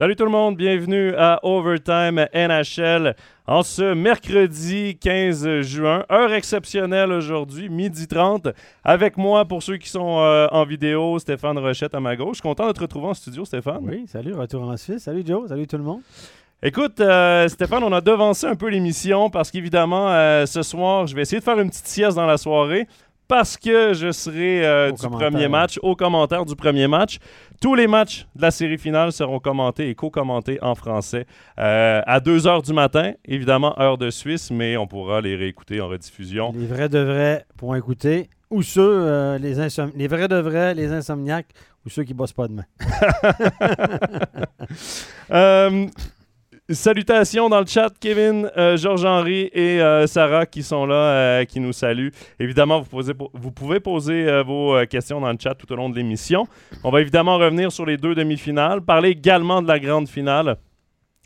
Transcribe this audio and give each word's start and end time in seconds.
Salut 0.00 0.16
tout 0.16 0.24
le 0.24 0.30
monde, 0.30 0.56
bienvenue 0.56 1.14
à 1.14 1.40
Overtime 1.42 2.26
NHL 2.32 3.14
en 3.46 3.62
ce 3.62 3.92
mercredi 3.92 4.96
15 4.98 5.60
juin. 5.60 6.06
Heure 6.10 6.32
exceptionnelle 6.32 7.12
aujourd'hui, 7.12 7.68
midi 7.68 8.06
30. 8.06 8.48
Avec 8.82 9.18
moi, 9.18 9.44
pour 9.44 9.62
ceux 9.62 9.76
qui 9.76 9.90
sont 9.90 10.20
euh, 10.20 10.46
en 10.52 10.64
vidéo, 10.64 11.18
Stéphane 11.18 11.58
Rochette 11.58 11.94
à 11.94 12.00
ma 12.00 12.16
gauche. 12.16 12.40
Content 12.40 12.66
de 12.68 12.72
te 12.72 12.80
retrouver 12.80 13.08
en 13.08 13.12
studio, 13.12 13.44
Stéphane. 13.44 13.82
Oui, 13.82 14.06
salut, 14.06 14.32
retour 14.32 14.62
en 14.62 14.78
Suisse. 14.78 15.02
Salut 15.02 15.22
Joe, 15.22 15.46
salut 15.50 15.66
tout 15.66 15.76
le 15.76 15.84
monde. 15.84 16.00
Écoute, 16.62 16.98
euh, 17.00 17.46
Stéphane, 17.48 17.84
on 17.84 17.92
a 17.92 18.00
devancé 18.00 18.46
un 18.46 18.56
peu 18.56 18.70
l'émission 18.70 19.28
parce 19.28 19.50
qu'évidemment, 19.50 20.08
euh, 20.08 20.46
ce 20.46 20.62
soir, 20.62 21.06
je 21.08 21.14
vais 21.14 21.20
essayer 21.20 21.40
de 21.40 21.44
faire 21.44 21.60
une 21.60 21.68
petite 21.68 21.86
sieste 21.86 22.16
dans 22.16 22.26
la 22.26 22.38
soirée 22.38 22.88
parce 23.30 23.56
que 23.56 23.94
je 23.94 24.10
serai 24.10 24.66
euh, 24.66 24.90
du 24.90 25.06
premier 25.08 25.46
match, 25.46 25.78
au 25.82 25.94
commentaire 25.94 26.44
du 26.44 26.56
premier 26.56 26.88
match. 26.88 27.18
Tous 27.62 27.76
les 27.76 27.86
matchs 27.86 28.26
de 28.34 28.42
la 28.42 28.50
série 28.50 28.76
finale 28.76 29.12
seront 29.12 29.38
commentés 29.38 29.88
et 29.88 29.94
co-commentés 29.94 30.58
en 30.62 30.74
français 30.74 31.26
euh, 31.60 32.02
à 32.06 32.18
2 32.18 32.38
h 32.40 32.66
du 32.66 32.72
matin, 32.72 33.12
évidemment, 33.24 33.78
heure 33.80 33.98
de 33.98 34.10
Suisse, 34.10 34.50
mais 34.50 34.76
on 34.76 34.88
pourra 34.88 35.20
les 35.20 35.36
réécouter 35.36 35.80
en 35.80 35.86
rediffusion. 35.88 36.52
Les 36.56 36.66
vrais 36.66 36.88
de 36.88 36.98
vrais 36.98 37.46
pour 37.56 37.76
écouter, 37.76 38.28
ou 38.50 38.62
ceux, 38.62 38.80
euh, 38.82 39.38
les, 39.38 39.60
insom- 39.60 39.92
les 39.94 40.08
vrais 40.08 40.26
de 40.26 40.36
vrais, 40.36 40.74
les 40.74 40.90
insomniaques, 40.90 41.52
ou 41.86 41.88
ceux 41.88 42.02
qui 42.02 42.14
bossent 42.14 42.32
pas 42.32 42.48
demain. 42.48 42.64
Euh, 45.32 45.86
salutations 46.74 47.48
dans 47.48 47.60
le 47.60 47.66
chat, 47.66 47.92
Kevin, 48.00 48.50
euh, 48.56 48.76
Georges-Henri 48.76 49.50
et 49.52 49.80
euh, 49.80 50.06
Sarah 50.06 50.46
qui 50.46 50.62
sont 50.62 50.86
là, 50.86 50.94
euh, 50.94 51.44
qui 51.44 51.60
nous 51.60 51.72
saluent. 51.72 52.12
Évidemment, 52.38 52.84
vous, 52.90 53.50
pouvez 53.50 53.80
poser 53.80 54.42
vos 54.42 54.76
questions 54.86 55.20
dans 55.20 55.32
le 55.32 55.38
chat 55.38 55.54
tout 55.54 55.70
au 55.72 55.76
long 55.76 55.88
de 55.88 55.96
l'émission. 55.96 56.46
On 56.84 56.90
va 56.90 57.00
évidemment 57.00 57.38
revenir 57.38 57.72
sur 57.72 57.86
les 57.86 57.96
deux 57.96 58.14
demi-finales, 58.14 58.80
parler 58.80 59.10
également 59.10 59.62
de 59.62 59.68
la 59.68 59.78
grande 59.78 60.08
finale. 60.08 60.56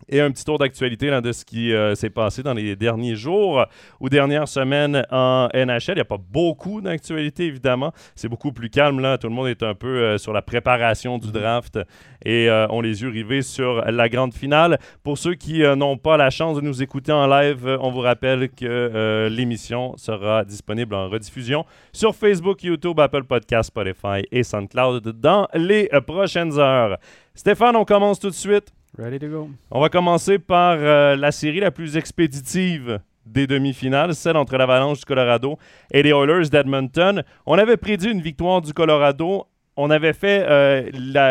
Et 0.09 0.21
un 0.21 0.31
petit 0.31 0.45
tour 0.45 0.59
d'actualité 0.59 1.11
de 1.21 1.33
ce 1.33 1.45
qui 1.45 1.73
euh, 1.73 1.95
s'est 1.95 2.11
passé 2.11 2.43
dans 2.43 2.55
les 2.55 2.77
derniers 2.77 3.17
jours 3.17 3.65
ou 4.01 4.09
dernières 4.09 4.49
semaines 4.49 5.05
en 5.11 5.49
NHL. 5.55 5.83
Il 5.89 5.95
n'y 5.95 6.01
a 6.01 6.05
pas 6.05 6.19
beaucoup 6.19 6.81
d'actualité, 6.81 7.47
évidemment. 7.47 7.93
C'est 8.15 8.29
beaucoup 8.29 8.53
plus 8.53 8.71
calme. 8.71 9.01
là. 9.01 9.19
Tout 9.19 9.29
le 9.29 9.35
monde 9.35 9.49
est 9.49 9.63
un 9.63 9.75
peu 9.75 9.87
euh, 9.87 10.19
sur 10.19 10.33
la 10.33 10.43
préparation 10.43 11.19
du 11.19 11.31
draft 11.33 11.79
et 12.25 12.49
euh, 12.49 12.67
ont 12.69 12.81
les 12.81 13.03
yeux 13.03 13.09
rivés 13.09 13.43
sur 13.43 13.85
la 13.85 14.09
grande 14.09 14.35
finale. 14.35 14.79
Pour 15.03 15.19
ceux 15.19 15.35
qui 15.35 15.63
euh, 15.63 15.77
n'ont 15.77 15.97
pas 15.97 16.17
la 16.17 16.31
chance 16.31 16.57
de 16.57 16.63
nous 16.63 16.83
écouter 16.83 17.13
en 17.13 17.27
live, 17.27 17.79
on 17.81 17.91
vous 17.91 18.01
rappelle 18.01 18.49
que 18.51 19.29
l'émission 19.31 19.97
sera 19.97 20.45
disponible 20.45 20.95
en 20.95 21.09
rediffusion 21.09 21.65
sur 21.93 22.15
Facebook, 22.15 22.63
YouTube, 22.63 22.99
Apple 23.01 23.25
Podcasts, 23.25 23.69
Spotify 23.69 24.27
et 24.31 24.43
SoundCloud 24.43 25.21
dans 25.21 25.49
les 25.55 25.89
prochaines 26.07 26.59
heures. 26.59 26.99
Stéphane, 27.35 27.77
on 27.77 27.85
commence 27.85 28.21
tout 28.21 28.31
de 28.31 28.35
suite. 28.35 28.73
Ready 28.99 29.19
to 29.19 29.29
go. 29.29 29.51
On 29.71 29.81
va 29.81 29.89
commencer 29.89 30.39
par 30.39 30.77
euh, 30.79 31.17
la 31.17 31.33
série 31.33 31.61
la 31.61 31.71
plus 31.71 31.97
expéditive 31.97 33.01
des 33.27 33.47
demi-finales, 33.47 34.15
celle 34.15 34.37
entre 34.37 34.57
l'Avalanche 34.57 35.01
du 35.01 35.05
Colorado 35.05 35.59
et 35.91 36.03
les 36.03 36.11
Oilers 36.11 36.49
d'Edmonton. 36.51 37.23
On 37.47 37.59
avait 37.59 37.77
prédit 37.77 38.09
une 38.11 38.21
victoire 38.21 38.61
du 38.61 38.73
Colorado. 38.73 39.47
On 39.77 39.91
avait 39.91 40.13
fait 40.13 40.47
euh, 40.49 40.89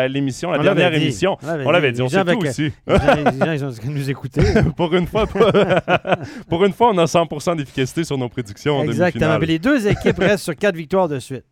l'émission, 0.08 0.50
la 0.50 0.58
dernière 0.58 0.90
dit. 0.90 0.96
émission. 0.96 1.38
On 1.42 1.70
l'avait 1.70 1.92
dit. 1.92 1.96
dit, 1.96 2.02
on 2.02 2.08
sait 2.10 2.22
tout 2.24 2.38
aussi. 2.44 2.72
Les 2.86 2.96
gens, 2.98 3.14
les 3.14 3.38
gens, 3.38 3.52
ils 3.52 3.64
ont 3.64 3.70
dû 3.70 3.88
nous 3.88 4.10
écouter. 4.10 4.42
pour, 4.76 4.94
une 4.94 5.06
fois, 5.06 5.26
pour 6.50 6.64
une 6.66 6.72
fois, 6.74 6.90
on 6.92 6.98
a 6.98 7.06
100% 7.06 7.56
d'efficacité 7.56 8.04
sur 8.04 8.18
nos 8.18 8.28
prédictions 8.28 8.76
en 8.76 8.82
Exactement. 8.82 9.38
demi-finale. 9.38 9.38
Puis 9.38 9.48
les 9.48 9.58
deux 9.58 9.86
équipes 9.88 10.18
restent 10.18 10.44
sur 10.44 10.56
quatre 10.56 10.76
victoires 10.76 11.08
de 11.08 11.18
suite. 11.18 11.44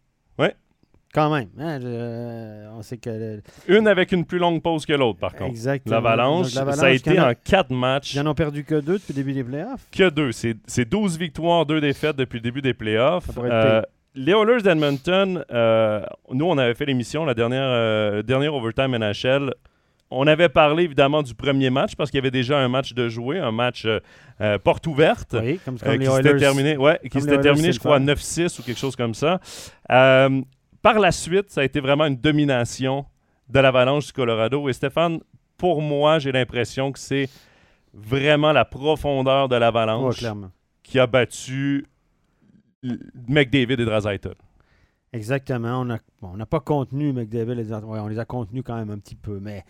Quand 1.15 1.31
même. 1.35 1.49
hein, 1.59 1.79
je- 1.81 2.69
on 2.75 2.83
sait 2.83 2.97
que. 2.97 3.11
le- 3.11 3.43
Une 3.69 3.87
avec 3.87 4.13
une 4.13 4.25
plus 4.25 4.39
longue 4.39 4.63
pause 4.63 4.87
que 4.87 4.95
l'autre, 4.95 5.19
par 5.19 5.33
contre. 5.35 5.51
Exactement. 5.51 5.95
L'Avalanche, 5.97 6.47
ça 6.49 6.87
a 6.87 6.91
été 6.91 7.13
qui 7.13 7.21
en 7.21 7.31
en 7.31 7.33
quatre 7.45 7.71
matchs. 7.71 8.15
Ils 8.15 8.21
en 8.21 8.27
ont 8.29 8.35
perdu 8.35 8.65
que 8.65 8.77
deux 8.77 8.95
depuis 8.95 9.13
le 9.13 9.15
début 9.17 9.33
des 9.35 9.45
playoffs. 9.45 9.87
que 9.93 10.09
deux. 10.09 10.33
C'est 10.33 10.57
c'est 10.67 10.89
12 10.89 11.19
victoires, 11.19 11.67
2 11.67 11.81
défaites 11.81 12.17
depuis 12.17 12.39
le 12.39 12.43
début 12.43 12.63
des 12.63 12.73
playoffs. 12.75 13.29
Euh, 13.39 13.83
les 14.15 14.33
Oilers 14.33 14.63
d'Edmonton, 14.63 15.45
euh, 15.53 16.03
nous, 16.31 16.47
on 16.47 16.57
avait 16.59 16.75
fait 16.75 16.87
l'émission, 16.87 17.25
la 17.25 17.35
dernière, 17.35 17.61
euh, 17.65 18.23
dernière 18.23 18.55
Overtime 18.55 18.95
NHL. 18.97 19.53
On 20.15 20.27
avait 20.27 20.51
parlé 20.51 20.85
évidemment 20.85 21.23
du 21.23 21.35
premier 21.35 21.71
match 21.71 21.95
parce 21.97 22.11
qu'il 22.11 22.19
y 22.19 22.21
avait 22.23 22.31
déjà 22.31 22.59
un 22.59 22.69
match 22.69 22.93
de 22.93 23.09
jouer, 23.09 23.39
un 23.39 23.51
match 23.53 23.85
euh, 23.87 24.01
euh, 24.43 24.59
porte 24.59 24.87
ouverte. 24.87 25.35
Oui, 25.43 25.59
comme, 25.65 25.77
euh, 25.77 25.79
comme 25.85 25.93
qui 25.95 25.99
les 26.01 26.11
s'était 26.11 26.37
terminé, 26.37 26.77
ouais, 26.77 27.01
qui 27.11 27.21
s'était 27.21 27.41
terminé, 27.41 27.73
je 27.73 27.79
crois, 27.79 27.97
fun. 27.99 28.05
9-6 28.05 28.59
ou 28.59 28.63
quelque 28.63 28.79
chose 28.79 28.95
comme 28.97 29.15
ça. 29.15 29.41
Euh, 29.91 30.43
par 30.83 30.99
la 30.99 31.13
suite, 31.13 31.51
ça 31.51 31.63
a 31.63 31.65
été 31.65 31.81
vraiment 31.81 32.05
une 32.07 32.17
domination 32.17 33.07
de 33.49 33.61
l'Avalanche 33.61 34.07
du 34.07 34.13
Colorado. 34.13 34.69
Et 34.69 34.73
Stéphane, 34.73 35.21
pour 35.57 35.81
moi, 35.81 36.19
j'ai 36.19 36.33
l'impression 36.33 36.93
que 36.93 36.99
c'est 36.99 37.29
vraiment 37.95 38.53
la 38.53 38.65
profondeur 38.65 39.49
de 39.49 39.57
l'Avalanche 39.57 40.25
qui 40.83 40.99
a 40.99 41.07
battu 41.07 41.87
McDavid 43.29 43.81
et 43.81 43.85
Draisaitl. 43.85 44.35
Exactement. 45.13 45.87
On 46.23 46.37
n'a 46.37 46.47
pas 46.47 46.61
contenu 46.61 47.13
McDavid. 47.13 47.55
Les, 47.55 47.73
ouais, 47.73 48.01
on 48.01 48.09
les 48.09 48.19
a 48.19 48.25
contenus 48.25 48.63
quand 48.65 48.77
même 48.77 48.91
un 48.91 48.99
petit 48.99 49.15
peu, 49.15 49.39
mais 49.41 49.65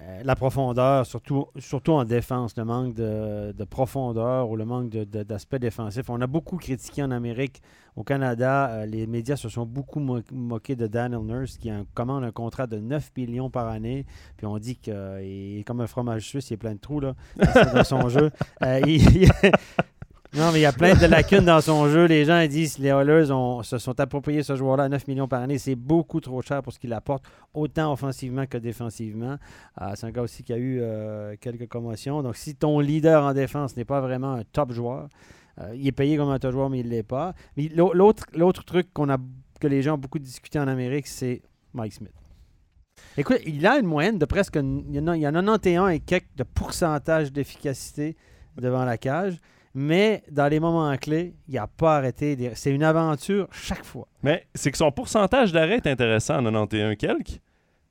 euh, 0.00 0.22
la 0.24 0.34
profondeur, 0.34 1.06
surtout, 1.06 1.46
surtout 1.58 1.92
en 1.92 2.04
défense, 2.04 2.56
le 2.56 2.64
manque 2.64 2.94
de, 2.94 3.52
de 3.52 3.64
profondeur 3.64 4.48
ou 4.50 4.56
le 4.56 4.64
manque 4.64 4.88
d'aspect 4.90 5.58
défensif. 5.60 6.10
On 6.10 6.20
a 6.20 6.26
beaucoup 6.26 6.56
critiqué 6.56 7.02
en 7.02 7.10
Amérique. 7.12 7.62
Au 7.96 8.02
Canada, 8.02 8.70
euh, 8.70 8.86
les 8.86 9.06
médias 9.06 9.36
se 9.36 9.48
sont 9.48 9.64
beaucoup 9.66 10.00
mo- 10.00 10.18
moqués 10.32 10.74
de 10.74 10.88
Daniel 10.88 11.20
Nurse 11.20 11.58
qui 11.58 11.70
a 11.70 11.76
un- 11.76 11.84
commande 11.94 12.24
un 12.24 12.32
contrat 12.32 12.66
de 12.66 12.78
9 12.78 13.12
millions 13.16 13.50
par 13.50 13.68
année. 13.68 14.04
Puis 14.36 14.46
on 14.46 14.58
dit 14.58 14.74
qu'il 14.76 14.92
est 14.92 15.64
comme 15.64 15.80
un 15.80 15.86
fromage 15.86 16.26
suisse, 16.26 16.50
il 16.50 16.54
est 16.54 16.56
plein 16.56 16.74
de 16.74 16.80
trous 16.80 16.98
là, 16.98 17.14
dans 17.72 17.84
son 17.84 18.08
jeu. 18.08 18.32
Euh, 18.62 18.80
il- 18.84 19.28
non, 20.36 20.50
mais 20.52 20.58
il 20.58 20.62
y 20.62 20.66
a 20.66 20.72
plein 20.72 20.94
de 20.94 21.06
lacunes 21.06 21.44
dans 21.44 21.60
son 21.60 21.88
jeu. 21.88 22.06
Les 22.06 22.24
gens 22.24 22.40
ils 22.40 22.48
disent 22.48 22.78
les 22.78 22.88
Oilers 22.88 23.30
ont- 23.30 23.62
se 23.62 23.78
sont 23.78 23.98
appropriés 24.00 24.42
ce 24.42 24.56
joueur-là 24.56 24.84
à 24.84 24.88
9 24.88 25.06
millions 25.06 25.28
par 25.28 25.40
année. 25.40 25.58
C'est 25.58 25.76
beaucoup 25.76 26.20
trop 26.20 26.42
cher 26.42 26.60
pour 26.62 26.72
ce 26.72 26.78
qu'il 26.80 26.92
apporte, 26.92 27.24
autant 27.52 27.92
offensivement 27.92 28.44
que 28.46 28.58
défensivement. 28.58 29.36
Euh, 29.80 29.92
c'est 29.94 30.06
un 30.06 30.10
gars 30.10 30.22
aussi 30.22 30.42
qui 30.42 30.52
a 30.52 30.56
eu 30.56 30.80
euh, 30.82 31.36
quelques 31.40 31.68
commotions. 31.68 32.22
Donc, 32.22 32.34
si 32.36 32.56
ton 32.56 32.80
leader 32.80 33.22
en 33.22 33.32
défense 33.32 33.76
n'est 33.76 33.84
pas 33.84 34.00
vraiment 34.00 34.32
un 34.32 34.42
top 34.42 34.72
joueur, 34.72 35.08
euh, 35.60 35.72
il 35.76 35.86
est 35.86 35.92
payé 35.92 36.16
comme 36.16 36.30
un 36.30 36.38
top 36.40 36.50
joueur, 36.52 36.68
mais 36.68 36.80
il 36.80 36.86
ne 36.86 36.90
l'est 36.90 37.04
pas. 37.04 37.32
Mais 37.56 37.68
l'au- 37.68 37.92
l'autre, 37.92 38.24
l'autre 38.34 38.64
truc 38.64 38.92
qu'on 38.92 39.08
a, 39.10 39.18
que 39.60 39.68
les 39.68 39.82
gens 39.82 39.94
ont 39.94 39.98
beaucoup 39.98 40.18
discuté 40.18 40.58
en 40.58 40.66
Amérique, 40.66 41.06
c'est 41.06 41.42
Mike 41.74 41.92
Smith. 41.92 42.12
Écoute, 43.16 43.38
il 43.46 43.64
a 43.66 43.78
une 43.78 43.86
moyenne 43.86 44.18
de 44.18 44.24
presque. 44.24 44.56
Il 44.56 44.94
y 44.94 44.98
a 44.98 45.30
91 45.32 45.90
et 45.92 46.00
quelques 46.00 46.34
de 46.36 46.42
pourcentage 46.42 47.32
d'efficacité 47.32 48.16
devant 48.56 48.84
la 48.84 48.98
cage. 48.98 49.40
Mais 49.74 50.22
dans 50.30 50.46
les 50.48 50.60
moments 50.60 50.96
clés, 50.96 51.34
il 51.48 51.54
n'a 51.54 51.66
pas 51.66 51.96
arrêté. 51.96 52.36
C'est 52.54 52.70
une 52.70 52.84
aventure 52.84 53.48
chaque 53.50 53.84
fois. 53.84 54.06
Mais 54.22 54.46
c'est 54.54 54.70
que 54.70 54.78
son 54.78 54.92
pourcentage 54.92 55.52
d'arrêt 55.52 55.76
est 55.76 55.86
intéressant, 55.88 56.42
91 56.42 56.96
quelques, 56.96 57.40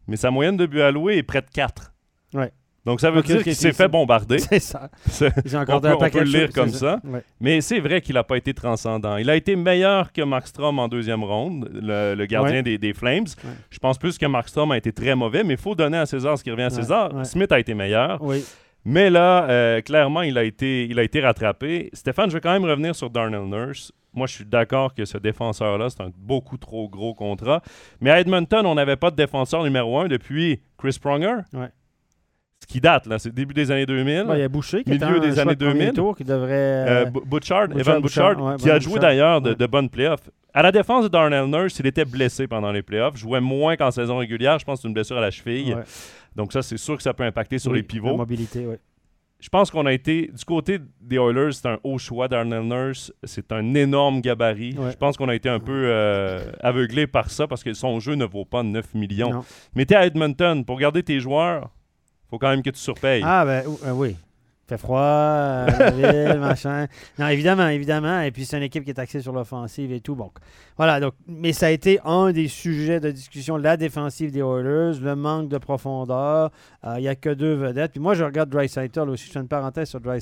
mais 0.07 0.15
sa 0.15 0.31
moyenne 0.31 0.55
de 0.57 0.65
buts 0.65 0.81
alloués 0.81 1.17
est 1.17 1.23
près 1.23 1.41
de 1.41 1.49
4. 1.53 1.93
Ouais. 2.35 2.51
Donc 2.85 2.99
ça 2.99 3.11
veut 3.11 3.21
dire 3.21 3.41
qu'il 3.43 3.55
s'est 3.55 3.71
fait 3.71 3.87
bombarder. 3.87 4.39
C'est 4.39 4.59
ça. 4.59 4.89
J'ai 5.45 5.55
on 5.55 5.61
encore 5.61 5.79
peut, 5.79 5.87
un 5.87 5.93
on 5.95 5.99
peut 5.99 6.09
de 6.09 6.19
le 6.19 6.23
lire 6.25 6.49
comme 6.53 6.67
ça. 6.69 6.99
Ouais. 7.05 7.23
Mais 7.39 7.61
c'est 7.61 7.79
vrai 7.79 8.01
qu'il 8.01 8.15
n'a 8.15 8.25
pas 8.25 8.35
été 8.35 8.53
transcendant. 8.53 9.15
Il 9.15 9.29
a 9.29 9.37
été 9.37 9.55
meilleur 9.55 10.11
que 10.11 10.21
Markstrom 10.21 10.79
en 10.79 10.89
deuxième 10.89 11.23
ronde, 11.23 11.69
le, 11.73 12.13
le 12.13 12.25
gardien 12.25 12.55
Ouais. 12.57 12.63
des, 12.63 12.77
des 12.77 12.91
Flames. 12.93 13.23
Ouais. 13.45 13.51
Je 13.69 13.79
pense 13.79 13.97
plus 13.97 14.17
que 14.17 14.25
Markstrom 14.25 14.69
a 14.73 14.77
été 14.77 14.91
très 14.91 15.15
mauvais, 15.15 15.45
mais 15.45 15.53
il 15.53 15.59
faut 15.59 15.75
donner 15.75 15.97
à 15.97 16.05
César 16.05 16.37
ce 16.37 16.43
qui 16.43 16.51
revient 16.51 16.63
à 16.63 16.69
César. 16.71 17.25
Smith 17.25 17.53
a 17.53 17.59
été 17.59 17.73
meilleur. 17.73 18.21
Oui. 18.21 18.43
Mais 18.85 19.09
là, 19.09 19.45
euh, 19.49 19.81
clairement, 19.81 20.21
il 20.23 20.37
a, 20.37 20.43
été, 20.43 20.85
il 20.85 20.99
a 20.99 21.03
été 21.03 21.21
rattrapé. 21.21 21.89
Stéphane, 21.93 22.29
je 22.29 22.35
vais 22.35 22.41
quand 22.41 22.51
même 22.51 22.65
revenir 22.65 22.95
sur 22.95 23.09
Darnell 23.09 23.43
Nurse. 23.45 23.91
Moi, 24.13 24.27
je 24.27 24.33
suis 24.33 24.45
d'accord 24.45 24.93
que 24.93 25.05
ce 25.05 25.17
défenseur-là, 25.17 25.89
c'est 25.89 26.01
un 26.01 26.11
beaucoup 26.17 26.57
trop 26.57 26.87
gros 26.89 27.13
contrat. 27.15 27.61
Mais 28.01 28.11
à 28.11 28.19
Edmonton, 28.19 28.65
on 28.65 28.75
n'avait 28.75 28.95
pas 28.97 29.09
de 29.09 29.15
défenseur 29.15 29.63
numéro 29.63 29.97
un 29.99 30.07
depuis 30.07 30.61
Chris 30.77 30.97
Pronger. 31.01 31.37
Ouais. 31.53 31.69
Ce 32.61 32.67
qui 32.67 32.79
date, 32.79 33.07
là, 33.07 33.19
c'est 33.19 33.29
le 33.29 33.33
début 33.35 33.53
des 33.53 33.71
années 33.71 33.85
2000. 33.85 34.21
Ouais, 34.23 34.37
il 34.37 34.41
y 34.41 34.43
a 34.43 34.47
Boucher 34.49 34.83
qui 34.83 34.91
Milieu 34.91 35.19
des 35.19 35.39
années 35.39 35.55
de 35.55 35.65
premier 35.65 35.79
2000. 35.87 35.93
tour 35.93 36.15
qui 36.15 36.23
devrait. 36.23 36.49
Euh, 36.53 37.05
Bu- 37.05 37.21
Butchard, 37.25 37.67
Butchard, 37.69 38.31
Evan 38.33 38.41
ouais, 38.51 38.55
qui 38.57 38.69
a 38.69 38.79
joué 38.79 38.99
d'ailleurs 38.99 39.41
de, 39.41 39.49
ouais. 39.49 39.55
de 39.55 39.65
bonnes 39.65 39.89
playoffs. 39.89 40.29
À 40.53 40.61
la 40.61 40.71
défense 40.71 41.03
de 41.05 41.09
Darnell 41.09 41.45
Nurse, 41.47 41.79
il 41.79 41.87
était 41.87 42.05
blessé 42.05 42.47
pendant 42.47 42.71
les 42.71 42.83
playoffs. 42.83 43.17
Jouait 43.17 43.41
moins 43.41 43.75
qu'en 43.75 43.89
saison 43.91 44.17
régulière. 44.17 44.59
Je 44.59 44.65
pense 44.65 44.79
que 44.79 44.81
c'est 44.83 44.87
une 44.87 44.93
blessure 44.93 45.17
à 45.17 45.21
la 45.21 45.31
cheville. 45.31 45.73
ouais. 45.73 45.83
Donc 46.35 46.53
ça, 46.53 46.61
c'est 46.61 46.77
sûr 46.77 46.95
que 46.97 47.03
ça 47.03 47.13
peut 47.13 47.23
impacter 47.23 47.57
sur 47.59 47.71
Oui, 47.71 47.77
les 47.79 47.83
pivots. 47.83 48.09
La 48.11 48.17
mobilité, 48.17 48.65
oui. 48.67 48.75
Je 49.39 49.49
pense 49.49 49.69
qu'on 49.71 49.85
a 49.85 49.91
été, 49.91 50.31
du 50.33 50.45
côté 50.45 50.79
des 51.01 51.17
Oilers, 51.17 51.51
c'est 51.51 51.67
un 51.67 51.77
haut 51.83 51.97
choix. 51.97 52.27
Darnell 52.29 52.61
Nurse, 52.61 53.11
c'est 53.25 53.51
un 53.51 53.73
énorme 53.73 54.21
gabarit. 54.21 54.73
Ouais. 54.77 54.91
Je 54.91 54.95
pense 54.95 55.17
qu'on 55.17 55.27
a 55.27 55.35
été 55.35 55.49
un 55.49 55.59
peu 55.59 55.73
euh, 55.87 56.45
aveuglé 56.61 57.07
par 57.07 57.29
ça 57.29 57.45
parce 57.45 57.61
que 57.61 57.73
son 57.73 57.99
jeu 57.99 58.13
ne 58.15 58.23
vaut 58.23 58.45
pas 58.45 58.63
9 58.63 58.93
millions. 58.93 59.31
Non. 59.31 59.45
Mais 59.75 59.85
t'es 59.85 59.95
à 59.95 60.05
Edmonton, 60.05 60.63
pour 60.63 60.79
garder 60.79 61.03
tes 61.03 61.19
joueurs, 61.19 61.71
faut 62.29 62.37
quand 62.39 62.49
même 62.51 62.63
que 62.63 62.69
tu 62.69 62.79
surpayes. 62.79 63.21
Ah, 63.25 63.43
ben 63.43 63.63
euh, 63.85 63.91
oui. 63.91 64.15
Froid, 64.77 64.99
euh, 64.99 65.65
la 65.67 65.91
ville, 66.31 66.39
machin. 66.39 66.87
Non, 67.19 67.27
évidemment, 67.27 67.67
évidemment. 67.67 68.21
Et 68.21 68.31
puis, 68.31 68.45
c'est 68.45 68.57
une 68.57 68.63
équipe 68.63 68.83
qui 68.83 68.91
est 68.91 68.99
axée 68.99 69.21
sur 69.21 69.33
l'offensive 69.33 69.91
et 69.91 70.01
tout. 70.01 70.15
Bon, 70.15 70.31
voilà. 70.77 70.99
Donc, 70.99 71.13
mais 71.27 71.53
ça 71.53 71.67
a 71.67 71.69
été 71.69 71.99
un 72.05 72.31
des 72.31 72.47
sujets 72.47 72.99
de 72.99 73.11
discussion, 73.11 73.57
la 73.57 73.77
défensive 73.77 74.31
des 74.31 74.39
Oilers, 74.39 74.99
le 74.99 75.15
manque 75.15 75.49
de 75.49 75.57
profondeur. 75.57 76.51
Euh, 76.85 76.95
Il 76.97 77.01
n'y 77.01 77.07
a 77.07 77.15
que 77.15 77.29
deux 77.29 77.53
vedettes. 77.53 77.91
Puis 77.91 77.99
moi, 77.99 78.13
je 78.13 78.23
regarde 78.23 78.49
Dry 78.49 78.65
aussi. 78.65 79.27
Je 79.27 79.31
fais 79.31 79.39
une 79.39 79.47
parenthèse 79.47 79.89
sur 79.89 79.99
Dry 79.99 80.19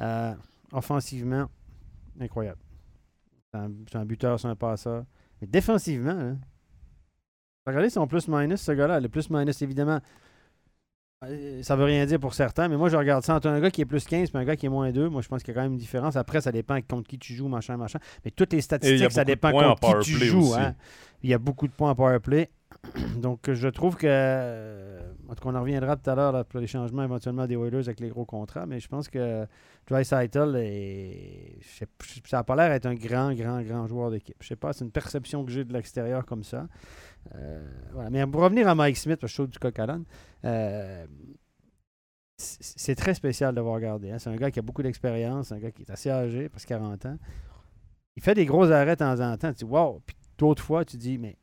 Euh, 0.00 0.32
offensivement, 0.72 1.46
incroyable. 2.20 2.58
C'est 3.52 3.96
un, 3.96 4.04
buteur, 4.04 4.40
c'est 4.40 4.48
un 4.48 4.56
passeur. 4.56 5.04
Mais 5.40 5.46
défensivement, 5.46 6.10
hein, 6.10 6.36
regardez 7.66 7.90
son 7.90 8.06
plus-minus, 8.06 8.60
ce 8.60 8.72
gars-là. 8.72 8.98
Le 8.98 9.08
plus-minus, 9.08 9.62
évidemment, 9.62 10.00
ça 11.62 11.76
veut 11.76 11.84
rien 11.84 12.04
dire 12.06 12.18
pour 12.20 12.34
certains, 12.34 12.68
mais 12.68 12.76
moi, 12.76 12.88
je 12.88 12.96
regarde 12.96 13.24
ça 13.24 13.34
entre 13.34 13.48
un 13.48 13.60
gars 13.60 13.70
qui 13.70 13.80
est 13.80 13.84
plus 13.86 14.04
15 14.04 14.30
et 14.32 14.36
un 14.36 14.44
gars 14.44 14.56
qui 14.56 14.66
est 14.66 14.70
moins 14.70 14.90
2. 14.92 15.08
Moi, 15.08 15.22
je 15.22 15.28
pense 15.28 15.42
qu'il 15.42 15.52
y 15.52 15.56
a 15.56 15.60
quand 15.60 15.62
même 15.64 15.72
une 15.72 15.78
différence. 15.78 16.16
Après, 16.16 16.40
ça 16.40 16.52
dépend 16.52 16.80
contre 16.82 17.08
qui 17.08 17.18
tu 17.18 17.34
joues, 17.34 17.48
machin, 17.48 17.76
machin. 17.76 17.98
Mais 18.24 18.30
toutes 18.30 18.52
les 18.52 18.60
statistiques, 18.60 18.98
ça 19.12 19.24
dépend 19.24 19.50
contre 19.68 19.80
qui 19.80 20.12
tu 20.12 20.18
joues. 20.26 20.52
hein. 20.60 20.74
Il 21.22 21.30
y 21.30 21.34
a 21.34 21.38
beaucoup 21.38 21.66
de 21.68 21.72
points 21.72 21.90
en 21.90 21.94
power 21.94 22.20
play. 22.20 22.50
Donc, 23.16 23.50
je 23.50 23.68
trouve 23.68 23.96
que. 23.96 24.06
euh, 24.08 25.00
En 25.28 25.34
tout 25.34 25.42
cas, 25.44 25.48
on 25.50 25.54
en 25.54 25.60
reviendra 25.62 25.96
tout 25.96 26.10
à 26.10 26.14
l'heure 26.14 26.44
pour 26.44 26.60
les 26.60 26.66
changements 26.66 27.02
éventuellement 27.04 27.46
des 27.46 27.54
Oilers 27.54 27.78
avec 27.88 28.00
les 28.00 28.08
gros 28.08 28.24
contrats, 28.26 28.66
mais 28.66 28.78
je 28.80 28.88
pense 28.88 29.08
que 29.08 29.46
est. 30.56 31.56
je 31.60 31.68
sais- 31.78 31.86
Ça 32.26 32.38
n'a 32.38 32.44
pas 32.44 32.56
l'air 32.56 32.68
d'être 32.68 32.86
un 32.86 32.94
grand, 32.94 33.32
grand, 33.32 33.62
grand 33.62 33.86
joueur 33.86 34.10
d'équipe. 34.10 34.36
Je 34.40 34.48
sais 34.48 34.56
pas, 34.56 34.72
c'est 34.72 34.84
une 34.84 34.90
perception 34.90 35.44
que 35.44 35.50
j'ai 35.52 35.64
de 35.64 35.72
l'extérieur 35.72 36.24
comme 36.26 36.42
ça. 36.44 36.66
Euh, 37.34 37.66
voilà. 37.92 38.10
Mais 38.10 38.26
pour 38.26 38.42
revenir 38.42 38.68
à 38.68 38.74
Mike 38.74 38.96
Smith, 38.96 39.18
parce 39.20 39.32
que 39.34 39.42
je 39.44 39.48
du 39.48 39.58
coq 39.58 39.78
à 39.78 39.98
euh, 40.44 41.06
c'est 42.36 42.96
très 42.96 43.14
spécial 43.14 43.54
de 43.54 43.60
voir 43.60 43.76
regarder. 43.76 44.10
hein. 44.10 44.18
C'est 44.18 44.30
un 44.30 44.36
gars 44.36 44.50
qui 44.50 44.58
a 44.58 44.62
beaucoup 44.62 44.82
d'expérience, 44.82 45.52
un 45.52 45.58
gars 45.58 45.70
qui 45.70 45.82
est 45.82 45.90
assez 45.90 46.10
âgé, 46.10 46.48
presque 46.48 46.68
40 46.68 47.06
ans. 47.06 47.18
Il 48.16 48.22
fait 48.22 48.34
des 48.34 48.44
gros 48.44 48.70
arrêts 48.70 48.96
de 48.96 49.00
temps 49.00 49.20
en 49.20 49.36
temps. 49.36 49.52
Tu 49.52 49.64
dis, 49.64 49.70
wow! 49.70 50.02
Puis 50.04 50.16
d'autres 50.36 50.62
fois, 50.62 50.84
tu 50.84 50.96
dis, 50.96 51.16
mais 51.18 51.36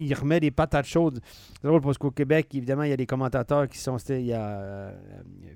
il 0.00 0.14
remet 0.14 0.40
des 0.40 0.50
patates 0.50 0.86
chaudes. 0.86 1.20
C'est 1.60 1.68
drôle 1.68 1.80
parce 1.80 1.98
qu'au 1.98 2.10
Québec, 2.10 2.48
évidemment, 2.54 2.82
il 2.82 2.90
y 2.90 2.92
a 2.92 2.96
des 2.96 3.06
commentateurs 3.06 3.68
qui 3.68 3.78
sont. 3.78 3.96
Il 4.08 4.26
y 4.26 4.32
a 4.32 4.58
euh, 4.58 4.98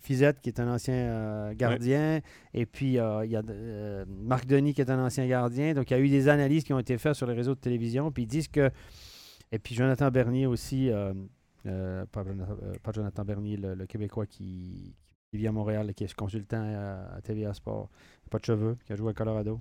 Fizette, 0.00 0.40
qui 0.40 0.48
est 0.48 0.60
un 0.60 0.72
ancien 0.72 0.94
euh, 0.94 1.54
gardien, 1.54 2.20
et 2.54 2.66
puis 2.66 2.98
euh, 2.98 3.24
il 3.24 3.32
y 3.32 3.36
a 3.36 3.42
Marc 4.06 4.46
Denis, 4.46 4.74
qui 4.74 4.80
est 4.80 4.90
un 4.90 5.04
ancien 5.04 5.26
gardien. 5.26 5.74
Donc, 5.74 5.90
il 5.90 5.94
y 5.94 5.96
a 5.96 6.00
eu 6.00 6.08
des 6.08 6.28
analyses 6.28 6.64
qui 6.64 6.72
ont 6.72 6.78
été 6.78 6.98
faites 6.98 7.14
sur 7.14 7.26
les 7.26 7.34
réseaux 7.34 7.54
de 7.54 7.60
télévision, 7.60 8.10
puis 8.12 8.24
ils 8.24 8.28
disent 8.28 8.48
que. 8.48 8.70
Et 9.50 9.58
puis 9.58 9.74
Jonathan 9.74 10.10
Bernier 10.10 10.46
aussi, 10.46 10.90
pas, 11.64 12.22
Jonathan, 12.22 12.56
pas 12.82 12.92
Jonathan 12.92 13.24
Bernier, 13.24 13.56
le, 13.56 13.74
le 13.74 13.86
Québécois 13.86 14.26
qui, 14.26 14.94
qui 15.30 15.38
vit 15.38 15.46
à 15.46 15.52
Montréal, 15.52 15.94
qui 15.94 16.04
est 16.04 16.14
consultant 16.14 16.62
à, 16.62 17.16
à 17.16 17.20
TVA 17.22 17.54
Sport, 17.54 17.88
pas 18.30 18.38
de 18.38 18.44
cheveux, 18.44 18.76
qui 18.84 18.92
a 18.92 18.96
joué 18.96 19.12
à 19.12 19.14
Colorado. 19.14 19.58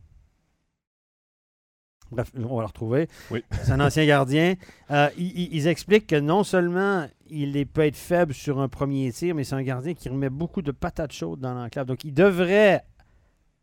Bref, 2.11 2.31
on 2.37 2.55
va 2.55 2.61
le 2.61 2.67
retrouver. 2.67 3.07
Oui. 3.31 3.43
C'est 3.63 3.71
un 3.71 3.79
ancien 3.79 4.05
gardien. 4.05 4.55
Euh, 4.91 5.09
ils, 5.17 5.67
expliquent 5.67 6.07
que 6.07 6.19
non 6.19 6.43
seulement 6.43 7.07
il 7.29 7.65
peut 7.67 7.85
être 7.85 7.97
faible 7.97 8.33
sur 8.33 8.59
un 8.59 8.69
premier 8.69 9.11
tir, 9.11 9.35
mais 9.35 9.43
c'est 9.43 9.55
un 9.55 9.63
gardien 9.63 9.93
qui 9.93 10.09
remet 10.09 10.29
beaucoup 10.29 10.61
de 10.61 10.71
patates 10.71 11.13
chaudes 11.13 11.39
dans 11.39 11.53
l'enclave. 11.53 11.85
Donc, 11.85 12.03
il 12.03 12.13
devrait 12.13 12.83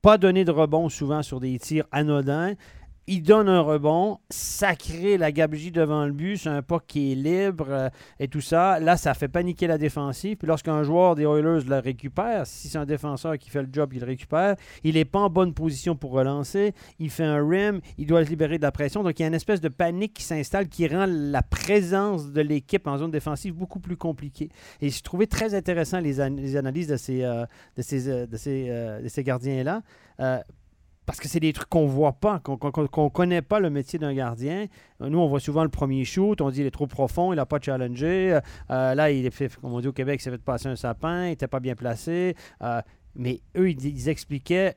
pas 0.03 0.19
donner 0.19 0.45
de 0.45 0.51
rebond 0.51 0.89
souvent 0.89 1.23
sur 1.23 1.41
des 1.41 1.59
tirs 1.59 1.87
anodins. 1.91 2.55
Il 3.07 3.23
donne 3.23 3.51
un 3.51 3.61
rebond, 3.61 4.19
ça 4.31 4.75
crée 4.75 5.19
la 5.19 5.31
gabegie 5.31 5.71
devant 5.71 6.07
le 6.07 6.13
but, 6.13 6.39
c'est 6.39 6.49
un 6.49 6.63
puck 6.63 6.85
qui 6.87 7.13
est 7.13 7.15
libre 7.15 7.67
euh, 7.69 7.91
et 8.19 8.29
tout 8.29 8.41
ça. 8.41 8.81
Là, 8.81 8.97
ça 8.97 9.13
fait 9.13 9.29
paniquer 9.29 9.67
la 9.67 9.77
défensive. 9.77 10.39
Puis 10.39 10.49
lorsqu'un 10.49 10.83
joueur 10.85 11.15
des 11.15 11.25
Oilers 11.25 11.65
le 11.69 11.79
récupère, 11.81 12.47
si 12.47 12.69
c'est 12.69 12.79
un 12.79 12.87
défenseur 12.87 13.37
qui 13.37 13.51
fait 13.51 13.61
le 13.63 13.69
job, 13.71 13.93
il 13.93 14.01
le 14.01 14.07
récupère, 14.07 14.57
il 14.85 14.95
n'est 14.95 15.05
pas 15.05 15.19
en 15.19 15.29
bonne 15.29 15.53
position 15.53 15.97
pour 15.97 16.13
relancer, 16.13 16.73
il 16.99 17.11
fait 17.11 17.25
un 17.25 17.47
rim, 17.47 17.81
il 17.99 18.07
doit 18.07 18.25
se 18.25 18.31
libérer 18.31 18.57
de 18.57 18.63
la 18.63 18.73
pression. 18.73 19.03
Donc 19.03 19.19
il 19.19 19.23
y 19.23 19.25
a 19.27 19.29
une 19.29 19.35
espèce 19.35 19.61
de 19.61 19.69
panique 19.69 20.15
qui 20.15 20.23
s'installe 20.23 20.69
qui 20.69 20.87
rend 20.89 21.05
la 21.07 21.43
présence 21.43 22.33
de 22.33 22.41
l'équipe 22.41 22.87
en 22.87 22.97
zone 22.97 23.11
défensive 23.11 23.53
beaucoup 23.53 23.81
plus 23.81 23.99
compliquée. 23.99 24.49
Et 24.81 24.89
j'ai 24.89 25.03
trouvé 25.03 25.27
très 25.27 25.55
intéressant 25.55 26.01
les, 26.01 26.23
an- 26.23 26.35
les 26.35 26.57
analyses 26.57 26.89
de 26.89 26.97
ces 26.97 27.23
gardiens-là. 29.25 29.83
Parce 31.07 31.21
que 31.21 31.29
c'est 31.29 31.41
des 31.41 31.53
trucs 31.53 31.69
qu'on 31.69 31.87
voit 31.87 32.13
pas, 32.13 32.39
qu'on 32.39 32.55
ne 32.55 33.09
connaît 33.09 33.43
pas 33.43 33.61
le 33.61 33.69
métier 33.69 33.99
d'un 33.99 34.15
gardien. 34.15 34.67
Nous, 35.01 35.19
on 35.19 35.29
voit 35.29 35.41
souvent 35.41 35.63
le 35.63 35.69
premier 35.69 36.05
shoot, 36.05 36.41
on 36.41 36.51
dit 36.51 36.61
il 36.61 36.67
est 36.67 36.71
trop 36.71 36.87
profond, 36.87 37.33
il 37.33 37.37
n'a 37.37 37.47
pas 37.47 37.61
challengé. 37.61 38.33
Euh, 38.33 38.41
euh, 38.71 38.95
là, 38.95 39.11
il 39.11 39.27
est 39.27 39.31
fait, 39.31 39.55
comme 39.57 39.75
on 39.75 39.81
dit 39.81 39.89
au 39.89 39.93
Québec, 39.93 40.21
il 40.21 40.25
s'est 40.25 40.31
fait 40.31 40.43
passer 40.43 40.69
un 40.69 40.77
sapin, 40.77 41.27
il 41.27 41.31
n'était 41.31 41.49
pas 41.49 41.61
bien 41.61 41.75
placé. 41.75 42.35
Euh, 42.63 42.81
mais 43.15 43.41
eux, 43.57 43.71
ils, 43.71 44.09
expliquaient 44.09 44.77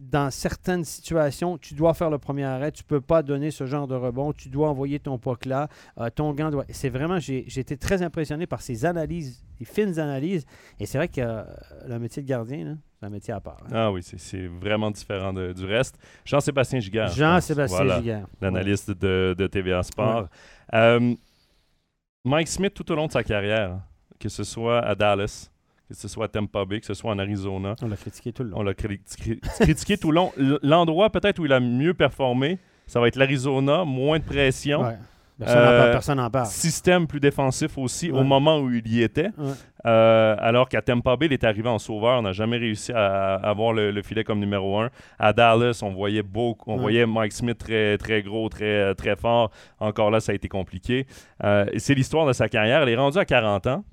dans 0.00 0.30
certaines 0.30 0.84
situations, 0.84 1.58
tu 1.58 1.74
dois 1.74 1.94
faire 1.94 2.10
le 2.10 2.18
premier 2.18 2.44
arrêt, 2.44 2.72
tu 2.72 2.82
ne 2.82 2.88
peux 2.88 3.00
pas 3.00 3.22
donner 3.22 3.50
ce 3.50 3.66
genre 3.66 3.86
de 3.86 3.94
rebond, 3.94 4.32
tu 4.32 4.48
dois 4.48 4.68
envoyer 4.68 4.98
ton 4.98 5.18
puck 5.18 5.44
là, 5.44 5.68
ton 6.14 6.32
gant 6.32 6.50
doit. 6.50 6.64
C'est 6.70 6.88
vraiment, 6.88 7.18
j'ai 7.18 7.46
été 7.58 7.76
très 7.76 8.02
impressionné 8.02 8.46
par 8.46 8.62
ces 8.62 8.84
analyses, 8.84 9.44
ces 9.58 9.64
fines 9.64 9.98
analyses. 9.98 10.44
Et 10.80 10.86
c'est 10.86 10.98
vrai 10.98 11.08
que 11.08 11.44
le 11.86 11.98
métier 11.98 12.22
de 12.22 12.28
gardien, 12.28 12.64
là, 12.64 12.74
c'est 13.02 13.06
un 13.06 13.10
métier 13.10 13.34
à 13.34 13.40
part. 13.40 13.56
hein. 13.66 13.70
Ah 13.74 13.90
oui, 13.90 14.00
c'est- 14.04 14.16
vraiment 14.46 14.88
différent 14.92 15.32
de- 15.32 15.52
du 15.52 15.64
reste. 15.64 15.98
Jean-Sébastien 16.24 16.78
pense. 16.78 17.08
Jean-Sébastien 17.08 17.78
Voilà, 17.78 17.96
Giguère. 17.98 18.26
L'analyste 18.40 18.92
de, 18.92 19.34
de 19.36 19.46
TVA 19.48 19.82
Sport. 19.82 20.28
Euh, 20.72 21.14
Mike 22.24 22.46
Smith, 22.46 22.72
tout 22.74 22.90
au 22.92 22.94
long 22.94 23.08
de 23.08 23.12
sa 23.12 23.24
carrière, 23.24 23.80
que 24.20 24.28
ce 24.28 24.44
soit 24.44 24.78
à 24.78 24.94
Dallas, 24.94 25.50
que 25.88 25.94
ce 25.94 26.06
soit 26.06 26.26
à 26.26 26.28
Tampa 26.28 26.64
Bay, 26.64 26.78
que 26.78 26.86
ce 26.86 26.94
soit 26.94 27.10
en 27.10 27.18
Arizona, 27.18 27.74
On 27.82 27.88
l'a 27.88 27.96
critiqué 27.96 28.32
tout 28.32 28.44
le 28.44 28.50
long. 28.50 28.58
on 28.58 28.62
l'a 28.62 28.74
cri- 28.74 29.00
cri- 29.18 29.40
critiqué 29.40 29.96
tout 29.98 30.12
le 30.12 30.16
long. 30.16 30.32
L'endroit 30.62 31.10
peut-être 31.10 31.40
où 31.40 31.44
il 31.44 31.52
a 31.52 31.58
mieux 31.58 31.94
performé, 31.94 32.58
ça 32.86 33.00
va 33.00 33.08
être 33.08 33.16
l'Arizona, 33.16 33.84
moins 33.84 34.20
de 34.20 34.24
pression. 34.24 34.82
Ouais. 34.82 34.96
Personne 35.44 35.64
n'en 35.64 35.70
Euh, 35.70 35.78
parle. 35.80 35.90
Personne 35.92 36.16
n'en 36.18 36.30
parle. 36.30 36.46
Système 36.46 37.06
plus 37.06 37.20
défensif 37.20 37.76
aussi 37.78 38.10
au 38.10 38.22
moment 38.22 38.58
où 38.60 38.70
il 38.70 38.86
y 38.88 39.02
était. 39.02 39.30
Ouais. 39.38 39.52
Euh, 39.84 40.36
alors 40.38 40.68
qu'à 40.68 40.80
Tampa 40.80 41.16
Bay, 41.16 41.26
il 41.26 41.32
est 41.32 41.42
arrivé 41.44 41.68
en 41.68 41.78
sauveur. 41.78 42.18
On 42.18 42.22
n'a 42.22 42.32
jamais 42.32 42.56
réussi 42.56 42.92
à, 42.92 43.34
à 43.34 43.50
avoir 43.50 43.72
le, 43.72 43.90
le 43.90 44.02
filet 44.02 44.22
comme 44.24 44.38
numéro 44.38 44.78
un. 44.78 44.90
À 45.18 45.32
Dallas, 45.32 45.80
on 45.82 45.90
voyait 45.90 46.22
beaucoup, 46.22 46.70
on 46.70 46.74
Ouais. 46.76 46.80
voyait 46.80 47.06
Mike 47.06 47.32
Smith 47.32 47.58
très, 47.58 47.98
très 47.98 48.22
gros, 48.22 48.48
très, 48.48 48.94
très 48.94 49.16
fort. 49.16 49.50
Encore 49.80 50.10
là, 50.10 50.20
ça 50.20 50.32
a 50.32 50.34
été 50.34 50.48
compliqué. 50.48 51.06
Euh, 51.42 51.66
c'est 51.78 51.94
l'histoire 51.94 52.26
de 52.26 52.32
sa 52.32 52.48
carrière. 52.48 52.82
Il 52.84 52.88
est 52.90 52.96
rendu 52.96 53.18
à 53.18 53.24
40 53.24 53.66
ans. 53.66 53.84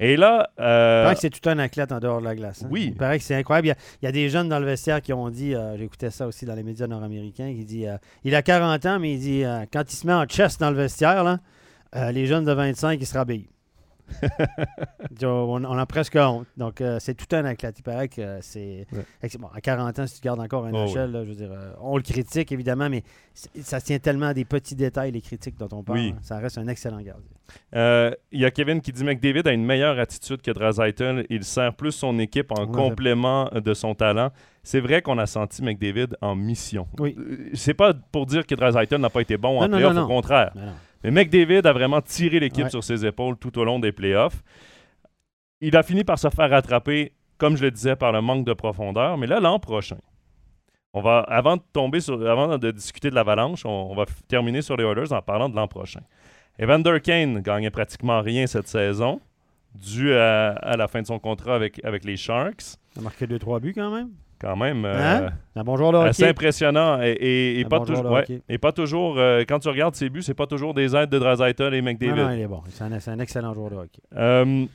Et 0.00 0.16
là, 0.16 0.50
Il 0.58 0.64
euh, 0.64 1.02
paraît 1.04 1.14
que 1.14 1.20
c'est 1.20 1.30
tout 1.30 1.48
un 1.48 1.58
athlète 1.60 1.92
en 1.92 2.00
dehors 2.00 2.18
de 2.20 2.24
la 2.24 2.34
glace. 2.34 2.62
hein. 2.64 2.68
Oui. 2.70 2.86
Il 2.88 2.94
paraît 2.96 3.18
que 3.18 3.24
c'est 3.24 3.36
incroyable. 3.36 3.66
Il 3.68 3.70
y, 3.70 3.72
a, 3.72 3.76
il 4.02 4.04
y 4.06 4.08
a 4.08 4.12
des 4.12 4.28
jeunes 4.28 4.48
dans 4.48 4.58
le 4.58 4.66
vestiaire 4.66 5.00
qui 5.00 5.12
ont 5.12 5.30
dit, 5.30 5.54
euh, 5.54 5.76
j'écoutais 5.78 6.10
ça 6.10 6.26
aussi 6.26 6.44
dans 6.46 6.54
les 6.56 6.64
médias 6.64 6.86
nord-américains, 6.88 7.52
qui 7.54 7.64
dit, 7.64 7.86
euh, 7.86 7.96
il 8.24 8.34
a 8.34 8.42
40 8.42 8.84
ans, 8.86 8.98
mais 8.98 9.12
il 9.14 9.20
dit, 9.20 9.44
euh, 9.44 9.64
quand 9.72 9.84
il 9.92 9.94
se 9.96 10.06
met 10.06 10.12
en 10.12 10.24
chest 10.26 10.58
dans 10.60 10.70
le 10.70 10.76
vestiaire, 10.76 11.22
là, 11.22 11.38
euh, 11.94 12.10
les 12.10 12.26
jeunes 12.26 12.44
de 12.44 12.52
25, 12.52 12.98
ils 13.00 13.06
se 13.06 13.16
rhabillent. 13.16 13.46
On, 15.22 15.64
on 15.64 15.78
a 15.78 15.86
presque 15.86 16.16
honte. 16.16 16.46
Donc, 16.56 16.80
euh, 16.80 16.98
c'est 17.00 17.14
tout 17.14 17.34
un 17.36 17.44
athlète. 17.44 17.76
Il 17.78 17.82
paraît 17.82 18.08
que 18.08 18.38
c'est... 18.40 18.86
Ouais. 18.92 19.28
bon, 19.38 19.48
à 19.54 19.60
40 19.60 19.98
ans, 19.98 20.06
si 20.06 20.16
tu 20.16 20.20
gardes 20.20 20.40
encore 20.40 20.66
un 20.66 20.72
Oh, 20.74 20.94
là, 20.94 21.06
je 21.24 21.28
veux 21.28 21.34
dire, 21.34 21.50
euh, 21.52 21.72
on 21.80 21.96
le 21.96 22.02
critique, 22.02 22.50
évidemment, 22.52 22.88
mais 22.90 23.02
ça 23.34 23.80
tient 23.80 23.98
tellement 23.98 24.26
à 24.26 24.34
des 24.34 24.44
petits 24.44 24.74
détails, 24.74 25.12
les 25.12 25.20
critiques 25.20 25.56
dont 25.56 25.68
on 25.72 25.82
parle. 25.82 25.98
Oui. 25.98 26.14
hein. 26.16 26.20
Ça 26.22 26.38
reste 26.38 26.58
un 26.58 26.66
excellent 26.68 27.00
gardien. 27.00 27.22
euh, 27.76 28.10
il 28.32 28.40
y 28.40 28.44
a 28.44 28.50
Kevin 28.50 28.80
qui 28.80 28.92
dit 28.92 29.04
McDavid 29.04 29.46
a 29.46 29.52
une 29.52 29.64
meilleure 29.64 29.98
attitude 29.98 30.42
que 30.42 30.50
Draisaitl. 30.50 31.24
Il 31.30 31.44
sert 31.44 31.74
plus 31.74 31.92
son 31.92 32.18
équipe 32.18 32.50
en 32.52 32.64
Ouais, 32.66 32.72
complément 32.72 33.48
de 33.54 33.74
son 33.74 33.94
talent. 33.94 34.30
C'est 34.62 34.80
vrai 34.80 35.02
qu'on 35.02 35.18
a 35.18 35.26
senti 35.26 35.62
McDavid 35.62 36.08
en 36.20 36.34
mission. 36.34 36.88
Oui. 36.98 37.16
C'est 37.54 37.74
pas 37.74 37.92
pour 37.94 38.26
dire 38.26 38.46
que 38.46 38.54
Draisaitl 38.54 38.96
n'a 38.96 39.10
pas 39.10 39.20
été 39.20 39.36
bon 39.36 39.58
en 39.60 39.68
Non, 39.68 39.68
non, 39.68 39.76
playoff, 39.76 39.96
au 40.04 40.06
contraire. 40.06 40.52
Mais 40.54 40.62
non. 40.66 40.72
Mais 41.04 41.10
McDavid 41.10 41.66
a 41.66 41.72
vraiment 41.72 42.00
tiré 42.00 42.40
l'équipe 42.40 42.64
Ouais. 42.64 42.70
sur 42.70 42.82
ses 42.82 43.04
épaules 43.06 43.36
tout 43.36 43.56
au 43.58 43.64
long 43.64 43.78
des 43.78 43.92
playoffs. 43.92 44.42
Il 45.60 45.76
a 45.76 45.82
fini 45.82 46.02
par 46.02 46.18
se 46.18 46.28
faire 46.30 46.50
rattraper, 46.50 47.12
comme 47.38 47.56
je 47.56 47.62
le 47.62 47.70
disais, 47.70 47.94
par 47.96 48.10
le 48.12 48.20
manque 48.20 48.44
de 48.46 48.52
profondeur. 48.54 49.16
Mais 49.18 49.26
là, 49.26 49.38
l'an 49.40 49.58
prochain, 49.58 49.98
on 50.92 51.00
va, 51.02 51.20
avant 51.20 51.56
de 51.56 51.62
tomber 51.72 52.00
sur, 52.00 52.26
avant 52.28 52.58
de 52.58 52.70
discuter 52.70 53.10
de 53.10 53.14
l'avalanche, 53.14 53.64
on, 53.66 53.90
on 53.90 53.94
va 53.94 54.04
terminer 54.28 54.62
sur 54.62 54.76
les 54.76 54.84
Oilers 54.84 55.12
en 55.12 55.22
parlant 55.22 55.48
de 55.48 55.56
l'an 55.56 55.68
prochain. 55.68 56.00
Evander 56.58 57.00
Kane 57.02 57.40
gagnait 57.40 57.70
pratiquement 57.70 58.20
rien 58.20 58.46
cette 58.46 58.68
saison, 58.68 59.20
dû 59.74 60.14
à, 60.14 60.50
à 60.52 60.76
la 60.76 60.86
fin 60.88 61.02
de 61.02 61.06
son 61.06 61.18
contrat 61.18 61.54
avec, 61.56 61.84
avec 61.84 62.04
les 62.04 62.16
Sharks. 62.16 62.76
Il 62.94 63.00
a 63.00 63.02
marqué 63.02 63.26
2-3 63.26 63.60
buts 63.60 63.72
quand 63.74 63.90
même. 63.94 64.10
Quand 64.44 64.56
même, 64.56 64.84
euh, 64.84 64.94
Hein? 65.26 65.30
C'est 65.52 65.60
un 65.60 65.64
bon 65.64 65.76
joueur 65.76 65.92
de 65.92 65.96
hockey. 65.98 66.08
assez 66.10 66.28
impressionnant. 66.28 67.00
Et, 67.02 67.10
et- 67.12 67.60
et 67.60 67.64
Un 67.64 67.68
pas, 67.68 67.80
toujours- 67.80 68.10
ouais, 68.10 68.24
et 68.48 68.58
pas 68.58 68.72
toujours, 68.72 69.18
euh, 69.18 69.42
quand 69.48 69.58
tu 69.58 69.68
regardes 69.68 69.94
ses 69.94 70.10
buts, 70.10 70.22
c'est 70.22 70.34
pas 70.34 70.46
toujours 70.46 70.74
des 70.74 70.94
aides 70.94 71.10
de 71.10 71.18
Draisaitl 71.18 71.72
et 71.74 71.80
McDavid. 71.82 72.14
non, 72.22 72.30
il 72.30 72.40
est 72.40 72.46
bon. 72.46 72.62
C'est 72.68 73.08
un, 73.08 73.18
excellent 73.20 73.54
joueur 73.54 73.70
de 73.70 73.76
hockey. 73.76 74.00
Euh, 74.16 74.66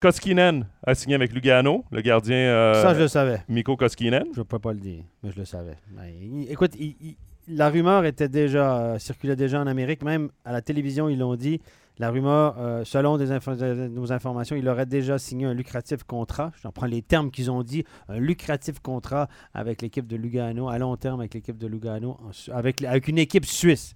Koskinen 0.00 0.66
a 0.86 0.94
signé 0.94 1.14
avec 1.14 1.32
Lugano, 1.32 1.84
le 1.90 2.02
gardien 2.02 2.36
euh, 2.36 2.74
Ça, 2.82 2.94
je 2.94 3.00
le 3.00 3.08
savais. 3.08 3.42
Mikko 3.48 3.76
Koskinen. 3.76 4.24
Je 4.34 4.40
ne 4.40 4.44
peux 4.44 4.58
pas 4.58 4.72
le 4.72 4.78
dire, 4.78 5.02
mais 5.22 5.30
je 5.30 5.38
le 5.38 5.44
savais. 5.46 5.76
Ben, 5.90 6.04
il- 6.20 6.50
écoute, 6.50 6.72
il- 6.78 6.96
il- 7.00 7.16
la 7.48 7.70
rumeur 7.70 8.04
était 8.04 8.28
déjà 8.28 8.76
euh, 8.78 8.98
circulait 8.98 9.36
déjà 9.36 9.58
en 9.60 9.66
Amérique, 9.66 10.02
même 10.04 10.28
à 10.44 10.52
la 10.52 10.60
télévision, 10.60 11.08
ils 11.08 11.18
l'ont 11.18 11.36
dit. 11.36 11.60
La 11.98 12.10
rumeur, 12.10 12.56
euh, 12.58 12.84
selon 12.84 13.16
de- 13.16 13.88
nos 13.88 14.12
informations, 14.12 14.54
il 14.54 14.68
aurait 14.68 14.84
déjà 14.84 15.18
signé 15.18 15.46
un 15.46 15.54
lucratif 15.54 16.04
contrat. 16.04 16.52
J'en 16.62 16.70
prends 16.70 16.86
les 16.86 17.00
termes 17.00 17.30
qu'ils 17.30 17.50
ont 17.50 17.62
dit. 17.62 17.84
Un 18.08 18.18
lucratif 18.18 18.80
contrat 18.80 19.28
avec 19.54 19.80
l'équipe 19.80 20.06
de 20.06 20.16
Lugano, 20.16 20.68
à 20.68 20.78
long 20.78 20.96
terme 20.96 21.20
avec 21.20 21.32
l'équipe 21.32 21.56
de 21.56 21.66
Lugano, 21.66 22.18
avec, 22.52 22.82
une 23.08 23.18
équipe 23.18 23.46
suisse. 23.46 23.94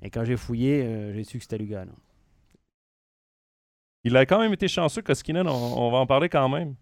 Et 0.00 0.10
quand 0.10 0.24
j'ai 0.24 0.36
fouillé, 0.36 0.84
euh, 0.84 1.12
j'ai 1.12 1.24
su 1.24 1.38
que 1.38 1.44
c'était 1.44 1.58
Lugano. 1.58 1.92
Il 4.04 4.16
a 4.16 4.26
quand 4.26 4.38
même 4.38 4.52
été 4.52 4.68
chanceux, 4.68 5.02
Koskinen, 5.02 5.48
on, 5.48 5.90
va 5.90 5.98
en 5.98 6.06
parler 6.06 6.28
quand 6.28 6.48
même. 6.48 6.74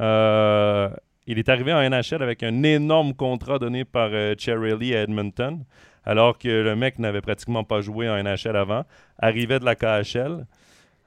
Euh, 0.00 0.90
il 1.26 1.38
est 1.38 1.48
arrivé 1.48 1.72
en 1.72 1.80
NHL 1.88 2.22
avec 2.22 2.42
un 2.42 2.62
énorme 2.64 3.14
contrat 3.14 3.58
donné 3.58 3.84
par 3.84 4.10
euh, 4.12 4.34
Cherrelli 4.36 4.94
à 4.94 5.02
Edmonton, 5.02 5.64
alors 6.04 6.38
que 6.38 6.48
le 6.48 6.76
mec 6.76 6.98
n'avait 6.98 7.20
pratiquement 7.20 7.64
pas 7.64 7.80
joué 7.80 8.08
en 8.08 8.22
NHL 8.22 8.56
avant, 8.56 8.84
arrivait 9.18 9.58
de 9.58 9.64
la 9.64 9.74
KHL, 9.74 10.46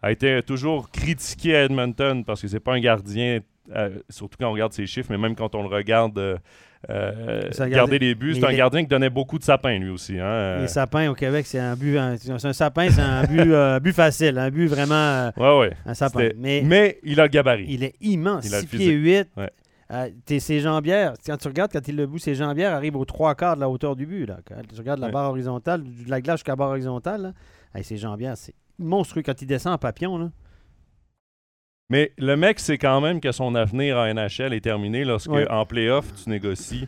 a 0.01 0.11
été 0.11 0.41
toujours 0.43 0.89
critiqué 0.91 1.55
à 1.55 1.63
Edmonton 1.63 2.23
parce 2.23 2.41
que 2.41 2.47
c'est 2.47 2.59
pas 2.59 2.73
un 2.73 2.79
gardien, 2.79 3.39
euh, 3.75 3.89
surtout 4.09 4.37
quand 4.39 4.47
on 4.49 4.53
regarde 4.53 4.73
ses 4.73 4.85
chiffres, 4.85 5.09
mais 5.11 5.17
même 5.17 5.35
quand 5.35 5.55
on 5.55 5.63
le 5.63 5.69
regarde 5.69 6.17
euh, 6.19 6.37
euh, 6.89 7.49
garder 7.69 7.97
les 7.97 8.13
buts, 8.13 8.35
c'est 8.35 8.45
un 8.45 8.53
gardien 8.53 8.81
qui 8.81 8.87
donnait 8.87 9.09
beaucoup 9.09 9.39
de 9.39 9.43
sapins 9.43 9.77
lui 9.77 9.89
aussi. 9.89 10.19
Hein. 10.19 10.59
Les 10.61 10.67
sapins 10.67 11.09
au 11.09 11.15
Québec, 11.15 11.45
c'est 11.47 11.59
un 11.59 11.75
but, 11.75 11.97
c'est 12.19 12.45
un 12.45 12.53
sapin, 12.53 12.89
c'est 12.91 13.01
un 13.01 13.23
but, 13.23 13.81
but 13.81 13.93
facile, 13.93 14.37
un 14.37 14.49
but 14.51 14.67
vraiment 14.67 15.31
Ouais, 15.37 15.59
ouais. 15.59 15.71
un 15.85 15.93
sapin. 15.95 16.29
Mais, 16.37 16.61
Mais 16.63 16.99
il 17.03 17.19
a 17.19 17.23
le 17.23 17.29
gabarit. 17.29 17.65
il 17.67 17.83
est 17.83 17.95
immense, 18.01 18.45
Il 18.45 18.53
a 18.53 18.57
le 18.57 18.61
6 18.61 18.67
pieds 18.67 18.79
physique. 18.79 19.27
8. 19.35 19.41
Ouais. 19.41 19.49
Euh, 19.91 20.09
t'es- 20.25 20.39
ses 20.41 20.59
jambières, 20.59 21.13
quand 21.25 21.37
tu 21.37 21.47
regardes, 21.47 21.71
quand 21.71 21.87
il 21.87 21.95
le 21.95 22.05
bout, 22.07 22.17
ses 22.19 22.35
jambières 22.35 22.73
arrivent 22.73 22.97
aux 22.97 23.05
trois 23.05 23.35
quarts 23.35 23.55
de 23.55 23.61
la 23.61 23.69
hauteur 23.69 23.95
du 23.95 24.05
but. 24.05 24.25
Là. 24.25 24.39
Quand 24.45 24.55
tu 24.67 24.75
regardes 24.75 24.99
la 24.99 25.07
Ouais. 25.07 25.13
barre 25.13 25.29
horizontale, 25.29 25.83
de 25.83 26.09
la 26.09 26.19
glace 26.21 26.39
jusqu'à 26.39 26.51
la 26.51 26.55
barre 26.57 26.69
horizontale, 26.71 27.21
là, 27.21 27.33
hey, 27.73 27.83
ses 27.85 27.95
jambières, 27.97 28.35
c'est 28.37 28.53
monstrueux. 28.77 29.21
Quand 29.23 29.41
il 29.41 29.45
descend 29.47 29.73
en 29.73 29.77
papillon, 29.77 30.17
là. 30.17 30.29
Mais 31.89 32.11
le 32.17 32.35
mec 32.35 32.59
sait 32.59 32.77
quand 32.77 32.99
même 32.99 33.21
que 33.21 33.31
son 33.31 33.55
avenir 33.55 33.97
en 33.97 34.05
NHL 34.13 34.53
est 34.53 34.61
terminé 34.61 35.05
lorsque, 35.05 35.31
Ouais. 35.31 35.49
en 35.49 35.65
playoff, 35.65 36.13
tu 36.21 36.29
négocies 36.29 36.87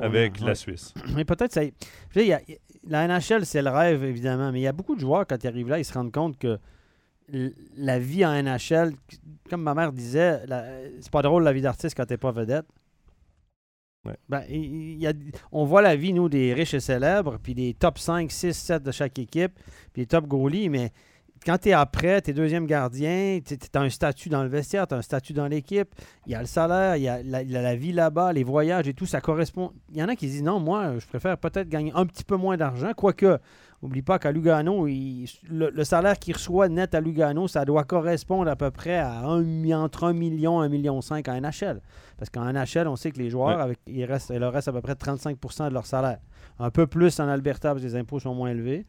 avec 0.00 0.40
la. 0.40 0.54
Suisse. 0.54 0.94
Mais 1.14 1.26
peut-être 1.26 1.52
ça. 1.52 1.60
je 2.14 2.20
y 2.20 2.32
a- 2.32 2.40
la 2.88 3.04
NHL, 3.06 3.44
c'est 3.44 3.60
le 3.62 3.68
rêve, 3.70 4.02
évidemment, 4.04 4.50
mais 4.50 4.58
il 4.58 4.62
y 4.62 4.66
a 4.66 4.72
beaucoup 4.72 4.96
de 4.96 5.00
joueurs, 5.00 5.24
quand 5.26 5.36
ils 5.44 5.46
arrivent 5.46 5.68
là, 5.68 5.78
ils 5.78 5.84
se 5.84 5.92
rendent 5.92 6.10
compte 6.10 6.36
que 6.38 6.58
la 7.76 7.98
vie 7.98 8.24
en 8.26 8.32
NHL, 8.32 8.92
comme 9.48 9.62
ma 9.62 9.74
mère 9.74 9.92
disait, 9.92 10.40
c'est 11.00 11.10
pas 11.10 11.22
drôle 11.22 11.44
la 11.44 11.52
vie 11.52 11.62
d'artiste 11.62 11.96
quand 11.96 12.06
t'es 12.06 12.16
pas 12.18 12.32
vedette. 12.32 12.66
Ouais. 14.04 14.16
Ben, 14.28 14.42
il- 14.48 14.94
il 14.94 14.98
y 14.98 15.06
a- 15.06 15.12
on 15.52 15.64
voit 15.64 15.80
la 15.80 15.94
vie, 15.94 16.12
nous, 16.12 16.28
des 16.28 16.52
riches 16.54 16.74
et 16.74 16.80
célèbres, 16.80 17.38
puis 17.40 17.54
des 17.54 17.72
top 17.74 17.98
5, 17.98 18.32
6, 18.32 18.52
7 18.56 18.82
de 18.82 18.90
chaque 18.90 19.16
équipe, 19.18 19.52
puis 19.92 20.02
les 20.02 20.06
top 20.06 20.26
goalies, 20.26 20.68
mais 20.68 20.90
quand 21.46 21.56
tu 21.58 21.68
es 21.68 21.72
après, 21.72 22.20
tu 22.20 22.30
es 22.30 22.34
deuxième 22.34 22.66
gardien, 22.66 23.38
tu 23.46 23.56
as 23.74 23.80
un 23.80 23.90
statut 23.90 24.28
dans 24.28 24.42
le 24.42 24.48
vestiaire, 24.48 24.88
tu 24.88 24.94
as 24.94 24.98
un 24.98 25.02
statut 25.02 25.32
dans 25.34 25.46
l'équipe, 25.46 25.94
il 26.26 26.32
y 26.32 26.34
a 26.34 26.40
le 26.40 26.46
salaire, 26.46 26.96
il 26.96 27.02
y 27.04 27.08
a 27.08 27.22
la, 27.22 27.44
la- 27.44 27.62
la 27.62 27.76
vie 27.76 27.92
là-bas, 27.92 28.32
les 28.32 28.42
voyages 28.42 28.88
et 28.88 28.94
tout, 28.94 29.06
ça 29.06 29.20
correspond. 29.20 29.72
Il 29.92 29.98
y 29.98 30.02
en 30.02 30.08
a 30.08 30.16
qui 30.16 30.26
disent 30.26 30.42
non, 30.42 30.58
moi, 30.58 30.98
je 30.98 31.06
préfère 31.06 31.38
peut-être 31.38 31.68
gagner 31.68 31.92
un 31.94 32.04
petit 32.06 32.24
peu 32.24 32.36
moins 32.36 32.56
d'argent, 32.56 32.92
quoique, 32.96 33.38
oublie 33.82 34.02
pas 34.02 34.18
qu'à 34.18 34.30
Lugano, 34.32 34.86
il- 34.86 35.26
le, 35.50 35.70
le 35.70 35.84
salaire 35.84 36.18
qu'il 36.18 36.34
reçoit 36.34 36.68
net 36.68 36.94
à 36.94 37.00
Lugano, 37.00 37.48
ça 37.48 37.64
doit 37.64 37.84
correspondre 37.84 38.48
à 38.50 38.56
peu 38.56 38.70
près 38.70 38.96
à 38.98 39.20
un, 39.26 39.70
entre 39.72 40.04
1 40.04 40.12
million 40.12 40.62
et 40.62 40.66
1 40.66 40.68
million 40.68 41.00
5 41.00 41.26
en 41.28 41.40
NHL. 41.40 41.80
Parce 42.16 42.30
qu'en 42.30 42.44
NHL, 42.52 42.86
on 42.88 42.96
sait 42.96 43.10
que 43.10 43.18
les 43.18 43.28
joueurs, 43.30 43.56
Ouais. 43.56 43.62
avec, 43.62 43.78
il, 43.86 44.04
reste, 44.04 44.30
il 44.32 44.38
leur 44.38 44.52
reste 44.52 44.68
à 44.68 44.72
peu 44.72 44.80
près 44.80 44.94
35% 44.94 45.68
de 45.68 45.74
leur 45.74 45.86
salaire. 45.86 46.18
Un 46.58 46.70
peu 46.70 46.86
plus 46.86 47.18
en 47.20 47.26
Alberta 47.28 47.70
parce 47.70 47.80
que 47.82 47.86
les 47.88 47.96
impôts 47.96 48.20
sont 48.20 48.34
moins 48.34 48.50
élevés. 48.50 48.86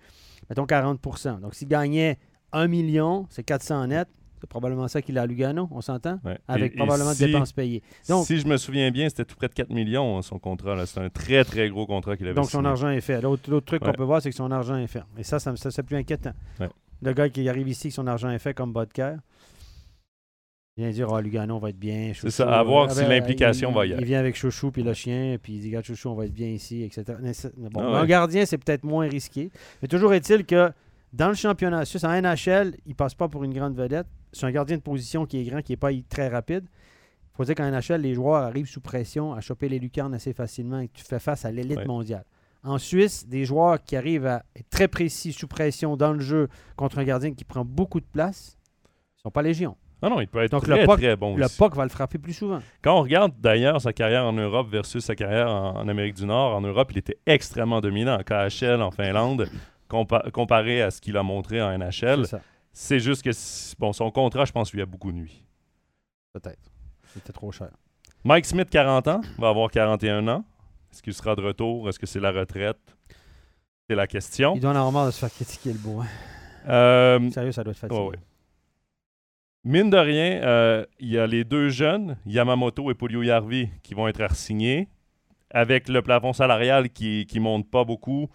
Mettons 0.50 0.66
40% 0.66 1.40
Donc, 1.40 1.56
s'il 1.56 1.68
gagnait 1.68 2.20
1 2.52 2.68
million, 2.68 3.26
c'est 3.30 3.44
400 3.44 3.88
net. 3.88 4.08
C'est 4.44 4.50
probablement 4.50 4.90
ça 4.90 5.02
qu'il 5.02 5.18
a 5.18 5.22
à 5.22 5.26
Lugano, 5.26 5.70
on 5.72 5.80
s'entend? 5.80 6.20
Ouais. 6.26 6.38
Avec 6.50 6.74
Et- 6.74 6.76
et 6.76 6.78
probablement 6.78 7.14
si- 7.14 7.20
des 7.26 7.32
dépenses 7.32 7.54
payées. 7.54 7.82
Donc, 8.10 8.26
si 8.28 8.38
je 8.42 8.46
me 8.46 8.58
souviens 8.58 8.92
bien, 8.92 9.08
c'était 9.08 9.24
tout 9.24 9.38
près 9.38 9.48
de 9.48 9.54
4 9.54 9.70
millions, 9.70 10.18
hein, 10.18 10.22
son 10.22 10.38
contrat. 10.38 10.86
C'était 10.86 11.00
un 11.00 11.10
très, 11.10 11.46
très 11.46 11.70
gros 11.70 11.86
contrat 11.86 12.18
qu'il 12.18 12.26
avait 12.26 12.36
donc 12.36 12.50
son 12.52 12.66
argent 12.66 12.90
est 12.90 13.00
fait. 13.00 13.22
L'autre 13.22 13.62
truc 13.62 13.82
Ouais. 13.82 13.88
qu'on 13.92 13.94
peut 13.96 14.04
voir, 14.04 14.22
c'est 14.22 14.30
que 14.32 14.36
son 14.36 14.52
argent 14.52 14.76
est 14.76 14.88
fait. 14.88 15.04
Et 15.18 15.24
ça, 15.24 15.40
ça, 15.40 15.56
ça, 15.56 15.72
c'est 15.72 15.84
plus 15.84 15.96
inquiétant. 15.96 16.34
Ouais. 16.60 16.68
Le 17.02 17.14
gars 17.14 17.30
qui 17.30 17.48
arrive 17.48 17.70
ici, 17.70 17.88
que 17.88 17.94
son 17.94 18.06
argent 18.06 18.30
est 18.32 18.40
fait 18.40 18.54
comme 18.54 18.74
Bodker, 18.74 19.16
il 20.76 20.84
vient 20.84 20.92
dire 20.92 21.14
Ah, 21.14 21.22
Lugano, 21.22 21.56
on 21.56 21.60
va 21.60 21.70
être 21.70 21.80
bien. 21.80 22.12
C'est 22.16 22.30
ça, 22.30 22.60
à 22.60 22.64
voir 22.64 22.92
si 22.92 23.00
ben, 23.00 23.08
l'implication 23.10 23.72
va 23.72 23.86
y 23.86 23.94
aller. 23.94 24.02
Il 24.02 24.06
vient 24.08 24.20
avec 24.20 24.36
Chouchou 24.36 24.72
puis 24.72 24.84
le 24.84 24.94
chien, 24.94 25.38
puis 25.42 25.54
il 25.54 25.60
dit 25.62 25.68
Regarde, 25.68 25.86
Chouchou, 25.86 26.10
on 26.10 26.16
va 26.16 26.26
être 26.26 26.34
bien 26.34 26.48
ici, 26.50 26.84
etc. 26.84 27.04
Bon, 27.72 27.80
Ah 27.82 27.92
ouais. 27.92 27.98
Un 28.00 28.06
gardien, 28.06 28.46
c'est 28.46 28.58
peut-être 28.58 28.84
moins 28.84 29.08
risqué. 29.08 29.52
Mais 29.82 29.88
toujours 29.88 30.14
est-il 30.14 30.46
que 30.46 30.72
dans 31.13 31.29
le 31.29 31.36
championnat 31.36 31.86
suisse, 31.86 32.03
en 32.03 32.10
NHL, 32.22 32.75
il 32.86 32.96
passe 32.96 33.13
pas 33.15 33.27
pour 33.27 33.43
une 33.43 33.53
grande 33.53 33.75
vedette. 33.75 34.08
C'est 34.32 34.46
un 34.46 34.51
gardien 34.51 34.77
de 34.77 34.82
position 34.82 35.25
qui 35.25 35.39
est 35.39 35.43
grand, 35.43 35.62
qui 35.62 35.72
n'est 35.74 35.77
pas 35.77 35.91
très 36.10 36.27
rapide. 36.27 36.65
Il 36.67 37.38
faut 37.38 37.46
dire 37.46 37.55
qu'en 37.55 37.70
NHL, 37.70 38.01
les 38.01 38.13
joueurs 38.13 38.43
arrivent 38.43 38.67
sous 38.67 38.82
pression 38.82 39.34
à 39.34 39.41
choper 39.41 39.70
les 39.70 39.79
lucarnes 39.79 40.13
assez 40.13 40.34
facilement 40.34 40.79
et 40.79 40.89
tu 40.89 41.03
fais 41.03 41.20
face 41.20 41.46
à 41.46 41.51
l'élite 41.51 41.77
Ouais. 41.79 41.86
mondiale. 41.86 42.25
En 42.63 42.77
Suisse, 42.77 43.27
des 43.27 43.43
joueurs 43.46 43.84
qui 43.84 43.96
arrivent 43.96 44.25
à 44.25 44.43
être 44.55 44.70
très 44.70 44.88
précis 44.88 45.34
sous 45.34 45.48
pression 45.48 45.98
dans 45.98 46.13
le 46.13 46.20
jeu 46.20 46.48
contre 46.77 46.98
un 47.00 47.03
gardien 47.03 47.34
qui 47.34 47.43
prend 47.43 47.65
beaucoup 47.65 48.00
de 48.00 48.05
place, 48.05 48.58
ils 49.17 49.22
sont 49.22 49.32
pas 49.32 49.41
légion. 49.41 49.75
Non, 50.01 50.10
non, 50.12 50.22
il 50.22 50.27
peut 50.27 50.41
être 50.43 50.51
Donc, 50.51 50.67
le 50.67 50.75
très, 50.75 50.86
puck- 50.86 50.98
très 51.00 51.15
bon 51.15 51.36
Le 51.36 51.46
aussi. 51.46 51.58
puck 51.58 51.75
va 51.75 51.84
le 51.84 51.89
frapper 51.89 52.17
plus 52.17 52.34
souvent. 52.34 52.60
Quand 52.82 52.98
on 52.98 53.03
regarde 53.03 53.34
d'ailleurs 53.39 53.79
sa 53.82 53.93
carrière 53.93 54.25
en 54.25 54.34
Europe 54.34 54.67
versus 54.70 55.03
sa 55.03 55.15
carrière 55.15 55.50
en, 55.50 55.77
en 55.77 55.88
Amérique 55.88 56.15
du 56.15 56.25
Nord, 56.25 56.55
en 56.55 56.62
Europe, 56.62 56.91
il 56.91 56.98
était 57.00 57.17
extrêmement 57.25 57.82
dominant 57.82 58.17
en 58.20 58.24
KHL, 58.24 58.82
en 58.82 58.91
Finlande, 58.91 59.50
compa- 59.90 60.30
comparé 60.32 60.82
à 60.82 60.92
ce 60.92 61.00
qu'il 61.02 61.18
a 61.18 61.24
montré 61.24 61.62
en 61.62 61.70
NHL. 61.78 62.25
C'est 62.72 63.00
juste 63.00 63.22
que 63.24 63.30
bon, 63.80 63.94
son 63.94 64.10
contrat, 64.12 64.46
je 64.46 64.52
pense, 64.52 64.74
lui 64.74 64.82
a 64.82 64.86
beaucoup 64.86 65.12
nuit. 65.12 65.46
peut-être. 66.34 66.72
C'était 67.13 67.34
trop 67.34 67.52
cher. 67.52 67.70
Mike 68.24 68.46
Smith, 68.46 68.70
40 68.70 69.08
ans, 69.08 69.22
va 69.38 69.50
avoir 69.50 69.70
41 69.70 70.28
ans. 70.28 70.44
Est-ce 70.92 71.02
qu'il 71.04 71.13
sera 71.13 71.36
de 71.36 71.42
retour? 71.42 71.88
Est-ce 71.90 72.00
que 72.00 72.06
c'est 72.08 72.20
la 72.20 72.32
retraite? 72.32 72.80
C'est 73.90 73.96
la 73.96 74.08
question. 74.08 74.56
Il 74.56 74.62
doit 74.62 74.72
en 74.72 74.75
avoir 74.75 74.92
marre 74.92 75.06
de 75.08 75.12
se 75.12 75.20
faire 75.20 75.30
critiquer 75.32 75.74
le 75.74 75.80
beau. 75.80 76.02
hein. 76.02 76.08
Euh, 76.70 77.30
Sérieux, 77.32 77.52
ça 77.52 77.63
doit 77.63 77.72
être 77.72 77.78
fatigué. 77.80 78.00
ouais, 78.00 78.08
ouais. 78.08 78.20
Mine 79.66 79.90
de 79.90 79.98
rien, 79.98 80.42
euh, 80.44 80.86
il 81.00 81.10
y 81.10 81.18
a 81.18 81.25
les 81.28 81.44
deux 81.44 81.70
jeunes, 81.70 82.18
Yamamoto 82.25 82.90
et 82.92 82.96
Polio 82.96 83.22
Yarvi, 83.24 83.70
qui 83.82 83.94
vont 83.94 84.08
être 84.08 84.36
signés 84.36 84.90
avec 85.52 85.88
le 85.88 86.02
plafond 86.02 86.34
salarial 86.34 86.90
qui 86.90 87.25
ne 87.36 87.40
monte 87.40 87.70
pas 87.70 87.84
beaucoup 87.86 88.30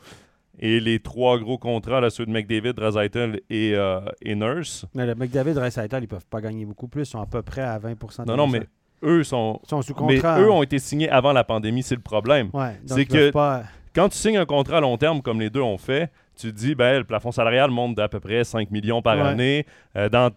et 0.59 0.81
les 0.81 0.99
trois 1.01 1.39
gros 1.39 1.59
contrats, 1.59 2.01
là, 2.01 2.11
ceux 2.11 2.27
de 2.27 2.31
McDavid, 2.31 2.73
Draisaitl 2.73 3.41
et, 3.51 3.75
euh, 3.75 4.01
et 4.23 4.35
Nurse. 4.35 4.87
Mais 4.95 5.07
le 5.07 5.15
McDavid 5.15 5.51
et 5.57 5.61
Recital, 5.61 6.03
ils 6.03 6.09
peuvent 6.09 6.27
pas 6.27 6.41
gagner 6.41 6.65
beaucoup 6.65 6.89
plus. 6.89 7.03
Ils 7.03 7.07
sont 7.13 7.21
à 7.21 7.27
peu 7.27 7.43
près 7.43 7.63
à 7.63 7.79
20% 7.79 8.25
de 8.25 8.29
Non, 8.31 8.37
non, 8.37 8.47
mais 8.47 8.63
eux 9.03 9.23
sont, 9.25 9.61
sous 9.65 9.77
mais 10.07 10.17
contrat. 10.17 10.41
eux 10.41 10.51
ont 10.51 10.63
été 10.63 10.79
signés 10.79 11.09
avant 11.09 11.33
la 11.33 11.45
pandémie, 11.45 11.83
c'est 11.83 11.95
le 11.95 12.01
problème. 12.01 12.51
Ouais, 12.53 12.79
c'est 12.87 13.05
que- 13.07 13.31
pas... 13.31 13.63
Quand 13.95 14.09
tu 14.11 14.19
signes 14.19 14.37
un 14.37 14.45
contrat 14.47 14.77
à 14.77 14.81
long 14.81 14.97
terme 14.97 15.23
comme 15.23 15.41
les 15.41 15.51
deux 15.51 15.63
ont 15.63 15.79
fait, 15.79 16.11
tu 16.37 16.53
te 16.53 16.57
dis 16.57 16.75
ben, 16.77 16.99
le 16.99 17.05
plafond 17.05 17.33
salarial 17.33 17.71
monte 17.71 17.97
d'à 17.97 18.09
peu 18.09 18.21
près 18.21 18.45
5 18.45 18.71
millions 18.71 19.03
par 19.03 19.17
Ouais. 19.17 19.23
année. 19.23 19.67
Euh, 19.97 20.09
dans 20.09 20.31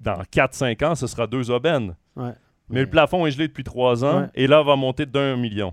dans 0.00 0.22
4-5 0.32 0.82
ans, 0.84 0.94
ce 0.94 1.06
sera 1.06 1.26
deux 1.26 1.50
aubaines. 1.50 1.94
Ouais. 2.16 2.30
Mais 2.70 2.80
le 2.80 2.86
plafond 2.90 3.26
est 3.26 3.30
gelé 3.32 3.48
depuis 3.48 3.64
3 3.64 4.04
ans 4.04 4.28
et 4.34 4.46
là 4.46 4.62
va 4.62 4.74
monter 4.76 5.06
d'un 5.06 5.36
million. 5.36 5.72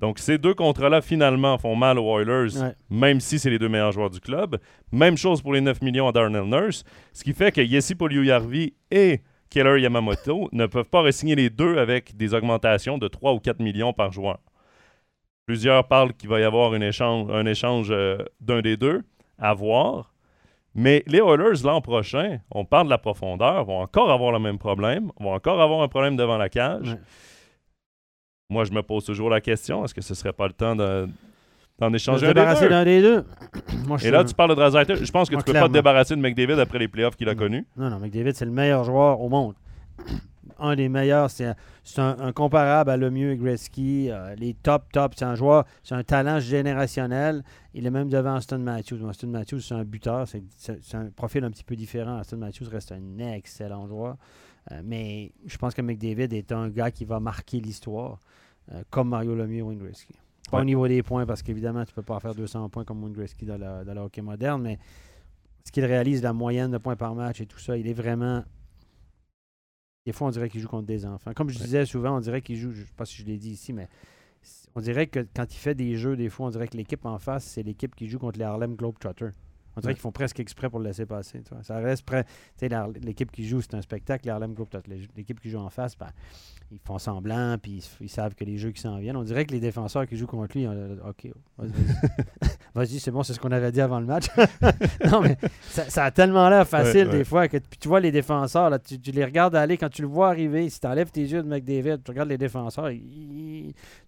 Donc 0.00 0.18
ces 0.18 0.38
deux 0.38 0.54
contrats-là, 0.54 1.02
finalement, 1.02 1.58
font 1.58 1.76
mal 1.76 1.98
aux 1.98 2.18
Oilers, 2.18 2.58
Ouais. 2.58 2.74
même 2.88 3.20
si 3.20 3.38
c'est 3.38 3.50
les 3.50 3.58
deux 3.58 3.68
meilleurs 3.68 3.92
joueurs 3.92 4.08
du 4.10 4.18
club. 4.18 4.56
Même 4.92 5.16
chose 5.18 5.42
pour 5.42 5.52
les 5.52 5.60
9 5.60 5.82
millions 5.82 6.08
à 6.08 6.12
Darnell 6.12 6.44
Nurse. 6.44 6.84
Ce 7.12 7.22
qui 7.22 7.34
fait 7.34 7.52
que 7.52 7.60
Yessi 7.60 7.94
Poliou-Yarvi 7.94 8.72
et 8.90 9.20
Keller 9.50 9.80
Yamamoto 9.82 10.48
ne 10.52 10.64
peuvent 10.66 10.88
pas 10.88 11.02
re-signer 11.02 11.34
les 11.34 11.50
deux 11.50 11.76
avec 11.76 12.16
des 12.16 12.32
augmentations 12.34 12.96
de 12.96 13.08
3 13.08 13.34
ou 13.34 13.40
4 13.40 13.60
millions 13.60 13.92
par 13.92 14.10
joueur. 14.10 14.38
Plusieurs 15.46 15.86
parlent 15.86 16.14
qu'il 16.14 16.28
va 16.28 16.40
y 16.40 16.44
avoir 16.44 16.74
une 16.74 16.82
échange, 16.82 17.30
un 17.30 17.44
échange 17.44 17.88
euh, 17.90 18.18
d'un 18.40 18.60
des 18.62 18.76
deux, 18.76 19.02
à 19.38 19.52
voir. 19.52 20.14
Mais 20.74 21.02
les 21.08 21.18
Oilers, 21.18 21.62
l'an 21.64 21.80
prochain, 21.80 22.38
on 22.52 22.64
parle 22.64 22.84
de 22.86 22.90
la 22.90 22.98
profondeur, 22.98 23.64
vont 23.64 23.80
encore 23.80 24.10
avoir 24.12 24.30
le 24.32 24.38
même 24.38 24.58
problème, 24.58 25.10
vont 25.18 25.32
encore 25.34 25.60
avoir 25.60 25.82
un 25.82 25.88
problème 25.88 26.16
devant 26.16 26.38
la 26.38 26.48
cage. 26.48 26.90
Ouais. 26.92 27.00
Moi, 28.50 28.64
je 28.64 28.72
me 28.72 28.82
pose 28.82 29.04
toujours 29.04 29.30
la 29.30 29.40
question, 29.40 29.84
est-ce 29.84 29.94
que 29.94 30.00
ce 30.02 30.14
serait 30.14 30.32
pas 30.32 30.46
le 30.48 30.52
temps 30.52 30.76
de- 30.76 31.08
d'en 31.78 31.86
un 31.86 31.90
des 31.90 31.98
débarrasser 32.26 32.64
deux? 32.64 32.68
d'un 32.68 32.84
des 32.84 33.00
deux. 33.00 33.24
Moi, 33.86 33.96
je 33.96 34.08
Et 34.08 34.10
là, 34.10 34.22
tu 34.24 34.34
parles 34.34 34.50
de 34.50 34.54
Draisaitl. 34.56 34.96
Je 35.02 35.10
pense 35.10 35.30
que 35.30 35.34
Moi, 35.36 35.42
tu 35.42 35.52
peux 35.52 35.58
pas 35.58 35.68
te 35.68 35.72
débarrasser 35.72 36.14
de 36.14 36.20
McDavid 36.20 36.60
après 36.60 36.78
les 36.78 36.88
playoffs 36.88 37.16
qu'il 37.16 37.28
a 37.30 37.34
connus. 37.34 37.66
Non, 37.76 37.88
non, 37.88 37.98
McDavid, 37.98 38.34
c'est 38.34 38.44
le 38.44 38.50
meilleur 38.50 38.84
joueur 38.84 39.20
au 39.20 39.28
monde. 39.30 39.54
Un 40.62 40.76
des 40.76 40.90
meilleurs, 40.90 41.30
c'est 41.30 41.46
un, 41.46 42.16
un 42.20 42.32
comparable 42.32 42.90
à 42.90 42.96
Lemieux 42.98 43.32
et 43.32 43.36
Gretzky. 43.38 44.10
euh, 44.10 44.34
les 44.36 44.52
top, 44.52 44.92
top, 44.92 45.14
c'est 45.16 45.24
un 45.24 45.34
joueur, 45.34 45.64
c'est 45.82 45.94
un 45.94 46.02
talent 46.02 46.38
générationnel. 46.38 47.42
Il 47.72 47.86
est 47.86 47.90
même 47.90 48.10
devant 48.10 48.34
Aston 48.34 48.58
Matthews. 48.58 49.08
Aston 49.08 49.28
Matthews, 49.28 49.60
c'est 49.60 49.72
un 49.74 49.84
buteur, 49.84 50.26
c'est 50.28 50.94
un 50.94 51.06
profil 51.16 51.44
un 51.44 51.50
petit 51.50 51.64
peu 51.64 51.76
différent. 51.76 52.18
Aston 52.18 52.36
Matthews 52.36 52.66
reste 52.70 52.92
un 52.92 53.18
excellent 53.32 53.86
joueur. 53.86 54.16
Euh, 54.72 54.82
mais 54.84 55.32
je 55.46 55.56
pense 55.56 55.72
que 55.72 55.80
McDavid 55.80 56.34
est 56.34 56.52
un 56.52 56.68
gars 56.68 56.90
qui 56.90 57.06
va 57.06 57.20
marquer 57.20 57.58
l'histoire, 57.60 58.18
euh, 58.72 58.82
comme 58.90 59.08
Mario 59.08 59.34
Lemieux 59.34 59.62
ou 59.62 59.68
Wayne 59.68 59.78
Gretzky. 59.78 60.14
Pas 60.50 60.56
Ouais. 60.58 60.62
au 60.62 60.66
niveau 60.66 60.88
des 60.88 61.02
points, 61.02 61.26
parce 61.26 61.42
qu'évidemment, 61.42 61.84
tu 61.84 61.92
peux 61.94 62.02
pas 62.02 62.18
faire 62.20 62.34
200 62.34 62.68
points 62.70 62.84
comme 62.84 63.02
Wayne 63.02 63.12
Gretzky 63.14 63.44
dans, 63.46 63.58
la- 63.58 63.84
dans 63.84 63.94
le 63.94 64.00
hockey 64.00 64.20
moderne, 64.22 64.62
mais 64.62 64.78
ce 65.64 65.70
qu'il 65.72 65.84
réalise, 65.84 66.22
la 66.22 66.32
moyenne 66.32 66.70
de 66.70 66.78
points 66.78 66.96
par 66.96 67.14
match 67.14 67.40
et 67.40 67.46
tout 67.46 67.58
ça, 67.58 67.76
il 67.76 67.86
est 67.86 67.92
vraiment. 67.92 68.42
Des 70.06 70.12
fois, 70.12 70.28
on 70.28 70.30
dirait 70.30 70.48
qu'il 70.48 70.60
joue 70.60 70.68
contre 70.68 70.86
des 70.86 71.04
enfants. 71.04 71.32
Comme 71.34 71.50
je 71.50 71.58
Ouais. 71.58 71.64
disais 71.64 71.84
souvent, 71.86 72.16
on 72.16 72.20
dirait 72.20 72.40
qu'il 72.42 72.56
joue, 72.56 72.72
je 72.72 72.80
ne 72.80 72.86
sais 72.86 72.92
pas 72.96 73.04
si 73.04 73.16
je 73.16 73.26
l'ai 73.26 73.36
dit 73.36 73.50
ici, 73.50 73.72
mais 73.72 73.88
on 74.74 74.80
dirait 74.80 75.06
que 75.06 75.26
quand 75.34 75.52
il 75.54 75.58
fait 75.58 75.74
des 75.74 75.96
jeux, 75.96 76.16
des 76.16 76.30
fois, 76.30 76.46
on 76.46 76.50
dirait 76.50 76.68
que 76.68 76.76
l'équipe 76.76 77.04
en 77.04 77.18
face, 77.18 77.44
c'est 77.44 77.62
l'équipe 77.62 77.94
qui 77.94 78.08
joue 78.08 78.18
contre 78.18 78.38
les 78.38 78.44
Harlem 78.44 78.74
Globetrotters. 78.76 79.32
On 79.80 79.82
dirait 79.82 79.90
Ouais. 79.90 79.94
qu'ils 79.94 80.02
font 80.02 80.12
presque 80.12 80.38
exprès 80.40 80.68
pour 80.70 80.78
le 80.78 80.86
laisser 80.86 81.06
passer. 81.06 81.42
tu. 81.42 81.54
Ça 81.62 81.78
reste 81.78 82.04
près. 82.04 82.24
Tu 82.58 82.68
l'équipe 83.02 83.30
qui 83.32 83.46
joue, 83.48 83.60
c'est 83.62 83.74
un 83.74 83.82
spectacle. 83.82 84.26
Les 84.26 84.30
Harlem 84.30 84.52
Globetrotters. 84.54 84.90
Les- 84.90 85.08
L'équipe 85.16 85.40
qui 85.40 85.50
joue 85.50 85.58
en 85.58 85.70
face, 85.70 85.96
ben, 85.98 86.08
ils 86.70 86.78
font 86.84 86.98
semblant, 86.98 87.56
puis 87.60 87.82
ils, 88.00 88.04
ils 88.04 88.08
savent 88.08 88.34
que 88.34 88.44
les 88.44 88.56
jeux 88.58 88.70
qui 88.70 88.80
s'en 88.80 88.98
viennent. 88.98 89.16
On 89.16 89.22
dirait 89.24 89.44
que 89.44 89.52
les 89.52 89.60
défenseurs 89.60 90.06
qui 90.06 90.16
jouent 90.16 90.26
contre 90.26 90.56
lui, 90.56 90.66
on- 90.68 91.08
OK, 91.08 91.28
vas-y, 92.74 93.00
c'est 93.00 93.10
bon, 93.10 93.22
c'est 93.22 93.32
ce 93.34 93.40
qu'on 93.40 93.50
avait 93.50 93.72
dit 93.72 93.80
avant 93.80 93.98
le 94.00 94.06
match. 94.06 94.26
non, 95.10 95.20
mais 95.22 95.36
ça, 95.62 95.88
ça 95.88 96.04
a 96.04 96.10
tellement 96.10 96.48
l'air 96.48 96.66
facile 96.68 97.06
Ouais, 97.06 97.12
ouais. 97.12 97.18
des 97.18 97.24
fois 97.24 97.48
que 97.48 97.56
puis 97.56 97.78
tu 97.80 97.88
vois 97.88 98.00
les 98.00 98.12
défenseurs, 98.12 98.70
là, 98.70 98.78
tu, 98.78 99.00
tu 99.00 99.10
les 99.10 99.24
regardes 99.24 99.54
aller, 99.56 99.76
quand 99.78 99.88
tu 99.88 100.02
le 100.02 100.08
vois 100.08 100.28
arriver, 100.28 100.68
si 100.70 100.78
tu 100.80 100.86
enlèves 100.86 101.10
tes 101.10 101.22
yeux 101.22 101.42
de 101.42 101.48
McDavid, 101.48 101.98
tu 102.04 102.10
regardes 102.10 102.28
les 102.28 102.38
défenseurs, 102.38 102.90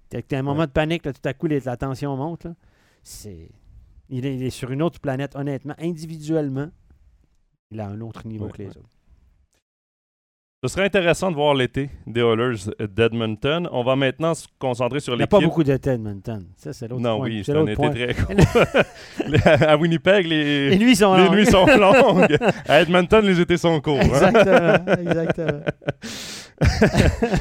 t'as 0.09 0.23
t'as 0.23 0.39
un 0.39 0.43
moment 0.43 0.67
de 0.67 0.71
panique, 0.71 1.05
là, 1.07 1.13
tout 1.13 1.27
à 1.29 1.33
coup, 1.35 1.47
les- 1.47 1.61
la 1.61 1.77
tension 1.77 2.17
monte. 2.17 2.47
C'est, 3.03 3.49
il, 4.13 4.27
est, 4.27 4.35
il 4.37 4.43
est 4.43 4.51
sur 4.51 4.71
une 4.71 4.83
autre 4.83 5.01
planète, 5.01 5.35
honnêtement. 5.37 5.75
Individuellement, 5.79 6.71
il 7.71 7.81
a 7.81 7.89
un 7.89 8.01
autre 8.01 8.27
niveau 8.27 8.45
Ouais, 8.47 8.53
que 8.53 8.59
les 8.59 8.69
ouais. 8.69 8.77
autres. 8.79 8.89
Ce 10.65 10.69
serait 10.69 10.85
intéressant 10.85 11.29
de 11.33 11.35
voir 11.35 11.55
l'été 11.55 11.91
des 12.07 12.21
Oilers 12.21 12.71
d'Edmonton. 12.79 13.69
On 13.73 13.83
va 13.83 13.97
maintenant 13.97 14.33
se 14.33 14.47
concentrer 14.61 15.01
sur 15.01 15.15
Il 15.15 15.17
n'y 15.17 15.23
a 15.23 15.25
l'équipe. 15.25 15.31
pas 15.31 15.41
beaucoup 15.45 15.65
d'été 15.65 15.91
Edmonton. 15.91 16.47
Ça, 16.57 16.73
c'est 16.73 16.87
l'autre 16.87 17.03
Non, 17.03 17.17
point. 17.17 17.27
oui, 17.27 17.43
c'est 17.45 17.57
un 17.57 17.65
été 17.67 17.75
point. 17.75 17.91
très 17.91 18.15
court. 18.15 18.37
à 19.67 19.77
Winnipeg, 19.77 20.25
les, 20.25 20.71
Les 20.71 20.79
nuits 20.79 20.95
sont 20.95 21.17
les 21.17 21.25
longues. 21.25 21.35
nuits 21.35 21.47
sont 21.47 21.67
longues. 21.79 22.39
à 22.69 22.81
Edmonton, 22.81 23.27
les 23.27 23.41
étés 23.41 23.57
sont 23.57 23.81
courts. 23.81 23.99
hein. 23.99 24.05
exactement, 24.05 24.93
exactement. 25.01 25.61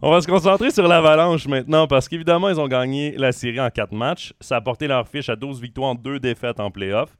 On 0.00 0.10
va 0.10 0.22
se 0.22 0.26
concentrer 0.26 0.70
sur 0.70 0.88
l'Avalanche 0.88 1.46
maintenant 1.46 1.86
parce 1.86 2.08
qu'évidemment, 2.08 2.48
ils 2.48 2.58
ont 2.58 2.66
gagné 2.68 3.12
la 3.18 3.32
série 3.32 3.60
en 3.60 3.68
quatre 3.68 3.92
matchs. 3.92 4.32
Ça 4.40 4.56
a 4.56 4.60
porté 4.62 4.86
leur 4.86 5.06
fiche 5.06 5.28
à 5.28 5.36
12 5.36 5.60
victoires, 5.60 5.96
2 5.96 6.18
défaites 6.18 6.60
en 6.60 6.70
playoff. 6.70 7.10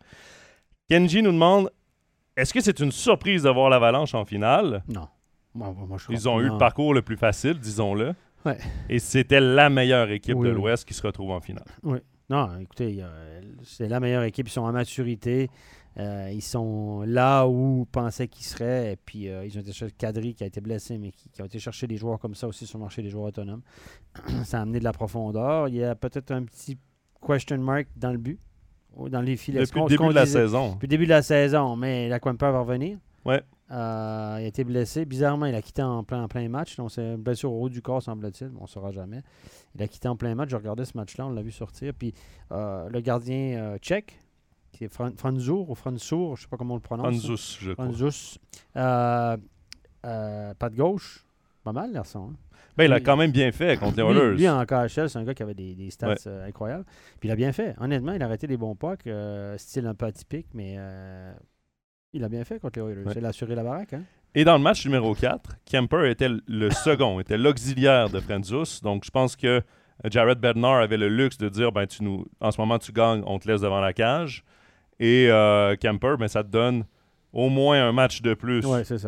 Kenji 0.88 1.22
nous 1.22 1.32
demande 1.32 1.68
est-ce 2.36 2.52
que 2.54 2.60
c'est 2.60 2.80
une 2.80 2.92
surprise 2.92 3.42
de 3.42 3.50
voir 3.50 3.70
l'Avalanche 3.70 4.14
en 4.14 4.24
finale? 4.24 4.82
Non. 4.88 5.08
Moi, 5.54 5.74
moi, 5.86 5.98
je 5.98 6.12
Ils 6.12 6.28
ont 6.28 6.40
eu 6.40 6.46
Non. 6.46 6.54
le 6.54 6.58
parcours 6.58 6.94
le 6.94 7.02
plus 7.02 7.16
facile, 7.16 7.58
disons-le. 7.58 8.14
Ouais. 8.44 8.58
Et 8.88 8.98
c'était 8.98 9.40
la 9.40 9.68
meilleure 9.70 10.10
équipe 10.10 10.36
Oui, 10.36 10.48
de 10.48 10.52
oui. 10.52 10.56
l'Ouest 10.60 10.86
qui 10.86 10.94
se 10.94 11.02
retrouve 11.06 11.30
en 11.30 11.40
finale. 11.40 11.66
Non, 12.30 12.58
écoutez, 12.58 13.04
c'est 13.62 13.88
la 13.88 14.00
meilleure 14.00 14.22
équipe. 14.22 14.48
Ils 14.48 14.52
sont 14.52 14.62
en 14.62 14.72
maturité. 14.72 15.50
Euh, 15.98 16.30
ils 16.32 16.40
sont 16.40 17.02
là 17.02 17.46
où 17.46 17.82
on 17.82 17.84
pensait 17.84 18.26
qu'ils 18.26 18.46
seraient. 18.46 18.92
Et 18.92 18.96
puis, 18.96 19.28
euh, 19.28 19.44
ils 19.44 19.58
ont 19.58 19.60
été 19.60 19.72
chercher 19.72 19.94
Kadri 19.94 20.34
qui 20.34 20.42
a 20.42 20.46
été 20.46 20.62
blessé, 20.62 20.96
mais 20.96 21.10
qui, 21.12 21.28
qui 21.28 21.42
a 21.42 21.44
été 21.44 21.58
chercher 21.58 21.86
des 21.86 21.98
joueurs 21.98 22.18
comme 22.18 22.34
ça 22.34 22.48
aussi 22.48 22.66
sur 22.66 22.78
le 22.78 22.84
marché 22.84 23.02
des 23.02 23.10
joueurs 23.10 23.26
autonomes. 23.26 23.60
ça 24.44 24.58
a 24.58 24.62
amené 24.62 24.78
de 24.78 24.84
la 24.84 24.92
profondeur. 24.92 25.68
Il 25.68 25.74
y 25.74 25.84
a 25.84 25.94
peut-être 25.94 26.30
un 26.30 26.44
petit 26.44 26.78
question 27.26 27.58
mark 27.58 27.88
dans 27.94 28.10
le 28.12 28.18
but, 28.18 28.40
dans 29.08 29.20
les 29.20 29.36
filets. 29.36 29.60
Depuis 29.64 29.80
le 29.80 29.86
début 29.88 30.08
de 30.08 30.12
la 30.14 30.24
disait- 30.24 30.40
saison. 30.40 30.72
Depuis 30.72 30.86
le 30.86 30.90
début 30.90 31.04
de 31.04 31.10
la 31.10 31.22
saison, 31.22 31.76
mais 31.76 32.08
la 32.08 32.20
Quimper 32.20 32.52
va 32.52 32.60
revenir. 32.60 32.98
Ouais. 33.24 33.42
Euh, 33.70 34.36
il 34.40 34.44
a 34.44 34.46
été 34.46 34.64
blessé. 34.64 35.04
Bizarrement, 35.06 35.46
il 35.46 35.54
a 35.54 35.62
quitté 35.62 35.82
en 35.82 36.04
plein, 36.04 36.24
en 36.24 36.28
plein 36.28 36.46
match. 36.48 36.76
Donc, 36.76 36.90
c'est 36.90 37.02
une 37.14 37.16
blessure 37.22 37.52
au 37.52 37.62
haut 37.62 37.68
du 37.70 37.80
corps, 37.80 38.02
semble-t-il. 38.02 38.50
On 38.58 38.62
ne 38.64 38.66
saura 38.66 38.90
jamais. 38.90 39.22
Il 39.74 39.82
a 39.82 39.88
quitté 39.88 40.08
en 40.08 40.16
plein 40.16 40.34
match. 40.34 40.50
J'ai 40.50 40.56
regardé 40.56 40.84
ce 40.84 40.96
match-là, 40.96 41.26
on 41.26 41.30
l'a 41.30 41.40
vu 41.42 41.50
sortir. 41.52 41.94
Puis 41.94 42.12
euh, 42.50 42.88
le 42.90 43.00
gardien 43.00 43.56
euh, 43.58 43.78
tchèque, 43.78 44.18
qui 44.72 44.84
est 44.84 44.92
Fran- 44.92 45.16
Franzour 45.16 45.70
ou 45.70 45.74
Franzour, 45.74 46.36
je 46.36 46.42
ne 46.42 46.44
sais 46.44 46.48
pas 46.50 46.56
comment 46.58 46.74
on 46.74 46.76
le 46.76 46.82
prononce. 46.82 47.06
ça. 47.22 47.32
Anzus, 47.32 47.58
je 47.60 47.72
crois. 47.72 47.84
Franzus. 47.86 48.38
Pas 48.74 49.36
de 50.70 50.76
gauche. 50.76 51.24
Pas 51.64 51.72
mal, 51.72 51.92
garçon. 51.92 52.30
hein. 52.32 52.36
Ben, 52.76 52.84
il 52.84 52.92
a 52.92 53.00
quand 53.00 53.16
même 53.16 53.32
bien 53.32 53.52
fait 53.52 53.78
contre 53.78 53.96
les 53.96 54.02
Oilers. 54.02 54.36
lui, 54.36 54.48
en 54.48 54.64
KHL, 54.64 55.08
c'est 55.10 55.16
un 55.18 55.24
gars 55.24 55.34
qui 55.34 55.42
avait 55.42 55.54
des, 55.54 55.74
des 55.74 55.90
stats 55.90 56.08
Ouais. 56.08 56.16
euh, 56.26 56.46
incroyables. 56.48 56.84
Puis 57.20 57.28
il 57.28 57.32
a 57.32 57.36
bien 57.36 57.52
fait. 57.52 57.74
Honnêtement, 57.80 58.12
il 58.12 58.22
a 58.22 58.26
arrêté 58.26 58.46
des 58.46 58.56
bons 58.56 58.74
pucks, 58.74 59.06
euh, 59.06 59.56
style 59.58 59.86
un 59.86 59.94
peu 59.94 60.06
atypique, 60.06 60.46
mais 60.54 60.76
euh, 60.78 61.32
il 62.12 62.24
a 62.24 62.28
bien 62.28 62.44
fait 62.44 62.58
contre 62.60 62.78
les 62.80 62.86
Oilers. 62.86 63.04
Ouais. 63.04 63.12
Il 63.16 63.24
a 63.26 63.28
assuré 63.28 63.54
la 63.54 63.62
baraque. 63.62 63.92
Hein? 63.92 64.02
Et 64.34 64.44
dans 64.44 64.56
le 64.56 64.62
match 64.62 64.86
numéro 64.86 65.14
4, 65.14 65.56
Kemper 65.70 66.08
était 66.10 66.30
le 66.46 66.70
second, 66.70 67.20
était 67.20 67.36
l'auxiliaire 67.36 68.08
de 68.08 68.20
Franzus. 68.20 68.80
Donc, 68.82 69.04
je 69.04 69.10
pense 69.10 69.36
que 69.36 69.60
Jared 70.10 70.38
Bednar 70.38 70.80
avait 70.80 70.96
le 70.96 71.08
luxe 71.10 71.36
de 71.36 71.50
dire 71.50 71.70
ben, 71.72 71.86
tu 71.86 72.02
nous, 72.02 72.24
en 72.40 72.50
ce 72.50 72.58
moment, 72.60 72.78
tu 72.78 72.92
gagnes, 72.92 73.22
on 73.26 73.38
te 73.38 73.46
laisse 73.46 73.60
devant 73.60 73.80
la 73.80 73.92
cage. 73.92 74.44
Et 74.98 75.28
Kemper, 75.80 76.16
ben, 76.18 76.28
ça 76.28 76.42
te 76.42 76.48
donne 76.48 76.84
au 77.34 77.50
moins 77.50 77.86
un 77.86 77.92
match 77.92 78.22
de 78.22 78.32
plus 78.34 78.64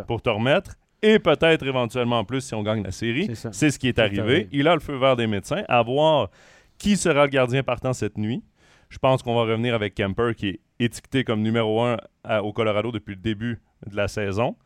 pour 0.06 0.20
te 0.20 0.28
remettre. 0.28 0.74
Et 1.06 1.18
peut-être 1.18 1.66
éventuellement 1.66 2.24
plus 2.24 2.40
si 2.40 2.54
on 2.54 2.62
gagne 2.62 2.82
la 2.82 2.90
série. 2.90 3.26
C'est 3.52 3.70
ce 3.70 3.78
qui 3.78 3.88
est 3.88 3.98
arrivé. 3.98 4.20
arrivé. 4.22 4.48
Il 4.52 4.66
a 4.68 4.74
le 4.74 4.80
feu 4.80 4.96
vert 4.96 5.16
des 5.16 5.26
médecins. 5.26 5.62
À 5.68 5.82
voir 5.82 6.30
qui 6.78 6.96
sera 6.96 7.24
le 7.24 7.30
gardien 7.30 7.62
partant 7.62 7.92
cette 7.92 8.16
nuit. 8.18 8.42
Je 8.88 8.98
pense 8.98 9.22
qu'on 9.22 9.34
va 9.34 9.42
revenir 9.42 9.74
avec 9.74 9.94
Kemper, 9.94 10.34
qui 10.36 10.48
est 10.48 10.60
étiqueté 10.78 11.24
comme 11.24 11.42
numéro 11.42 11.82
un 11.82 11.96
à- 12.24 12.42
au 12.42 12.52
Colorado 12.52 12.90
depuis 12.92 13.14
le 13.14 13.20
début 13.20 13.60
de 13.86 13.96
la 13.96 14.08
saison. 14.08 14.56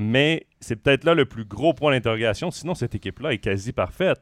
Mais 0.00 0.46
c'est 0.60 0.76
peut-être 0.76 1.04
là 1.04 1.14
le 1.14 1.24
plus 1.24 1.44
gros 1.44 1.72
point 1.72 1.92
d'interrogation. 1.92 2.50
Sinon, 2.50 2.74
cette 2.74 2.94
équipe-là 2.94 3.32
est 3.32 3.38
quasi 3.38 3.72
parfaite. 3.72 4.20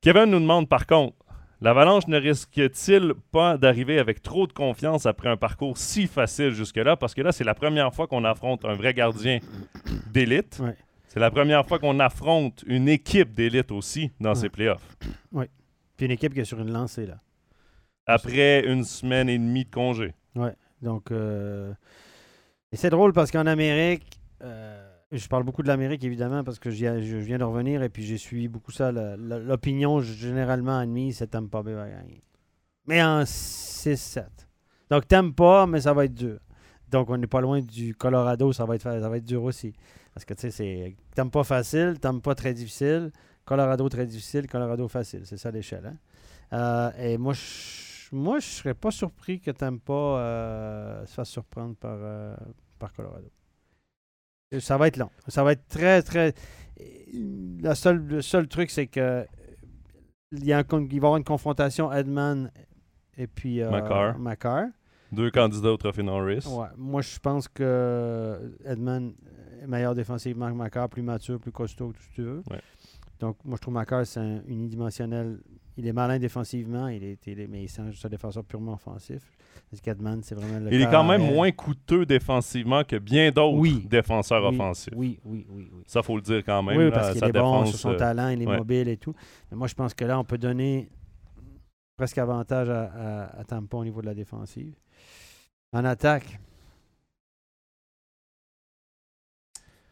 Kevin 0.00 0.26
nous 0.26 0.40
demande 0.40 0.68
par 0.68 0.86
contre 0.86 1.16
L'Avalanche 1.62 2.06
ne 2.06 2.18
risque-t-il 2.18 3.14
pas 3.32 3.56
d'arriver 3.56 3.98
avec 3.98 4.22
trop 4.22 4.46
de 4.46 4.52
confiance 4.52 5.06
après 5.06 5.28
un 5.30 5.36
parcours 5.38 5.78
si 5.78 6.06
facile 6.06 6.50
jusque-là? 6.50 6.96
Parce 6.96 7.14
que 7.14 7.22
là, 7.22 7.32
c'est 7.32 7.44
la 7.44 7.54
première 7.54 7.94
fois 7.94 8.06
qu'on 8.06 8.24
affronte 8.24 8.64
un 8.66 8.74
vrai 8.74 8.92
gardien 8.92 9.38
d'élite. 10.12 10.58
Ouais. 10.62 10.76
C'est 11.08 11.20
la 11.20 11.30
première 11.30 11.66
fois 11.66 11.78
qu'on 11.78 11.98
affronte 11.98 12.62
une 12.66 12.88
équipe 12.88 13.32
d'élite 13.32 13.72
aussi 13.72 14.10
dans 14.20 14.30
Ouais. 14.30 14.34
ces 14.34 14.48
playoffs. 14.50 14.96
Puis 15.96 16.04
une 16.04 16.12
équipe 16.12 16.34
qui 16.34 16.40
est 16.40 16.44
sur 16.44 16.60
une 16.60 16.70
lancée, 16.72 17.06
là. 17.06 17.20
Après 18.04 18.66
une 18.66 18.84
semaine 18.84 19.30
et 19.30 19.38
demie 19.38 19.64
de 19.64 19.70
congé. 19.70 20.12
Donc, 20.82 21.10
euh, 21.10 21.72
et 22.70 22.76
c'est 22.76 22.90
drôle 22.90 23.14
parce 23.14 23.30
qu'en 23.30 23.46
Amérique, 23.46 24.20
euh, 24.42 24.85
je 25.12 25.28
parle 25.28 25.44
beaucoup 25.44 25.62
de 25.62 25.68
l'Amérique 25.68 26.04
évidemment 26.04 26.42
parce 26.44 26.58
que 26.58 26.70
je 26.70 27.16
viens 27.16 27.38
de 27.38 27.44
revenir 27.44 27.82
et 27.82 27.88
puis 27.88 28.04
j'ai 28.04 28.18
suivi 28.18 28.48
beaucoup 28.48 28.72
ça. 28.72 28.92
L'opinion 28.92 30.00
généralement 30.00 30.78
admise, 30.78 31.18
c'est 31.18 31.28
Tampa 31.28 31.62
Bay 31.62 31.74
va 31.74 31.88
gagner. 31.88 32.20
Mais 32.86 33.02
en 33.02 33.22
6-7. 33.22 34.24
Donc, 34.90 35.08
t'aimes 35.08 35.34
pas, 35.34 35.66
mais 35.66 35.80
ça 35.80 35.92
va 35.92 36.04
être 36.04 36.14
dur. 36.14 36.38
Donc, 36.90 37.10
on 37.10 37.16
n'est 37.16 37.26
pas 37.26 37.40
loin 37.40 37.60
du 37.60 37.94
Colorado, 37.94 38.52
ça 38.52 38.64
va 38.64 38.76
être, 38.76 38.82
ça 38.82 39.08
va 39.08 39.16
être 39.16 39.24
dur 39.24 39.42
aussi. 39.42 39.72
Parce 40.14 40.24
que, 40.24 40.34
tu 40.34 40.42
sais, 40.42 40.50
c'est 40.50 40.96
t'aimes 41.14 41.30
pas 41.30 41.42
facile, 41.44 41.98
t'aimes 42.00 42.20
pas 42.20 42.34
très 42.34 42.54
difficile. 42.54 43.10
Colorado 43.44 43.88
très 43.88 44.06
difficile, 44.06 44.46
Colorado 44.46 44.86
facile. 44.88 45.22
C'est 45.24 45.36
ça 45.36 45.50
l'échelle. 45.50 45.86
hein. 45.86 45.96
Euh, 46.52 46.90
et 46.98 47.18
moi, 47.18 47.32
je 47.32 47.86
moi, 48.12 48.38
je 48.38 48.46
serais 48.46 48.74
pas 48.74 48.90
surpris 48.90 49.40
que 49.40 49.50
t'aimes 49.50 49.80
pas 49.80 50.20
euh, 50.20 51.06
se 51.06 51.14
fasse 51.14 51.30
surprendre 51.30 51.74
par, 51.76 51.96
euh, 52.00 52.36
par 52.78 52.92
Colorado. 52.92 53.30
Ça 54.58 54.76
va 54.76 54.88
être 54.88 54.96
long. 54.96 55.10
Ça 55.28 55.42
va 55.44 55.52
être 55.52 55.66
très, 55.68 56.02
très. 56.02 56.34
La 57.60 57.74
seule, 57.74 57.98
le 58.06 58.22
seul 58.22 58.48
truc, 58.48 58.70
c'est 58.70 58.86
que 58.86 59.26
il, 60.32 60.44
y 60.44 60.52
a 60.52 60.58
un 60.58 60.62
il 60.62 60.86
va 60.86 60.94
y 60.94 60.96
avoir 60.96 61.16
une 61.16 61.24
confrontation 61.24 61.92
Edman 61.92 62.50
et 63.16 63.26
puis 63.26 63.62
euh, 63.62 63.70
Makar. 63.70 64.18
Makar. 64.18 64.66
Deux 65.12 65.30
candidats 65.30 65.72
au 65.72 65.76
trophée 65.76 66.02
Norris. 66.02 66.46
Ouais. 66.48 66.66
Moi, 66.76 67.00
je 67.00 67.18
pense 67.18 67.48
que 67.48 68.56
Edman 68.64 69.14
est 69.62 69.66
meilleur 69.66 69.94
défensivement 69.94 70.48
que 70.50 70.56
Makar, 70.56 70.88
plus 70.88 71.02
mature, 71.02 71.38
plus 71.38 71.52
costaud, 71.52 71.92
tout 71.92 72.02
ce 72.02 72.08
que 72.08 72.14
tu 72.14 72.22
veux. 72.22 72.42
Ouais. 72.50 72.60
Donc, 73.20 73.36
moi, 73.44 73.56
je 73.56 73.62
trouve 73.62 73.74
Makar, 73.74 74.06
c'est 74.06 74.20
un 74.20 74.42
unidimensionnel. 74.46 75.38
Il 75.78 75.86
est 75.86 75.92
malin 75.92 76.18
défensivement, 76.18 76.88
il 76.88 77.04
est, 77.04 77.26
il 77.26 77.38
est- 77.40 77.46
mais 77.46 77.66
c'est 77.66 77.82
un, 77.82 77.92
c'est 77.92 78.06
un 78.06 78.10
défenseur 78.10 78.44
purement 78.44 78.72
offensif. 78.74 79.22
C'est 79.72 80.34
vraiment 80.34 80.58
le 80.58 80.72
Il 80.72 80.80
est 80.80 80.90
quand 80.90 81.04
même 81.04 81.34
moins 81.34 81.50
coûteux 81.52 82.06
défensivement 82.06 82.82
que 82.84 82.96
bien 82.96 83.30
d'autres 83.30 83.58
Oui. 83.58 83.84
défenseurs 83.88 84.42
Oui, 84.48 84.54
offensifs. 84.54 84.92
Oui, 84.96 85.18
oui, 85.24 85.46
oui, 85.50 85.68
oui. 85.72 85.82
Ça, 85.86 86.02
faut 86.02 86.16
le 86.16 86.22
dire 86.22 86.42
quand 86.44 86.62
même. 86.62 86.78
oui, 86.78 86.90
parce 86.90 87.12
qu'il 87.12 87.24
est 87.24 87.32
bon 87.32 87.66
sur 87.66 87.78
son 87.78 87.90
euh, 87.90 87.96
talent, 87.96 88.28
il 88.28 88.40
est 88.42 88.46
ouais. 88.46 88.56
mobile 88.56 88.88
et 88.88 88.96
tout. 88.96 89.14
Mais 89.50 89.56
moi, 89.56 89.66
je 89.66 89.74
pense 89.74 89.92
que 89.92 90.04
là, 90.04 90.18
on 90.18 90.24
peut 90.24 90.38
donner 90.38 90.88
presque 91.96 92.18
avantage 92.18 92.70
à, 92.70 92.84
à, 92.84 93.40
à 93.40 93.44
Tampa 93.44 93.76
au 93.76 93.84
niveau 93.84 94.00
de 94.00 94.06
la 94.06 94.14
défensive. 94.14 94.72
En 95.72 95.84
attaque, 95.84 96.38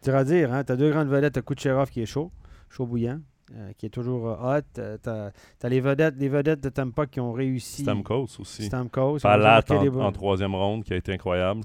tu 0.02 0.10
à 0.10 0.24
dire, 0.24 0.52
hein, 0.52 0.64
tu 0.64 0.72
as 0.72 0.76
deux 0.76 0.90
grandes 0.90 1.08
vedettes. 1.08 1.34
Tu 1.34 1.38
as 1.38 1.42
Kucherov 1.42 1.90
qui 1.90 2.00
est 2.02 2.06
chaud, 2.06 2.30
chaud 2.68 2.86
bouillant, 2.86 3.20
euh, 3.56 3.72
qui 3.78 3.86
est 3.86 3.90
toujours 3.90 4.28
euh, 4.28 4.58
hot. 4.58 4.62
tu 4.74 5.08
as, 5.10 5.68
les 5.68 5.80
vedettes, 5.80 6.16
les 6.18 6.28
vedettes 6.28 6.60
de 6.60 6.68
Tampa 6.68 7.06
qui 7.06 7.20
ont 7.20 7.32
réussi. 7.32 7.82
Stamkos 7.82 8.28
aussi. 8.40 8.64
Stamkos. 8.64 9.18
Palat 9.20 9.62
en, 9.70 10.00
en 10.00 10.12
troisième 10.12 10.54
ronde 10.54 10.84
qui 10.84 10.92
a 10.92 10.96
été 10.96 11.12
incroyable. 11.12 11.60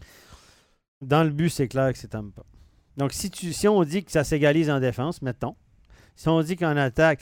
Dans 1.02 1.23
le 1.23 1.30
but, 1.30 1.49
c'est 1.49 1.67
clair 1.67 1.91
que 1.93 1.97
c'est 1.97 2.10
Tampa. 2.10 2.43
Donc, 2.97 3.13
si, 3.13 3.30
tu, 3.32 3.54
si 3.54 3.67
on 3.67 3.84
dit 3.84 4.04
que 4.04 4.12
ça 4.12 4.23
s'égalise 4.23 4.69
en 4.69 4.80
défense, 4.80 5.21
mettons. 5.21 5.56
Si 6.15 6.28
on 6.28 6.41
dit 6.41 6.58
qu'en 6.58 6.75
attaque, 6.75 7.21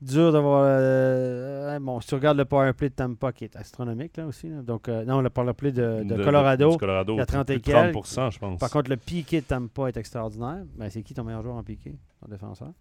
dur 0.00 0.32
d'avoir. 0.32 0.64
euh, 0.66 1.78
bon, 1.80 2.00
si 2.00 2.08
tu 2.08 2.14
regardes 2.14 2.38
le 2.38 2.44
power 2.44 2.72
play 2.72 2.88
de 2.88 2.94
Tampa 2.94 3.32
qui 3.32 3.44
est 3.44 3.56
astronomique 3.56 4.16
là 4.16 4.26
aussi, 4.26 4.48
là. 4.48 4.62
donc 4.62 4.88
euh, 4.88 5.04
non, 5.04 5.20
le 5.20 5.30
power 5.30 5.54
play 5.54 5.72
de, 5.72 6.02
de 6.04 6.22
Colorado, 6.22 6.70
du 6.70 6.76
Colorado, 6.76 7.14
il 7.14 7.18
y 7.18 7.20
a 7.20 7.26
30 7.26 7.50
et 7.50 7.58
plus 7.58 7.60
de 7.72 7.76
quelques. 7.76 7.96
30%, 7.96 8.32
je 8.32 8.38
pense. 8.38 8.60
par 8.60 8.70
contre 8.70 8.90
le 8.90 8.96
piqué 8.96 9.40
de 9.40 9.46
Tampa 9.46 9.88
est 9.88 9.96
extraordinaire. 9.96 10.62
Ben, 10.76 10.88
c'est 10.90 11.02
qui 11.02 11.14
ton 11.14 11.24
meilleur 11.24 11.42
joueur 11.42 11.56
en 11.56 11.62
piqué, 11.64 11.98
ton 12.20 12.28
défenseur? 12.28 12.72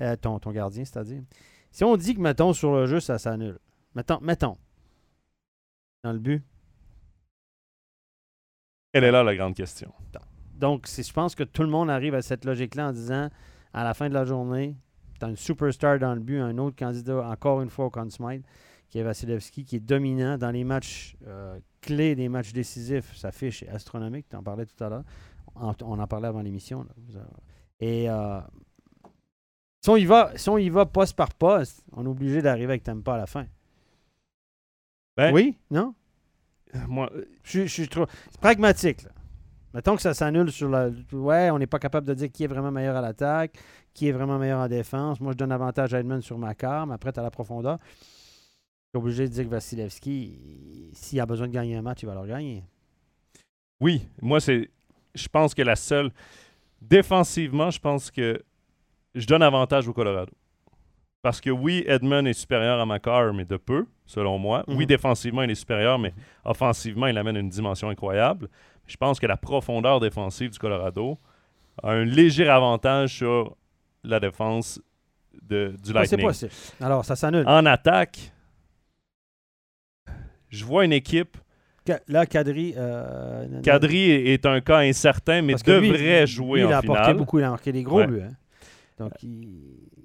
Euh, 0.00 0.16
ton, 0.16 0.38
ton 0.38 0.50
gardien, 0.50 0.84
c'est-à-dire. 0.84 1.22
Si 1.70 1.84
on 1.84 1.96
dit 1.96 2.14
que, 2.14 2.20
mettons, 2.20 2.52
sur 2.52 2.72
le 2.72 2.86
jeu, 2.86 3.00
ça 3.00 3.18
s'annule. 3.18 3.58
Mettons, 3.94 4.18
mettons. 4.20 4.56
Dans 6.02 6.12
le 6.12 6.18
but. 6.18 6.42
Elle 8.92 9.04
est 9.04 9.10
là 9.10 9.22
la 9.22 9.36
grande 9.36 9.54
question? 9.54 9.92
Donc, 10.54 10.88
je 10.88 11.12
pense 11.12 11.34
que 11.34 11.44
tout 11.44 11.62
le 11.62 11.68
monde 11.68 11.90
arrive 11.90 12.14
à 12.14 12.22
cette 12.22 12.44
logique-là 12.44 12.88
en 12.88 12.92
disant 12.92 13.30
à 13.72 13.84
la 13.84 13.94
fin 13.94 14.08
de 14.08 14.14
la 14.14 14.24
journée, 14.24 14.76
tu 15.18 15.24
as 15.24 15.28
une 15.28 15.36
superstar 15.36 15.98
dans 15.98 16.14
le 16.14 16.20
but, 16.20 16.38
un 16.38 16.56
autre 16.58 16.76
candidat, 16.76 17.28
encore 17.28 17.60
une 17.60 17.70
fois 17.70 17.86
au 17.86 18.10
Smythe, 18.10 18.44
qui 18.88 18.98
est 18.98 19.02
Vasilevski, 19.02 19.64
qui 19.64 19.76
est 19.76 19.80
dominant 19.80 20.38
dans 20.38 20.50
les 20.50 20.64
matchs 20.64 21.16
euh, 21.26 21.60
clés, 21.80 22.16
des 22.16 22.28
matchs 22.28 22.52
décisifs. 22.52 23.14
Sa 23.16 23.30
fiche 23.30 23.62
est 23.62 23.68
astronomique, 23.68 24.28
tu 24.28 24.36
en 24.36 24.42
parlais 24.42 24.66
tout 24.66 24.82
à 24.82 24.88
l'heure. 24.88 25.04
On, 25.54 25.72
on 25.82 25.98
en 25.98 26.06
parlait 26.06 26.28
avant 26.28 26.42
l'émission. 26.42 26.86
Et 27.78 28.10
euh, 28.10 28.40
si, 29.80 29.90
on 29.90 29.96
y 29.96 30.04
va, 30.04 30.32
si 30.36 30.48
on 30.48 30.58
y 30.58 30.68
va 30.68 30.86
poste 30.86 31.16
par 31.16 31.34
poste, 31.34 31.82
on 31.92 32.04
est 32.04 32.08
obligé 32.08 32.42
d'arriver 32.42 32.72
avec 32.72 32.82
Tampa 32.82 33.14
à 33.14 33.18
la 33.18 33.26
fin. 33.26 33.46
Ben, 35.16 35.32
oui? 35.32 35.56
Non? 35.70 35.94
Moi, 36.86 37.10
Je, 37.42 37.62
je 37.62 37.66
suis 37.66 37.88
trop. 37.88 38.06
C'est 38.30 38.40
pragmatique. 38.40 39.02
Là. 39.02 39.10
Mettons 39.72 39.94
que 39.94 40.02
ça 40.02 40.14
s'annule 40.14 40.50
sur 40.50 40.68
la. 40.68 40.90
Ouais, 41.12 41.50
on 41.50 41.58
n'est 41.58 41.66
pas 41.66 41.78
capable 41.78 42.06
de 42.06 42.14
dire 42.14 42.30
qui 42.30 42.44
est 42.44 42.48
vraiment 42.48 42.70
meilleur 42.70 42.96
à 42.96 43.00
l'attaque, 43.00 43.56
qui 43.94 44.08
est 44.08 44.12
vraiment 44.12 44.38
meilleur 44.38 44.60
en 44.60 44.68
défense. 44.68 45.20
Moi, 45.20 45.32
je 45.32 45.36
donne 45.36 45.52
avantage 45.52 45.94
à 45.94 46.00
Edmund 46.00 46.22
sur 46.22 46.38
ma 46.38 46.54
mais 46.54 46.94
après, 46.94 47.12
tu 47.12 47.20
as 47.20 47.22
la 47.22 47.30
profondeur. 47.30 47.78
Je 47.82 48.98
suis 48.98 49.04
obligé 49.04 49.28
de 49.28 49.32
dire 49.32 49.44
que 49.44 49.50
Vasilevski, 49.50 50.90
s'il 50.92 51.20
a 51.20 51.26
besoin 51.26 51.46
de 51.46 51.52
gagner 51.52 51.76
un 51.76 51.82
match, 51.82 52.02
il 52.02 52.06
va 52.06 52.14
le 52.14 52.26
gagner. 52.26 52.64
oui, 53.80 54.08
moi, 54.20 54.40
c'est. 54.40 54.70
Je 55.14 55.28
pense 55.28 55.54
que 55.54 55.62
la 55.62 55.76
seule. 55.76 56.10
Défensivement, 56.80 57.70
je 57.70 57.78
pense 57.78 58.10
que 58.10 58.42
je 59.14 59.26
donne 59.26 59.42
avantage 59.42 59.86
au 59.88 59.92
Colorado. 59.92 60.32
Parce 61.22 61.40
que 61.40 61.50
oui, 61.50 61.84
Edmund 61.86 62.26
est 62.26 62.32
supérieur 62.32 62.80
à 62.80 62.86
Makar, 62.86 63.34
mais 63.34 63.44
de 63.44 63.56
peu, 63.58 63.84
selon 64.06 64.38
moi. 64.38 64.64
Oui, 64.68 64.76
Mhm. 64.78 64.86
défensivement, 64.86 65.42
il 65.42 65.50
est 65.50 65.54
supérieur, 65.54 65.98
mais 65.98 66.14
offensivement, 66.44 67.06
il 67.08 67.18
amène 67.18 67.36
une 67.36 67.48
dimension 67.50 67.90
incroyable. 67.90 68.48
Je 68.86 68.96
pense 68.96 69.20
que 69.20 69.26
la 69.26 69.36
profondeur 69.36 70.00
défensive 70.00 70.50
du 70.50 70.58
Colorado 70.58 71.18
a 71.82 71.92
un 71.92 72.04
léger 72.04 72.48
avantage 72.48 73.14
sur 73.16 73.54
la 74.02 74.18
défense 74.18 74.80
de, 75.42 75.68
du 75.82 75.92
Ça, 75.92 76.04
C'est 76.06 76.16
Lightning. 76.16 76.26
possible. 76.26 76.52
Alors, 76.80 77.04
ça 77.04 77.16
s'annule. 77.16 77.44
En 77.46 77.66
attaque, 77.66 78.32
je 80.48 80.64
vois 80.64 80.84
une 80.84 80.92
équipe. 80.92 81.36
Là, 82.06 82.24
Kadri. 82.24 82.74
euh, 82.76 83.60
Kadri 83.62 84.10
est, 84.10 84.46
un 84.46 84.60
cas 84.60 84.78
incertain, 84.78 85.42
mais 85.42 85.54
lui, 85.54 85.62
devrait 85.64 86.20
lui, 86.20 86.26
jouer 86.26 86.60
il 86.60 86.66
en 86.66 86.70
a 86.70 86.76
apporté 86.76 87.14
beaucoup, 87.14 87.38
il 87.40 87.44
a 87.44 87.50
marqué 87.50 87.72
des 87.72 87.82
gros 87.82 87.98
Ouais. 87.98 88.06
buts. 88.06 88.22
hein. 88.22 88.32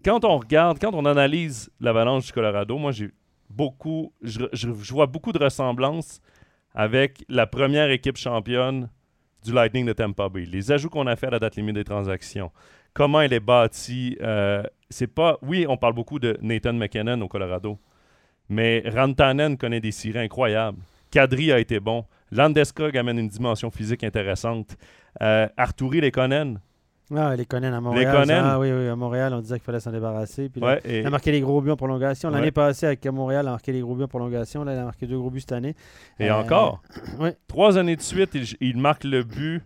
Quand 0.04 0.24
on 0.26 0.38
regarde, 0.38 0.80
quand 0.80 0.94
on 0.94 1.06
analyse 1.06 1.70
l'avalanche 1.80 2.28
du 2.28 2.32
Colorado, 2.32 2.78
moi 2.78 2.92
j'ai 2.92 3.12
beaucoup, 3.50 4.14
je, 4.22 4.68
vois 4.68 5.08
beaucoup 5.08 5.32
de 5.32 5.40
ressemblances 5.40 6.22
avec 6.74 7.24
la 7.30 7.48
première 7.48 7.90
équipe 7.90 8.18
championne 8.18 8.90
du 9.44 9.54
Lightning 9.54 9.86
de 9.86 9.94
Tampa 9.94 10.30
Bay. 10.30 10.46
Les 10.46 10.72
ajouts 10.72 10.90
qu'on 10.90 11.08
a 11.08 11.16
fait 11.16 11.28
à 11.28 11.32
la 11.32 11.40
date 11.40 11.56
limite 11.56 11.76
des 11.76 11.84
transactions, 11.84 12.52
comment 12.94 13.22
elle 13.22 13.34
est 13.34 13.40
bâtie. 13.40 14.18
euh, 14.22 14.64
c'est 14.90 15.08
pas, 15.08 15.38
oui, 15.42 15.66
on 15.68 15.78
parle 15.78 15.94
beaucoup 15.94 16.20
de 16.20 16.38
Nathan 16.42 16.74
McKinnon 16.74 17.22
au 17.22 17.28
Colorado, 17.28 17.80
mais 18.50 18.84
Rantanen 18.86 19.58
connaît 19.58 19.82
des 19.82 19.92
sirènes 19.92 20.26
incroyables. 20.26 20.80
Kadri 21.12 21.52
a 21.52 21.60
été 21.60 21.80
bon. 21.80 22.06
Landeskog 22.32 22.98
amène 22.98 23.20
une 23.20 23.30
dimension 23.30 23.72
physique 23.72 24.04
intéressante. 24.04 24.76
Euh, 25.22 25.48
Arturi 25.56 26.02
Lekonen, 26.02 26.60
Ah, 27.16 27.36
les 27.36 27.46
Conan 27.46 27.74
à 27.74 27.82
Montréal. 27.82 28.12
Conan? 28.12 28.26
ça, 28.28 28.54
Ah 28.54 28.60
oui, 28.60 28.72
oui, 28.72 28.88
à 28.88 28.96
Montréal, 28.96 29.34
on 29.34 29.40
disait 29.42 29.56
qu'il 29.56 29.64
fallait 29.64 29.80
s'en 29.80 29.92
débarrasser. 29.92 30.50
Puis 30.50 30.60
là, 30.60 30.68
ouais, 30.68 30.82
et- 30.86 31.00
Il 31.02 31.08
a 31.08 31.10
marqué 31.12 31.32
les 31.32 31.42
gros 31.42 31.62
buts 31.62 31.70
en 31.72 31.76
prolongation. 31.76 32.30
L'année 32.32 32.46
Ouais. 32.46 32.52
passée, 32.52 32.88
avec 32.88 33.06
Montréal, 33.06 33.46
il 33.46 33.50
a 33.50 33.52
marqué 33.52 33.72
les 33.72 33.82
gros 33.82 33.94
buts 33.96 34.04
en 34.04 34.08
prolongation. 34.08 34.64
Là, 34.64 34.74
il 34.74 34.80
a 34.80 34.86
marqué 34.86 35.06
deux 35.06 35.18
gros 35.20 35.30
buts 35.30 35.40
cette 35.42 35.52
année. 35.52 35.76
Et 36.20 36.30
Euh, 36.32 36.36
encore, 36.36 36.82
trois 37.48 37.78
années 37.78 37.96
de 37.96 38.02
suite, 38.02 38.32
il, 38.34 38.46
il 38.60 38.78
marque 38.78 39.04
le 39.04 39.24
but 39.24 39.62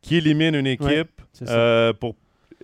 qui 0.00 0.16
élimine 0.16 0.54
une 0.54 0.66
équipe 0.68 1.20
euh, 1.48 1.92
pour 1.92 2.14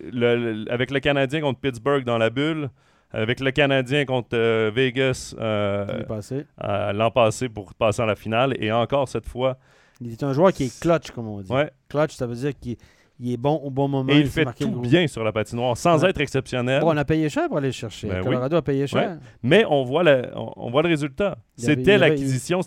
le- 0.01 0.53
le- 0.65 0.73
avec 0.73 0.93
le 0.93 1.01
Canadien 1.01 1.41
contre 1.41 1.59
Pittsburgh 1.59 2.05
dans 2.05 2.19
la 2.19 2.31
bulle, 2.31 2.71
avec 3.11 3.41
le 3.41 3.51
Canadien 3.51 4.05
contre 4.05 4.29
euh, 4.35 4.71
Vegas 4.73 5.35
l'an 5.39 7.11
passé 7.11 7.49
pour 7.49 7.75
passer 7.75 8.03
à 8.03 8.07
la 8.07 8.15
finale, 8.15 8.55
et 8.59 8.71
encore 8.73 9.09
cette 9.09 9.27
fois. 9.27 9.59
Il 10.01 10.13
est 10.13 10.23
un 10.23 10.33
joueur 10.33 10.53
qui 10.53 10.65
est 10.65 10.81
clutch, 10.81 11.11
comme 11.11 11.29
on 11.29 11.41
dit. 11.41 11.53
Ouais. 11.53 11.71
Clutch, 11.89 12.15
ça 12.15 12.27
veut 12.27 12.35
dire 12.35 12.53
qu'il 12.59 12.77
il 13.21 13.33
est 13.33 13.37
bon 13.37 13.55
au 13.57 13.71
bon 13.71 13.89
moment. 13.89 14.13
Et 14.13 14.19
il 14.21 14.27
fait 14.27 14.45
tout 14.59 14.81
bien 14.81 15.07
sur 15.07 15.23
la 15.25 15.33
patinoire, 15.33 15.77
sans 15.77 16.03
Ouais. 16.03 16.11
être 16.11 16.21
exceptionnel. 16.21 16.81
Bon, 16.81 16.93
on 16.93 16.97
a 16.97 17.05
payé 17.05 17.29
cher 17.29 17.49
pour 17.49 17.59
aller 17.59 17.69
le 17.69 17.73
chercher. 17.73 18.09
Ben 18.09 18.19
oui. 18.19 18.25
Colorado 18.25 18.57
a 18.57 18.63
payé 18.63 18.87
cher. 18.87 19.19
Mais 19.43 19.65
on 19.69 19.85
voit 19.85 20.03
le, 20.03 20.31
on, 20.35 20.53
on 20.57 20.71
voit 20.71 20.83
le 20.83 20.89
résultat. 20.89 21.39
C'était 21.57 21.99
l'acquisition. 21.99 22.61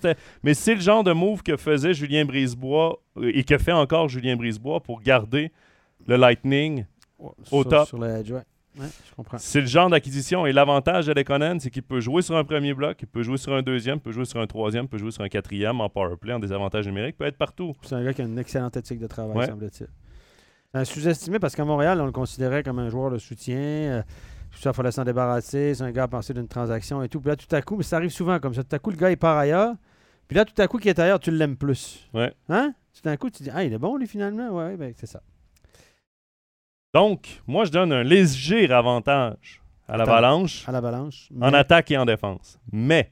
Mais 0.43 0.53
c'est 0.53 0.75
le 0.75 0.81
genre 0.81 1.03
de 1.03 1.11
move 1.11 1.43
que 1.43 1.57
faisait 1.57 1.93
Julien 1.93 2.25
Brisebois 2.25 2.99
euh, 3.17 3.31
et 3.33 3.43
que 3.43 3.57
fait 3.57 3.71
encore 3.73 4.07
Julien 4.09 4.35
Brisebois 4.35 4.79
pour 4.81 5.01
garder 5.01 5.51
le 6.07 6.15
Lightning 6.17 6.85
Ouais, 7.17 7.29
Au 7.51 7.61
sur, 7.61 7.69
top. 7.69 7.87
Sur 7.87 7.97
le 7.99 8.07
edge. 8.09 8.33
C'est 9.37 9.61
le 9.61 9.67
genre 9.67 9.89
d'acquisition. 9.89 10.45
Et 10.45 10.51
l'avantage 10.51 11.05
de 11.07 11.13
Lekonen, 11.13 11.61
c'est 11.61 11.69
qu'il 11.69 11.81
peut 11.81 12.01
jouer 12.01 12.21
sur 12.21 12.35
un 12.35 12.43
premier 12.43 12.73
bloc, 12.73 12.97
il 13.01 13.07
peut 13.07 13.23
jouer 13.23 13.37
sur 13.37 13.53
un 13.53 13.61
deuxième, 13.61 13.99
il 13.99 14.01
peut 14.01 14.11
jouer 14.11 14.25
sur 14.25 14.39
un 14.41 14.47
troisième, 14.47 14.83
il 14.83 14.87
peut 14.89 14.97
jouer 14.97 15.11
sur 15.11 15.23
un 15.23 15.29
quatrième 15.29 15.79
en 15.79 15.87
power 15.89 16.17
play, 16.19 16.33
en 16.33 16.39
désavantage 16.39 16.85
numérique, 16.85 17.15
il 17.15 17.19
peut 17.19 17.25
être 17.25 17.37
partout. 17.37 17.73
C'est 17.83 17.95
un 17.95 18.03
gars 18.03 18.13
qui 18.13 18.21
a 18.21 18.25
une 18.25 18.37
excellente 18.37 18.75
éthique 18.75 18.99
de 18.99 19.07
travail, 19.07 19.37
Ouais. 19.37 19.45
semble-t-il. 19.47 19.87
C'est 20.73 20.79
un 20.79 20.85
sous-estimé 20.85 21.39
parce 21.39 21.55
qu'à 21.55 21.65
Montréal, 21.65 21.99
on 22.01 22.05
le 22.05 22.11
considérait 22.11 22.63
comme 22.63 22.79
un 22.79 22.89
joueur 22.89 23.11
de 23.11 23.17
soutien. 23.17 23.55
euh, 23.57 24.01
tout 24.51 24.59
ça, 24.59 24.71
il 24.71 24.73
fallait 24.75 24.91
s'en 24.91 25.03
débarrasser. 25.03 25.73
C'est 25.73 25.83
un 25.83 25.91
gars 25.91 26.03
à 26.03 26.07
penser 26.07 26.33
d'une 26.33 26.47
transaction 26.47 27.01
et 27.03 27.09
tout. 27.09 27.19
Puis 27.21 27.29
là, 27.29 27.35
tout 27.35 27.53
à 27.55 27.61
coup, 27.61 27.75
mais 27.77 27.83
ça 27.83 27.97
arrive 27.97 28.09
souvent 28.09 28.39
comme 28.39 28.53
ça. 28.53 28.63
Tout 28.63 28.75
à 28.75 28.79
coup, 28.79 28.89
le 28.91 28.97
gars, 28.97 29.09
il 29.11 29.17
part 29.17 29.37
ailleurs. 29.37 29.75
Puis 30.27 30.35
là, 30.35 30.43
tout 30.45 30.59
à 30.61 30.67
coup, 30.67 30.77
qui 30.79 30.89
est 30.89 30.99
ailleurs, 30.99 31.19
tu 31.19 31.31
l'aimes 31.31 31.55
plus. 31.57 32.09
Ouais. 32.13 32.33
Hein? 32.49 32.73
Tout 33.01 33.07
à 33.09 33.15
coup, 33.17 33.29
tu 33.29 33.43
dis, 33.43 33.49
ah, 33.53 33.63
il 33.63 33.71
est 33.73 33.77
bon, 33.77 33.95
lui, 33.97 34.07
finalement? 34.07 34.49
Ouais, 34.49 34.75
ben, 34.77 34.93
c'est 34.97 35.05
ça. 35.07 35.21
Donc, 36.93 37.41
moi, 37.45 37.65
je 37.65 37.71
donne 37.71 37.91
un 37.91 38.03
léger 38.03 38.71
avantage 38.71 39.61
à 39.87 39.97
l'Avalanche 39.97 40.67
À 40.67 40.71
l'avalanche. 40.71 41.29
en 41.41 41.53
attaque 41.53 41.91
et 41.91 41.97
en 41.97 42.05
défense. 42.05 42.57
Mais 42.71 43.11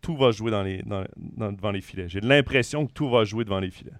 tout 0.00 0.16
va 0.16 0.30
jouer 0.30 0.50
dans 0.52 0.62
les, 0.62 0.82
dans- 0.82 1.04
dans- 1.16 1.52
devant 1.52 1.72
les 1.72 1.80
filets. 1.80 2.08
J'ai 2.08 2.20
l'impression 2.20 2.86
que 2.86 2.92
tout 2.92 3.10
va 3.10 3.24
jouer 3.24 3.44
devant 3.44 3.58
les 3.60 3.70
filets. 3.70 3.92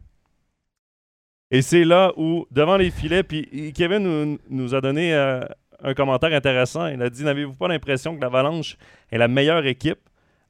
Et 1.50 1.62
c'est 1.62 1.84
là 1.84 2.12
où, 2.16 2.46
devant 2.50 2.76
les 2.76 2.90
filets, 2.90 3.22
puis 3.22 3.72
Kevin 3.74 3.98
nous, 4.00 4.38
nous 4.50 4.74
a 4.74 4.80
donné 4.80 5.14
euh, 5.14 5.40
un 5.82 5.94
commentaire 5.94 6.32
intéressant. 6.32 6.86
Il 6.88 7.02
a 7.02 7.08
dit 7.08 7.24
N'avez-vous 7.24 7.54
pas 7.54 7.68
l'impression 7.68 8.14
que 8.14 8.20
l'Avalanche 8.20 8.76
est 9.10 9.18
la 9.18 9.28
meilleure 9.28 9.64
équipe, 9.66 10.00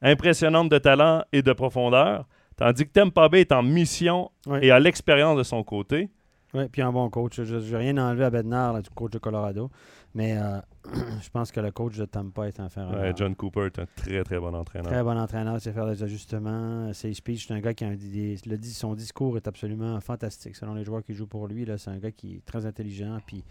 impressionnante 0.03 0.69
de 0.69 0.79
talent 0.79 1.25
et 1.33 1.43
de 1.43 1.53
profondeur, 1.53 2.27
tandis 2.57 2.85
que 2.85 2.93
Tampa 2.93 3.29
Bay 3.29 3.43
est 3.43 3.53
en 3.53 3.63
mission 3.63 4.31
et 4.61 4.71
a 4.73 4.81
l'expérience 4.81 5.39
de 5.39 5.45
son 5.45 5.63
côté? 5.63 6.09
Oui, 6.55 6.67
puis 6.71 6.81
un 6.83 6.91
bon 6.93 7.11
coach. 7.11 7.43
Je 7.43 7.57
n'ai 7.57 7.77
rien 7.77 7.99
enlevé 7.99 8.25
à 8.25 8.31
Bednar, 8.31 8.81
du 8.83 8.89
coach 8.91 9.13
de 9.13 9.19
Colorado. 9.19 9.71
Mais 10.15 10.37
euh, 10.39 10.61
je 11.23 11.29
pense 11.31 11.53
que 11.53 11.61
le 11.61 11.71
coach 11.71 11.97
de 11.99 12.07
Tampa 12.07 12.49
est 12.49 12.59
un 12.59 12.69
fer. 12.71 12.89
Ouais, 12.91 13.13
John 13.15 13.35
Cooper 13.35 13.67
est 13.67 13.79
un 13.79 13.87
très 13.95 14.25
très 14.25 14.39
bon 14.41 14.55
entraîneur. 14.55 14.91
Très 14.91 15.03
bon 15.03 15.19
entraîneur, 15.19 15.57
il 15.57 15.61
sait 15.61 15.73
faire 15.73 15.87
des 15.87 16.03
ajustements. 16.03 16.93
Ses 16.95 17.13
speeches, 17.13 17.47
c'est 17.49 17.55
un 17.55 17.61
gars 17.61 17.75
qui 17.75 17.85
a 17.85 17.89
un, 17.89 17.97
des- 17.97 18.37
le 18.47 18.57
dit, 18.57 18.73
son 18.73 18.95
discours 18.95 19.37
est 19.37 19.47
absolument 19.47 20.01
fantastique. 20.01 20.57
Selon 20.57 20.75
les 20.75 20.85
joueurs 20.85 21.05
qui 21.05 21.13
jouent 21.13 21.27
pour 21.27 21.47
lui, 21.49 21.67
c'est 21.77 21.91
un 21.91 21.99
gars 21.99 22.11
qui 22.13 22.37
est 22.37 22.45
très 22.45 22.65
intelligent 22.65 23.19
puis 23.27 23.45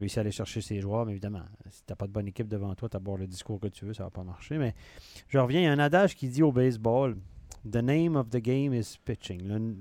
réussit 0.00 0.18
à 0.18 0.20
aller 0.22 0.30
chercher 0.30 0.62
ses 0.62 0.80
joueurs. 0.80 1.04
Mais 1.04 1.12
évidemment, 1.12 1.42
si 1.68 1.80
tu 1.84 1.92
n'as 1.92 1.96
pas 1.96 2.06
de 2.06 2.12
bonne 2.12 2.28
équipe 2.28 2.48
devant 2.48 2.74
toi, 2.74 2.88
tu 2.88 2.96
as 2.96 3.00
beau 3.00 3.16
le 3.18 3.26
discours 3.26 3.60
que 3.60 3.66
tu 3.68 3.84
veux, 3.84 3.92
ça 3.92 4.04
va 4.04 4.10
pas 4.10 4.22
marcher. 4.24 4.56
Mais 4.56 4.74
je 5.28 5.36
reviens, 5.38 5.60
il 5.60 5.64
y 5.64 5.66
a 5.66 5.72
un 5.72 5.78
adage 5.78 6.14
qui 6.16 6.28
dit 6.28 6.42
au 6.42 6.52
baseball 6.52 7.16
The 7.70 7.82
name 7.82 8.16
of 8.16 8.30
the 8.30 8.38
game 8.38 8.72
is 8.72 8.96
pitching. 9.04 9.42
Le, 9.46 9.74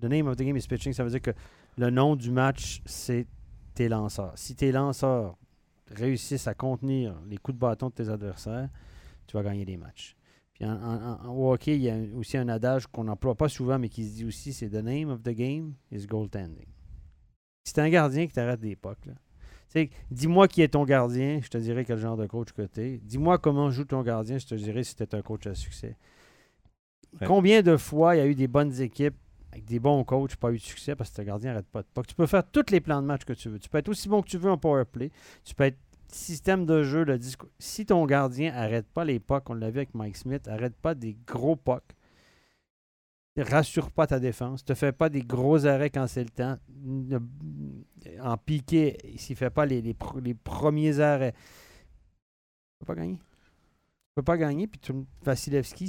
the 0.00 0.08
name 0.08 0.28
of 0.28 0.36
the 0.36 0.42
game 0.42 0.56
is 0.56 0.66
pitching, 0.68 0.92
ça 0.92 1.02
veut 1.02 1.10
dire 1.10 1.22
que 1.22 1.32
le 1.78 1.90
nom 1.90 2.16
du 2.16 2.30
match, 2.30 2.82
c'est 2.86 3.26
tes 3.74 3.88
lanceurs. 3.88 4.32
Si 4.36 4.54
tes 4.54 4.72
lanceurs 4.72 5.36
réussissent 5.90 6.46
à 6.48 6.54
contenir 6.54 7.14
les 7.28 7.36
coups 7.38 7.54
de 7.54 7.60
bâton 7.60 7.88
de 7.88 7.92
tes 7.94 8.08
adversaires, 8.08 8.68
tu 9.26 9.36
vas 9.36 9.42
gagner 9.42 9.64
des 9.64 9.76
matchs. 9.76 10.16
Puis 10.54 10.64
en, 10.64 10.72
en- 10.74 11.20
en- 11.24 11.28
au 11.34 11.52
hockey, 11.52 11.76
il 11.76 11.82
y 11.82 11.90
a 11.90 11.96
aussi 12.16 12.36
un 12.36 12.48
adage 12.48 12.86
qu'on 12.88 13.04
n'emploie 13.04 13.36
pas 13.36 13.48
souvent, 13.48 13.78
mais 13.78 13.88
qui 13.88 14.04
se 14.08 14.14
dit 14.16 14.24
aussi, 14.24 14.52
c'est 14.52 14.68
The 14.68 14.82
name 14.82 15.08
of 15.10 15.22
the 15.22 15.30
game 15.30 15.74
is 15.92 16.06
goaltending. 16.06 16.66
Si 17.64 17.72
t'es 17.72 17.80
un 17.80 17.90
gardien 17.90 18.26
qui 18.26 18.32
t'arrête 18.32 18.60
des 18.60 18.74
pucks, 18.74 19.06
là, 19.06 19.12
dis-moi 20.10 20.48
qui 20.48 20.62
est 20.62 20.68
ton 20.68 20.84
gardien, 20.84 21.40
je 21.42 21.48
te 21.48 21.58
dirai 21.58 21.84
quel 21.84 21.98
genre 21.98 22.16
de 22.16 22.26
coach 22.26 22.52
que 22.52 22.62
t'es. 22.62 22.98
Dis-moi 23.04 23.38
comment 23.38 23.70
joue 23.70 23.84
ton 23.84 24.02
gardien, 24.02 24.38
je 24.38 24.46
te 24.46 24.54
dirai 24.54 24.82
si 24.82 24.96
t'es 24.96 25.14
un 25.14 25.22
coach 25.22 25.46
à 25.46 25.54
succès. 25.54 25.96
Ouais. 27.20 27.26
Combien 27.26 27.62
de 27.62 27.76
fois 27.76 28.16
il 28.16 28.18
y 28.18 28.22
a 28.22 28.26
eu 28.26 28.34
des 28.34 28.48
bonnes 28.48 28.80
équipes 28.80 29.16
avec 29.52 29.64
des 29.64 29.78
bons 29.78 30.04
coachs, 30.04 30.36
pas 30.36 30.50
eu 30.52 30.56
de 30.58 30.62
succès 30.62 30.94
parce 30.94 31.10
que 31.10 31.16
ton 31.16 31.22
gardien 31.24 31.50
n'arrête 31.50 31.66
pas 31.68 31.82
de. 31.82 31.88
Tu 32.06 32.14
peux 32.14 32.26
faire 32.26 32.44
tous 32.50 32.70
les 32.70 32.80
plans 32.80 33.00
de 33.00 33.06
match 33.06 33.24
que 33.24 33.32
tu 33.32 33.48
veux. 33.48 33.58
Tu 33.58 33.68
peux 33.68 33.78
être 33.78 33.88
aussi 33.88 34.08
bon 34.08 34.22
que 34.22 34.28
tu 34.28 34.38
veux 34.38 34.50
en 34.50 34.58
power 34.58 34.84
play. 34.84 35.10
Tu 35.44 35.54
peux 35.54 35.64
être 35.64 35.78
système 36.10 36.64
de 36.66 36.82
jeu, 36.82 37.04
le 37.04 37.18
discours. 37.18 37.50
Si 37.58 37.84
ton 37.86 38.04
gardien 38.06 38.54
arrête 38.54 38.86
pas 38.88 39.04
les 39.04 39.20
pucks, 39.20 39.48
on 39.50 39.54
l'a 39.54 39.70
vu 39.70 39.78
avec 39.78 39.94
Mike 39.94 40.16
Smith, 40.16 40.48
arrête 40.48 40.74
pas 40.76 40.94
des 40.94 41.16
gros 41.26 41.56
pucks, 41.56 41.94
rassure 43.36 43.90
pas 43.90 44.06
ta 44.06 44.18
défense, 44.18 44.64
te 44.64 44.74
fais 44.74 44.92
pas 44.92 45.08
des 45.08 45.22
gros 45.22 45.66
arrêts 45.66 45.90
quand 45.90 46.06
c'est 46.06 46.24
le 46.24 46.30
temps. 46.30 46.56
Ne- 46.82 47.18
En 48.22 48.36
piqué, 48.36 48.96
s'il 49.16 49.36
fait 49.36 49.50
pas 49.50 49.66
les, 49.66 49.82
les 49.82 50.34
premiers 50.34 50.98
arrêts, 51.00 51.32
tu 51.32 52.78
peux 52.80 52.86
pas 52.86 52.94
gagner? 52.94 53.18
Peux 54.18 54.24
pas 54.24 54.36
gagner. 54.36 54.66
Puis 54.66 54.80
tout, 54.80 55.06
Vasilevski, 55.22 55.86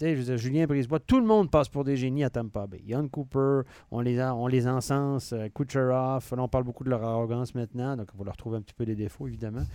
je 0.00 0.06
veux 0.06 0.22
dire, 0.24 0.38
Julien 0.38 0.64
Brisebois, 0.64 1.00
tout 1.00 1.20
le 1.20 1.26
monde 1.26 1.50
passe 1.50 1.68
pour 1.68 1.84
des 1.84 1.98
génies 1.98 2.24
à 2.24 2.30
Tampa 2.30 2.66
Bay. 2.66 2.80
Yann 2.86 3.10
Cooper, 3.10 3.60
on 3.90 4.00
les, 4.00 4.18
a- 4.18 4.34
on 4.34 4.46
les 4.46 4.66
encense, 4.66 5.34
euh, 5.34 5.48
Kucherov, 5.50 6.24
là, 6.34 6.42
on 6.42 6.48
parle 6.48 6.64
beaucoup 6.64 6.82
de 6.82 6.88
leur 6.88 7.04
arrogance 7.04 7.54
maintenant, 7.54 7.94
donc 7.94 8.08
on 8.14 8.18
va 8.20 8.24
leur 8.24 8.38
trouver 8.38 8.56
un 8.56 8.62
petit 8.62 8.72
peu 8.72 8.86
des 8.86 8.94
défauts, 8.96 9.26
évidemment. 9.26 9.66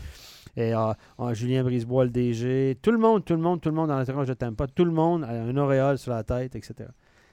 Et 0.56 0.73
euh, 0.73 0.91
euh, 1.19 1.36
Julien 1.36 1.62
Brisebois, 1.63 2.06
le 2.06 2.10
DG, 2.10 2.79
tout 2.82 2.91
le 2.91 2.97
monde, 2.97 3.25
tout 3.25 3.36
le 3.36 3.41
monde, 3.43 3.62
tout 3.62 3.69
le 3.69 3.75
monde 3.75 3.89
dans 3.89 3.99
l'entourage 3.99 4.27
de 4.27 4.34
Tampa, 4.34 4.65
tout 4.65 4.86
le 4.86 4.91
monde 4.91 5.23
a 5.25 5.27
un 5.29 5.56
auréole 5.56 5.99
sur 5.99 6.13
la 6.13 6.23
tête, 6.23 6.56
etc. 6.56 6.89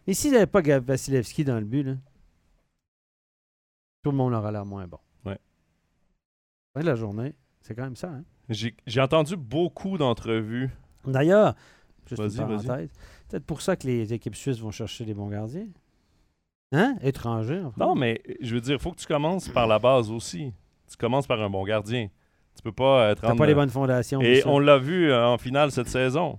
Et 0.06 0.12
s'il 0.12 0.32
n'y 0.32 0.36
avait 0.36 0.46
pas 0.46 0.60
Vasilevski 0.60 1.42
dans 1.42 1.58
le 1.58 1.64
but, 1.64 1.84
là, 1.84 1.94
tout 4.02 4.10
le 4.10 4.16
monde 4.18 4.34
aurait 4.34 4.52
l'air 4.52 4.66
moins 4.66 4.86
bon. 4.86 4.98
Ouais. 5.24 5.38
Fin 6.74 6.80
de 6.82 6.86
la 6.86 6.96
journée, 6.96 7.34
c'est 7.62 7.74
quand 7.74 7.84
même 7.84 7.96
ça. 7.96 8.10
Hein? 8.10 8.24
J'ai 8.50 9.00
entendu 9.00 9.36
beaucoup 9.36 9.96
d'entrevues. 9.96 10.70
D'ailleurs, 11.06 11.54
juste 12.06 12.20
Vas-y, 12.20 12.40
une 12.42 12.56
vas-y. 12.56 12.66
parenthèse, 12.66 12.90
peut-être 13.28 13.44
pour 13.46 13.62
ça 13.62 13.76
que 13.76 13.86
les 13.86 14.12
équipes 14.12 14.34
suisses 14.34 14.58
vont 14.58 14.70
chercher 14.70 15.04
des 15.04 15.14
bons 15.14 15.28
gardiens. 15.28 15.68
Hein? 16.72 16.96
Étrangers, 17.02 17.62
enfin. 17.64 17.84
Non, 17.84 17.94
mais 17.94 18.22
je 18.40 18.54
veux 18.54 18.60
dire, 18.60 18.74
il 18.74 18.80
faut 18.80 18.92
que 18.92 19.00
tu 19.00 19.06
commences 19.06 19.48
par 19.48 19.66
la 19.66 19.78
base 19.78 20.10
aussi. 20.10 20.52
Tu 20.88 20.96
commences 20.96 21.26
par 21.26 21.40
un 21.40 21.50
bon 21.50 21.64
gardien. 21.64 22.08
Tu 22.56 22.62
peux 22.62 22.72
pas 22.72 23.10
euh, 23.10 23.14
T'as 23.14 23.28
rendre- 23.28 23.38
pas 23.38 23.46
les 23.46 23.54
bonnes 23.54 23.70
fondations. 23.70 24.20
Et 24.20 24.42
on 24.46 24.58
l'a 24.58 24.78
vu 24.78 25.10
euh, 25.10 25.26
en 25.26 25.38
finale 25.38 25.70
cette 25.70 25.88
saison. 25.88 26.38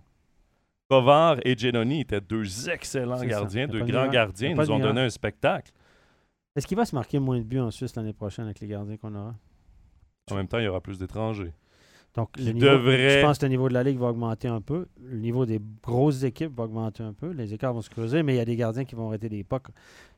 Kovar 0.90 1.38
et 1.46 1.58
Genoni 1.58 2.02
étaient 2.02 2.20
deux 2.22 2.70
excellents 2.70 3.22
gardiens, 3.24 3.68
deux 3.68 3.82
de 3.82 3.92
grands 3.92 4.10
gardiens. 4.10 4.50
Ils 4.50 4.56
nous 4.58 4.72
ont 4.72 4.80
donné 4.80 5.02
un 5.02 5.10
spectacle. 5.10 5.72
Est-ce 6.56 6.68
qu'il 6.68 6.76
va 6.76 6.86
se 6.86 6.94
marquer 6.94 7.18
moins 7.20 7.38
de 7.40 7.44
buts 7.44 7.60
en 7.60 7.72
Suisse 7.72 7.96
l'année 7.96 8.12
prochaine 8.12 8.44
avec 8.46 8.60
les 8.60 8.68
gardiens 8.68 8.98
qu'on 8.98 9.16
aura? 9.16 9.34
En 10.30 10.36
même 10.36 10.48
temps, 10.50 10.60
il 10.60 10.66
y 10.66 10.68
aura 10.68 10.82
plus 10.82 10.98
d'étrangers. 11.00 11.54
Donc, 12.16 12.34
Qui 12.34 12.44
le 12.44 12.52
niveau, 12.52 12.66
devrait- 12.68 13.22
je 13.22 13.26
pense 13.26 13.38
que 13.38 13.46
le 13.46 13.50
niveau 13.50 13.70
de 13.70 13.74
la 13.74 13.84
Ligue 13.84 13.98
va 13.98 14.08
augmenter 14.08 14.48
un 14.50 14.60
peu. 14.62 14.88
Le 15.00 15.18
niveau 15.20 15.46
des 15.46 15.62
grosses 15.82 16.24
équipes 16.24 16.54
va 16.58 16.66
augmenter 16.66 17.04
un 17.04 17.14
peu. 17.14 17.32
Les 17.32 17.54
écarts 17.54 17.74
vont 17.74 17.82
se 17.82 17.90
creuser, 17.90 18.22
mais 18.22 18.34
il 18.34 18.38
y 18.38 18.42
a 18.42 18.46
des 18.46 18.58
gardiens 18.58 18.84
qui 18.84 18.96
vont 18.96 19.08
arrêter 19.08 19.30
des 19.30 19.44
pucks. 19.46 19.70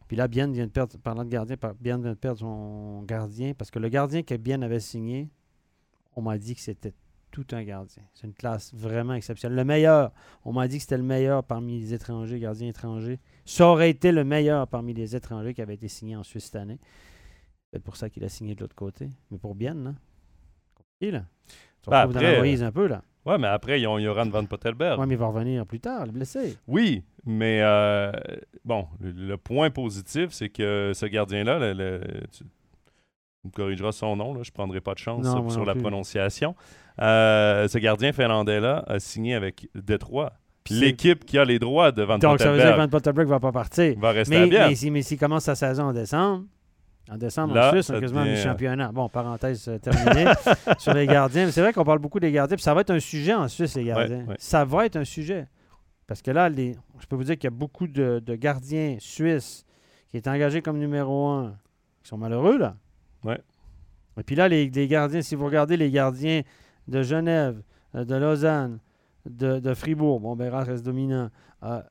Puis 0.07 0.17
là, 0.17 0.27
Bien 0.27 0.51
vient 0.51 0.65
de 0.65 0.71
perdre, 0.71 0.97
parlant 0.97 1.23
de 1.23 1.29
gardien, 1.29 1.55
Bien 1.79 1.99
vient 1.99 2.11
de 2.11 2.17
perdre 2.17 2.39
son 2.39 3.03
gardien 3.03 3.53
parce 3.53 3.69
que 3.71 3.77
le 3.79 3.89
gardien 3.89 4.23
que 4.23 4.33
Bien 4.35 4.61
avait 4.63 4.79
signé, 4.79 5.29
on 6.15 6.21
m'a 6.23 6.37
dit 6.39 6.55
que 6.55 6.61
c'était 6.61 6.93
tout 7.31 7.45
un 7.51 7.63
gardien. 7.63 8.03
C'est 8.13 8.27
une 8.27 8.33
classe 8.33 8.73
vraiment 8.73 9.13
exceptionnelle. 9.13 9.57
Le 9.57 9.63
meilleur, 9.65 10.11
on 10.45 10.51
m'a 10.53 10.67
dit 10.67 10.77
que 10.77 10.83
c'était 10.83 10.97
le 10.97 11.03
meilleur 11.03 11.43
parmi 11.43 11.79
les 11.79 11.93
étrangers, 11.93 12.39
gardiens 12.39 12.69
étrangers. 12.69 13.19
Ça 13.45 13.67
aurait 13.67 13.89
été 13.91 14.11
le 14.11 14.23
meilleur 14.23 14.67
parmi 14.67 14.93
les 14.93 15.15
étrangers 15.15 15.53
qui 15.53 15.61
avaient 15.61 15.73
été 15.75 15.87
signés 15.87 16.15
en 16.15 16.23
Suisse 16.23 16.45
cette 16.45 16.55
année. 16.57 16.79
C'est 16.81 17.71
peut-être 17.71 17.83
pour 17.83 17.95
ça 17.97 18.09
qu'il 18.09 18.23
a 18.23 18.29
signé 18.29 18.53
de 18.55 18.61
l'autre 18.61 18.75
côté. 18.75 19.09
Mais 19.31 19.37
pour 19.39 19.55
Bien, 19.55 19.73
là, 19.73 19.93
compliqué, 20.75 21.11
là. 21.11 21.25
Tu 21.83 21.89
Ben, 21.89 21.97
retrouves 21.99 22.13
dans 22.13 22.19
après, 22.19 22.31
la 22.33 22.39
Moïse 22.39 22.63
un 22.63 22.71
peu, 22.71 22.87
là. 22.87 23.01
Ouais, 23.25 23.37
mais 23.37 23.47
après, 23.47 23.79
ils 23.79 23.87
ont 23.87 23.99
Joran 23.99 24.25
Van 24.29 24.45
Pottelberg. 24.45 24.99
Ouais, 24.99 25.05
mais 25.05 25.13
il 25.13 25.17
va 25.17 25.27
revenir 25.27 25.65
plus 25.65 25.79
tard, 25.79 26.05
le 26.05 26.11
blessé. 26.11 26.57
Oui, 26.67 27.03
mais 27.25 27.61
euh, 27.61 28.11
bon, 28.65 28.87
le, 28.99 29.11
le 29.11 29.37
point 29.37 29.69
positif, 29.69 30.29
c'est 30.31 30.49
que 30.49 30.91
ce 30.93 31.05
gardien-là, 31.05 31.59
le- 31.59 31.73
le- 31.73 32.01
tu, 32.31 32.43
me 33.45 33.51
corrigeras 33.51 33.91
son 33.93 34.15
nom, 34.15 34.33
là, 34.33 34.41
je 34.43 34.49
ne 34.49 34.53
prendrai 34.53 34.81
pas 34.81 34.93
de 34.93 34.99
chance 34.99 35.25
Non, 35.25 35.49
sur, 35.49 35.65
la 35.65 35.73
plus. 35.73 35.81
prononciation. 35.81 36.55
Euh, 37.01 37.67
ce 37.67 37.77
gardien 37.77 38.11
finlandais-là 38.13 38.83
a 38.87 38.99
signé 38.99 39.35
avec 39.35 39.67
Détroit. 39.75 40.33
Puis 40.63 40.75
L'équipe 40.75 41.25
qui 41.25 41.37
a 41.37 41.43
les 41.43 41.59
droits 41.59 41.91
de 41.91 42.03
Van 42.03 42.17
Donc, 42.17 42.39
ça 42.39 42.51
veut 42.51 42.57
dire 42.57 42.63
que 42.63 42.69
Pottelberg 42.69 42.79
Van 42.79 42.89
Potterberg 42.89 43.27
va 43.27 43.39
pas 43.41 43.51
partir. 43.51 43.99
va 43.99 44.11
rester 44.11 44.35
à 44.35 44.39
Mais, 44.41 44.47
bien. 44.47 44.67
mais 44.69 44.75
si- 44.75 44.91
mais 44.91 45.01
s'il 45.01 45.17
commence 45.19 45.43
sa 45.43 45.55
saison 45.55 45.83
en 45.85 45.93
décembre, 45.93 46.45
en 47.11 47.17
décembre, 47.17 47.53
Là, 47.53 47.67
en 47.69 47.71
Suisse, 47.71 47.89
on 47.89 47.95
a 47.95 47.99
quasiment 47.99 48.21
devient- 48.21 48.35
le 48.35 48.41
championnat. 48.41 48.91
Bon, 48.91 49.09
parenthèse 49.09 49.67
euh, 49.67 49.77
terminée 49.77 50.31
sur 50.79 50.93
les 50.93 51.05
gardiens. 51.05 51.45
Mais 51.45 51.51
c'est 51.51 51.61
vrai 51.61 51.73
qu'on 51.73 51.83
parle 51.83 51.99
beaucoup 51.99 52.19
des 52.19 52.31
gardiens. 52.31 52.55
Puis 52.55 52.63
ça 52.63 52.73
va 52.73 52.81
être 52.81 52.91
un 52.91 52.99
sujet 52.99 53.33
en 53.33 53.47
Suisse, 53.47 53.75
les 53.75 53.83
gardiens. 53.85 54.25
ouais. 54.25 54.35
Ça 54.39 54.63
va 54.65 54.85
être 54.85 54.95
un 54.95 55.03
sujet. 55.03 55.47
Parce 56.07 56.21
que 56.21 56.31
là, 56.31 56.47
les, 56.49 56.75
je 56.99 57.05
peux 57.05 57.15
vous 57.15 57.23
dire 57.25 57.35
qu'il 57.35 57.45
y 57.45 57.53
a 57.53 57.55
beaucoup 57.55 57.87
de, 57.87 58.21
de 58.25 58.35
gardiens 58.35 58.97
suisses 58.99 59.65
qui 60.09 60.17
est 60.17 60.27
engagés 60.27 60.61
comme 60.61 60.77
numéro 60.79 61.27
un, 61.29 61.55
qui 62.03 62.09
sont 62.09 62.17
malheureux, 62.17 62.57
là. 62.57 62.75
Ouais. 63.23 63.39
Et 64.17 64.23
puis 64.23 64.35
là, 64.35 64.47
les, 64.47 64.69
les 64.69 64.87
gardiens, 64.87 65.21
si 65.21 65.35
vous 65.35 65.45
regardez 65.45 65.75
les 65.75 65.89
gardiens 65.91 66.41
de 66.87 67.01
Genève, 67.01 67.61
euh, 67.95 68.05
de 68.05 68.15
Lausanne, 68.15 68.79
de, 69.29 69.59
de 69.59 69.73
Fribourg, 69.73 70.19
bon, 70.19 70.35
Bérard 70.35 70.65
reste 70.67 70.83
dominant. 70.85 71.29
Euh, 71.63 71.81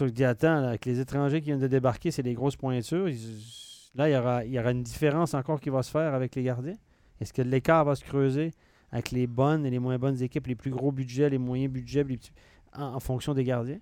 euh, 0.00 0.08
dis, 0.10 0.24
attends, 0.24 0.60
là, 0.60 0.68
avec 0.68 0.84
les 0.84 1.00
étrangers 1.00 1.40
qui 1.40 1.46
viennent 1.46 1.58
de 1.58 1.66
débarquer, 1.66 2.10
c'est 2.10 2.22
des 2.22 2.34
grosses 2.34 2.56
pointures. 2.56 3.08
Ils- 3.08 3.62
là, 3.96 4.08
il 4.08 4.12
y, 4.12 4.16
aura, 4.16 4.44
il 4.44 4.52
y 4.52 4.58
aura 4.58 4.70
une 4.70 4.82
différence 4.82 5.34
encore 5.34 5.60
qui 5.60 5.70
va 5.70 5.82
se 5.82 5.90
faire 5.90 6.14
avec 6.14 6.34
les 6.34 6.42
gardiens. 6.42 6.76
Est-ce 7.20 7.32
que 7.32 7.42
l'écart 7.42 7.84
va 7.84 7.94
se 7.94 8.04
creuser 8.04 8.52
avec 8.92 9.10
les 9.10 9.26
bonnes 9.26 9.64
et 9.66 9.70
les 9.70 9.78
moins 9.78 9.98
bonnes 9.98 10.20
équipes, 10.22 10.46
les 10.46 10.54
plus 10.54 10.70
gros 10.70 10.92
budgets, 10.92 11.30
les 11.30 11.38
moyens 11.38 11.72
budgets, 11.72 12.04
les 12.04 12.16
petits- 12.16 12.32
en, 12.74 12.94
en 12.94 13.00
fonction 13.00 13.34
des 13.34 13.44
gardiens? 13.44 13.80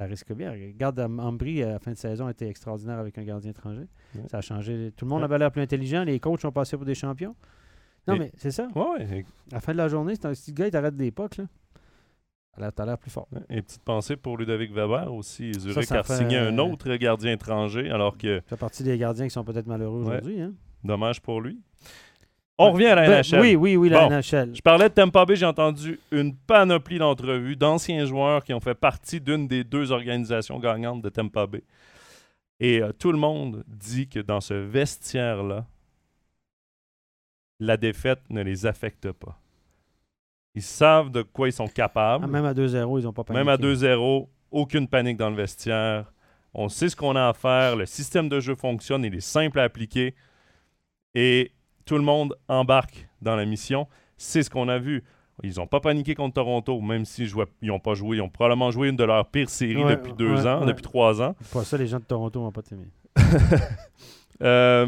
Ça 0.00 0.06
risque 0.06 0.32
bien. 0.32 0.52
Regarde, 0.52 1.00
Am- 1.00 1.18
Ambry, 1.18 1.62
à 1.64 1.70
la 1.72 1.78
fin 1.80 1.90
de 1.90 1.96
saison, 1.96 2.26
a 2.26 2.30
été 2.30 2.46
extraordinaire 2.48 2.98
avec 2.98 3.18
un 3.18 3.24
gardien 3.24 3.50
étranger. 3.50 3.88
Ouais. 4.14 4.22
Ça 4.30 4.38
a 4.38 4.40
changé. 4.40 4.92
Tout 4.96 5.04
le 5.04 5.08
monde 5.10 5.18
Ouais. 5.20 5.24
avait 5.24 5.38
l'air 5.38 5.50
plus 5.50 5.60
intelligent. 5.62 6.04
Les 6.04 6.20
coachs 6.20 6.44
ont 6.44 6.52
passé 6.52 6.76
pour 6.76 6.86
des 6.86 6.94
champions. 6.94 7.34
Non, 8.06 8.16
mais 8.16 8.30
c'est 8.36 8.52
ça. 8.52 8.68
Ouais, 8.76 9.04
ouais. 9.06 9.24
À 9.50 9.56
la 9.56 9.60
fin 9.60 9.72
de 9.72 9.78
la 9.78 9.88
journée, 9.88 10.14
c'est 10.14 10.26
un 10.26 10.30
petit 10.32 10.52
gars, 10.52 10.66
il 10.66 10.70
t'arrête 10.70 10.96
des 10.96 11.10
là. 11.36 11.44
L'air- 12.58 12.72
T'as 12.72 12.84
l'air 12.86 12.98
plus 12.98 13.10
fort. 13.10 13.28
Et 13.50 13.62
petite 13.62 13.82
pensée 13.82 14.16
pour 14.16 14.36
Ludovic 14.36 14.72
Weber 14.72 15.12
aussi. 15.12 15.52
Zurich 15.54 15.84
ça 15.84 16.00
a 16.00 16.02
fait- 16.02 16.16
signé 16.16 16.36
un 16.38 16.56
autre 16.58 16.92
gardien 16.96 17.32
étranger, 17.32 17.90
alors 17.90 18.16
que 18.18 18.38
Ça 18.40 18.48
fait 18.48 18.56
partie 18.56 18.82
des 18.82 18.96
gardiens 18.98 19.24
qui 19.26 19.30
sont 19.30 19.44
peut-être 19.44 19.66
malheureux 19.66 20.00
Ouais. 20.02 20.08
aujourd'hui. 20.16 20.40
Hein? 20.40 20.52
dommage 20.84 21.20
pour 21.20 21.40
lui. 21.40 21.58
On 22.60 22.72
revient 22.72 22.86
à 22.86 22.94
la 22.96 23.06
Ben, 23.06 23.18
NHL. 23.22 23.40
oui, 23.40 23.54
oui, 23.56 23.76
oui, 23.76 23.88
la 23.88 24.00
Bon. 24.00 24.10
NHL. 24.10 24.54
Je 24.54 24.60
parlais 24.62 24.88
de 24.88 24.94
Tampa 24.94 25.24
Bay, 25.24 25.36
j'ai 25.36 25.46
entendu 25.46 25.98
une 26.10 26.34
panoplie 26.34 26.98
d'entrevues 26.98 27.54
d'anciens 27.56 28.04
joueurs 28.04 28.42
qui 28.42 28.52
ont 28.54 28.58
fait 28.60 28.74
partie 28.74 29.20
d'une 29.20 29.46
des 29.46 29.62
deux 29.64 29.92
organisations 29.92 30.58
gagnantes 30.58 31.02
de 31.02 31.08
Tampa 31.08 31.46
Bay. 31.46 31.62
Et 32.60 32.82
euh, 32.82 32.92
tout 32.92 33.12
le 33.12 33.18
monde 33.18 33.62
dit 33.68 34.08
que 34.08 34.18
dans 34.18 34.40
ce 34.40 34.54
vestiaire-là, 34.54 35.66
la 37.60 37.76
défaite 37.76 38.20
ne 38.30 38.42
les 38.42 38.66
affecte 38.66 39.10
pas. 39.12 39.38
Ils 40.58 40.62
savent 40.62 41.10
de 41.12 41.22
quoi 41.22 41.46
ils 41.46 41.52
sont 41.52 41.68
capables. 41.68 42.24
Ah, 42.24 42.26
même 42.26 42.44
à 42.44 42.52
2-0, 42.52 42.98
ils 42.98 43.04
n'ont 43.04 43.12
pas 43.12 43.22
paniqué. 43.22 43.44
Même 43.44 43.48
à 43.48 43.56
2-0, 43.56 44.26
aucune 44.50 44.88
panique 44.88 45.16
dans 45.16 45.30
le 45.30 45.36
vestiaire. 45.36 46.12
On 46.52 46.68
sait 46.68 46.88
ce 46.88 46.96
qu'on 46.96 47.14
a 47.14 47.28
à 47.28 47.32
faire. 47.32 47.76
Le 47.76 47.86
système 47.86 48.28
de 48.28 48.40
jeu 48.40 48.56
fonctionne. 48.56 49.04
Il 49.04 49.14
est 49.14 49.20
simple 49.20 49.60
à 49.60 49.62
appliquer. 49.62 50.16
Et 51.14 51.52
tout 51.84 51.94
le 51.94 52.02
monde 52.02 52.34
embarque 52.48 53.08
dans 53.22 53.36
la 53.36 53.44
mission. 53.44 53.86
C'est 54.16 54.42
ce 54.42 54.50
qu'on 54.50 54.68
a 54.68 54.78
vu. 54.80 55.04
Ils 55.44 55.54
n'ont 55.58 55.68
pas 55.68 55.78
paniqué 55.78 56.16
contre 56.16 56.34
Toronto, 56.34 56.80
même 56.80 57.04
s'ils 57.04 57.30
n'ont 57.62 57.78
pas 57.78 57.94
joué. 57.94 58.16
Ils 58.16 58.20
ont 58.20 58.28
probablement 58.28 58.72
joué 58.72 58.88
une 58.88 58.96
de 58.96 59.04
leurs 59.04 59.26
pires 59.30 59.48
séries 59.50 59.84
Ouais, 59.84 59.94
depuis 59.94 60.12
deux 60.14 60.34
ouais, 60.42 60.46
ans, 60.48 60.60
ouais. 60.62 60.66
depuis 60.66 60.82
trois 60.82 61.22
ans. 61.22 61.36
Pas 61.52 61.62
ça, 61.62 61.78
les 61.78 61.86
gens 61.86 62.00
de 62.00 62.04
Toronto 62.04 62.40
vont 62.40 62.50
pas 62.50 62.62
t'aimer. 62.62 62.88
Euh, 64.40 64.86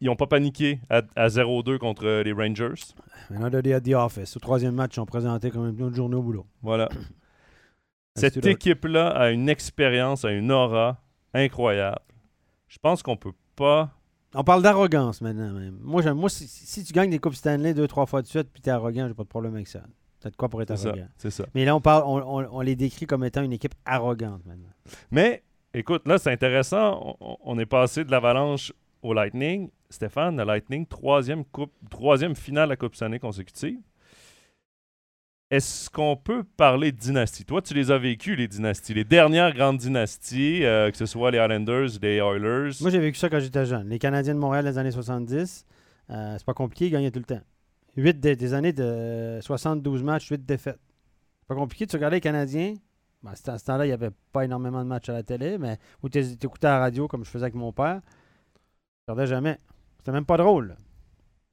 ils 0.00 0.06
n'ont 0.06 0.16
pas 0.16 0.26
paniqué 0.26 0.80
à, 0.90 1.02
à 1.16 1.28
0-2 1.28 1.78
contre 1.78 2.04
les 2.22 2.32
Rangers. 2.32 2.74
Another 3.30 3.62
day 3.62 3.72
at 3.74 3.80
the 3.80 3.94
office. 3.94 4.36
Au 4.36 4.40
troisième 4.40 4.74
match, 4.74 4.92
ils 4.92 4.96
sont 4.96 5.06
présentés 5.06 5.50
comme 5.50 5.68
une 5.68 5.82
autre 5.82 5.96
journée 5.96 6.16
au 6.16 6.22
boulot. 6.22 6.46
Voilà. 6.62 6.88
Cette 8.16 8.44
équipe-là 8.44 9.08
a 9.08 9.30
une 9.30 9.48
expérience, 9.48 10.24
a 10.24 10.32
une 10.32 10.50
aura 10.50 11.00
incroyable. 11.32 12.00
Je 12.68 12.78
pense 12.78 13.02
qu'on 13.02 13.16
peut 13.16 13.32
pas. 13.56 13.90
On 14.34 14.44
parle 14.44 14.62
d'arrogance 14.62 15.20
maintenant, 15.22 15.50
même. 15.52 15.78
Moi, 15.80 16.12
moi 16.14 16.28
si, 16.28 16.46
si 16.46 16.84
tu 16.84 16.92
gagnes 16.92 17.10
des 17.10 17.18
Coupes 17.18 17.34
Stanley 17.34 17.72
deux, 17.74 17.88
trois 17.88 18.06
fois 18.06 18.22
de 18.22 18.26
suite, 18.26 18.48
puis 18.52 18.60
t'es 18.62 18.70
arrogant, 18.70 19.08
j'ai 19.08 19.14
pas 19.14 19.22
de 19.24 19.28
problème 19.28 19.54
avec 19.54 19.68
ça. 19.68 19.82
T'as 20.20 20.30
de 20.30 20.36
quoi 20.36 20.48
pour 20.48 20.60
être 20.60 20.72
arrogant. 20.72 21.08
C'est 21.16 21.30
ça. 21.30 21.46
Mais 21.54 21.64
là, 21.64 21.74
on, 21.74 21.80
parle, 21.80 22.02
on, 22.06 22.18
on- 22.40 22.48
on 22.52 22.60
les 22.60 22.76
décrit 22.76 23.06
comme 23.06 23.24
étant 23.24 23.42
une 23.42 23.52
équipe 23.52 23.74
arrogante 23.86 24.44
maintenant. 24.44 24.68
Mais 25.10 25.42
écoute, 25.72 26.06
là, 26.06 26.18
c'est 26.18 26.30
intéressant. 26.30 27.16
On, 27.20 27.36
on 27.42 27.58
est 27.58 27.66
passé 27.66 28.04
de 28.04 28.10
l'Avalanche 28.10 28.72
au 29.02 29.14
Lightning. 29.14 29.70
Stéphane, 29.88 30.36
le 30.36 30.44
Lightning, 30.44 30.86
troisième, 30.86 31.44
coupe, 31.44 31.72
troisième 31.90 32.36
finale 32.36 32.68
la 32.68 32.76
Coupe 32.76 32.94
Stanley 32.94 33.18
consécutive. 33.18 33.80
Est-ce 35.50 35.90
qu'on 35.90 36.16
peut 36.16 36.44
parler 36.44 36.92
de 36.92 36.96
dynastie? 36.96 37.44
Toi, 37.44 37.60
tu 37.60 37.74
les 37.74 37.90
as 37.90 37.98
vécues, 37.98 38.36
les 38.36 38.46
dynasties. 38.46 38.94
Les 38.94 39.02
dernières 39.02 39.52
grandes 39.52 39.78
dynasties, 39.78 40.64
euh, 40.64 40.92
que 40.92 40.96
ce 40.96 41.06
soit 41.06 41.32
les 41.32 41.38
Islanders, 41.38 41.88
les 42.00 42.16
Oilers. 42.18 42.70
Moi, 42.80 42.90
j'ai 42.90 43.00
vécu 43.00 43.18
ça 43.18 43.28
quand 43.28 43.40
j'étais 43.40 43.66
jeune. 43.66 43.88
Les 43.88 43.98
Canadiens 43.98 44.34
de 44.34 44.38
Montréal 44.38 44.64
des 44.64 44.78
années 44.78 44.92
70, 44.92 45.66
euh, 46.10 46.34
c'est 46.38 46.46
pas 46.46 46.54
compliqué, 46.54 46.86
ils 46.86 46.90
gagnaient 46.92 47.10
tout 47.10 47.18
le 47.18 47.24
temps. 47.24 47.40
8 47.96 48.20
des 48.20 48.54
années 48.54 48.72
de 48.72 49.40
72 49.42 50.04
matchs, 50.04 50.28
8 50.28 50.46
défaites. 50.46 50.78
C'est 51.40 51.48
pas 51.48 51.56
compliqué. 51.56 51.84
Tu 51.88 51.96
regardais 51.96 52.18
les 52.18 52.20
Canadiens. 52.20 52.74
Ben, 53.24 53.32
à 53.32 53.50
à 53.52 53.58
ce 53.58 53.64
temps-là, 53.64 53.84
il 53.86 53.88
n'y 53.88 53.94
avait 53.94 54.12
pas 54.32 54.44
énormément 54.44 54.82
de 54.82 54.88
matchs 54.88 55.08
à 55.08 55.12
la 55.12 55.22
télé, 55.24 55.58
mais 55.58 55.78
où 56.02 56.08
tu 56.08 56.18
écoutais 56.18 56.68
à 56.68 56.74
la 56.74 56.78
radio 56.78 57.08
comme 57.08 57.24
je 57.24 57.30
faisais 57.30 57.44
avec 57.44 57.54
mon 57.54 57.72
père. 57.72 58.00
Je 59.10 59.12
regardais 59.12 59.26
jamais. 59.26 59.58
C'était 59.98 60.12
même 60.12 60.24
pas 60.24 60.36
drôle. 60.36 60.76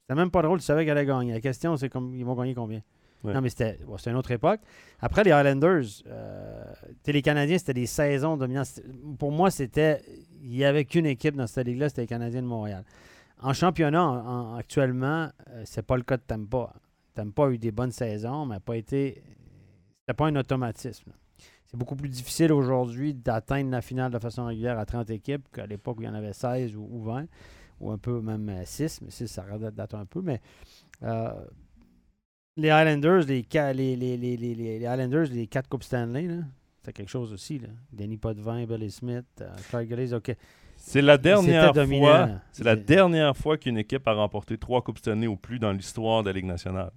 C'était 0.02 0.14
même 0.14 0.30
pas 0.30 0.42
drôle, 0.42 0.60
tu 0.60 0.64
savais 0.64 0.84
qu'elle 0.84 0.96
allait 0.96 1.06
gagner. 1.06 1.32
La 1.32 1.40
question, 1.40 1.76
c'est 1.76 1.88
comme 1.88 2.14
ils 2.14 2.24
vont 2.24 2.36
gagner 2.36 2.54
combien? 2.54 2.82
Ouais. 3.24 3.34
Non, 3.34 3.40
mais 3.40 3.48
c'était 3.48 3.80
bon, 3.84 3.96
une 3.96 4.14
autre 4.14 4.30
époque. 4.30 4.60
Après, 5.00 5.24
les 5.24 5.32
Highlanders, 5.32 5.82
euh, 6.06 6.64
les 7.04 7.20
Canadiens, 7.20 7.58
c'était 7.58 7.74
des 7.74 7.86
saisons 7.86 8.36
dominantes. 8.36 8.80
Pour 9.18 9.32
moi, 9.32 9.50
c'était. 9.50 10.00
Il 10.40 10.50
n'y 10.50 10.64
avait 10.64 10.84
qu'une 10.84 11.06
équipe 11.06 11.34
dans 11.34 11.48
cette 11.48 11.66
ligue-là, 11.66 11.88
c'était 11.88 12.02
les 12.02 12.06
Canadiens 12.06 12.42
de 12.42 12.46
Montréal. 12.46 12.84
En 13.40 13.52
championnat, 13.52 14.04
en- 14.04 14.52
en- 14.52 14.54
actuellement, 14.56 15.28
euh, 15.50 15.62
c'est 15.64 15.82
pas 15.82 15.96
le 15.96 16.04
cas 16.04 16.16
de 16.16 16.22
Tampa. 16.22 16.72
Tampa 17.14 17.46
a 17.46 17.50
eu 17.50 17.58
des 17.58 17.72
bonnes 17.72 17.90
saisons, 17.90 18.46
mais 18.46 18.54
n'a 18.54 18.60
pas 18.60 18.76
été. 18.76 19.20
C'était 20.00 20.14
pas 20.16 20.26
un 20.28 20.36
automatisme. 20.36 21.10
C'est 21.70 21.76
beaucoup 21.76 21.96
plus 21.96 22.08
difficile 22.08 22.50
aujourd'hui 22.52 23.12
d'atteindre 23.14 23.70
la 23.70 23.82
finale 23.82 24.10
de 24.10 24.18
façon 24.18 24.46
régulière 24.46 24.78
à 24.78 24.86
30 24.86 25.10
équipes 25.10 25.46
qu'à 25.52 25.66
l'époque 25.66 25.98
où 25.98 26.02
il 26.02 26.06
y 26.06 26.08
en 26.08 26.14
avait 26.14 26.32
16 26.32 26.74
ou, 26.76 26.88
ou 26.90 27.02
20, 27.02 27.26
ou 27.80 27.90
un 27.90 27.98
peu 27.98 28.20
même 28.22 28.48
euh, 28.48 28.62
6, 28.64 29.02
mais 29.02 29.10
6, 29.10 29.26
ça 29.28 29.44
date 29.70 29.92
un 29.94 30.06
peu. 30.06 30.22
Mais 30.22 30.40
euh, 31.02 31.30
les 32.56 32.70
Highlanders, 32.70 33.24
les, 33.26 33.44
les, 33.52 33.74
les, 33.74 33.96
les, 33.96 34.16
les, 34.16 34.36
les- 34.54 34.78
les 34.78 34.86
Highlanders, 34.86 35.26
les 35.30 35.46
4 35.46 35.68
Coupes 35.68 35.82
Stanley, 35.84 36.28
c'est 36.82 36.92
quelque 36.92 37.10
chose 37.10 37.32
aussi. 37.34 37.58
Là. 37.58 37.68
Denis 37.92 38.16
Potvin, 38.16 38.64
Billy 38.64 38.90
Smith, 38.90 39.26
euh, 39.42 39.84
Gillies, 39.86 40.14
OK. 40.14 40.34
C'est 40.76 41.02
la 41.02 41.18
dernière 41.18 41.72
fois. 42.00 42.28
C'est 42.52 42.64
la 42.64 42.76
dernière 42.76 43.36
fois 43.36 43.58
qu'une 43.58 43.76
équipe 43.78 44.06
a 44.08 44.14
remporté 44.14 44.56
trois 44.56 44.80
Coupes 44.80 44.98
Stanley 44.98 45.26
ou 45.26 45.36
plus 45.36 45.58
dans 45.58 45.72
l'histoire 45.72 46.22
de 46.22 46.30
la 46.30 46.34
Ligue 46.34 46.46
nationale. 46.46 46.92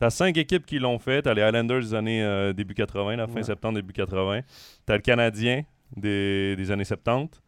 T'as 0.00 0.10
cinq 0.10 0.36
équipes 0.36 0.66
qui 0.66 0.78
l'ont 0.78 0.98
fait. 0.98 1.22
T'as 1.22 1.34
les 1.34 1.42
Highlanders 1.42 1.80
des 1.80 1.94
années 1.94 2.22
euh, 2.22 2.52
début 2.52 2.74
80, 2.74 3.16
la 3.16 3.26
fin 3.26 3.34
Ouais. 3.36 3.42
septembre, 3.44 3.76
début 3.76 3.92
80. 3.92 4.40
T'as 4.86 4.94
le 4.96 5.00
Canadien 5.02 5.62
des, 5.96 6.56
des 6.56 6.70
années 6.70 6.84
70. 6.84 7.40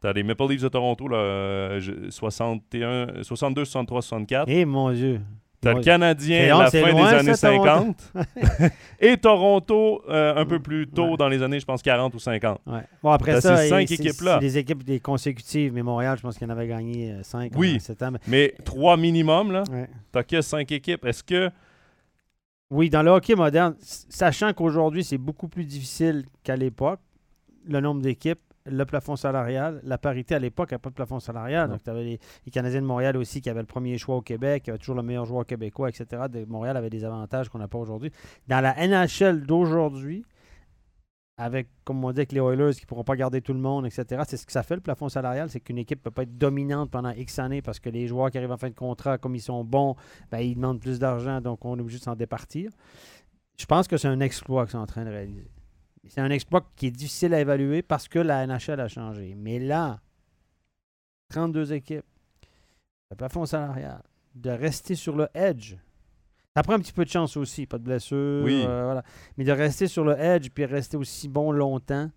T'as 0.00 0.12
les 0.12 0.24
Maple 0.24 0.48
Leafs 0.48 0.62
de 0.62 0.68
Toronto, 0.68 1.06
là, 1.06 1.16
euh, 1.16 1.80
je- 1.80 2.10
61, 2.10 3.22
62, 3.22 3.64
63, 3.64 4.02
64. 4.02 4.44
Eh 4.48 4.64
mon 4.64 4.90
Dieu. 4.90 5.20
T'as 5.60 5.74
le 5.74 5.80
Canadien 5.80 6.40
C'est 6.70 6.80
la 6.80 6.90
fin 6.90 6.92
des 6.92 7.02
années 7.14 7.34
ça, 7.34 7.50
Toronto. 7.50 7.94
50. 8.12 8.72
Et 9.00 9.16
Toronto 9.16 10.02
euh, 10.08 10.34
un 10.34 10.44
peu 10.44 10.58
plus 10.58 10.88
tôt 10.88 11.10
Ouais. 11.12 11.16
dans 11.16 11.28
les 11.28 11.40
années, 11.40 11.60
je 11.60 11.64
pense, 11.64 11.82
40 11.82 12.12
ou 12.16 12.18
50. 12.18 12.60
Ouais. 12.66 12.80
Bon, 13.00 13.10
après 13.10 13.40
ça, 13.40 13.56
ces 13.58 13.68
cinq 13.68 13.88
équipes-là. 13.88 14.38
C'est 14.40 14.46
des 14.46 14.58
équipes 14.58 14.82
des 14.82 14.98
consécutives, 14.98 15.72
mais 15.72 15.82
Montréal, 15.84 16.16
je 16.18 16.22
pense 16.22 16.36
qu'il 16.36 16.48
en 16.48 16.50
avait 16.50 16.66
gagné 16.66 17.14
5 17.22 17.52
Oui. 17.54 17.74
en 17.76 17.78
7 17.78 18.02
ans. 18.02 18.10
mais- 18.10 18.18
Mais 18.26 18.54
trois 18.64 18.96
minimum, 18.96 19.52
là. 19.52 19.62
Ouais. 19.70 19.86
T'as 20.10 20.24
que 20.24 20.40
cinq 20.40 20.72
équipes. 20.72 21.04
Est-ce 21.04 21.22
que 21.22 21.48
Oui, 22.72 22.88
dans 22.88 23.02
le 23.02 23.10
hockey 23.10 23.34
moderne, 23.34 23.74
sachant 23.80 24.54
qu'aujourd'hui, 24.54 25.04
c'est 25.04 25.18
beaucoup 25.18 25.46
plus 25.46 25.64
difficile 25.66 26.24
qu'à 26.42 26.56
l'époque, 26.56 27.00
le 27.66 27.80
nombre 27.80 28.00
d'équipes, 28.00 28.40
le 28.64 28.84
plafond 28.86 29.14
salarial, 29.14 29.80
la 29.84 29.98
parité 29.98 30.34
à 30.36 30.38
l'époque, 30.38 30.68
il 30.70 30.72
n'y 30.72 30.76
avait 30.76 30.80
pas 30.82 30.88
de 30.88 30.94
plafond 30.94 31.20
salarial. 31.20 31.66
Non. 31.68 31.74
Donc, 31.74 31.82
tu 31.84 31.90
avais 31.90 32.02
les, 32.04 32.18
les 32.46 32.50
Canadiens 32.50 32.80
de 32.80 32.86
Montréal 32.86 33.16
aussi 33.18 33.42
qui 33.42 33.50
avaient 33.50 33.60
le 33.60 33.66
premier 33.66 33.98
choix 33.98 34.16
au 34.16 34.22
Québec, 34.22 34.62
qui 34.62 34.70
avaient 34.70 34.78
toujours 34.78 34.94
le 34.94 35.02
meilleur 35.02 35.26
joueur 35.26 35.44
québécois, 35.44 35.90
etc. 35.90 36.22
De- 36.30 36.46
Montréal 36.46 36.76
avait 36.78 36.88
des 36.88 37.04
avantages 37.04 37.50
qu'on 37.50 37.58
n'a 37.58 37.68
pas 37.68 37.78
aujourd'hui. 37.78 38.10
Dans 38.48 38.60
la 38.62 38.74
NHL 38.86 39.42
d'aujourd'hui, 39.42 40.24
avec, 41.42 41.68
comme 41.84 42.04
on 42.04 42.12
dit, 42.12 42.20
avec 42.20 42.32
les 42.32 42.40
Oilers 42.40 42.74
qui 42.74 42.82
ne 42.82 42.86
pourront 42.86 43.02
pas 43.02 43.16
garder 43.16 43.40
tout 43.40 43.52
le 43.52 43.58
monde, 43.58 43.84
etc., 43.84 44.22
c'est 44.28 44.36
ce 44.36 44.46
que 44.46 44.52
ça 44.52 44.62
fait 44.62 44.76
le 44.76 44.80
plafond 44.80 45.08
salarial, 45.08 45.50
c'est 45.50 45.60
qu'une 45.60 45.78
équipe 45.78 45.98
ne 45.98 46.04
peut 46.04 46.10
pas 46.10 46.22
être 46.22 46.38
dominante 46.38 46.90
pendant 46.90 47.10
X 47.10 47.38
années 47.40 47.62
parce 47.62 47.80
que 47.80 47.90
les 47.90 48.06
joueurs 48.06 48.30
qui 48.30 48.38
arrivent 48.38 48.52
en 48.52 48.56
fin 48.56 48.70
de 48.70 48.74
contrat, 48.74 49.18
comme 49.18 49.34
ils 49.34 49.40
sont 49.40 49.64
bons, 49.64 49.96
ben, 50.30 50.38
ils 50.38 50.54
demandent 50.54 50.80
plus 50.80 51.00
d'argent, 51.00 51.40
donc 51.40 51.64
on 51.64 51.76
est 51.76 51.80
obligé 51.80 51.98
de 51.98 52.04
s'en 52.04 52.14
départir. 52.14 52.70
Je 53.58 53.66
pense 53.66 53.88
que 53.88 53.96
c'est 53.96 54.08
un 54.08 54.20
exploit 54.20 54.64
qu'ils 54.64 54.72
sont 54.72 54.78
en 54.78 54.86
train 54.86 55.04
de 55.04 55.10
réaliser. 55.10 55.50
C'est 56.08 56.20
un 56.20 56.30
exploit 56.30 56.64
qui 56.76 56.86
est 56.86 56.90
difficile 56.92 57.34
à 57.34 57.40
évaluer 57.40 57.82
parce 57.82 58.08
que 58.08 58.18
la 58.18 58.46
NHL 58.46 58.80
a 58.80 58.88
changé. 58.88 59.34
Mais 59.36 59.58
là, 59.58 60.00
32 61.30 61.72
équipes, 61.72 62.04
le 63.10 63.16
plafond 63.16 63.46
salarial, 63.46 64.02
de 64.34 64.50
rester 64.50 64.94
sur 64.94 65.16
le 65.16 65.28
edge. 65.34 65.74
Ça 66.56 66.62
prend 66.62 66.74
un 66.74 66.80
petit 66.80 66.92
peu 66.92 67.04
de 67.04 67.10
chance 67.10 67.36
aussi, 67.36 67.66
pas 67.66 67.78
de 67.78 67.84
blessure. 67.84 68.42
Oui. 68.44 68.62
euh, 68.66 68.84
voilà. 68.84 69.02
Mais 69.36 69.44
de 69.44 69.52
rester 69.52 69.86
sur 69.86 70.04
le 70.04 70.18
edge 70.18 70.50
puis 70.50 70.64
rester 70.66 70.96
aussi 70.98 71.28
bon 71.28 71.50
longtemps, 71.50 72.10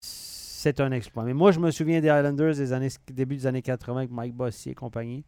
c'est 0.00 0.80
un 0.80 0.92
exploit. 0.92 1.24
Mais 1.24 1.34
moi, 1.34 1.52
je 1.52 1.60
me 1.60 1.70
souviens 1.70 2.00
des 2.00 2.08
Highlanders 2.08 2.54
des 2.54 2.72
années, 2.72 2.88
début 3.12 3.36
des 3.36 3.46
années 3.46 3.62
80 3.62 3.96
avec 3.98 4.10
Mike 4.10 4.34
Bossy 4.34 4.70
et 4.70 4.74
compagnie. 4.74 5.24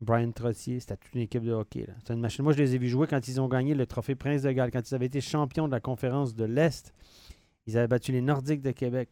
Brian 0.00 0.30
Trottier, 0.30 0.78
c'était 0.80 0.96
toute 0.96 1.14
une 1.14 1.22
équipe 1.22 1.42
de 1.44 1.52
hockey. 1.52 1.86
là. 1.86 1.94
C'était 1.98 2.12
une 2.14 2.20
machine. 2.20 2.42
Moi, 2.44 2.52
je 2.52 2.58
les 2.58 2.74
ai 2.74 2.78
vus 2.78 2.88
jouer 2.88 3.06
quand 3.06 3.26
ils 3.28 3.40
ont 3.40 3.48
gagné 3.48 3.74
le 3.74 3.86
trophée 3.86 4.14
Prince 4.14 4.42
de 4.42 4.50
Galles, 4.52 4.70
quand 4.70 4.90
ils 4.90 4.94
avaient 4.94 5.06
été 5.06 5.20
champions 5.22 5.66
de 5.68 5.72
la 5.72 5.80
conférence 5.80 6.34
de 6.34 6.44
l'Est. 6.44 6.92
Ils 7.66 7.78
avaient 7.78 7.88
battu 7.88 8.12
les 8.12 8.20
Nordiques 8.20 8.60
de 8.62 8.72
Québec. 8.72 9.08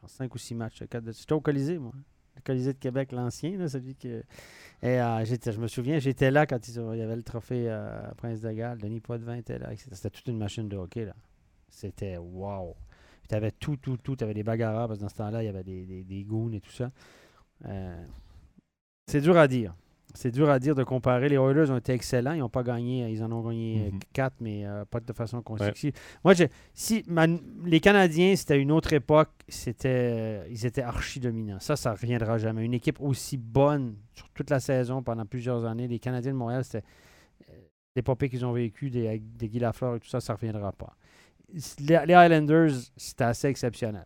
Pense 0.00 0.12
5 0.12 0.34
ou 0.34 0.38
6 0.38 0.54
matchs. 0.54 0.78
J'étais 0.80 1.32
au 1.32 1.40
Colisée, 1.40 1.78
moi. 1.78 1.92
Le 2.38 2.42
Colisée 2.42 2.72
de 2.72 2.78
Québec, 2.78 3.12
l'ancien, 3.12 3.68
celui 3.68 3.94
que. 3.94 4.22
Et 4.82 5.00
euh, 5.00 5.24
je 5.24 5.58
me 5.58 5.66
souviens, 5.66 5.98
j'étais 5.98 6.30
là 6.30 6.46
quand 6.46 6.66
il 6.68 6.74
y 6.74 7.02
avait 7.02 7.16
le 7.16 7.22
trophée 7.22 7.64
euh, 7.68 8.00
Prince 8.16 8.40
de 8.40 8.52
Galles. 8.52 8.78
Denis 8.78 9.00
Potvin 9.00 9.36
était 9.36 9.58
là. 9.58 9.70
C'était 9.76 9.96
c'était 9.96 10.10
toute 10.10 10.28
une 10.28 10.38
machine 10.38 10.68
de 10.68 10.76
hockey. 10.76 11.04
là. 11.04 11.14
C'était 11.68 12.16
wow. 12.16 12.76
Tu 13.28 13.34
avais 13.34 13.50
tout, 13.50 13.76
tout, 13.76 13.96
tout. 13.96 14.16
Tu 14.16 14.24
avais 14.24 14.34
des 14.34 14.44
bagarreurs, 14.44 14.88
parce 14.88 14.98
que 14.98 15.04
dans 15.04 15.08
ce 15.08 15.16
temps-là, 15.16 15.42
il 15.42 15.46
y 15.46 15.48
avait 15.48 15.64
des 15.64 16.24
goons 16.26 16.52
et 16.52 16.60
tout 16.60 16.70
ça. 16.70 16.90
Euh, 17.66 18.04
c'est 19.06 19.20
dur 19.20 19.36
à 19.36 19.48
dire. 19.48 19.74
C'est 20.20 20.32
dur 20.32 20.50
à 20.50 20.58
dire 20.58 20.74
de 20.74 20.82
comparer. 20.82 21.28
Les 21.28 21.36
Oilers 21.36 21.70
ont 21.70 21.76
été 21.76 21.92
excellents. 21.92 22.32
Ils 22.32 22.40
n'ont 22.40 22.48
pas 22.48 22.64
gagné. 22.64 23.08
Ils 23.08 23.22
en 23.22 23.30
ont 23.30 23.40
gagné 23.48 23.92
Mhm. 23.92 24.00
4, 24.12 24.34
mais 24.40 24.66
euh, 24.66 24.84
pas 24.84 24.98
de 24.98 25.12
façon 25.12 25.40
consécutive. 25.42 25.92
Moi, 26.24 26.34
je- 26.34 26.42
si 26.74 27.04
ma- 27.06 27.28
les 27.64 27.78
Canadiens, 27.78 28.34
c'était 28.34 28.60
une 28.60 28.72
autre 28.72 28.92
époque, 28.92 29.30
c'était, 29.48 30.42
ils 30.50 30.66
étaient 30.66 30.82
archi 30.82 31.20
dominants. 31.20 31.60
Ça, 31.60 31.76
ça 31.76 31.90
ne 31.90 31.94
reviendra 31.94 32.36
jamais. 32.36 32.64
Une 32.64 32.74
équipe 32.74 33.00
aussi 33.00 33.36
bonne 33.36 33.94
sur 34.12 34.28
toute 34.30 34.50
la 34.50 34.58
saison 34.58 35.04
pendant 35.04 35.24
plusieurs 35.24 35.64
années. 35.64 35.86
Les 35.86 36.00
Canadiens 36.00 36.32
de 36.32 36.36
Montréal, 36.36 36.64
c'était 36.64 36.84
euh, 37.50 37.52
l'épopée 37.94 38.28
qu'ils 38.28 38.44
ont 38.44 38.52
vécue 38.52 38.90
des, 38.90 39.22
Guy 39.40 39.60
Lafleur 39.60 39.94
et 39.94 40.00
tout 40.00 40.08
ça, 40.08 40.18
ça 40.20 40.32
ne 40.32 40.36
reviendra 40.38 40.72
pas. 40.72 40.96
Les, 41.78 42.00
les 42.06 42.14
Highlanders, 42.14 42.72
c'était 42.96 43.22
assez 43.24 43.46
exceptionnel. 43.46 44.04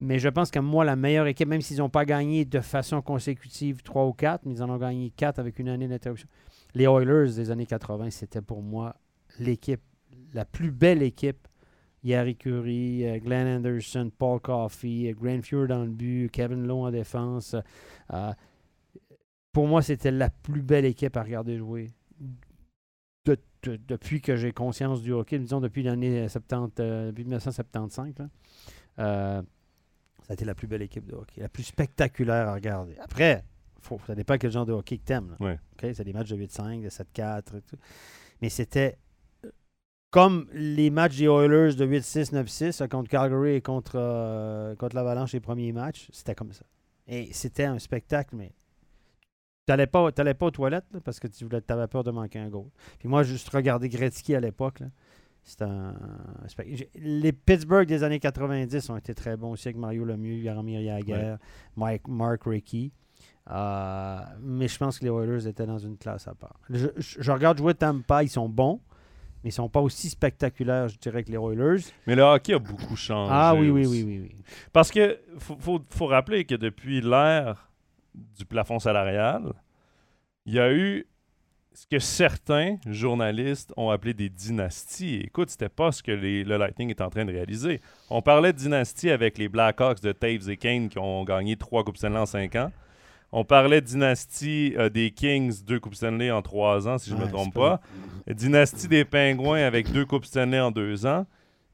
Mais 0.00 0.18
je 0.18 0.28
pense 0.28 0.50
que 0.50 0.58
moi, 0.58 0.84
la 0.84 0.96
meilleure 0.96 1.26
équipe, 1.26 1.48
même 1.48 1.60
s'ils 1.60 1.78
n'ont 1.78 1.90
pas 1.90 2.04
gagné 2.06 2.44
de 2.46 2.60
façon 2.60 3.02
consécutive 3.02 3.82
3 3.82 4.06
ou 4.06 4.12
4, 4.14 4.46
mais 4.46 4.54
ils 4.54 4.62
en 4.62 4.70
ont 4.70 4.78
gagné 4.78 5.10
4 5.10 5.38
avec 5.38 5.58
une 5.58 5.68
année 5.68 5.88
d'interruption. 5.88 6.28
Les 6.74 6.84
Oilers 6.84 7.34
des 7.34 7.50
années 7.50 7.66
80, 7.66 8.10
c'était 8.10 8.40
pour 8.40 8.62
moi 8.62 8.96
l'équipe, 9.38 9.82
la 10.32 10.44
plus 10.44 10.70
belle 10.70 11.02
équipe. 11.02 11.46
Yari 12.02 12.34
Curry, 12.34 13.04
euh, 13.04 13.18
Glenn 13.18 13.58
Anderson, 13.58 14.10
Paul 14.16 14.40
Coffey, 14.40 15.10
euh, 15.10 15.12
Grant 15.12 15.42
Fuhr 15.42 15.66
dans 15.68 15.82
le 15.82 15.90
but, 15.90 16.30
Kevin 16.32 16.66
Lowe 16.66 16.86
en 16.86 16.90
défense. 16.90 17.54
Euh, 18.14 18.32
pour 19.52 19.66
moi, 19.66 19.82
c'était 19.82 20.10
la 20.10 20.30
plus 20.30 20.62
belle 20.62 20.86
équipe 20.86 21.14
à 21.18 21.22
regarder 21.22 21.58
jouer. 21.58 21.90
De- 23.26 23.36
de- 23.64 23.78
depuis 23.86 24.22
que 24.22 24.34
j'ai 24.36 24.52
conscience 24.52 25.02
du 25.02 25.12
hockey, 25.12 25.38
disons 25.38 25.60
depuis 25.60 25.82
l'année 25.82 26.26
70, 26.26 26.72
euh, 26.80 27.08
depuis 27.08 27.24
1975. 27.24 28.14
là. 28.98 29.42
Ça 30.30 30.32
a 30.32 30.34
été 30.34 30.44
la 30.44 30.54
plus 30.54 30.68
belle 30.68 30.82
équipe 30.82 31.06
de 31.06 31.16
hockey, 31.16 31.40
la 31.40 31.48
plus 31.48 31.64
spectaculaire 31.64 32.46
à 32.46 32.54
regarder. 32.54 32.96
Après, 33.00 33.42
faut, 33.80 33.98
ça 34.06 34.14
dépend 34.14 34.38
quel 34.38 34.52
genre 34.52 34.64
de 34.64 34.72
hockey 34.72 34.98
que 34.98 35.02
t'aimes. 35.02 35.30
là. 35.30 35.44
Ouais. 35.44 35.58
OK? 35.72 35.90
C'est 35.92 36.04
des 36.04 36.12
matchs 36.12 36.28
de 36.28 36.36
8-5, 36.36 36.84
de 36.84 36.88
7-4. 36.88 37.56
et 37.56 37.62
tout. 37.62 37.76
Mais 38.40 38.48
c'était 38.48 38.96
euh, 39.44 39.50
comme 40.12 40.46
les 40.52 40.90
matchs 40.90 41.16
des 41.16 41.24
Oilers 41.24 41.74
de 41.74 41.84
8-6, 41.84 42.32
9-6 42.32 42.80
euh, 42.80 42.86
contre 42.86 43.10
Calgary 43.10 43.54
et 43.54 43.60
contre, 43.60 43.94
euh, 43.96 44.76
contre 44.76 44.94
l'Avalanche 44.94 45.32
les 45.32 45.40
premiers 45.40 45.72
matchs. 45.72 46.08
C'était 46.12 46.36
comme 46.36 46.52
ça. 46.52 46.64
Et 47.08 47.32
c'était 47.32 47.64
un 47.64 47.80
spectacle, 47.80 48.36
mais 48.36 48.52
tu 49.66 49.72
n'allais 49.72 49.88
pas, 49.88 50.12
t'allais 50.12 50.34
pas 50.34 50.46
aux 50.46 50.52
toilettes 50.52 50.86
là, 50.92 51.00
parce 51.00 51.18
que 51.18 51.26
tu 51.26 51.44
avais 51.68 51.88
peur 51.88 52.04
de 52.04 52.12
manquer 52.12 52.38
un 52.38 52.50
goal. 52.50 52.68
Puis 53.00 53.08
moi, 53.08 53.24
juste 53.24 53.48
regarder 53.48 53.88
Gretzky 53.88 54.36
à 54.36 54.40
l'époque, 54.40 54.78
c'était 55.42 55.64
un, 55.64 55.94
Les 56.94 57.32
Pittsburgh 57.32 57.86
des 57.86 58.02
années 58.04 58.20
90 58.20 58.90
ont 58.90 58.96
été 58.96 59.14
très 59.14 59.36
bons 59.36 59.52
aussi 59.52 59.68
avec 59.68 59.76
Mario 59.78 60.04
Lemieux, 60.04 60.42
Jaromir 60.42 60.80
Jagr, 60.82 61.38
Mike, 61.76 62.06
Mark 62.08 62.42
Rickey. 62.44 62.92
Euh, 63.50 64.20
mais 64.40 64.68
je 64.68 64.78
pense 64.78 64.98
que 64.98 65.04
les 65.04 65.10
Oilers 65.10 65.46
étaient 65.48 65.66
dans 65.66 65.78
une 65.78 65.96
classe 65.96 66.28
à 66.28 66.34
part. 66.34 66.60
Je, 66.68 66.86
je- 66.96 67.20
je 67.20 67.32
regarde 67.32 67.58
jouer 67.58 67.74
Tampa, 67.74 68.22
ils 68.22 68.28
sont 68.28 68.48
bons, 68.48 68.80
mais 69.42 69.50
ils 69.50 69.52
sont 69.52 69.68
pas 69.68 69.80
aussi 69.80 70.08
spectaculaires, 70.08 70.88
je 70.88 70.98
dirais, 70.98 71.24
que 71.24 71.30
les 71.32 71.36
Oilers. 71.38 71.82
Mais 72.06 72.14
le 72.14 72.22
hockey 72.22 72.54
a 72.54 72.58
beaucoup 72.58 72.94
changé. 72.96 73.32
Ah 73.34 73.54
oui, 73.56 73.70
oui, 73.70 73.86
oui, 73.86 74.04
oui. 74.04 74.36
Parce 74.72 74.90
que 74.92 75.18
faut, 75.38 75.56
faut, 75.58 75.80
faut 75.90 76.06
rappeler 76.06 76.44
que 76.44 76.54
depuis 76.54 77.00
l'ère 77.00 77.70
du 78.14 78.44
plafond 78.44 78.78
salarial, 78.78 79.52
il 80.46 80.54
y 80.54 80.60
a 80.60 80.72
eu 80.72 81.06
ce 81.72 81.86
que 81.86 81.98
certains 81.98 82.76
journalistes 82.86 83.72
ont 83.76 83.90
appelé 83.90 84.12
des 84.12 84.28
dynasties. 84.28 85.20
Écoute, 85.24 85.50
c'était 85.50 85.68
pas 85.68 85.92
ce 85.92 86.02
que 86.02 86.12
les- 86.12 86.44
le 86.44 86.56
Lightning 86.56 86.90
est 86.90 87.00
en 87.00 87.08
train 87.10 87.24
de 87.24 87.32
réaliser. 87.32 87.80
On 88.10 88.22
parlait 88.22 88.52
de 88.52 88.58
dynastie 88.58 89.10
avec 89.10 89.38
les 89.38 89.48
Blackhawks 89.48 90.00
de 90.00 90.12
Taves 90.12 90.50
et 90.50 90.56
Kane 90.56 90.88
qui 90.88 90.98
ont 90.98 91.24
gagné 91.24 91.56
trois 91.56 91.84
Coupes 91.84 91.96
Stanley 91.96 92.18
en 92.18 92.26
cinq 92.26 92.56
ans. 92.56 92.72
On 93.32 93.44
parlait 93.44 93.80
de 93.80 93.86
dynastie 93.86 94.74
euh, 94.76 94.88
des 94.88 95.12
Kings, 95.12 95.62
deux 95.64 95.78
Coupes 95.78 95.94
Stanley 95.94 96.30
en 96.32 96.42
trois 96.42 96.88
ans, 96.88 96.98
si 96.98 97.10
je 97.10 97.14
ne 97.14 97.20
Ouais, 97.20 97.26
me 97.26 97.32
trompe 97.32 97.54
pas. 97.54 97.80
Dynastie 98.26 98.88
des 98.88 99.04
Pingouins 99.04 99.62
avec 99.62 99.90
deux 99.92 100.04
Coupes 100.04 100.24
Stanley 100.24 100.58
en 100.58 100.72
deux 100.72 101.06
ans. 101.06 101.24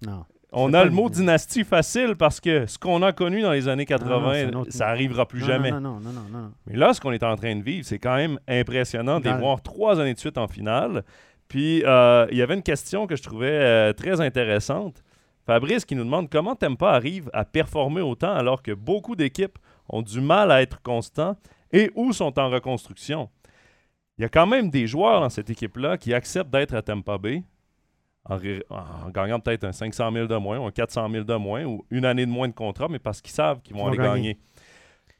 Non. 0.07 0.25
On 0.57 0.73
a 0.75 0.85
le 0.85 0.91
mot 0.91 1.09
dynastie 1.11 1.65
facile 1.65 2.17
parce 2.17 2.41
que 2.41 2.67
ce 2.67 2.79
qu'on 2.79 3.03
a 3.03 3.13
connu 3.13 3.43
dans 3.43 3.53
les 3.53 3.69
années 3.69 3.87
Ah 3.91 3.99
non, 3.99 4.07
80, 4.07 4.33
c'est 4.35 4.45
un 4.45 4.53
autre- 4.59 4.73
ça 4.73 4.89
arrivera 4.89 5.27
plus 5.29 5.41
Non, 5.41 5.47
jamais. 5.47 5.71
Non, 5.71 5.81
non, 5.81 6.01
non, 6.01 6.11
non, 6.13 6.21
non, 6.33 6.39
non. 6.39 6.53
Mais 6.67 6.77
là, 6.77 6.93
ce 6.95 7.01
qu'on 7.01 7.13
est 7.13 7.23
en 7.23 7.37
train 7.37 7.55
de 7.57 7.63
vivre, 7.63 7.87
c'est 7.87 7.99
quand 7.99 8.17
même 8.17 8.39
impressionnant 8.49 9.21
de 9.21 9.25
les 9.25 9.31
voir 9.41 9.63
trois 9.63 10.01
années 10.01 10.15
de 10.15 10.19
suite 10.19 10.39
en 10.39 10.49
finale. 10.49 11.05
Puis, 11.49 11.83
euh, 11.85 12.27
il 12.33 12.37
y 12.39 12.43
avait 12.43 12.55
une 12.55 12.63
question 12.63 13.07
que 13.07 13.15
je 13.17 13.23
trouvais 13.23 13.49
euh, 13.51 13.93
très 13.93 14.21
intéressante. 14.21 15.03
Fabrice 15.47 15.85
qui 15.85 15.95
nous 15.95 16.03
demande 16.03 16.29
comment 16.29 16.57
Tempa 16.57 16.91
arrive 16.91 17.31
à 17.33 17.45
performer 17.45 18.01
autant 18.01 18.33
alors 18.35 18.63
que 18.63 18.73
beaucoup 18.73 19.15
d'équipes 19.15 19.59
ont 19.89 20.03
du 20.03 20.21
mal 20.21 20.51
à 20.51 20.61
être 20.61 20.83
constants 20.83 21.37
et 21.73 21.91
ou 21.95 22.13
sont 22.13 22.37
en 22.39 22.51
reconstruction? 22.51 23.29
Il 24.19 24.23
y 24.23 24.25
a 24.25 24.29
quand 24.29 24.47
même 24.47 24.71
des 24.71 24.87
joueurs 24.89 25.21
dans 25.21 25.29
cette 25.29 25.51
équipe-là 25.51 25.99
qui 25.99 26.15
acceptent 26.15 26.51
d'être 26.51 26.75
à 26.75 26.83
Tampa 26.83 27.17
Bay 27.19 27.45
en, 28.29 28.37
en 29.07 29.11
gagnant 29.11 29.41
peut-être 29.41 29.65
un 29.65 29.73
500 29.73 30.13
000 30.13 30.27
de 30.27 30.37
moins 30.37 30.59
ou 30.59 30.67
un 30.67 30.71
400 30.71 31.09
000 31.11 31.25
de 31.25 31.35
moins 31.35 31.65
ou 31.65 31.85
une 31.91 32.05
année 32.05 32.27
de 32.27 32.31
moins 32.31 32.49
de 32.49 32.55
contrat, 32.55 32.89
mais 32.89 32.99
parce 32.99 33.21
qu'ils 33.21 33.33
savent 33.33 33.61
qu'ils 33.63 33.77
vont 33.77 33.87
aller 33.87 33.97
gagner. 33.97 34.09
gagner. 34.35 34.39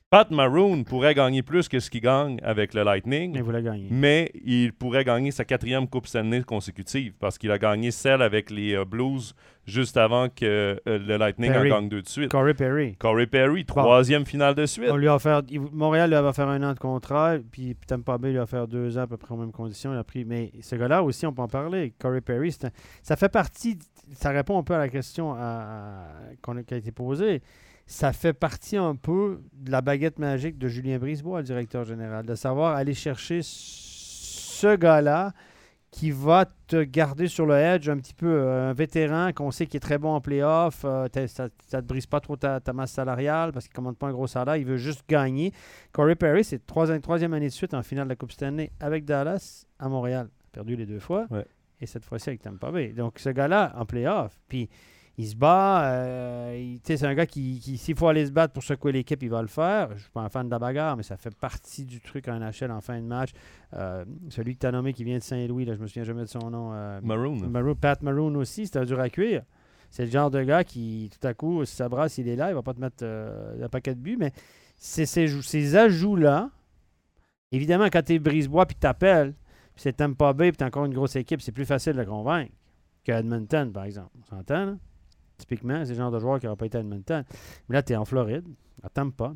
Pat 0.09 0.31
Maroon 0.31 0.85
pourrait 0.85 1.15
gagner 1.17 1.43
plus 1.43 1.69
que 1.69 1.81
ce 1.81 1.91
qu'il 1.91 2.01
gagne 2.01 2.39
avec 2.45 2.75
le 2.75 2.85
Lightning, 2.85 3.33
Mais 3.35 3.41
vous 3.41 3.51
la 3.51 3.61
gagnez. 3.61 3.89
mais 3.91 4.31
il 4.45 4.73
pourrait 4.73 5.03
gagner 5.03 5.33
sa 5.33 5.45
quatrième 5.45 5.89
Coupe 5.89 6.07
Stanley 6.07 6.45
consécutive 6.45 7.13
parce 7.19 7.37
qu'il 7.39 7.51
a 7.51 7.59
gagné 7.59 7.91
celle 7.91 8.23
avec 8.23 8.53
les 8.53 8.75
euh, 8.77 8.85
Blues 8.85 9.35
juste 9.65 9.97
avant 9.97 10.29
que 10.29 10.45
euh, 10.45 10.77
le 10.87 11.17
Lightning 11.17 11.51
Perry. 11.51 11.73
en 11.73 11.81
gagne 11.81 11.89
deux 11.89 12.03
de 12.03 12.09
suite. 12.09 12.31
Corey 12.31 12.55
Perry. 12.55 12.95
Corey 13.01 13.27
Perry, 13.27 13.65
troisième 13.65 14.25
finale 14.25 14.55
de 14.55 14.65
suite. 14.65 14.89
On 14.93 14.97
lui 14.97 15.09
a 15.09 15.17
offert, 15.17 15.43
il- 15.51 15.61
Montréal 15.73 16.09
lui 16.11 16.17
avait 16.17 16.29
offert 16.29 16.47
un 16.49 16.63
an 16.63 16.73
de 16.73 16.79
contrat, 16.79 17.35
puis 17.51 17.75
Tampa 17.89 18.17
Bay 18.17 18.31
lui 18.31 18.39
a 18.39 18.45
offert 18.45 18.69
deux 18.69 18.97
ans 18.99 19.03
à 19.03 19.07
peu 19.09 19.17
près 19.17 19.35
aux 19.35 19.39
mêmes 19.39 19.51
conditions. 19.51 19.93
Il 19.93 19.99
a 19.99 20.05
pris, 20.05 20.25
mais 20.25 20.53
ce 20.61 20.77
gars-là 20.77 21.03
aussi, 21.03 21.27
on 21.27 21.33
peut 21.33 21.43
en 21.43 21.49
parler. 21.49 21.95
Corey 21.99 22.21
Perry, 22.21 22.57
un- 22.63 22.69
ça 23.03 23.17
fait 23.17 23.29
partie, 23.29 23.77
ça 24.13 24.31
répond 24.31 24.57
un 24.57 24.63
peu 24.63 24.75
à 24.75 24.79
la 24.79 24.89
question 24.89 25.33
à- 25.35 25.39
à- 25.41 26.07
qu'on 26.43 26.57
a- 26.59 26.63
qui 26.63 26.75
a 26.75 26.77
été 26.77 26.93
posée. 26.93 27.43
Ça 27.87 28.13
fait 28.13 28.33
partie 28.33 28.77
un 28.77 28.97
peu 28.97 29.41
de 29.53 29.71
la 29.71 29.81
baguette 29.81 30.19
magique 30.19 30.59
de 30.59 30.67
Julien 30.67 30.99
Brisebois, 30.99 31.39
le 31.39 31.45
directeur 31.45 31.85
général, 31.85 32.27
de 32.27 32.35
savoir 32.35 32.75
aller 32.75 32.95
chercher 32.95 33.41
ce 33.43 34.75
gars-là 34.75 35.33
qui 35.93 36.11
va 36.11 36.45
te 36.67 36.83
garder 36.83 37.27
sur 37.27 37.47
le 37.47 37.55
edge 37.55 37.89
un 37.89 37.97
petit 37.97 38.13
peu, 38.13 38.27
euh, 38.27 38.71
un 38.71 38.73
vétéran 38.75 39.33
qu'on 39.33 39.51
sait 39.51 39.67
qui 39.67 39.79
est 39.79 39.81
très 39.81 39.97
bon 39.97 40.11
en 40.11 40.21
playoff, 40.21 40.83
euh, 40.85 41.07
ça 41.27 41.45
ne 41.45 41.81
te 41.81 41.87
brise 41.87 42.07
pas 42.07 42.21
trop 42.21 42.37
ta, 42.37 42.61
ta 42.61 42.73
masse 42.73 42.93
salariale 42.93 43.53
parce 43.53 43.67
qu'il 43.67 43.73
ne 43.73 43.77
commande 43.77 43.97
pas 43.97 44.09
un 44.09 44.13
gros 44.13 44.27
salaire, 44.27 44.57
il 44.57 44.67
veut 44.67 44.77
juste 44.77 45.05
gagner. 45.09 45.53
Corey 45.93 46.15
Perry, 46.15 46.45
c'est 46.45 46.67
troisième, 46.67 47.01
troisième 47.01 47.33
année 47.33 47.49
de 47.49 47.53
suite 47.53 47.73
en 47.73 47.83
finale 47.83 48.05
de 48.05 48.11
la 48.11 48.17
Coupe 48.17 48.33
Stanley 48.33 48.73
avec 48.79 49.05
Dallas 49.05 49.65
à 49.79 49.89
Montréal. 49.89 50.29
Perdu 50.53 50.77
les 50.77 50.87
deux 50.87 50.99
fois. 50.99 51.27
Ouais. 51.31 51.47
Et 51.81 51.87
cette 51.87 52.05
fois-ci 52.05 52.31
avec 52.31 52.43
Tampa 52.43 52.71
Bay. 52.71 52.89
Donc 52.89 53.19
ce 53.19 53.31
gars-là, 53.31 53.73
en 53.77 53.87
playoff, 53.87 54.39
puis 54.49 54.69
il 55.19 55.27
se 55.29 55.35
bat. 55.37 55.93
euh, 55.93 56.57
il- 56.59 56.81
tu 56.81 56.89
sais, 56.89 56.97
c'est 56.99 57.07
un 57.07 57.15
gars 57.15 57.27
qui, 57.27 57.59
qui 57.61 57.79
s'il 57.79 57.97
faut 57.97 58.09
aller 58.09 58.27
se 58.27 58.33
battre 58.33 58.53
pour 58.53 58.63
secouer 58.63 58.93
l'équipe, 58.93 59.23
il 59.23 59.31
va 59.31 59.41
le 59.43 59.49
faire. 59.49 59.89
Je 59.91 59.95
ne 59.95 59.99
suis 60.01 60.11
pas 60.11 60.21
un 60.21 60.29
fan 60.29 60.47
de 60.47 60.51
la 60.51 60.59
bagarre, 60.59 60.97
mais 60.97 61.03
ça 61.03 61.17
fait 61.17 61.35
partie 61.35 61.85
du 61.85 62.01
truc 62.01 62.29
en 62.29 62.39
NHL 62.39 62.71
en 62.71 62.81
fin 62.81 63.01
de 63.01 63.07
match. 63.07 63.31
Euh, 63.75 64.05
celui 64.29 64.55
que 64.55 64.61
tu 64.61 64.67
as 64.67 64.73
nommé 64.73 64.93
qui 64.93 65.05
vient 65.05 65.19
de 65.19 65.23
Saint-Louis, 65.23 65.65
là, 65.65 65.75
je 65.75 65.81
me 65.81 65.87
souviens 65.87 66.05
jamais 66.05 66.23
de 66.23 66.29
son 66.29 66.51
nom. 66.51 66.71
euh, 66.75 67.01
Maroon. 67.03 67.37
Maroon- 67.49 67.75
Pat 67.75 68.03
Maroon 68.03 68.35
aussi, 68.37 68.67
c'était 68.67 68.85
dur 68.85 69.01
à 69.01 69.09
cuire. 69.09 69.43
C'est 69.91 70.05
le 70.05 70.11
genre 70.11 70.31
de 70.31 70.43
gars 70.43 70.65
qui, 70.65 71.11
tout 71.19 71.27
à 71.27 71.33
coup, 71.33 71.65
si 71.65 71.75
ça 71.77 71.89
brasse, 71.89 72.19
il 72.19 72.29
est 72.29 72.37
là, 72.37 72.51
il 72.51 72.55
va 72.55 72.63
pas 72.63 72.75
te 72.75 72.81
mettre 72.81 72.97
euh, 73.03 73.65
un 73.65 73.69
paquet 73.69 73.95
de 73.95 74.01
buts, 74.01 74.17
mais 74.19 74.33
c'est 74.77 75.07
ces, 75.07 75.29
jou- 75.29 75.43
ces 75.43 75.77
ajouts-là. 75.77 76.51
Évidemment, 77.53 77.85
quand 77.87 78.03
tu 78.03 78.15
es 78.15 78.19
brise-bois 78.19 78.67
puis 78.67 78.75
que 78.75 78.81
tu 78.81 78.87
appelles, 78.87 79.33
puis 79.75 79.83
c'est 79.83 79.95
Tampa 79.95 80.33
Bay 80.33 80.51
puis 80.51 80.59
tu 80.59 80.65
encore 80.65 80.85
une 80.85 80.93
grosse 80.95 81.17
équipe, 81.17 81.41
c'est 81.41 81.53
plus 81.53 81.65
facile 81.65 81.93
de 81.95 82.01
le 82.01 82.05
convaincre 82.07 82.53
que 83.05 83.13
Edmonton, 83.13 83.73
par 83.73 83.85
exemple. 83.85 84.11
On 84.21 84.25
s'entend, 84.25 84.67
là? 84.67 84.75
Typiquement, 85.39 85.85
c'est 85.85 85.93
le 85.93 85.97
genre 85.99 86.11
de 86.11 86.19
joueur 86.19 86.41
qui 86.41 86.47
n'aurait 86.47 86.57
pas 86.57 86.67
été 86.67 86.79
à 86.79 86.81
Edmonton. 86.81 87.25
Mais 87.69 87.75
là, 87.75 87.83
tu 87.83 87.93
es 87.93 87.97
en 87.97 88.05
Floride, 88.05 88.47
à 88.83 88.89
Tampa, 88.89 89.35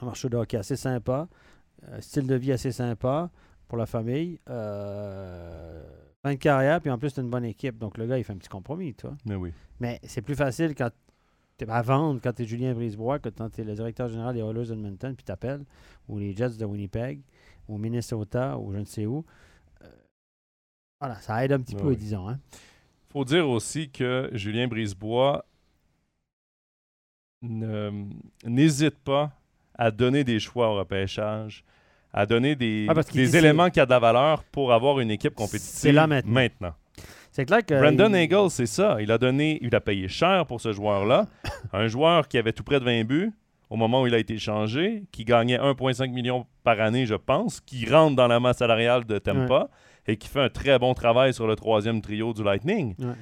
un 0.00 0.04
marché 0.06 0.28
de 0.28 0.36
hockey 0.36 0.56
assez 0.56 0.76
sympa, 0.76 1.28
euh, 1.88 2.00
style 2.00 2.26
de 2.26 2.34
vie 2.34 2.52
assez 2.52 2.72
sympa 2.72 3.30
pour 3.68 3.78
la 3.78 3.86
famille. 3.86 4.38
Euh, 4.48 5.82
fin 6.22 6.32
de 6.32 6.38
carrière, 6.38 6.80
puis 6.80 6.90
en 6.90 6.98
plus, 6.98 7.12
tu 7.14 7.20
une 7.20 7.30
bonne 7.30 7.44
équipe. 7.44 7.78
Donc, 7.78 7.98
le 7.98 8.06
gars, 8.06 8.18
il 8.18 8.24
fait 8.24 8.32
un 8.32 8.36
petit 8.36 8.48
compromis, 8.48 8.94
toi. 8.94 9.16
Mais 9.26 9.34
oui. 9.34 9.52
Mais 9.80 9.98
c'est 10.04 10.22
plus 10.22 10.34
facile 10.34 10.74
quand 10.74 10.90
t'es 11.56 11.68
à 11.68 11.82
vendre 11.82 12.20
quand 12.22 12.32
tu 12.32 12.42
es 12.42 12.46
Julien 12.46 12.72
Brisebois 12.72 13.18
que 13.18 13.28
quand 13.28 13.50
tu 13.50 13.60
es 13.60 13.64
le 13.64 13.74
directeur 13.74 14.08
général 14.08 14.34
des 14.34 14.40
Oilers 14.40 14.68
d'Edmonton, 14.68 15.14
puis 15.14 15.24
t'appelles, 15.24 15.64
ou 16.08 16.18
les 16.18 16.34
Jets 16.34 16.56
de 16.58 16.64
Winnipeg, 16.64 17.20
ou 17.68 17.76
Minnesota, 17.78 18.58
ou 18.58 18.72
je 18.72 18.78
ne 18.78 18.84
sais 18.84 19.06
où. 19.06 19.24
Euh, 19.82 19.88
voilà, 21.00 21.16
ça 21.20 21.44
aide 21.44 21.52
un 21.52 21.60
petit 21.60 21.74
Ouais, 21.74 21.82
peu, 21.82 21.88
oui. 21.88 21.96
disons. 21.96 22.28
Hein? 22.28 22.38
Faut 23.12 23.24
dire 23.24 23.48
aussi 23.48 23.90
que 23.90 24.30
Julien 24.32 24.68
Brisebois 24.68 25.44
ne- 27.42 28.04
n'hésite 28.44 28.98
pas 28.98 29.30
à 29.74 29.90
donner 29.90 30.24
des 30.24 30.38
choix 30.38 30.68
au 30.68 30.76
repêchage, 30.76 31.64
à 32.12 32.26
donner 32.26 32.54
des, 32.54 32.86
Ah, 32.88 32.94
des 32.94 33.36
éléments 33.36 33.70
qui 33.70 33.80
ont 33.80 33.84
de 33.84 33.90
la 33.90 33.98
valeur 33.98 34.44
pour 34.44 34.72
avoir 34.72 35.00
une 35.00 35.10
équipe 35.10 35.34
compétitive 35.34 35.70
C'est 35.72 35.92
là 35.92 36.06
maintenant. 36.06 36.74
C'est 37.32 37.44
clair 37.44 37.64
que. 37.64 37.74
Brandon 37.80 38.12
il- 38.12 38.22
Eagle, 38.24 38.50
c'est 38.50 38.66
ça. 38.66 39.00
Il 39.00 39.10
a 39.12 39.16
donné, 39.18 39.58
il 39.62 39.74
a 39.74 39.80
payé 39.80 40.08
cher 40.08 40.44
pour 40.46 40.60
ce 40.60 40.72
joueur-là. 40.72 41.28
un 41.72 41.86
joueur 41.86 42.26
qui 42.28 42.36
avait 42.38 42.52
tout 42.52 42.64
près 42.64 42.80
de 42.80 42.84
20 42.84 43.04
buts 43.04 43.32
au 43.70 43.76
moment 43.76 44.02
où 44.02 44.06
il 44.08 44.14
a 44.14 44.18
été 44.18 44.36
changé, 44.36 45.04
qui 45.12 45.24
gagnait 45.24 45.56
1,5 45.58 46.10
million 46.12 46.44
par 46.64 46.80
année, 46.80 47.06
je 47.06 47.14
pense, 47.14 47.60
qui 47.60 47.88
rentre 47.88 48.16
dans 48.16 48.26
la 48.26 48.40
masse 48.40 48.58
salariale 48.58 49.04
de 49.04 49.18
Tampa 49.18 49.68
et 50.10 50.16
qui 50.16 50.28
fait 50.28 50.40
un 50.40 50.48
très 50.48 50.78
bon 50.78 50.92
travail 50.94 51.32
sur 51.34 51.46
le 51.46 51.56
troisième 51.56 52.00
trio 52.00 52.32
du 52.32 52.42
Lightning. 52.42 52.94
Ouais. 52.98 53.14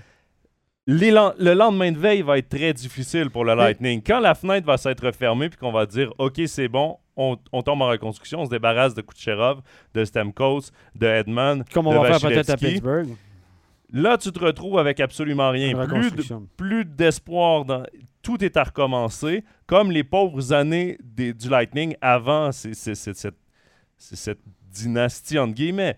Le 0.86 1.52
lendemain 1.52 1.92
de 1.92 1.98
veille 1.98 2.22
va 2.22 2.38
être 2.38 2.48
très 2.48 2.72
difficile 2.72 3.28
pour 3.30 3.44
le 3.44 3.54
Mais- 3.54 3.62
Lightning. 3.62 4.02
Quand 4.02 4.20
la 4.20 4.34
fenêtre 4.34 4.66
va 4.66 4.78
s'être 4.78 5.10
fermée 5.12 5.50
puis 5.50 5.58
qu'on 5.58 5.72
va 5.72 5.84
dire 5.84 6.12
OK, 6.18 6.40
c'est 6.46 6.68
bon, 6.68 6.96
on, 7.16 7.36
on 7.52 7.62
tombe 7.62 7.82
en 7.82 7.88
reconstruction, 7.88 8.40
on 8.40 8.44
se 8.46 8.50
débarrasse 8.50 8.94
de 8.94 9.02
Kucherov, 9.02 9.60
de 9.92 10.04
Stamkos, 10.04 10.70
de 10.94 11.06
Edman, 11.06 11.62
Comme 11.74 11.88
on 11.88 11.92
de 11.92 11.98
va 11.98 12.18
faire 12.18 12.30
peut-être 12.30 12.50
à. 12.50 12.56
Pittsburgh. 12.56 13.08
Là, 13.92 14.16
tu 14.18 14.30
te 14.32 14.38
retrouves 14.38 14.78
avec 14.78 15.00
absolument 15.00 15.50
rien. 15.50 15.72
Plus 16.56 16.84
d'espoir. 16.84 17.64
Tout 18.22 18.42
est 18.44 18.56
à 18.56 18.64
recommencer, 18.64 19.44
comme 19.66 19.90
les 19.90 20.04
pauvres 20.04 20.52
années 20.52 20.98
des- 21.02 21.32
du 21.34 21.48
Lightning 21.50 21.96
avant 22.00 22.50
cette 22.52 23.34
dynastie, 24.70 25.38
entre 25.38 25.54
guillemets. 25.54 25.96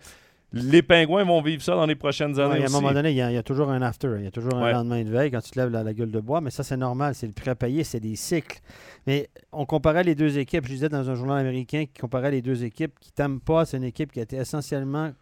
Les 0.52 0.82
Pingouins 0.82 1.22
vont 1.24 1.40
vivre 1.42 1.62
ça 1.62 1.76
dans 1.76 1.86
les 1.86 1.94
prochaines 1.94 2.34
Ouais, 2.34 2.40
années 2.42 2.54
à 2.56 2.62
un 2.62 2.64
aussi. 2.64 2.72
moment 2.72 2.92
donné, 2.92 3.10
il 3.12 3.16
y, 3.16 3.22
a, 3.22 3.30
il 3.30 3.34
y 3.34 3.38
a 3.38 3.42
toujours 3.44 3.70
un 3.70 3.80
after, 3.82 4.14
il 4.18 4.24
y 4.24 4.26
a 4.26 4.32
toujours 4.32 4.54
un 4.54 4.64
Ouais. 4.64 4.72
lendemain 4.72 5.04
de 5.04 5.08
veille 5.10 5.30
quand 5.30 5.40
tu 5.40 5.52
te 5.52 5.58
lèves 5.60 5.70
la, 5.70 5.84
la 5.84 5.94
gueule 5.94 6.10
de 6.10 6.18
bois, 6.18 6.40
mais 6.40 6.50
ça 6.50 6.64
c'est 6.64 6.76
normal, 6.76 7.14
c'est 7.14 7.28
le 7.28 7.32
prêt 7.32 7.52
à 7.52 7.54
payer, 7.54 7.84
c'est 7.84 8.00
des 8.00 8.16
cycles. 8.16 8.58
Mais 9.06 9.30
on 9.52 9.64
comparait 9.64 10.02
les 10.02 10.16
deux 10.16 10.38
équipes, 10.38 10.64
je 10.66 10.72
disais 10.72 10.88
dans 10.88 11.08
un 11.08 11.14
journal 11.14 11.38
américain 11.38 11.84
qui 11.86 12.00
comparait 12.00 12.32
les 12.32 12.42
deux 12.42 12.64
équipes, 12.64 12.98
qui 12.98 13.12
t'aiment 13.12 13.40
pas, 13.40 13.64
c'est 13.64 13.76
une 13.76 13.84
équipe 13.84 14.10
qui 14.10 14.18
a 14.18 14.22
été 14.24 14.36
essentiellement 14.36 15.12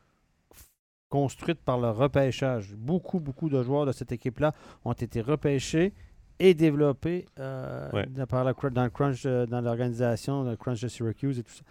construite 1.11 1.61
par 1.61 1.79
le 1.79 1.91
repêchage. 1.91 2.75
Beaucoup, 2.77 3.21
beaucoup 3.21 3.49
de 3.49 3.63
joueurs 3.63 3.87
de 3.87 3.93
cette 3.93 4.13
équipe-là 4.13 4.53
ont 4.85 4.93
été 4.93 5.21
repêchés 5.21 5.93
et 6.41 6.55
développés 6.55 7.27
euh, 7.39 7.91
Ouais. 7.93 8.07
dans- 8.07 8.27
par 8.27 8.45
le 8.45 8.53
cr- 8.53 8.71
dans 8.73 8.85
le 8.85 8.91
crunch, 8.91 9.25
dans 9.27 9.61
l'organisation, 9.61 10.45
le 10.45 10.57
crunch 10.57 10.81
de 10.81 10.89
Syracuse 10.89 11.39
et 11.39 11.43
tout 11.43 11.53
ça. 11.53 11.63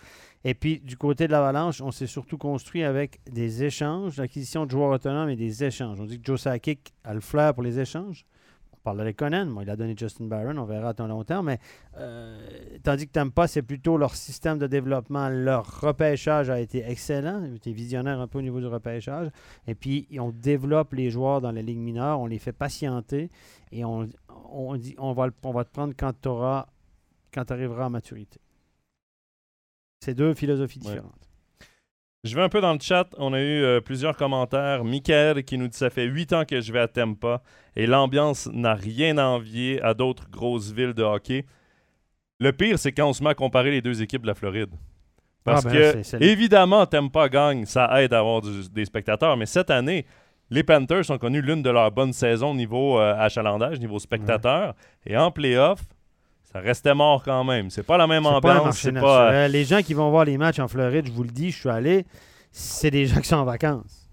Et 0.43 0.53
puis, 0.53 0.79
du 0.79 0.95
côté 0.97 1.27
de 1.27 1.31
l'Avalanche, 1.31 1.81
on 1.81 1.91
s'est 1.91 2.07
surtout 2.07 2.37
construit 2.37 2.83
avec 2.83 3.19
des 3.31 3.63
échanges, 3.63 4.17
l'acquisition 4.17 4.65
de 4.65 4.71
joueurs 4.71 4.91
autonomes 4.91 5.29
et 5.29 5.35
des 5.35 5.63
échanges. 5.63 5.99
On 5.99 6.05
dit 6.05 6.19
que 6.19 6.25
Joe 6.25 6.39
Sakic 6.39 6.93
a 7.03 7.13
le 7.13 7.19
flair 7.21 7.53
pour 7.53 7.63
les 7.63 7.79
échanges. 7.79 8.25
On 8.71 8.77
parle 8.91 8.99
de 8.99 9.03
Lekonen, 9.03 9.49
moi, 9.49 9.63
il 9.63 9.69
a 9.69 9.75
donné 9.75 9.95
Justin 9.97 10.25
Barron, 10.27 10.57
on 10.57 10.63
verra 10.63 10.93
à 10.97 11.07
long 11.07 11.23
terme, 11.25 11.47
mais 11.47 11.59
euh, 11.97 12.37
tandis 12.83 13.07
que 13.07 13.11
Tampa, 13.11 13.47
c'est 13.47 13.61
plutôt 13.63 13.97
leur 13.97 14.15
système 14.15 14.57
de 14.59 14.67
développement, 14.67 15.27
leur 15.27 15.81
repêchage 15.81 16.49
a 16.49 16.61
été 16.61 16.85
excellent, 16.89 17.43
ils 17.43 17.55
étaient 17.55 17.73
visionnaires 17.73 18.21
un 18.21 18.27
peu 18.27 18.37
au 18.37 18.41
niveau 18.41 18.61
du 18.61 18.67
repêchage, 18.67 19.29
et 19.67 19.75
puis 19.75 20.07
on 20.17 20.31
développe 20.31 20.93
les 20.93 21.09
joueurs 21.09 21.41
dans 21.41 21.51
la 21.51 21.61
ligue 21.61 21.79
mineure, 21.79 22.21
on 22.21 22.27
les 22.27 22.39
fait 22.39 22.53
patienter, 22.53 23.29
et 23.73 23.83
on, 23.83 24.07
on 24.51 24.75
dit 24.75 24.95
on 24.97 25.13
va, 25.13 25.27
le- 25.27 25.33
on 25.43 25.51
va 25.51 25.63
te 25.63 25.71
prendre 25.71 25.93
quand 25.97 26.13
tu 26.21 26.27
auras, 26.29 26.67
quand 27.33 27.45
tu 27.45 27.53
arriveras 27.53 27.85
à 27.85 27.89
maturité. 27.89 28.39
C'est 30.03 30.13
deux 30.13 30.33
philosophies 30.33 30.79
Ouais. 30.79 30.85
différentes. 30.91 31.13
Je 32.23 32.35
vais 32.35 32.41
un 32.41 32.49
peu 32.49 32.61
dans 32.61 32.73
le 32.73 32.79
chat. 32.79 33.07
On 33.17 33.31
a 33.33 33.39
eu 33.39 33.63
euh, 33.63 33.79
plusieurs 33.79 34.17
commentaires. 34.17 34.83
Michael 34.83 35.43
qui 35.43 35.57
nous 35.57 35.67
dit 35.67 35.77
Ça 35.77 35.89
fait 35.89 36.05
8 36.05 36.33
ans 36.33 36.45
que 36.45 36.59
je 36.61 36.73
vais 36.73 36.79
à 36.79 36.87
Tampa 36.87 37.41
et 37.75 37.85
l'ambiance 37.87 38.47
n'a 38.51 38.73
rien 38.73 39.17
à 39.17 39.25
envier 39.25 39.81
à 39.81 39.93
d'autres 39.93 40.29
grosses 40.29 40.71
villes 40.71 40.93
de 40.93 41.03
hockey. 41.03 41.45
Le 42.39 42.51
pire, 42.51 42.77
c'est 42.79 42.91
quand 42.91 43.07
on 43.07 43.13
se 43.13 43.23
met 43.23 43.29
à 43.29 43.35
comparer 43.35 43.71
les 43.71 43.81
deux 43.81 44.01
équipes 44.01 44.23
de 44.23 44.27
la 44.27 44.35
Floride. 44.35 44.69
Parce 45.43 45.65
Ah, 45.65 45.69
ben, 45.69 46.03
que, 46.03 46.23
évidemment, 46.23 46.85
Tampa 46.85 47.29
gagne, 47.29 47.65
ça 47.65 48.03
aide 48.03 48.13
à 48.13 48.19
avoir 48.19 48.41
du- 48.41 48.67
des 48.69 48.85
spectateurs. 48.85 49.37
Mais 49.37 49.45
cette 49.45 49.69
année, 49.69 50.05
les 50.49 50.63
Panthers 50.63 51.09
ont 51.09 51.17
connu 51.17 51.41
l'une 51.41 51.61
de 51.61 51.69
leurs 51.69 51.91
bonnes 51.91 52.13
saisons 52.13 52.53
niveau 52.53 52.99
euh, 52.99 53.15
achalandage, 53.17 53.79
niveau 53.79 53.99
spectateurs. 53.99 54.73
Et 55.05 55.17
en 55.17 55.31
playoff, 55.31 55.81
ça 56.51 56.59
restait 56.59 56.93
mort 56.95 57.21
quand 57.23 57.43
même. 57.43 57.69
C'est 57.69 57.83
pas 57.83 57.97
la 57.97 58.07
même 58.07 58.23
pas 58.23 58.29
ambiance. 58.37 58.81
pas. 59.01 59.31
euh. 59.33 59.47
Les 59.49 59.65
gens 59.65 59.81
qui 59.81 59.93
vont 59.93 60.09
voir 60.09 60.25
les 60.25 60.37
matchs 60.37 60.59
en 60.59 60.67
Floride, 60.67 61.07
je 61.07 61.11
vous 61.11 61.23
le 61.23 61.29
dis, 61.31 61.51
je 61.51 61.59
suis 61.59 61.69
allé, 61.69 62.05
c'est 62.51 62.91
des 62.91 63.05
gens 63.05 63.19
qui 63.19 63.27
sont 63.27 63.35
en 63.37 63.45
vacances. 63.45 64.06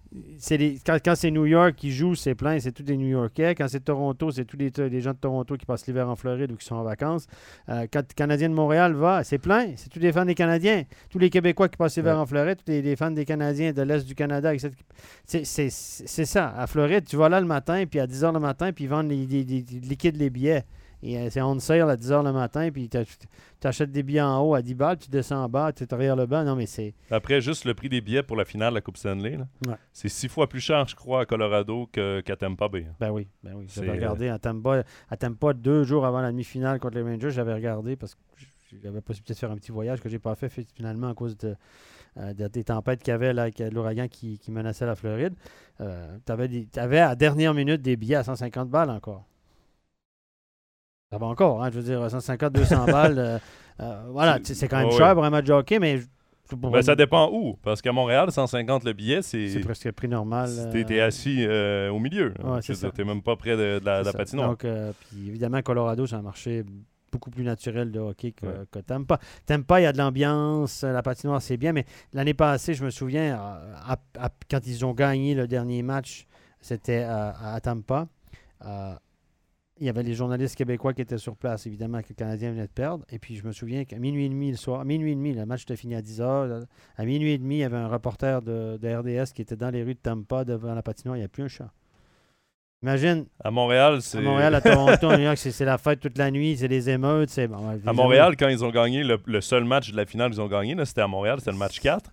Les- 0.56 0.78
quand, 0.86 0.96
quand 1.04 1.14
c'est 1.16 1.30
New 1.30 1.46
York 1.46 1.74
qui 1.76 1.90
joue, 1.92 2.14
c'est 2.14 2.34
plein, 2.34 2.58
c'est 2.60 2.72
tous 2.72 2.82
des 2.84 2.96
New 2.96 3.08
Yorkais. 3.08 3.54
Quand 3.54 3.66
c'est 3.68 3.80
Toronto, 3.84 4.30
c'est 4.30 4.44
tous 4.44 4.56
les, 4.56 4.70
les 4.76 5.00
gens 5.00 5.12
de 5.12 5.16
Toronto 5.18 5.56
qui 5.56 5.66
passent 5.66 5.86
l'hiver 5.86 6.08
en 6.08 6.14
Floride 6.16 6.52
ou 6.52 6.56
qui 6.56 6.64
sont 6.64 6.76
en 6.76 6.84
vacances. 6.84 7.26
Euh, 7.68 7.86
quand 7.92 8.00
le 8.08 8.14
Canadien 8.14 8.48
de 8.48 8.54
Montréal 8.54 8.92
va, 8.94 9.24
c'est 9.24 9.38
plein, 9.38 9.72
c'est 9.76 9.88
tous 9.90 9.98
les 9.98 10.12
fans 10.12 10.24
des 10.24 10.34
Canadiens. 10.34 10.84
Tous 11.10 11.18
les 11.18 11.30
Québécois 11.30 11.68
qui 11.68 11.76
passent 11.76 11.96
l'hiver 11.96 12.14
Ouais. 12.14 12.20
en 12.22 12.26
Floride, 12.26 12.58
tous 12.64 12.70
les, 12.70 12.82
les 12.82 12.96
fans 12.96 13.10
des 13.10 13.24
Canadiens 13.24 13.72
de 13.72 13.82
l'Est 13.82 14.06
du 14.06 14.14
Canada, 14.14 14.54
etc. 14.54 14.70
C'est- 15.24 15.44
C'est 15.44 15.70
c'est 15.70 16.24
ça. 16.26 16.54
À 16.56 16.66
Floride, 16.66 17.04
tu 17.06 17.16
vas 17.16 17.28
là 17.28 17.40
le 17.40 17.46
matin, 17.46 17.84
puis 17.90 17.98
à 18.00 18.06
10 18.06 18.22
h 18.22 18.32
le 18.32 18.40
matin, 18.40 18.72
puis 18.72 18.84
ils 18.84 18.88
vendent 18.90 19.08
les, 19.10 19.26
les- 19.26 19.44
les- 19.44 19.64
ils 19.72 19.80
liquident 19.88 20.16
les 20.18 20.30
billets. 20.30 20.64
Et 21.06 21.18
euh, 21.18 21.28
c'est 21.28 21.42
on 21.42 21.58
sale 21.58 21.82
à 21.90 21.96
10 21.96 22.10
h 22.12 22.24
le 22.24 22.32
matin, 22.32 22.70
puis 22.72 22.88
tu 22.88 22.96
achètes 23.62 23.92
des 23.92 24.02
billets 24.02 24.22
en 24.22 24.40
haut 24.40 24.54
à 24.54 24.62
10 24.62 24.74
balles, 24.74 24.96
tu 24.96 25.10
descends 25.10 25.44
en 25.44 25.48
bas, 25.50 25.70
tu 25.70 25.82
es 25.82 25.86
derrière 25.86 26.16
le 26.16 26.24
banc. 26.24 26.42
Non, 26.44 26.56
mais 26.56 26.64
c'est. 26.64 26.94
Après, 27.10 27.42
juste 27.42 27.66
le 27.66 27.74
prix 27.74 27.90
des 27.90 28.00
billets 28.00 28.22
pour 28.22 28.36
la 28.36 28.46
finale 28.46 28.70
de 28.70 28.76
la 28.76 28.80
Coupe 28.80 28.96
Stanley, 28.96 29.36
Ouais. 29.68 29.74
c'est 29.92 30.08
six 30.08 30.28
fois 30.28 30.48
plus 30.48 30.60
cher, 30.60 30.88
je 30.88 30.96
crois, 30.96 31.20
à 31.20 31.26
Colorado 31.26 31.86
qu'à 31.92 32.36
Tampa 32.36 32.68
Bay. 32.68 32.86
Ben 32.98 33.10
oui, 33.10 33.28
ben 33.42 33.52
oui. 33.54 33.66
J'avais 33.68 33.90
regardé 33.92 34.28
à 34.30 34.38
Tampa, 34.38 34.82
à 35.10 35.16
Tampa 35.18 35.52
deux 35.52 35.84
jours 35.84 36.06
avant 36.06 36.22
la 36.22 36.30
demi-finale 36.32 36.80
contre 36.80 36.96
les 36.96 37.02
Rangers, 37.02 37.30
j'avais 37.32 37.52
regardé 37.54 37.96
parce 37.96 38.14
que 38.14 38.20
j'avais 38.82 39.02
possibilité 39.02 39.34
de 39.34 39.38
faire 39.38 39.50
un 39.50 39.56
petit 39.56 39.72
voyage 39.72 40.00
que 40.00 40.08
j'ai 40.08 40.18
pas 40.18 40.34
fait 40.34 40.48
fi- 40.48 40.66
finalement 40.74 41.08
à 41.10 41.14
cause 41.14 41.36
de, 41.36 41.54
euh, 42.16 42.32
de- 42.32 42.48
des 42.48 42.64
tempêtes 42.64 43.02
qu'il 43.02 43.12
y 43.12 43.14
avait 43.14 43.32
là, 43.34 43.42
avec 43.42 43.60
euh, 43.60 43.68
l'ouragan 43.70 44.08
qui, 44.08 44.38
qui 44.38 44.50
menaçait 44.50 44.86
la 44.86 44.96
Floride. 44.96 45.34
Euh, 45.80 46.16
tu 46.26 46.32
avais, 46.80 47.00
à 47.00 47.14
dernière 47.14 47.52
minute 47.54 47.82
des 47.82 47.96
billets 47.96 48.16
à 48.16 48.24
150 48.24 48.70
balles 48.70 48.90
encore. 48.90 49.26
Ça 51.14 51.18
va 51.18 51.26
encore, 51.26 51.62
hein, 51.62 51.70
je 51.72 51.78
veux 51.78 51.84
dire, 51.84 52.10
150, 52.10 52.52
200 52.52 52.84
balles. 52.86 53.18
euh, 53.20 53.38
euh, 53.80 54.02
voilà, 54.10 54.38
C'est- 54.42 54.66
quand 54.66 54.78
même 54.78 54.86
ouais, 54.88 54.96
cher 54.96 55.06
ouais. 55.10 55.14
pour 55.14 55.24
un 55.24 55.30
match 55.30 55.44
de 55.44 55.52
hockey, 55.52 55.78
mais 55.78 56.00
Ben, 56.56 56.82
ça 56.82 56.96
dépend 56.96 57.30
où. 57.32 57.56
Parce 57.62 57.80
qu'à 57.80 57.92
Montréal, 57.92 58.32
150 58.32 58.82
le 58.82 58.92
billet, 58.94 59.22
c'est. 59.22 59.48
c'est 59.48 59.60
presque 59.60 59.84
le 59.84 59.92
prix 59.92 60.08
normal. 60.08 60.50
T'es 60.72 60.82
t'es 60.84 60.98
euh, 61.00 61.06
assis 61.06 61.44
euh, 61.46 61.88
au 61.90 62.00
milieu. 62.00 62.34
Ouais, 62.42 62.58
dire, 62.60 62.74
ça. 62.76 62.90
T'es 62.90 63.04
même 63.04 63.22
pas 63.22 63.36
près 63.36 63.52
de, 63.56 63.78
de 63.78 63.84
la, 63.84 64.02
patinoire. 64.12 64.48
Donc, 64.50 64.64
euh, 64.64 64.90
puis 65.08 65.28
évidemment, 65.28 65.62
Colorado, 65.62 66.04
c'est 66.04 66.16
un 66.16 66.22
marché 66.22 66.64
beaucoup 67.12 67.30
plus 67.30 67.44
naturel 67.44 67.92
de 67.92 68.00
hockey 68.00 68.32
que, 68.32 68.46
Ouais. 68.46 68.52
que 68.72 68.80
Tampa. 68.80 69.20
Tampa, 69.46 69.80
il 69.80 69.84
y 69.84 69.86
a 69.86 69.92
de 69.92 69.98
l'ambiance, 69.98 70.82
la 70.82 71.00
patinoire, 71.00 71.40
c'est 71.40 71.56
bien, 71.56 71.72
mais 71.72 71.86
l'année 72.12 72.34
passée, 72.34 72.74
je 72.74 72.84
me 72.84 72.90
souviens, 72.90 73.36
à- 73.36 73.92
à- 73.92 74.24
à- 74.26 74.30
quand 74.50 74.66
ils 74.66 74.84
ont 74.84 74.94
gagné 74.94 75.36
le 75.36 75.46
dernier 75.46 75.82
match, 75.82 76.26
c'était 76.60 77.02
à, 77.04 77.54
à 77.54 77.60
Tampa. 77.60 78.08
euh, 78.66 78.94
il 79.80 79.86
y 79.86 79.88
avait 79.88 80.02
les 80.04 80.14
journalistes 80.14 80.56
québécois 80.56 80.94
qui 80.94 81.02
étaient 81.02 81.18
sur 81.18 81.36
place, 81.36 81.66
évidemment, 81.66 82.00
que 82.00 82.06
le 82.10 82.14
Canadien 82.14 82.52
venait 82.52 82.66
de 82.66 82.72
perdre. 82.72 83.04
Et 83.10 83.18
puis, 83.18 83.34
je 83.36 83.44
me 83.44 83.52
souviens 83.52 83.84
qu'à 83.84 83.98
minuit 83.98 84.26
et 84.26 84.28
demi 84.28 84.50
le 84.52 84.56
soir, 84.56 84.80
à 84.80 84.84
minuit 84.84 85.12
et 85.12 85.14
demi, 85.16 85.32
le 85.34 85.44
match 85.46 85.62
était 85.62 85.76
fini 85.76 85.94
à 85.96 86.02
10 86.02 86.20
heures. 86.20 86.64
À 86.96 87.04
minuit 87.04 87.32
et 87.32 87.38
demi, 87.38 87.56
il 87.56 87.60
y 87.60 87.64
avait 87.64 87.76
un 87.76 87.88
reporter 87.88 88.40
de, 88.42 88.78
de 88.80 88.88
RDS 88.88 89.32
qui 89.34 89.42
était 89.42 89.56
dans 89.56 89.70
les 89.70 89.82
rues 89.82 89.94
de 89.94 89.98
Tampa 89.98 90.44
devant 90.44 90.74
la 90.74 90.82
patinoire. 90.82 91.16
Il 91.16 91.20
n'y 91.20 91.24
a 91.24 91.28
plus 91.28 91.42
un 91.42 91.48
chat. 91.48 91.70
Imagine, 92.82 93.24
À 93.42 93.50
Montréal, 93.50 94.02
c'est. 94.02 94.18
à 94.18 94.20
Montréal, 94.20 94.54
à 94.54 94.60
Toronto, 94.60 95.08
à 95.08 95.16
New 95.16 95.24
York, 95.24 95.38
c'est 95.38 95.64
la 95.64 95.78
fête 95.78 96.00
toute 96.00 96.18
la 96.18 96.30
nuit, 96.30 96.56
c'est 96.58 96.68
les 96.68 96.90
émeutes. 96.90 97.30
c'est 97.30 97.48
bon, 97.48 97.80
À 97.86 97.92
Montréal, 97.94 98.36
quand 98.38 98.48
ils 98.48 98.62
ont 98.62 98.70
gagné 98.70 99.02
le, 99.02 99.18
le 99.24 99.40
seul 99.40 99.64
match 99.64 99.90
de 99.90 99.96
la 99.96 100.04
finale 100.04 100.30
qu'ils 100.32 100.40
ont 100.42 100.48
gagné, 100.48 100.76
c'était 100.84 101.00
à 101.00 101.08
Montréal, 101.08 101.38
c'était 101.38 101.52
le 101.52 101.56
match 101.56 101.80
4. 101.80 102.10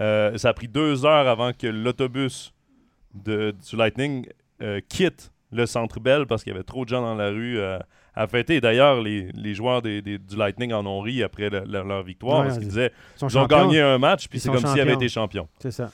Euh, 0.00 0.36
ça 0.38 0.48
a 0.48 0.52
pris 0.54 0.66
deux 0.66 1.04
heures 1.04 1.28
avant 1.28 1.52
que 1.52 1.66
l'autobus 1.66 2.54
de, 3.12 3.54
du 3.70 3.76
Lightning 3.76 4.26
euh, 4.62 4.80
quitte 4.88 5.30
le 5.54 5.66
Centre 5.66 6.00
Bell 6.00 6.26
parce 6.26 6.42
qu'il 6.44 6.52
y 6.52 6.54
avait 6.54 6.64
trop 6.64 6.84
de 6.84 6.90
gens 6.90 7.00
dans 7.02 7.14
la 7.14 7.28
rue 7.30 7.58
euh, 7.58 7.78
à 8.14 8.26
fêter. 8.26 8.60
D'ailleurs, 8.60 9.00
les, 9.00 9.30
les 9.34 9.54
joueurs 9.54 9.80
des- 9.82 10.02
des- 10.02 10.18
du 10.18 10.36
Lightning 10.36 10.72
en 10.72 10.84
ont 10.86 11.00
ri 11.00 11.22
après 11.22 11.48
le- 11.50 11.60
le- 11.66 11.82
leur 11.82 12.02
victoire 12.02 12.40
Ouais, 12.40 12.44
parce 12.46 12.58
qu'ils 12.58 12.66
ils 12.66 12.70
disaient 12.70 12.92
ils 13.30 13.38
ont 13.38 13.46
gagné 13.46 13.80
un 13.80 13.98
match 13.98 14.28
puis 14.28 14.38
c'est 14.40 14.48
comme 14.54 14.62
s'ils 14.72 14.80
avaient 14.82 14.92
été 14.94 15.08
champions. 15.08 15.48
C'est 15.60 15.70
ça. 15.70 15.90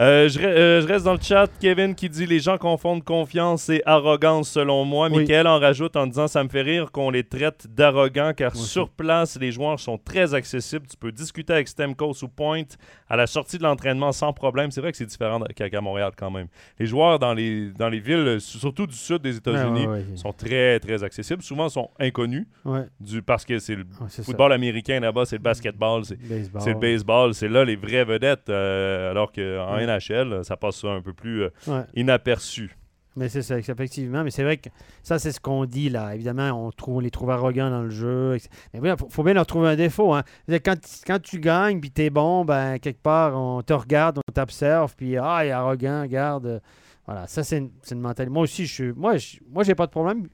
Euh, 0.00 0.26
je, 0.28 0.40
euh, 0.40 0.80
je 0.80 0.86
reste 0.88 1.04
dans 1.04 1.12
le 1.12 1.20
chat. 1.20 1.48
Kevin 1.60 1.94
qui 1.94 2.08
dit 2.08 2.24
Les 2.26 2.40
gens 2.40 2.56
confondent 2.56 3.04
confiance 3.04 3.68
et 3.68 3.82
arrogance 3.84 4.48
selon 4.50 4.84
moi. 4.86 5.08
Oui. 5.12 5.18
Michael 5.18 5.46
en 5.46 5.58
rajoute 5.60 5.94
en 5.96 6.06
disant 6.06 6.26
Ça 6.28 6.42
me 6.42 6.48
fait 6.48 6.62
rire 6.62 6.90
qu'on 6.90 7.10
les 7.10 7.22
traite 7.22 7.66
d'arrogants 7.68 8.32
car 8.34 8.56
sur 8.56 8.88
place, 8.88 9.38
les 9.38 9.52
joueurs 9.52 9.78
sont 9.78 9.98
très 9.98 10.32
accessibles. 10.32 10.86
Tu 10.88 10.96
peux 10.96 11.12
discuter 11.12 11.52
avec 11.52 11.68
Stemkos 11.68 12.24
ou 12.24 12.28
Point 12.28 12.62
à 13.08 13.16
la 13.16 13.26
sortie 13.26 13.58
de 13.58 13.62
l'entraînement 13.64 14.12
sans 14.12 14.32
problème. 14.32 14.70
C'est 14.70 14.80
vrai 14.80 14.92
que 14.92 14.96
c'est 14.98 15.04
différent 15.06 15.40
qu'à 15.54 15.80
Montréal 15.82 16.12
quand 16.16 16.30
même. 16.30 16.46
Les 16.78 16.86
joueurs 16.86 17.18
dans 17.18 17.34
les, 17.34 17.70
dans 17.72 17.90
les 17.90 18.00
villes, 18.00 18.38
surtout 18.40 18.86
du 18.86 18.96
sud 18.96 19.18
des 19.20 19.36
États-Unis, 19.36 19.82
Ouais, 19.86 19.86
ouais, 19.86 19.98
ouais. 20.10 20.16
sont 20.16 20.32
très 20.32 20.80
très 20.80 21.04
accessibles. 21.04 21.42
Souvent, 21.42 21.68
sont 21.68 21.90
inconnus 22.00 22.46
Ouais, 22.64 22.86
du, 22.98 23.20
parce 23.20 23.44
que 23.44 23.58
c'est 23.58 23.76
le 23.76 23.84
ça. 24.08 24.22
football 24.22 24.52
américain 24.54 24.98
là-bas, 25.00 25.26
c'est 25.26 25.36
le 25.36 25.42
basketball, 25.42 26.06
c'est 26.06 26.18
Baseball. 26.18 26.62
c'est 26.62 26.72
le 26.72 26.78
baseball, 26.80 27.34
c'est 27.34 27.48
là 27.48 27.64
les 27.64 27.76
vraies 27.76 28.04
vedettes, 28.06 28.48
euh, 28.48 29.10
alors 29.10 29.30
qu'en 29.32 29.81
Ouais. 29.86 29.98
NHL, 29.98 30.44
ça 30.44 30.56
passe 30.56 30.84
un 30.84 31.00
peu 31.02 31.12
plus 31.12 31.42
euh, 31.44 31.50
Ouais. 31.66 31.84
inaperçu. 31.94 32.76
Mais 33.14 33.28
c'est 33.28 33.42
ça, 33.42 33.58
effectivement. 33.58 34.24
Mais 34.24 34.30
c'est 34.30 34.42
vrai 34.42 34.56
que 34.56 34.70
ça, 35.02 35.18
c'est 35.18 35.32
ce 35.32 35.40
qu'on 35.40 35.66
dit 35.66 35.90
là. 35.90 36.14
Évidemment, 36.14 36.48
on, 36.66 36.70
trouve, 36.70 36.96
on 36.96 37.00
les 37.00 37.10
trouve 37.10 37.30
arrogants 37.30 37.68
dans 37.68 37.82
le 37.82 37.90
jeu. 37.90 38.38
Mais 38.72 38.88
il 38.88 38.96
faut, 38.96 39.08
faut 39.10 39.22
bien 39.22 39.34
leur 39.34 39.44
trouver 39.46 39.68
un 39.68 39.76
défaut. 39.76 40.14
Hein. 40.14 40.22
Quand, 40.64 40.76
quand 41.06 41.20
tu 41.20 41.38
gagnes 41.38 41.78
puis 41.78 41.90
t'es 41.90 42.08
bon, 42.08 42.44
ben, 42.46 42.78
quelque 42.78 43.02
part, 43.02 43.36
on 43.38 43.60
te 43.62 43.74
regarde, 43.74 44.18
on 44.26 44.32
t'observe, 44.32 44.94
puis 44.96 45.18
ah, 45.18 45.44
il 45.44 45.48
est 45.48 45.50
arrogant, 45.52 46.00
regarde. 46.02 46.46
euh, 46.46 46.60
Voilà, 47.04 47.26
ça, 47.26 47.44
c'est 47.44 47.58
une, 47.58 48.00
mentalité. 48.00 48.32
Moi 48.32 48.44
aussi, 48.44 48.64
je 48.64 48.72
suis. 48.72 48.92
Moi, 48.94 49.18
je, 49.18 49.36
moi 49.50 49.62
j'ai 49.62 49.74
pas 49.74 49.84
de 49.86 49.90
problème. 49.90 50.26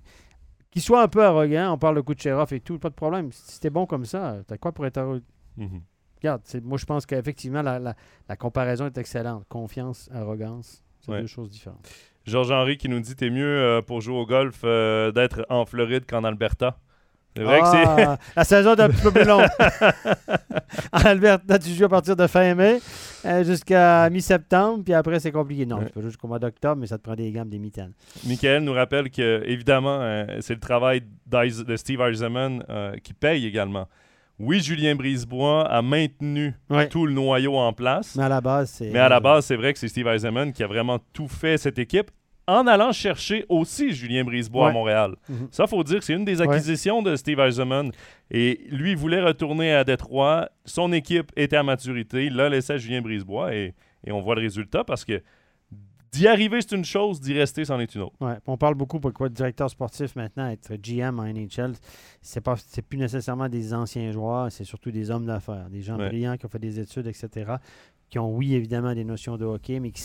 Qu'il 0.70 0.82
soit 0.82 1.02
un 1.02 1.08
peu 1.08 1.24
arrogant, 1.24 1.72
on 1.72 1.78
parle 1.78 2.00
de 2.00 2.14
sheriff 2.16 2.52
et 2.52 2.60
tout, 2.60 2.78
pas 2.78 2.90
de 2.90 2.94
problème. 2.94 3.30
Si 3.32 3.58
t'es 3.58 3.70
bon 3.70 3.86
comme 3.86 4.04
ça, 4.04 4.36
t'as 4.46 4.56
quoi 4.58 4.70
pour 4.70 4.86
être 4.86 4.98
arrogant? 4.98 5.24
Mhm. 5.56 5.80
Regarde, 6.20 6.40
c'est- 6.44 6.62
moi, 6.64 6.78
je 6.78 6.84
pense 6.86 7.06
qu'effectivement, 7.06 7.62
la, 7.62 7.78
la, 7.78 7.94
la 8.28 8.36
comparaison 8.36 8.86
est 8.86 8.98
excellente. 8.98 9.44
Confiance, 9.48 10.08
arrogance, 10.12 10.82
c'est 11.00 11.12
Ouais. 11.12 11.20
deux 11.20 11.26
choses 11.26 11.50
différentes. 11.50 11.88
Georges-Henri 12.26 12.76
qui 12.76 12.88
nous 12.88 13.00
dit 13.00 13.14
T'es 13.16 13.30
mieux 13.30 13.44
euh, 13.46 13.80
pour 13.82 14.00
jouer 14.00 14.16
au 14.18 14.26
golf 14.26 14.60
euh, 14.64 15.10
d'être 15.12 15.46
en 15.48 15.64
Floride 15.64 16.04
qu'en 16.06 16.24
Alberta. 16.24 16.78
C'est 17.36 17.44
vrai 17.44 17.60
que 17.60 17.66
c'est. 17.68 17.84
Ah, 17.86 18.18
la 18.36 18.44
saison 18.44 18.74
est 18.74 18.80
un 18.80 18.88
petit 18.88 19.02
peu 19.02 19.12
plus 19.12 19.24
longue. 19.24 19.46
en 20.92 20.98
Alberta, 20.98 21.58
tu 21.58 21.70
joues 21.70 21.84
à 21.84 21.88
partir 21.88 22.16
de 22.16 22.26
fin 22.26 22.54
mai 22.54 22.80
euh, 23.24 23.44
jusqu'à 23.44 24.10
mi-septembre, 24.10 24.82
puis 24.84 24.92
après, 24.94 25.20
c'est 25.20 25.30
compliqué. 25.32 25.64
Non, 25.66 25.78
Ouais. 25.78 25.86
tu 25.86 25.92
peux 25.92 26.00
jouer 26.00 26.10
jusqu'au 26.10 26.26
mois 26.28 26.38
d'octobre, 26.38 26.76
mais 26.80 26.86
ça 26.86 26.98
te 26.98 27.02
prend 27.04 27.14
des 27.14 27.30
gammes, 27.30 27.48
des 27.48 27.58
mitaines. 27.58 27.92
Michael 28.26 28.64
nous 28.64 28.72
rappelle 28.72 29.10
que, 29.10 29.42
évidemment, 29.46 30.00
c'est 30.40 30.54
le 30.54 30.60
travail 30.60 31.02
de 31.26 31.76
Steve 31.76 32.00
Eisenman 32.00 32.64
qui 33.02 33.14
paye 33.14 33.46
également. 33.46 33.86
Oui, 34.38 34.60
Julien 34.60 34.94
Brisebois 34.94 35.66
a 35.68 35.82
maintenu 35.82 36.54
Ouais. 36.70 36.88
tout 36.88 37.06
le 37.06 37.12
noyau 37.12 37.56
en 37.56 37.72
place. 37.72 38.14
Mais 38.16 38.22
à 38.24 38.28
la 38.28 38.40
base, 38.40 38.70
c'est. 38.70 38.90
Mais 38.90 38.98
à 39.00 39.08
la 39.08 39.18
base, 39.20 39.46
c'est 39.46 39.56
vrai 39.56 39.72
que 39.72 39.78
c'est 39.78 39.88
Steve 39.88 40.06
Eisenman 40.06 40.52
qui 40.52 40.62
a 40.62 40.66
vraiment 40.68 40.98
tout 41.12 41.26
fait 41.28 41.58
cette 41.58 41.78
équipe 41.78 42.10
en 42.46 42.66
allant 42.66 42.92
chercher 42.92 43.44
aussi 43.48 43.92
Julien 43.92 44.24
Brisebois 44.24 44.64
Ouais. 44.66 44.70
à 44.70 44.72
Montréal. 44.72 45.16
Mhm. 45.28 45.48
Ça, 45.50 45.66
faut 45.66 45.82
dire 45.84 45.98
que 45.98 46.04
c'est 46.04 46.14
une 46.14 46.24
des 46.24 46.40
Ouais. 46.40 46.48
acquisitions 46.48 47.02
de 47.02 47.16
Steve 47.16 47.40
Eisenman. 47.40 47.90
Et 48.30 48.60
lui, 48.70 48.92
il 48.92 48.96
voulait 48.96 49.20
retourner 49.20 49.72
à 49.74 49.84
Détroit. 49.84 50.48
Son 50.64 50.92
équipe 50.92 51.30
était 51.36 51.56
à 51.56 51.62
maturité. 51.62 52.26
Il 52.26 52.36
l'a 52.36 52.48
laissé 52.48 52.74
à 52.74 52.76
Julien 52.78 53.02
Brisebois 53.02 53.54
et, 53.54 53.74
et 54.06 54.12
on 54.12 54.20
voit 54.20 54.34
le 54.36 54.42
résultat 54.42 54.84
parce 54.84 55.04
que 55.04 55.20
d'y 56.12 56.26
arriver, 56.26 56.60
c'est 56.60 56.74
une 56.76 56.84
chose, 56.84 57.20
d'y 57.20 57.32
rester, 57.34 57.64
c'en 57.64 57.78
est 57.80 57.94
une 57.94 58.02
autre. 58.02 58.16
Ouais, 58.20 58.36
on 58.46 58.56
parle 58.56 58.74
beaucoup 58.74 58.98
pourquoi 59.00 59.28
directeur 59.28 59.68
sportif 59.70 60.16
maintenant, 60.16 60.48
être 60.48 60.74
GM 60.76 61.18
en 61.18 61.24
NHL, 61.24 61.72
c'est 62.22 62.40
pas 62.40 62.56
c'est 62.56 62.82
plus 62.82 62.98
nécessairement 62.98 63.48
des 63.48 63.74
anciens 63.74 64.10
joueurs, 64.12 64.50
c'est 64.50 64.64
surtout 64.64 64.90
des 64.90 65.10
hommes 65.10 65.26
d'affaires, 65.26 65.68
des 65.70 65.82
gens 65.82 65.98
Ouais. 65.98 66.08
brillants 66.08 66.36
qui 66.36 66.46
ont 66.46 66.48
fait 66.48 66.58
des 66.58 66.78
études, 66.80 67.06
etc., 67.06 67.52
qui 68.08 68.18
ont, 68.18 68.34
oui, 68.34 68.54
évidemment, 68.54 68.94
des 68.94 69.04
notions 69.04 69.36
de 69.36 69.44
hockey, 69.44 69.80
mais 69.80 69.90
qui 69.90 70.00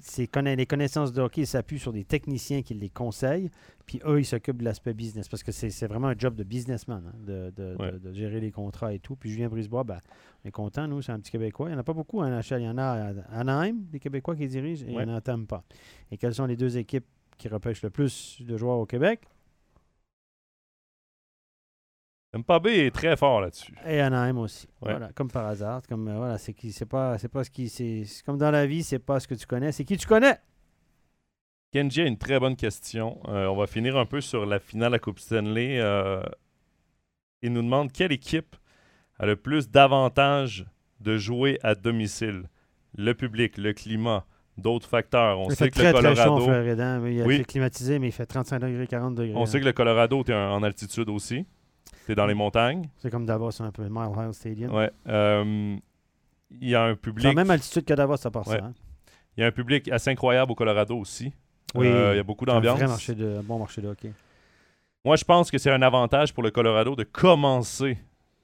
c'est 0.00 0.26
conna- 0.26 0.54
les 0.56 0.66
connaissances 0.66 1.12
de 1.12 1.22
hockey 1.22 1.46
s'appuient 1.46 1.78
sur 1.78 1.92
des 1.92 2.04
techniciens 2.04 2.62
qui 2.62 2.74
les 2.74 2.88
conseillent, 2.90 3.50
puis 3.86 4.00
eux, 4.06 4.20
ils 4.20 4.24
s'occupent 4.24 4.58
de 4.58 4.64
l'aspect 4.64 4.92
business, 4.92 5.28
parce 5.28 5.42
que 5.42 5.52
c'est 5.52 5.86
vraiment 5.86 6.08
un 6.08 6.18
job 6.18 6.34
de 6.34 6.42
businessman, 6.42 7.02
hein, 7.06 7.16
de, 7.26 7.52
de- 7.56 7.76
Ouais. 7.78 7.92
de- 7.92 7.98
de 7.98 8.12
gérer 8.12 8.40
les 8.40 8.50
contrats 8.50 8.92
et 8.92 8.98
tout. 8.98 9.14
Puis 9.16 9.30
Julien 9.30 9.48
Brisebois, 9.48 9.84
ben, 9.84 9.98
on 10.44 10.48
est 10.48 10.52
content, 10.52 10.88
nous, 10.88 11.00
c'est 11.00 11.12
un 11.12 11.20
petit 11.20 11.30
Québécois. 11.30 11.68
Il 11.68 11.72
n'y 11.72 11.76
en 11.76 11.80
a 11.80 11.84
pas 11.84 11.92
beaucoup 11.94 12.20
à 12.22 12.28
NHL. 12.28 12.60
Il 12.60 12.64
y 12.64 12.68
en 12.68 12.76
a 12.78 12.84
à 13.32 13.38
Anaheim, 13.38 13.76
des 13.90 14.00
Québécois 14.00 14.34
qui 14.36 14.46
dirigent, 14.48 14.84
et 14.86 14.92
il 14.92 14.98
en 14.98 15.08
a 15.08 15.16
à 15.16 15.20
Tampa. 15.20 15.62
Et 16.10 16.16
quelles 16.18 16.34
sont 16.34 16.46
les 16.46 16.56
deux 16.56 16.76
équipes 16.76 17.06
qui 17.38 17.48
repêchent 17.48 17.82
le 17.82 17.90
plus 17.90 18.38
de 18.40 18.56
joueurs 18.56 18.78
au 18.78 18.86
Québec? 18.86 19.20
Mpabé 22.34 22.86
est 22.86 22.90
très 22.90 23.16
fort 23.16 23.40
là-dessus. 23.40 23.74
Et 23.86 24.00
Anaheim 24.00 24.38
aussi. 24.38 24.66
Ouais. 24.82 24.90
Voilà, 24.92 25.10
comme 25.14 25.30
par 25.30 25.46
hasard. 25.46 25.82
Comme, 25.88 26.08
euh, 26.08 26.16
voilà, 26.16 26.38
c'est 26.38 26.52
qui, 26.52 26.72
c'est 26.72 26.86
pas, 26.86 27.16
c'est 27.18 27.28
pas 27.28 27.44
ce 27.44 27.50
qui, 27.50 27.68
c'est 27.68 28.04
comme 28.26 28.38
dans 28.38 28.50
la 28.50 28.66
vie, 28.66 28.82
c'est 28.82 28.98
pas 28.98 29.20
ce 29.20 29.28
que 29.28 29.34
tu 29.34 29.46
connais, 29.46 29.72
c'est 29.72 29.84
qui 29.84 29.96
tu 29.96 30.06
connais. 30.06 30.38
Kenji 31.72 32.02
a 32.02 32.06
une 32.06 32.18
très 32.18 32.38
bonne 32.38 32.56
question. 32.56 33.20
Euh, 33.28 33.46
on 33.46 33.56
va 33.56 33.66
finir 33.66 33.96
un 33.96 34.06
peu 34.06 34.20
sur 34.20 34.46
la 34.46 34.58
finale 34.58 34.94
à 34.94 34.98
Coupe 34.98 35.18
Stanley. 35.18 35.78
Euh, 35.80 36.22
il 37.42 37.52
nous 37.52 37.62
demande 37.62 37.92
quelle 37.92 38.12
équipe 38.12 38.56
a 39.18 39.26
le 39.26 39.36
plus 39.36 39.68
d'avantages 39.70 40.66
de 41.00 41.18
jouer 41.18 41.58
à 41.62 41.74
domicile? 41.74 42.48
Le 42.96 43.12
public, 43.12 43.58
le 43.58 43.72
climat, 43.72 44.24
d'autres 44.56 44.88
facteurs. 44.88 45.40
On 45.40 45.50
il 45.50 45.56
sait 45.56 45.64
fait 45.64 45.70
que 45.70 45.78
le 45.82 45.92
très 45.92 46.14
chaud 46.14 46.36
Colorado, 46.36 46.48
hein, 46.48 47.08
Il 47.08 47.20
a 47.22 47.24
Oui. 47.24 47.38
fait 47.38 47.44
climatisé, 47.44 47.98
mais 47.98 48.08
il 48.08 48.12
fait 48.12 48.26
35 48.26 48.60
degrés, 48.60 48.86
40 48.86 49.16
degrés. 49.16 49.34
on 49.34 49.42
hein. 49.42 49.46
sait 49.46 49.58
que 49.58 49.64
le 49.64 49.72
Colorado, 49.72 50.22
tu 50.22 50.30
es 50.30 50.34
en 50.34 50.62
altitude 50.62 51.08
aussi. 51.08 51.44
Es 52.12 52.14
dans 52.14 52.26
les 52.26 52.34
montagnes? 52.34 52.88
C'est 52.98 53.10
comme 53.10 53.26
Davos 53.26 53.60
un 53.62 53.70
peu, 53.70 53.82
Mile 53.88 54.10
High 54.16 54.32
Stadium. 54.32 54.74
Ouais. 54.74 54.90
Euh, 55.08 55.76
il 56.50 56.68
y 56.68 56.74
a 56.74 56.84
un 56.84 56.90
C'est 56.94 57.00
public. 57.00 57.24
la 57.24 57.32
même 57.34 57.50
altitude 57.50 57.84
que 57.84 57.94
Davos, 57.94 58.16
ça 58.18 58.30
part 58.30 58.46
Ouais. 58.48 58.58
ça. 58.58 58.64
hein. 58.66 58.72
Il 59.36 59.40
y 59.40 59.44
a 59.44 59.46
un 59.48 59.52
public 59.52 59.88
assez 59.90 60.10
incroyable 60.10 60.52
au 60.52 60.54
Colorado 60.54 60.96
aussi. 60.96 61.32
Oui. 61.74 61.86
Euh, 61.88 62.14
il 62.14 62.16
y 62.16 62.20
a 62.20 62.22
beaucoup 62.22 62.44
C'est 62.44 62.52
un 62.52 62.54
d'ambiance. 62.60 62.80
marché 62.80 63.14
de, 63.14 63.38
un 63.38 63.42
bon 63.42 63.58
marché 63.58 63.82
de 63.82 63.88
hockey. 63.88 64.12
Moi, 65.04 65.16
je 65.16 65.24
pense 65.24 65.50
que 65.50 65.58
c'est 65.58 65.70
un 65.70 65.82
avantage 65.82 66.32
pour 66.32 66.42
le 66.42 66.50
Colorado 66.50 66.94
de 66.94 67.02
commencer 67.02 67.98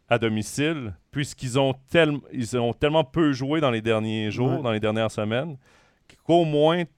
à 0.08 0.18
domicile, 0.18 0.94
puisqu'ils 1.12 1.58
ont, 1.58 1.74
tel- 1.88 2.18
ils 2.32 2.56
ont 2.58 2.72
tellement 2.72 3.04
peu 3.04 3.32
joué 3.32 3.60
dans 3.60 3.70
les 3.70 3.80
derniers 3.80 4.30
jours, 4.32 4.50
Ouais. 4.56 4.62
dans 4.62 4.72
les 4.72 4.80
dernières 4.80 5.10
semaines, 5.12 5.56
qu'au 6.24 6.44
moins, 6.44 6.82
tu 6.84 6.90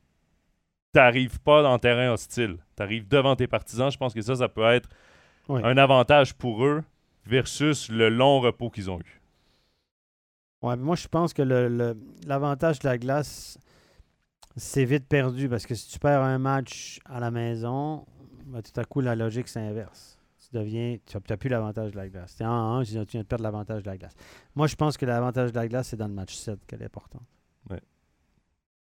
n'arrives 0.94 1.38
pas 1.40 1.62
dans 1.62 1.74
le 1.74 1.78
terrain 1.78 2.10
hostile. 2.12 2.56
Tu 2.76 2.82
arrives 2.82 3.06
devant 3.08 3.36
tes 3.36 3.46
partisans. 3.46 3.90
Je 3.90 3.98
pense 3.98 4.14
que 4.14 4.22
ça, 4.22 4.34
ça 4.36 4.48
peut 4.48 4.64
être 4.64 4.88
Oui. 5.48 5.60
un 5.64 5.76
avantage 5.76 6.34
pour 6.34 6.64
eux 6.64 6.82
versus 7.26 7.88
le 7.88 8.08
long 8.08 8.40
repos 8.40 8.70
qu'ils 8.70 8.90
ont 8.90 9.00
eu. 9.00 9.20
Ouais, 10.62 10.76
mais 10.76 10.82
moi, 10.84 10.96
je 10.96 11.08
pense 11.08 11.32
que 11.34 11.42
le- 11.42 11.68
le- 11.68 11.96
l'avantage 12.26 12.78
de 12.78 12.88
la 12.88 12.96
glace, 12.98 13.58
c'est 14.56 14.84
vite 14.84 15.06
perdu 15.08 15.48
parce 15.48 15.66
que 15.66 15.74
si 15.74 15.88
tu 15.90 15.98
perds 15.98 16.22
un 16.22 16.38
match 16.38 17.00
à 17.04 17.18
la 17.18 17.30
maison, 17.30 18.04
ben, 18.46 18.62
tout 18.62 18.78
à 18.80 18.84
coup, 18.84 19.00
la 19.00 19.16
logique, 19.16 19.48
c'est 19.48 19.60
inverse. 19.60 20.18
Tu 20.38 20.56
deviens, 20.56 20.96
tu 21.06 21.16
n'as 21.28 21.36
plus 21.36 21.48
l'avantage 21.48 21.92
de 21.92 21.96
la 21.96 22.08
glace. 22.08 22.36
Tu 22.36 22.42
es 22.42 22.46
en 22.46 22.78
1, 22.78 22.84
tu 22.84 22.92
viens 22.92 23.22
de 23.22 23.26
perdre 23.26 23.42
l'avantage 23.42 23.82
de 23.82 23.88
la 23.90 23.96
glace. 23.96 24.14
Moi, 24.54 24.66
je 24.68 24.76
pense 24.76 24.96
que 24.96 25.06
l'avantage 25.06 25.50
de 25.52 25.56
la 25.56 25.66
glace, 25.66 25.88
c'est 25.88 25.96
dans 25.96 26.08
le 26.08 26.14
match 26.14 26.34
7 26.34 26.64
qu'elle 26.66 26.82
est 26.82 26.86
importante. 26.86 27.22
Ouais. 27.70 27.80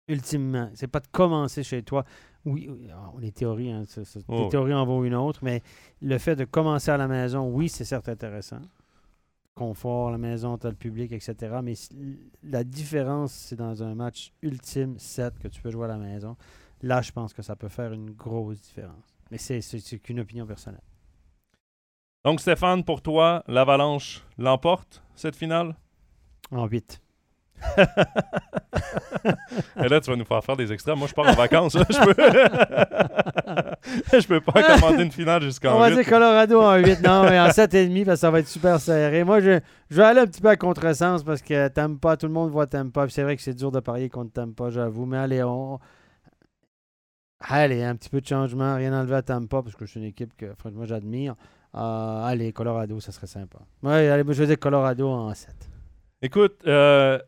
Ultimement, 0.09 0.71
c'est 0.75 0.87
pas 0.87 1.01
de 1.01 1.09
commencer 1.09 1.63
chez 1.65 1.83
toi. 1.83 2.05
Oui, 2.45 2.71
les 3.19 3.33
théories, 3.33 3.73
hein, 3.73 3.83
Oh. 4.29 4.43
les 4.45 4.49
théories 4.49 4.75
en 4.75 4.87
vaut 4.87 5.05
une 5.05 5.15
autre, 5.17 5.41
mais 5.43 5.63
le 6.01 6.17
fait 6.19 6.37
de 6.37 6.45
commencer 6.45 6.91
à 6.93 6.97
la 6.97 7.09
maison, 7.09 7.49
oui, 7.51 7.69
c'est 7.69 7.85
certes 7.85 8.09
intéressant 8.09 8.61
confort, 9.55 10.11
la 10.11 10.19
maison, 10.19 10.59
tu 10.59 10.67
as 10.67 10.71
le 10.71 10.77
public, 10.77 11.13
etc. 11.13 11.61
Mais 11.63 11.73
la 12.43 12.63
différence, 12.63 13.33
c'est 13.33 13.57
dans 13.57 13.83
un 13.83 13.95
match 13.95 14.35
ultime 14.43 14.99
7 14.99 15.39
que 15.39 15.49
tu 15.49 15.63
peux 15.63 15.71
jouer 15.71 15.87
à 15.87 15.89
la 15.89 15.97
maison. 15.97 16.37
Là, 16.83 17.01
je 17.01 17.11
pense 17.11 17.33
que 17.33 17.41
ça 17.41 17.57
peut 17.57 17.69
faire 17.71 17.95
une 17.95 18.11
grosse 18.11 18.61
différence. 18.61 19.17
Mais 19.31 19.39
c'est 19.39 19.63
c'est- 19.63 19.79
c'est 19.79 19.99
qu'une 19.99 20.21
opinion 20.21 20.45
personnelle. 20.47 20.83
Donc, 22.27 22.41
Stéphane, 22.41 22.85
pour 22.85 23.01
toi, 23.01 23.45
l'Avalanche 23.49 24.27
l'emporte, 24.37 25.03
cette 25.15 25.37
finale? 25.37 25.75
En 26.51 26.67
8. 26.67 27.01
Et 29.83 29.89
là, 29.89 30.01
tu 30.01 30.11
vas 30.11 30.17
nous 30.17 30.25
faire 30.25 30.43
faire 30.45 30.57
des 30.57 30.73
extraits. 30.73 30.97
Moi, 30.97 31.09
je 31.09 31.15
pars 31.15 31.27
en 31.27 31.33
vacances. 31.33 31.75
là. 31.75 31.85
Je 31.89 31.99
peux... 31.99 32.15
je 34.21 34.27
peux 34.27 34.41
pas 34.41 34.63
commander 34.63 35.05
une 35.05 35.11
finale 35.11 35.43
jusqu'en 35.43 35.77
On 35.77 35.79
va 35.79 35.89
8. 35.91 35.97
dire 35.97 36.07
Colorado 36.07 36.61
en 36.61 36.77
8. 36.77 37.03
Non, 37.03 37.25
mais 37.25 37.39
en 37.41 37.49
7,5 37.49 38.05
parce 38.05 38.17
que 38.17 38.21
ça 38.21 38.31
va 38.31 38.41
être 38.41 38.49
super 38.49 38.81
serré. 38.81 39.25
Moi, 39.25 39.41
je, 39.41 39.61
je 39.91 39.97
vais 39.97 40.05
aller 40.05 40.21
un 40.21 40.27
petit 40.27 40.41
peu 40.41 40.49
à 40.49 40.57
contresens 40.57 41.23
parce 41.25 41.43
que 41.43 41.69
t'aimes 41.69 41.99
pas, 41.99 42.17
tout 42.17 42.27
le 42.27 42.33
monde 42.33 42.51
voit. 42.51 42.67
Puis 42.67 42.81
C'est 43.09 43.23
vrai 43.23 43.37
que 43.37 43.43
c'est 43.43 43.55
dur 43.55 43.73
de 43.73 43.81
parier 43.81 44.09
contre 44.09 44.33
t'aimes 44.33 44.55
pas, 44.55 44.71
j'avoue. 44.71 45.07
Mais 45.07 45.19
allez, 45.19 45.43
on. 45.43 45.79
Allez, 47.41 47.83
un 47.83 47.97
petit 47.97 48.09
peu 48.09 48.21
de 48.21 48.27
changement, 48.27 48.77
rien 48.77 48.99
enlever 48.99 49.17
à 49.17 49.23
Tampa 49.23 49.63
parce 49.63 49.77
que 49.77 49.87
c'est 49.87 49.99
une 49.99 50.07
équipe 50.07 50.35
que 50.37 50.55
franchement 50.55 50.85
j'admire. 50.85 51.35
Euh, 51.75 52.25
allez, 52.25 52.53
Colorado, 52.53 52.99
ça 53.01 53.13
serait 53.13 53.27
sympa. 53.27 53.59
Ouais, 53.83 54.09
allez, 54.09 54.25
je 54.27 54.43
vais 54.43 54.47
dire 54.47 54.59
Colorado 54.59 55.09
en 55.11 55.35
7. 55.35 55.55
Écoute, 56.23 56.63
euh, 56.67 57.19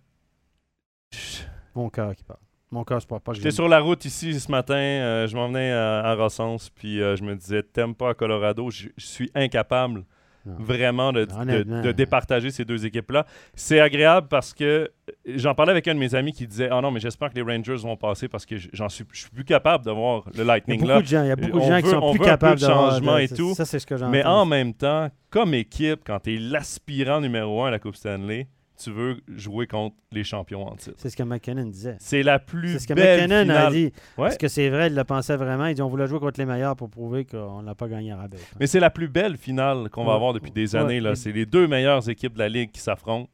Mon 1.75 1.89
cœur 1.91 2.15
qui 2.15 2.25
parle. 2.25 2.41
Mon 2.71 2.85
cœur, 2.85 3.01
c'est 3.01 3.09
pas, 3.09 3.19
pas 3.19 3.33
j'étais 3.33 3.51
sur 3.51 3.67
la 3.69 3.81
route 3.81 4.05
ici 4.05 4.39
ce 4.39 4.51
matin. 4.51 4.75
euh, 4.75 5.27
je 5.27 5.35
m'en 5.37 5.49
venais 5.49 5.73
à, 5.73 6.01
à 6.01 6.15
Rossens, 6.15 6.69
puis 6.75 7.01
euh, 7.01 7.17
je 7.17 7.23
me 7.25 7.35
disais, 7.35 7.63
t'aimes 7.63 7.95
pas 7.95 8.11
à 8.11 8.15
Colorado. 8.15 8.69
Je 8.71 8.89
je 8.97 9.07
suis 9.07 9.31
incapable 9.35 10.05
Non. 10.45 10.55
vraiment 10.59 11.11
de, 11.13 11.25
de- 11.25 11.83
de 11.83 11.93
départager 11.93 12.51
ces 12.51 12.67
deux 12.67 12.85
équipes-là. 12.85 13.25
C'est 13.55 13.81
agréable 13.81 14.29
parce 14.29 14.53
que 14.53 14.65
euh, 14.65 15.13
j'en 15.37 15.55
parlais 15.55 15.71
avec 15.71 15.89
un 15.89 15.95
de 15.95 15.99
mes 15.99 16.15
amis 16.15 16.33
qui 16.33 16.47
disait, 16.47 16.69
ah 16.71 16.83
non, 16.83 16.91
mais 16.91 17.01
j'espère 17.01 17.31
que 17.31 17.37
les 17.37 17.43
Rangers 17.43 17.77
vont 17.77 17.97
passer 17.97 18.29
parce 18.29 18.45
que 18.45 18.57
j'en 18.75 18.91
suis, 18.91 19.05
je 19.13 19.21
suis 19.21 19.31
plus 19.31 19.45
capable 19.45 19.87
de 19.87 19.91
voir 19.91 20.25
le 20.27 20.33
Il 20.35 20.39
y 20.39 20.41
a 20.43 20.45
Lightning 20.45 20.81
beaucoup 20.81 20.91
là. 20.91 21.01
de 21.01 21.07
gens, 21.07 21.23
il 21.23 21.29
y 21.29 21.33
a 21.33 21.37
beaucoup 21.37 21.61
de 21.61 21.65
gens 21.65 21.81
qui 21.81 21.89
sont 21.89 22.01
on 22.03 22.11
plus 22.13 22.21
capables 22.21 22.61
de 22.61 22.67
changement 22.67 23.17
de- 23.17 23.21
et 23.23 23.29
tout. 23.29 23.55
Ça, 23.55 23.65
c'est 23.65 23.79
ce 23.79 23.87
que. 23.87 23.95
Mais 24.11 24.25
en 24.27 24.45
même 24.45 24.75
temps, 24.75 25.09
comme 25.31 25.55
équipe, 25.55 26.01
quand 26.05 26.21
tu 26.21 26.35
es 26.35 26.39
l'aspirant 26.39 27.23
numéro 27.23 27.63
un 27.63 27.69
à 27.69 27.71
la 27.71 27.79
Coupe 27.79 27.97
Stanley, 27.97 28.47
tu 28.79 28.91
veux 28.91 29.17
jouer 29.29 29.67
contre 29.67 29.97
les 30.13 30.25
champions 30.25 30.67
en 30.67 30.77
titre. 30.77 30.97
C'est 30.99 31.11
ce 31.11 31.17
que 31.17 31.23
McKinnon 31.23 31.67
disait. 31.67 31.97
C'est 31.99 32.23
la 32.23 32.39
plus 32.39 32.75
C'est 32.75 32.79
ce 32.81 32.87
que 32.89 32.95
belle 32.95 33.21
McKinnon 33.29 33.43
finale. 33.43 33.67
a 33.67 33.71
dit. 33.71 33.93
Ouais. 34.17 34.29
Est-ce 34.29 34.39
que 34.39 34.49
c'est 34.49 34.69
vrai, 34.71 34.87
il 34.89 34.95
le 34.95 35.05
pensait 35.05 35.37
vraiment. 35.37 35.67
Il 35.67 35.75
dit 35.75 35.83
on 35.83 35.89
voulait 35.89 36.07
jouer 36.07 36.21
contre 36.21 36.39
les 36.41 36.47
meilleurs 36.47 36.77
pour 36.77 36.89
prouver 36.89 37.25
qu'on 37.25 37.63
n'a 37.63 37.75
pas 37.75 37.89
gagné 37.89 38.13
à 38.13 38.17
rabais. 38.17 38.39
Mais 38.61 38.67
c'est 38.67 38.81
la 38.81 38.91
plus 38.91 39.09
belle 39.09 39.37
finale 39.37 39.89
qu'on 39.91 40.05
va 40.05 40.15
avoir 40.15 40.33
depuis 40.33 40.51
des 40.51 40.75
Ouais. 40.75 40.81
années. 40.81 41.01
là. 41.01 41.15
C'est 41.15 41.33
les 41.33 41.47
deux 41.47 41.67
meilleures 41.67 42.09
équipes 42.09 42.35
de 42.35 42.39
la 42.39 42.49
Ligue 42.49 42.71
qui 42.71 42.81
s'affrontent. 42.81 43.29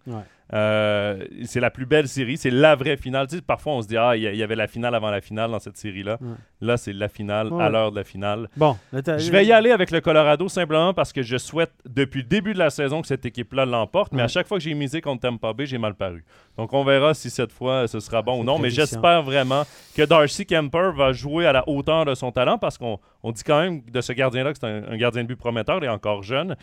Euh, 0.52 1.24
c'est 1.44 1.60
la 1.60 1.70
plus 1.70 1.86
belle 1.86 2.06
série. 2.06 2.36
C'est 2.36 2.50
la 2.50 2.74
vraie 2.76 2.96
finale. 2.96 3.26
Tu 3.28 3.36
sais, 3.36 3.42
parfois, 3.42 3.72
on 3.74 3.82
se 3.82 3.88
dit, 3.88 3.96
ah, 3.96 4.14
il 4.16 4.22
y, 4.22 4.26
il 4.26 4.42
avait 4.42 4.54
la 4.56 4.66
finale 4.66 4.94
avant 4.94 5.10
la 5.10 5.20
finale 5.20 5.50
dans 5.50 5.58
cette 5.58 5.76
série-là. 5.78 6.18
Là, 6.60 6.76
c'est 6.76 6.92
la 6.92 7.08
finale 7.08 7.52
Ouais. 7.52 7.62
à 7.62 7.68
l'heure 7.70 7.90
de 7.92 7.96
la 7.96 8.04
finale. 8.04 8.48
Bon, 8.56 8.76
Je 8.92 9.30
vais 9.30 9.44
y 9.46 9.52
aller 9.52 9.70
avec 9.70 9.90
le 9.90 10.00
Colorado 10.00 10.48
simplement 10.48 10.92
parce 10.94 11.12
que 11.12 11.22
je 11.22 11.36
souhaite 11.38 11.72
depuis 11.88 12.22
le 12.22 12.28
début 12.28 12.52
de 12.52 12.58
la 12.58 12.70
saison 12.70 13.00
que 13.00 13.06
cette 13.08 13.24
équipe-là 13.24 13.64
l'emporte, 13.64 14.12
mais 14.12 14.22
à 14.22 14.28
chaque 14.28 14.46
fois 14.46 14.58
que 14.58 14.64
j'ai 14.64 14.74
misé 14.74 15.00
contre 15.00 15.22
Tampa 15.22 15.52
Bay, 15.52 15.66
j'ai 15.66 15.78
mal 15.78 15.94
paru. 15.94 16.24
Donc 16.56 16.72
on 16.72 16.84
verra 16.84 17.14
si 17.14 17.30
cette 17.30 17.52
fois 17.52 17.88
ce 17.88 17.98
sera 18.00 18.22
bon 18.22 18.36
ou 18.36 18.40
C'est 18.40 18.44
non, 18.46 18.58
mais 18.58 18.70
j'espère 18.70 19.22
vraiment 19.22 19.64
que 19.96 20.02
Darcy 20.02 20.46
Kemper 20.46 20.92
va 20.96 21.12
jouer 21.12 21.46
à 21.46 21.52
la 21.52 21.68
hauteur 21.68 22.04
de 22.04 22.14
son 22.14 22.30
talent 22.32 22.58
parce 22.58 22.78
qu'on 22.78 22.98
on 23.22 23.32
dit 23.32 23.42
quand 23.42 23.60
même 23.60 23.82
de 23.90 24.00
ce 24.00 24.12
gardien-là 24.12 24.52
que 24.52 24.58
c'est 24.60 24.66
un, 24.66 24.84
un 24.92 24.96
gardien 24.96 25.22
de 25.22 25.28
but 25.28 25.36
prometteur 25.36 25.82
et 25.82 25.88
encore 25.88 26.22
jeune. 26.22 26.56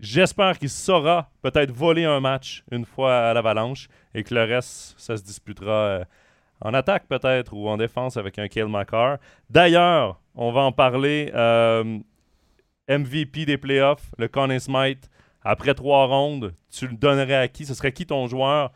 J'espère 0.00 0.58
qu'il 0.58 0.70
saura 0.70 1.30
peut-être 1.42 1.70
voler 1.70 2.04
un 2.04 2.20
match 2.20 2.64
une 2.70 2.84
fois 2.84 3.28
à 3.28 3.34
l'Avalanche 3.34 3.88
et 4.14 4.24
que 4.24 4.34
le 4.34 4.42
reste, 4.42 4.94
ça 4.98 5.16
se 5.16 5.22
disputera 5.22 5.72
euh, 5.72 6.04
en 6.60 6.74
attaque 6.74 7.06
peut-être 7.06 7.54
ou 7.54 7.68
en 7.68 7.76
défense 7.76 8.16
avec 8.16 8.38
un 8.38 8.48
Kale 8.48 8.68
McCarr. 8.68 9.18
D'ailleurs, 9.50 10.20
on 10.34 10.50
va 10.52 10.62
en 10.62 10.72
parler. 10.72 11.30
euh, 11.34 11.98
MVP 12.88 13.46
des 13.46 13.58
playoffs, 13.58 14.10
le 14.18 14.28
Conn 14.28 14.58
Smythe, 14.58 15.08
après 15.42 15.74
trois 15.74 16.06
rondes, 16.06 16.54
tu 16.70 16.86
le 16.86 16.94
donnerais 16.94 17.36
à 17.36 17.48
qui? 17.48 17.66
Ce 17.66 17.74
serait 17.74 17.92
qui 17.92 18.06
ton 18.06 18.26
joueur 18.26 18.72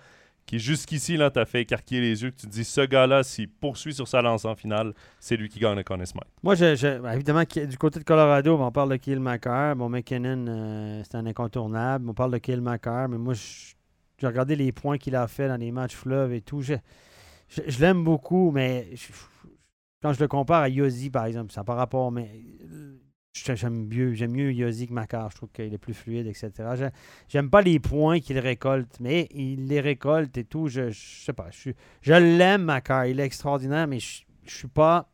qui 0.46 0.58
jusqu'ici 0.60 1.16
là 1.16 1.30
t'a 1.30 1.44
fait 1.44 1.62
écarquiller 1.62 2.00
les 2.00 2.22
yeux, 2.22 2.30
que 2.30 2.36
tu 2.36 2.46
te 2.46 2.52
dis 2.52 2.64
ce 2.64 2.80
gars-là, 2.80 3.22
s'il 3.24 3.48
poursuit 3.48 3.92
sur 3.92 4.06
sa 4.06 4.22
lance 4.22 4.44
en 4.44 4.54
finale, 4.54 4.94
c'est 5.18 5.36
lui 5.36 5.48
qui 5.48 5.58
gagne 5.58 5.76
le 5.76 5.82
Conn 5.82 6.04
Smythe. 6.06 6.22
Moi, 6.42 6.54
je, 6.54 6.98
ben, 7.00 7.12
évidemment, 7.12 7.42
du 7.42 7.76
côté 7.78 7.98
de 7.98 8.04
Colorado, 8.04 8.56
on 8.58 8.70
parle 8.70 8.90
de 8.90 8.96
Kiel 8.96 9.18
McCarr. 9.20 9.74
Bon, 9.76 9.88
McKinnon, 9.88 10.46
euh, 10.48 11.02
c'est 11.04 11.16
un 11.16 11.26
incontournable. 11.26 12.08
On 12.08 12.14
parle 12.14 12.30
de 12.32 12.38
Kiel 12.38 12.60
McCarr, 12.60 13.08
mais 13.08 13.18
moi, 13.18 13.34
j'ai 13.34 14.26
regardé 14.26 14.54
les 14.56 14.70
points 14.72 14.98
qu'il 14.98 15.16
a 15.16 15.26
fait 15.26 15.48
dans 15.48 15.56
les 15.60 15.72
matchs 15.72 15.94
fleuves 15.96 16.32
et 16.32 16.40
tout. 16.40 16.62
Je, 16.62 16.74
je- 17.48 17.62
je 17.66 17.80
l'aime 17.80 18.04
beaucoup, 18.04 18.50
mais 18.52 18.88
quand 20.02 20.12
je 20.12 20.20
le 20.20 20.28
compare 20.28 20.62
à 20.62 20.68
Yossi, 20.68 21.10
par 21.10 21.24
exemple, 21.26 21.52
ça 21.52 21.64
pas 21.64 21.74
rapport, 21.74 22.12
mais 22.12 22.30
euh, 22.72 22.98
j'aime 23.44 23.86
mieux, 23.86 24.14
j'aime 24.14 24.32
mieux 24.32 24.52
Yossi 24.52 24.86
que 24.86 24.92
McCarr. 24.92 25.30
Je 25.30 25.36
trouve 25.36 25.50
qu'il 25.50 25.72
est 25.72 25.78
plus 25.78 25.94
fluide, 25.94 26.26
etc. 26.26 26.90
J'aime 27.28 27.50
pas 27.50 27.62
les 27.62 27.78
points 27.78 28.20
qu'il 28.20 28.38
récolte, 28.38 28.96
mais 29.00 29.28
il 29.32 29.66
les 29.68 29.80
récolte 29.80 30.36
et 30.38 30.44
tout. 30.44 30.68
Je, 30.68 30.90
je 30.90 31.24
sais 31.24 31.32
pas. 31.32 31.48
Je, 31.50 31.70
je 32.00 32.12
l'aime, 32.12 32.64
McCarr. 32.64 33.06
Il 33.06 33.20
est 33.20 33.24
extraordinaire, 33.24 33.86
mais 33.86 33.98
je, 34.00 34.22
je 34.44 34.54
suis 34.54 34.68
pas 34.68 35.08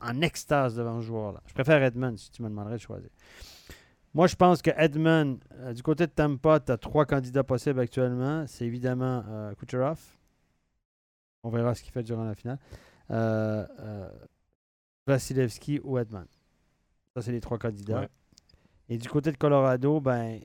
en 0.00 0.20
extase 0.20 0.76
devant 0.76 1.00
ce 1.00 1.06
joueur-là. 1.06 1.42
Je 1.46 1.54
préfère 1.54 1.82
Edmund 1.82 2.18
si 2.18 2.30
tu 2.30 2.42
me 2.42 2.48
demanderais 2.48 2.76
de 2.76 2.82
choisir. 2.82 3.10
Moi, 4.14 4.26
je 4.26 4.36
pense 4.36 4.62
que 4.62 4.70
Edmund, 4.76 5.38
euh, 5.58 5.74
du 5.74 5.82
côté 5.82 6.06
de 6.06 6.12
Tampa, 6.12 6.60
tu 6.60 6.72
as 6.72 6.78
trois 6.78 7.04
candidats 7.04 7.44
possibles 7.44 7.80
actuellement. 7.80 8.46
C'est 8.46 8.64
évidemment 8.64 9.22
euh, 9.28 9.54
Kucherov. 9.54 10.00
On 11.42 11.50
verra 11.50 11.74
ce 11.74 11.82
qu'il 11.82 11.92
fait 11.92 12.02
durant 12.02 12.24
la 12.24 12.34
finale. 12.34 12.58
Euh, 13.10 13.66
euh, 13.80 14.10
Vasilevski 15.06 15.80
ou 15.84 15.98
Edmund. 15.98 16.26
Ça, 17.16 17.22
c'est 17.22 17.32
les 17.32 17.40
trois 17.40 17.56
candidats. 17.58 18.00
Ouais. 18.00 18.08
Et 18.90 18.98
du 18.98 19.08
côté 19.08 19.32
de 19.32 19.38
Colorado, 19.38 20.00
ben, 20.00 20.38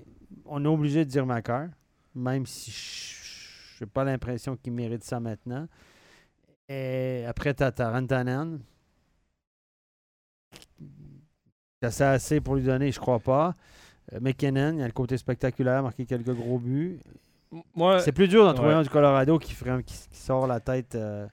on 0.45 0.63
est 0.63 0.67
obligé 0.69 1.03
de 1.03 1.09
dire 1.09 1.25
Macar, 1.25 1.67
même 2.15 2.45
si 2.45 2.71
je 2.71 3.83
n'ai 3.83 3.89
pas 3.89 4.05
l'impression 4.05 4.55
qu'il 4.55 4.71
mérite 4.71 5.03
ça 5.03 5.19
maintenant. 5.19 5.67
Et 6.69 7.25
après, 7.27 7.53
tu 7.53 7.61
as, 7.63 7.73
Rantanen. 7.91 8.61
T'as 11.81 11.91
ça 11.91 12.11
assez 12.11 12.39
pour 12.39 12.55
lui 12.55 12.63
donner, 12.63 12.89
je 12.91 12.99
crois 12.99 13.19
pas. 13.19 13.55
Euh, 14.13 14.19
McKinnon, 14.21 14.75
il 14.77 14.81
a 14.81 14.85
le 14.85 14.93
côté 14.93 15.17
spectaculaire, 15.17 15.83
marqué 15.83 16.05
quelques 16.05 16.33
gros 16.33 16.57
buts. 16.57 16.99
Moi, 17.75 17.99
C'est 17.99 18.13
plus 18.13 18.29
dur 18.29 18.45
d'en 18.45 18.53
trouver 18.53 18.69
ouais. 18.69 18.75
un 18.75 18.81
du 18.83 18.89
Colorado 18.89 19.37
qui, 19.39 19.53
ferait- 19.53 19.83
qui, 19.83 19.95
qui 20.09 20.17
sort 20.17 20.47
la 20.47 20.61
tête. 20.61 20.95
euh, 20.95 21.27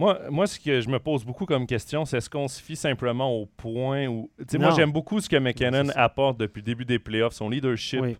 Moi, 0.00 0.18
moi, 0.30 0.46
ce 0.46 0.58
que 0.58 0.80
je 0.80 0.88
me 0.88 0.98
pose 0.98 1.24
beaucoup 1.24 1.44
comme 1.44 1.66
question, 1.66 2.04
c'est 2.06 2.16
est-ce 2.16 2.30
qu'on 2.30 2.48
se 2.48 2.60
fie 2.62 2.74
simplement 2.76 3.30
au 3.36 3.44
point 3.46 4.06
où. 4.06 4.30
Tu 4.38 4.44
sais, 4.52 4.58
moi, 4.58 4.68
j'aime 4.76 4.92
beaucoup 4.92 5.20
ce 5.20 5.28
que 5.28 5.36
McKinnon 5.36 5.84
apporte 5.94 6.38
depuis 6.40 6.60
le 6.60 6.64
début 6.64 6.84
des 6.86 6.98
playoffs, 6.98 7.34
son 7.34 7.48
leadership. 7.50 8.00
oui. 8.02 8.16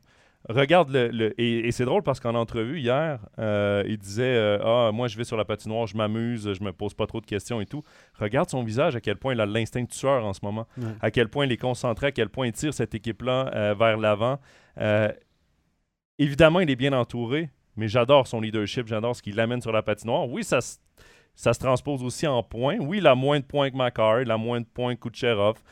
Regarde 0.48 0.88
le. 0.90 1.08
le- 1.08 1.38
et 1.40 1.68
et 1.68 1.70
c'est 1.70 1.84
drôle 1.84 2.02
parce 2.02 2.18
qu'en 2.18 2.34
entrevue 2.34 2.80
hier, 2.80 3.20
euh, 3.38 3.82
il 3.86 3.98
disait 3.98 4.22
euh, 4.24 4.58
Ah, 4.64 4.90
moi, 4.90 5.06
je 5.06 5.18
vais 5.18 5.24
sur 5.24 5.36
la 5.36 5.44
patinoire, 5.44 5.86
je 5.86 5.94
m'amuse, 5.98 6.54
je 6.54 6.64
me 6.64 6.72
pose 6.72 6.94
pas 6.94 7.06
trop 7.06 7.20
de 7.20 7.26
questions 7.26 7.60
et 7.60 7.66
tout. 7.66 7.82
Regarde 8.18 8.48
son 8.48 8.62
visage, 8.62 8.96
à 8.96 9.00
quel 9.02 9.16
point 9.16 9.34
il 9.34 9.40
a 9.42 9.44
l'instinct 9.46 9.82
de 9.82 9.88
tueur 9.88 10.24
en 10.24 10.32
ce 10.32 10.40
moment, 10.42 10.66
à 11.02 11.10
quel 11.10 11.28
point 11.28 11.44
il 11.44 11.52
est 11.52 11.58
concentré, 11.58 12.06
à 12.06 12.12
quel 12.12 12.30
point 12.30 12.46
il 12.46 12.52
tire 12.54 12.72
cette 12.72 12.94
équipe-là 12.94 13.50
euh, 13.54 13.74
vers 13.78 13.98
l'avant. 13.98 14.38
Évidemment, 16.18 16.60
il 16.60 16.70
est 16.70 16.76
bien 16.76 16.92
entouré, 16.92 17.50
mais 17.76 17.88
j'adore 17.88 18.26
son 18.26 18.40
leadership, 18.40 18.86
j'adore 18.86 19.16
ce 19.16 19.22
qu'il 19.22 19.38
amène 19.40 19.60
sur 19.62 19.72
la 19.72 19.82
patinoire. 19.82 20.28
Oui, 20.28 20.44
ça. 20.44 20.58
Ça 21.34 21.52
se 21.52 21.58
transpose 21.58 22.02
aussi 22.02 22.26
en 22.26 22.42
points. 22.42 22.78
Oui, 22.78 22.98
il 22.98 23.06
a 23.06 23.14
moins 23.14 23.40
de 23.40 23.44
points 23.44 23.70
que 23.70 23.76
Makar, 23.76 24.22
il 24.22 24.30
a 24.30 24.36
moins 24.36 24.60
de 24.60 24.66
points 24.66 24.94
que 24.94 25.08
Kucherov, 25.08 25.62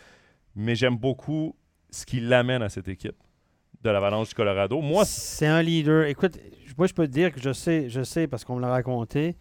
mais 0.54 0.74
j'aime 0.74 0.96
beaucoup 0.96 1.54
ce 1.90 2.06
qu'il 2.06 2.32
amène 2.32 2.62
à 2.62 2.68
cette 2.68 2.88
équipe 2.88 3.16
de 3.82 3.90
l'Avalanche 3.90 4.28
du 4.28 4.34
Colorado. 4.34 4.80
Moi, 4.80 5.04
c'est 5.04 5.46
un 5.46 5.62
leader. 5.62 6.04
Écoute, 6.06 6.38
moi, 6.76 6.86
je 6.86 6.94
peux 6.94 7.06
te 7.06 7.12
dire 7.12 7.32
que 7.32 7.40
je 7.40 7.52
sais, 7.52 7.88
je 7.88 8.02
sais 8.02 8.26
parce 8.26 8.44
qu'on 8.44 8.56
me 8.56 8.60
l'a 8.60 8.68
raconté. 8.68 9.36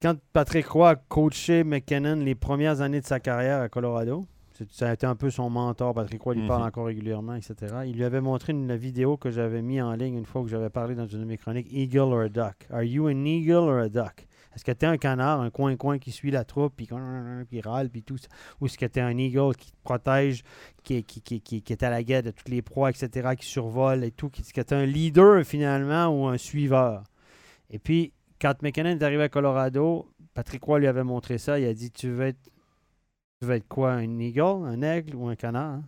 Quand 0.00 0.14
Patrick 0.32 0.66
Roy 0.66 0.90
a 0.90 0.96
coaché 0.96 1.62
McKinnon 1.62 2.16
les 2.16 2.34
premières 2.34 2.80
années 2.80 3.00
de 3.00 3.06
sa 3.06 3.20
carrière 3.20 3.60
à 3.60 3.68
Colorado, 3.68 4.24
ça 4.70 4.88
a 4.88 4.92
été 4.92 5.06
un 5.06 5.14
peu 5.14 5.30
son 5.30 5.50
mentor. 5.50 5.94
Patrick 5.94 6.22
Roy 6.22 6.34
lui 6.34 6.46
parle 6.46 6.62
mhm. 6.62 6.68
encore 6.68 6.86
régulièrement, 6.86 7.34
etc. 7.34 7.54
Il 7.86 7.96
lui 7.96 8.04
avait 8.04 8.20
montré 8.20 8.52
une, 8.52 8.74
vidéo 8.76 9.16
que 9.16 9.30
j'avais 9.30 9.62
mis 9.62 9.80
en 9.80 9.92
ligne 9.92 10.16
une 10.16 10.26
fois 10.26 10.42
que 10.42 10.48
j'avais 10.48 10.70
parlé 10.70 10.94
dans 10.94 11.06
une 11.06 11.20
de 11.20 11.24
mes 11.24 11.36
chroniques 11.36 11.68
Eagle 11.70 11.98
or 11.98 12.20
a 12.22 12.28
duck. 12.28 12.66
Are 12.70 12.84
you 12.84 13.08
an 13.08 13.24
eagle 13.24 13.68
or 13.68 13.78
a 13.80 13.88
duck? 13.88 14.26
Est-ce 14.54 14.64
que 14.64 14.72
tu 14.72 14.84
es 14.84 14.88
un 14.88 14.96
canard, 14.96 15.40
un 15.40 15.50
coin-coin 15.50 15.98
qui 15.98 16.10
suit 16.10 16.30
la 16.30 16.44
troupe, 16.44 16.74
puis, 16.76 16.86
qui 16.86 17.60
râle, 17.60 17.88
puis 17.88 18.02
tout 18.02 18.18
Ou 18.60 18.66
est-ce 18.66 18.76
que 18.76 18.86
tu 18.86 18.98
es 18.98 19.02
un 19.02 19.16
eagle 19.16 19.54
qui 19.54 19.70
te 19.70 19.76
protège, 19.82 20.42
qui, 20.82 21.04
qui, 21.04 21.40
qui, 21.40 21.72
est 21.72 21.82
à 21.82 21.90
la 21.90 22.02
guerre 22.02 22.22
de 22.22 22.30
toutes 22.30 22.48
les 22.48 22.62
proies, 22.62 22.90
etc., 22.90 23.30
qui 23.38 23.46
survole 23.46 24.04
et 24.04 24.10
tout? 24.10 24.30
Est-ce 24.38 24.52
que 24.52 24.60
tu 24.60 24.74
es 24.74 24.76
un 24.76 24.86
leader, 24.86 25.44
finalement, 25.44 26.08
ou 26.08 26.26
un 26.26 26.38
suiveur? 26.38 27.04
Et 27.70 27.78
puis, 27.78 28.12
quand 28.40 28.62
McKinnon 28.62 28.90
est 28.90 29.02
arrivé 29.02 29.22
à 29.22 29.28
Colorado, 29.28 30.08
Patrick 30.34 30.62
Roy 30.64 30.80
lui 30.80 30.86
avait 30.86 31.04
montré 31.04 31.38
ça. 31.38 31.58
Il 31.58 31.66
a 31.66 31.74
dit 31.74 31.90
Tu 31.90 32.10
veux 32.10 32.26
être 32.26 32.50
tu 33.40 33.46
veux 33.46 33.54
être 33.54 33.68
quoi, 33.68 33.92
un 33.92 34.18
eagle, 34.18 34.66
un 34.66 34.82
aigle 34.82 35.16
ou 35.16 35.28
un 35.28 35.34
canard? 35.34 35.76
Hein? 35.76 35.84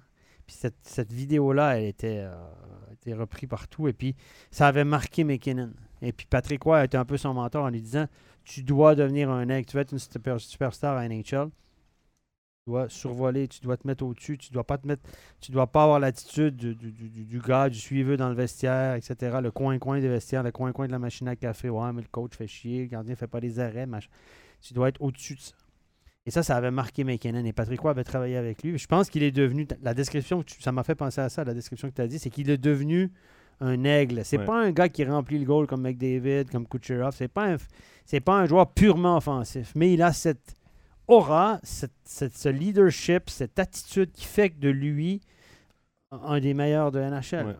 Puis 0.46 0.56
cette, 0.82 1.12
vidéo-là, 1.12 1.78
elle 1.78 1.84
était, 1.84 2.24
euh, 2.24 3.14
reprise 3.14 3.48
partout. 3.48 3.88
Et 3.88 3.92
puis, 3.92 4.16
ça 4.50 4.68
avait 4.68 4.84
marqué 4.84 5.22
McKinnon. 5.22 5.72
Et 6.00 6.12
puis, 6.12 6.26
Patrick 6.26 6.62
Roy 6.62 6.84
était 6.84 6.96
un 6.96 7.04
peu 7.04 7.18
son 7.18 7.34
mentor 7.34 7.64
en 7.64 7.68
lui 7.68 7.82
disant 7.82 8.06
Tu 8.44 8.62
dois 8.62 8.94
devenir 8.94 9.30
un 9.30 9.48
aigle, 9.48 9.66
tu 9.66 9.76
veux 9.76 9.82
être 9.82 9.92
une 9.92 10.38
superstar 10.38 10.96
à 10.96 11.08
NHL. 11.08 11.50
Tu 12.64 12.70
dois 12.70 12.88
survoler, 12.88 13.48
tu 13.48 13.60
dois 13.60 13.76
te 13.76 13.86
mettre 13.86 14.04
au-dessus, 14.04 14.38
tu 14.38 14.52
dois 14.52 14.64
pas 14.64 14.78
te 14.78 14.86
mettre, 14.86 15.02
tu 15.40 15.50
dois 15.50 15.66
pas 15.66 15.82
avoir 15.82 15.98
l'attitude 15.98 16.54
du, 16.54 16.74
du, 16.74 17.40
gars, 17.40 17.68
du 17.68 17.78
suiveux 17.78 18.16
dans 18.16 18.28
le 18.28 18.36
vestiaire, 18.36 18.94
etc. 18.94 19.38
Le 19.42 19.50
coin-coin 19.50 20.00
des 20.00 20.08
vestiaires, 20.08 20.44
le 20.44 20.52
coin-coin 20.52 20.86
de 20.86 20.92
la 20.92 21.00
machine 21.00 21.26
à 21.26 21.34
café. 21.34 21.68
Ouais, 21.68 21.92
mais 21.92 22.02
le 22.02 22.08
coach 22.08 22.36
fait 22.36 22.46
chier, 22.46 22.82
le 22.82 22.86
gardien 22.86 23.16
fait 23.16 23.26
pas 23.26 23.40
les 23.40 23.58
arrêts. 23.58 23.88
Tu 24.60 24.74
dois 24.74 24.88
être 24.88 25.02
au-dessus 25.02 25.34
de 25.34 25.40
ça. 25.40 25.54
Et 26.24 26.30
ça, 26.30 26.42
ça 26.42 26.56
avait 26.56 26.70
marqué 26.70 27.02
McKinnon. 27.04 27.44
Et 27.44 27.52
Patrick 27.52 27.80
Roy 27.80 27.90
avait 27.90 28.04
travaillé 28.04 28.36
avec 28.36 28.62
lui. 28.62 28.78
Je 28.78 28.86
pense 28.86 29.10
qu'il 29.10 29.22
est 29.24 29.32
devenu. 29.32 29.66
La 29.82 29.92
description, 29.92 30.44
ça 30.60 30.70
m'a 30.70 30.84
fait 30.84 30.94
penser 30.94 31.20
à 31.20 31.28
ça, 31.28 31.42
la 31.44 31.54
description 31.54 31.88
que 31.90 31.94
tu 31.94 32.02
as 32.02 32.06
dit, 32.06 32.18
c'est 32.18 32.30
qu'il 32.30 32.48
est 32.48 32.58
devenu 32.58 33.10
un 33.60 33.84
aigle. 33.84 34.24
C'est 34.24 34.38
pas 34.38 34.60
un 34.60 34.70
gars 34.70 34.88
qui 34.88 35.04
remplit 35.04 35.38
le 35.38 35.44
goal 35.44 35.66
comme 35.66 35.82
McDavid, 35.82 36.46
comme 36.50 36.66
Kucherov. 36.66 37.14
C'est 37.14 37.28
pas 37.28 37.52
un, 37.52 37.56
c'est 38.04 38.20
pas 38.20 38.34
un 38.40 38.46
joueur 38.46 38.72
purement 38.72 39.16
offensif. 39.16 39.72
Mais 39.74 39.92
il 39.92 40.02
a 40.02 40.12
cette 40.12 40.54
aura, 41.08 41.60
cette, 41.62 41.92
ce 42.04 42.48
leadership, 42.48 43.30
cette 43.30 43.58
attitude 43.58 44.12
qui 44.12 44.24
fait 44.24 44.58
de 44.58 44.68
lui 44.68 45.20
un 46.10 46.40
des 46.40 46.54
meilleurs 46.54 46.92
de 46.92 47.00
NHL. 47.00 47.56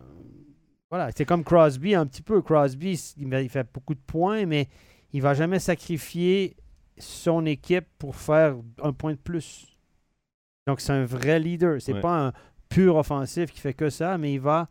Voilà, 0.89 1.09
c'est 1.15 1.25
comme 1.25 1.43
Crosby 1.43 1.95
un 1.95 2.05
petit 2.05 2.21
peu. 2.21 2.41
Crosby, 2.41 2.99
il 3.17 3.49
fait 3.49 3.67
beaucoup 3.73 3.95
de 3.95 3.99
points, 4.05 4.45
mais 4.45 4.67
il 5.11 5.21
va 5.21 5.33
jamais 5.33 5.59
sacrifier 5.59 6.55
son 6.99 7.45
équipe 7.45 7.87
pour 7.97 8.15
faire 8.15 8.55
un 8.81 8.93
point 8.93 9.13
de 9.13 9.17
plus. 9.17 9.75
Donc, 10.67 10.81
c'est 10.81 10.93
un 10.93 11.05
vrai 11.05 11.39
leader. 11.39 11.81
C'est 11.81 11.99
pas 11.99 12.27
un 12.27 12.33
pur 12.69 12.95
offensif 12.95 13.51
qui 13.51 13.59
fait 13.59 13.73
que 13.73 13.89
ça, 13.89 14.17
mais 14.17 14.33
il 14.33 14.39
va. 14.39 14.69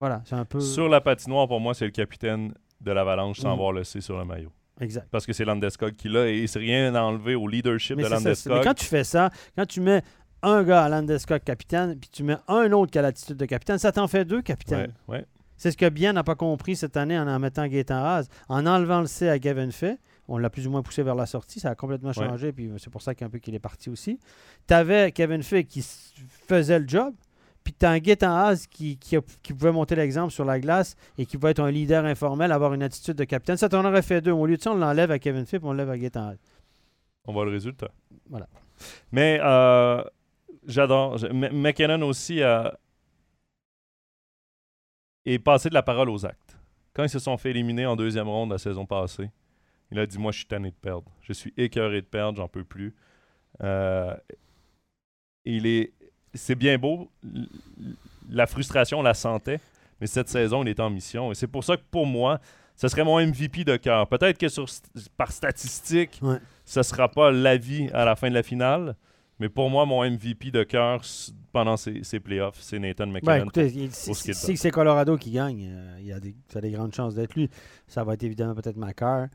Voilà, 0.00 0.22
c'est 0.24 0.36
un 0.36 0.44
peu. 0.44 0.60
Sur 0.60 0.88
la 0.88 1.00
patinoire, 1.00 1.48
pour 1.48 1.60
moi, 1.60 1.74
c'est 1.74 1.84
le 1.84 1.90
capitaine 1.90 2.54
de 2.80 2.92
l'Avalanche 2.92 3.40
sans 3.40 3.50
mm. 3.50 3.52
avoir 3.52 3.72
le 3.72 3.84
C 3.84 4.00
sur 4.00 4.16
le 4.18 4.24
maillot. 4.24 4.52
Exact. 4.80 5.08
Parce 5.10 5.26
que 5.26 5.32
c'est 5.32 5.44
Landeskog 5.44 5.94
qui 5.94 6.08
l'a 6.08 6.28
et 6.28 6.46
c'est 6.46 6.60
rien 6.60 6.94
à 6.94 7.02
enlever 7.02 7.34
au 7.34 7.48
leadership 7.48 7.98
de 7.98 8.06
Landeskog. 8.06 8.58
Mais 8.58 8.64
quand 8.64 8.74
tu 8.74 8.84
fais 8.84 9.04
ça, 9.04 9.30
quand 9.56 9.66
tu 9.66 9.80
mets 9.80 10.02
un 10.42 10.62
gars 10.62 10.84
à 10.84 10.88
Landeskog 10.88 11.40
capitaine, 11.40 11.98
puis 11.98 12.08
tu 12.10 12.22
mets 12.22 12.36
un 12.46 12.70
autre 12.72 12.92
qui 12.92 12.98
a 12.98 13.02
l'attitude 13.02 13.36
de 13.36 13.44
capitaine, 13.44 13.78
ça 13.78 13.90
t'en 13.90 14.06
fait 14.06 14.24
deux 14.24 14.40
capitaines. 14.40 14.94
Ouais, 15.08 15.24
C'est 15.56 15.72
ce 15.72 15.76
que 15.76 15.88
Bien 15.88 16.12
n'a 16.12 16.22
pas 16.22 16.36
compris 16.36 16.76
cette 16.76 16.96
année 16.96 17.18
en 17.18 17.26
en 17.26 17.38
mettant 17.40 17.66
Gaétan 17.66 17.96
Haas. 17.96 18.28
En 18.48 18.66
enlevant 18.66 19.00
le 19.00 19.08
C 19.08 19.28
à 19.28 19.40
Gavin 19.40 19.72
Fay, 19.72 19.98
on 20.28 20.38
l'a 20.38 20.48
plus 20.48 20.68
ou 20.68 20.70
moins 20.70 20.82
poussé 20.82 21.02
vers 21.02 21.16
la 21.16 21.26
sortie. 21.26 21.58
Ça 21.58 21.70
a 21.70 21.74
complètement 21.74 22.12
changé. 22.12 22.52
Puis 22.52 22.70
c'est 22.78 22.90
pour 22.90 23.02
ça 23.02 23.16
qu'un 23.16 23.28
peu 23.28 23.38
qu'il 23.38 23.56
est 23.56 23.60
parti 23.60 23.90
aussi. 23.90 24.20
Tu 24.68 24.74
avais 24.74 25.10
Kevin 25.10 25.42
Fay 25.42 25.64
qui 25.64 25.84
faisait 26.46 26.78
le 26.78 26.86
job. 26.86 27.14
Puis 27.68 27.74
tu 27.78 27.84
as 27.84 27.90
un 27.90 27.98
Gaetan 27.98 28.34
Haas 28.34 28.66
qui, 28.66 28.96
qui, 28.96 29.18
pouvait 29.52 29.72
monter 29.72 29.94
l'exemple 29.94 30.32
sur 30.32 30.46
la 30.46 30.58
glace 30.58 30.96
et 31.18 31.26
qui 31.26 31.36
pouvait 31.36 31.50
être 31.50 31.60
un 31.60 31.70
leader 31.70 32.06
informel, 32.06 32.50
avoir 32.50 32.72
une 32.72 32.82
attitude 32.82 33.14
de 33.14 33.24
capitaine. 33.24 33.58
Ça 33.58 33.68
t'en 33.68 33.84
aurait 33.84 34.00
fait 34.00 34.22
deux. 34.22 34.30
Au 34.30 34.46
lieu 34.46 34.56
de 34.56 34.62
ça, 34.62 34.72
on 34.72 34.76
l'enlève 34.76 35.10
à 35.10 35.18
Kevin 35.18 35.44
puis 35.44 35.58
on 35.62 35.72
l'enlève 35.72 35.90
à 35.90 35.98
Gaetan 35.98 36.30
Haas. 36.30 36.36
On 37.26 37.34
voit 37.34 37.44
le 37.44 37.50
résultat. 37.50 37.90
Voilà. 38.30 38.48
Mais 39.12 39.38
euh, 39.42 40.02
j'adore. 40.66 41.18
McKinnon 41.30 42.00
aussi 42.08 42.42
a... 42.42 42.78
est 45.26 45.38
passé 45.38 45.68
de 45.68 45.74
la 45.74 45.82
parole 45.82 46.08
aux 46.08 46.24
actes. 46.24 46.56
Quand 46.94 47.04
ils 47.04 47.10
se 47.10 47.18
sont 47.18 47.36
fait 47.36 47.50
éliminer 47.50 47.84
en 47.84 47.96
deuxième 47.96 48.28
ronde 48.28 48.50
la 48.50 48.56
saison 48.56 48.86
passée, 48.86 49.30
il 49.90 49.98
a 49.98 50.06
dit 50.06 50.16
Moi, 50.16 50.32
je 50.32 50.38
suis 50.38 50.46
tanné 50.46 50.70
de 50.70 50.76
perdre. 50.76 51.12
Je 51.20 51.34
suis 51.34 51.52
écœuré 51.58 52.00
de 52.00 52.06
perdre, 52.06 52.38
j'en 52.38 52.48
peux 52.48 52.64
plus. 52.64 52.94
Euh, 53.62 54.16
il 55.44 55.66
est. 55.66 55.92
C'est 56.38 56.54
bien 56.54 56.78
beau. 56.78 57.10
La 58.30 58.46
frustration, 58.46 59.00
on 59.00 59.02
la 59.02 59.14
sentait. 59.14 59.60
Mais 60.00 60.06
cette 60.06 60.28
saison, 60.28 60.62
il 60.62 60.68
est 60.68 60.80
en 60.80 60.90
mission. 60.90 61.32
Et 61.32 61.34
c'est 61.34 61.46
pour 61.46 61.64
ça 61.64 61.76
que 61.76 61.82
pour 61.90 62.06
moi, 62.06 62.40
ce 62.76 62.86
serait 62.88 63.04
mon 63.04 63.20
MVP 63.20 63.64
de 63.64 63.76
cœur. 63.76 64.06
Peut-être 64.06 64.38
que 64.38 64.48
sur, 64.48 64.66
par 65.16 65.32
statistique, 65.32 66.20
ce 66.64 66.78
ne 66.78 66.82
sera 66.82 67.08
pas 67.08 67.30
l'avis 67.30 67.88
à 67.92 68.04
la 68.04 68.14
fin 68.14 68.28
de 68.28 68.34
la 68.34 68.42
finale. 68.42 68.94
Mais 69.40 69.48
pour 69.48 69.70
moi, 69.70 69.86
mon 69.86 70.08
MVP 70.08 70.50
de 70.50 70.64
cœur 70.64 71.00
pendant 71.52 71.76
ces, 71.76 72.02
ces 72.02 72.18
playoffs, 72.18 72.58
c'est 72.60 72.78
Nathan 72.78 73.06
ben, 73.06 73.44
McKinnon. 73.44 73.90
si, 73.92 74.56
c'est 74.56 74.70
Colorado 74.70 75.16
qui 75.16 75.30
gagne, 75.30 75.68
euh, 75.70 75.96
il 76.00 76.06
y 76.06 76.12
a 76.12 76.18
des, 76.18 76.34
ça 76.48 76.58
a 76.58 76.62
des 76.62 76.72
grandes 76.72 76.94
chances 76.94 77.14
d'être 77.14 77.34
lui. 77.34 77.48
Ça 77.86 78.02
va 78.02 78.14
être 78.14 78.24
évidemment 78.24 78.54
peut-être 78.54 78.76
Macar. 78.76 79.28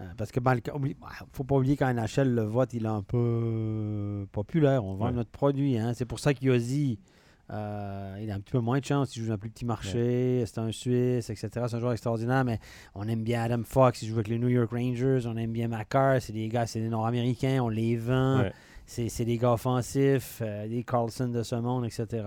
Euh, 0.00 0.04
parce 0.16 0.32
que 0.32 0.40
ne 0.40 0.44
bah, 0.44 1.08
faut 1.32 1.44
pas 1.44 1.54
oublier 1.54 1.76
qu'en 1.76 1.92
NHL, 1.92 2.34
le 2.34 2.42
vote, 2.42 2.74
il 2.74 2.84
est 2.84 2.88
un 2.88 3.02
peu 3.02 4.26
populaire. 4.32 4.84
On 4.84 4.94
vend 4.94 5.12
notre 5.12 5.30
produit. 5.30 5.78
Hein. 5.78 5.92
C'est 5.94 6.04
pour 6.04 6.18
ça 6.18 6.34
qu'Yossi, 6.34 6.98
euh, 7.50 8.18
il 8.20 8.30
a 8.30 8.34
un 8.34 8.40
petit 8.40 8.50
peu 8.50 8.58
moins 8.58 8.80
de 8.80 8.84
chance. 8.84 9.14
Il 9.14 9.22
joue 9.22 9.28
dans 9.28 9.34
un 9.34 9.38
plus 9.38 9.50
petit 9.50 9.64
marché. 9.64 10.42
C'est 10.46 10.58
un 10.58 10.72
Suisse, 10.72 11.30
etc. 11.30 11.48
C'est 11.68 11.74
un 11.74 11.80
joueur 11.80 11.92
extraordinaire. 11.92 12.44
Mais 12.44 12.58
on 12.94 13.06
aime 13.06 13.22
bien 13.22 13.42
Adam 13.42 13.62
Fox. 13.64 14.02
Il 14.02 14.08
joue 14.08 14.14
avec 14.14 14.28
les 14.28 14.38
New 14.38 14.48
York 14.48 14.70
Rangers. 14.72 15.20
On 15.26 15.36
aime 15.36 15.52
bien 15.52 15.68
Macar. 15.68 16.20
C'est 16.20 16.32
des 16.32 16.48
gars, 16.48 16.66
c'est 16.66 16.80
des 16.80 16.88
Nord-Américains. 16.88 17.62
On 17.62 17.68
les 17.68 17.96
vend. 17.96 18.44
C'est 18.86 19.24
des 19.24 19.38
gars 19.38 19.52
offensifs, 19.52 20.40
euh, 20.42 20.68
des 20.68 20.84
Carlson 20.84 21.28
de 21.28 21.42
ce 21.42 21.54
monde, 21.54 21.86
etc. 21.86 22.22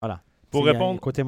Voilà. 0.00 0.22
Pour 0.50 0.64
répondre, 0.64 1.00
côté 1.00 1.22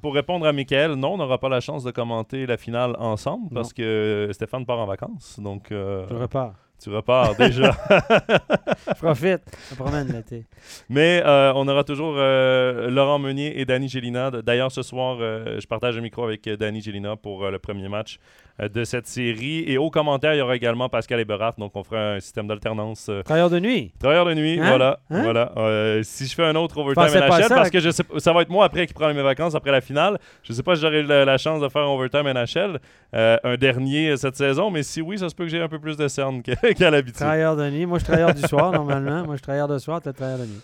pour 0.00 0.14
répondre 0.14 0.46
à 0.46 0.52
Michael, 0.52 0.92
non, 0.92 1.14
on 1.14 1.16
n'aura 1.18 1.38
pas 1.38 1.48
la 1.48 1.60
chance 1.60 1.82
de 1.82 1.90
commenter 1.90 2.46
la 2.46 2.56
finale 2.56 2.94
ensemble 2.98 3.48
parce 3.52 3.72
que 3.72 4.28
Stéphane 4.32 4.64
part 4.64 4.78
en 4.78 4.86
vacances. 4.86 5.40
Donc, 5.40 5.72
euh, 5.72 6.06
Je 6.08 6.14
repars. 6.14 6.54
Tu 6.82 6.88
repars 6.88 7.36
déjà. 7.36 7.76
je 7.90 8.94
profite. 8.98 9.42
Je 9.70 9.74
promène 9.74 10.08
l'été. 10.10 10.46
Mais 10.88 11.22
euh, 11.26 11.52
on 11.54 11.68
aura 11.68 11.84
toujours 11.84 12.14
euh, 12.16 12.88
Laurent 12.88 13.18
Meunier 13.18 13.60
et 13.60 13.66
Danny 13.66 13.86
Gélina. 13.86 14.30
D'ailleurs, 14.30 14.72
ce 14.72 14.80
soir, 14.82 15.18
je 15.18 15.66
partage 15.66 15.96
le 15.96 16.02
micro 16.02 16.24
avec 16.24 16.48
Danny 16.48 16.80
Gélina 16.80 17.16
pour 17.16 17.50
le 17.50 17.58
premier 17.58 17.88
match 17.90 18.18
de 18.58 18.84
cette 18.84 19.06
série. 19.06 19.64
Et 19.66 19.78
au 19.78 19.90
commentaire, 19.90 20.34
il 20.34 20.38
y 20.38 20.40
aura 20.40 20.56
également 20.56 20.88
Pascal 20.88 21.20
Eberhardt. 21.20 21.58
Donc, 21.58 21.72
on 21.74 21.82
fera 21.82 22.14
un 22.14 22.20
système 22.20 22.46
d'alternance. 22.46 23.06
Euh, 23.08 23.22
Travailleur 23.22 23.50
de 23.50 23.58
nuit. 23.58 23.92
Travailleur 23.98 24.26
de 24.26 24.34
nuit, 24.34 24.58
hein? 24.60 24.68
voilà. 24.68 25.00
Hein? 25.10 25.22
voilà. 25.22 25.52
Euh, 25.56 26.02
si 26.02 26.26
je 26.26 26.34
fais 26.34 26.44
un 26.44 26.54
autre 26.56 26.78
overtime 26.78 27.20
NHL, 27.20 27.48
parce 27.48 27.70
que 27.70 27.80
je 27.80 27.90
sais, 27.90 28.04
ça 28.18 28.32
va 28.32 28.42
être 28.42 28.50
moi 28.50 28.64
après 28.64 28.86
qui 28.86 28.94
prends 28.94 29.12
mes 29.12 29.22
vacances 29.22 29.54
après 29.54 29.72
la 29.72 29.80
finale. 29.80 30.18
Je 30.42 30.52
ne 30.52 30.56
sais 30.56 30.62
pas 30.62 30.76
si 30.76 30.82
j'aurai 30.82 31.02
la, 31.02 31.38
chance 31.38 31.60
de 31.60 31.68
faire 31.68 31.82
un 31.82 31.94
overtime 31.94 32.30
NHL, 32.32 32.80
un 33.12 33.56
dernier 33.56 34.16
cette 34.16 34.36
saison. 34.36 34.70
Mais 34.70 34.82
si 34.82 35.00
oui, 35.00 35.18
ça 35.18 35.28
se 35.28 35.34
peut 35.34 35.44
que 35.44 35.50
j'ai 35.50 35.60
un 35.60 35.68
peu 35.68 35.78
plus 35.78 35.96
de 35.96 36.08
cernes 36.08 36.42
qu'à 36.76 36.90
l'habitude. 36.90 37.16
Travailleur 37.16 37.56
de 37.56 37.70
nuit. 37.70 37.86
Moi, 37.86 37.98
je 37.98 38.04
suis 38.04 38.12
travailleur 38.12 38.34
du 38.34 38.42
soir, 38.42 38.72
normalement. 38.72 39.24
Moi, 39.24 39.34
je 39.34 39.36
suis 39.36 39.42
travailleur 39.42 39.68
de 39.68 39.78
soir, 39.78 40.00
tu 40.02 40.08
es 40.08 40.12
travailleur 40.12 40.40
de 40.40 40.46
nuit. 40.46 40.60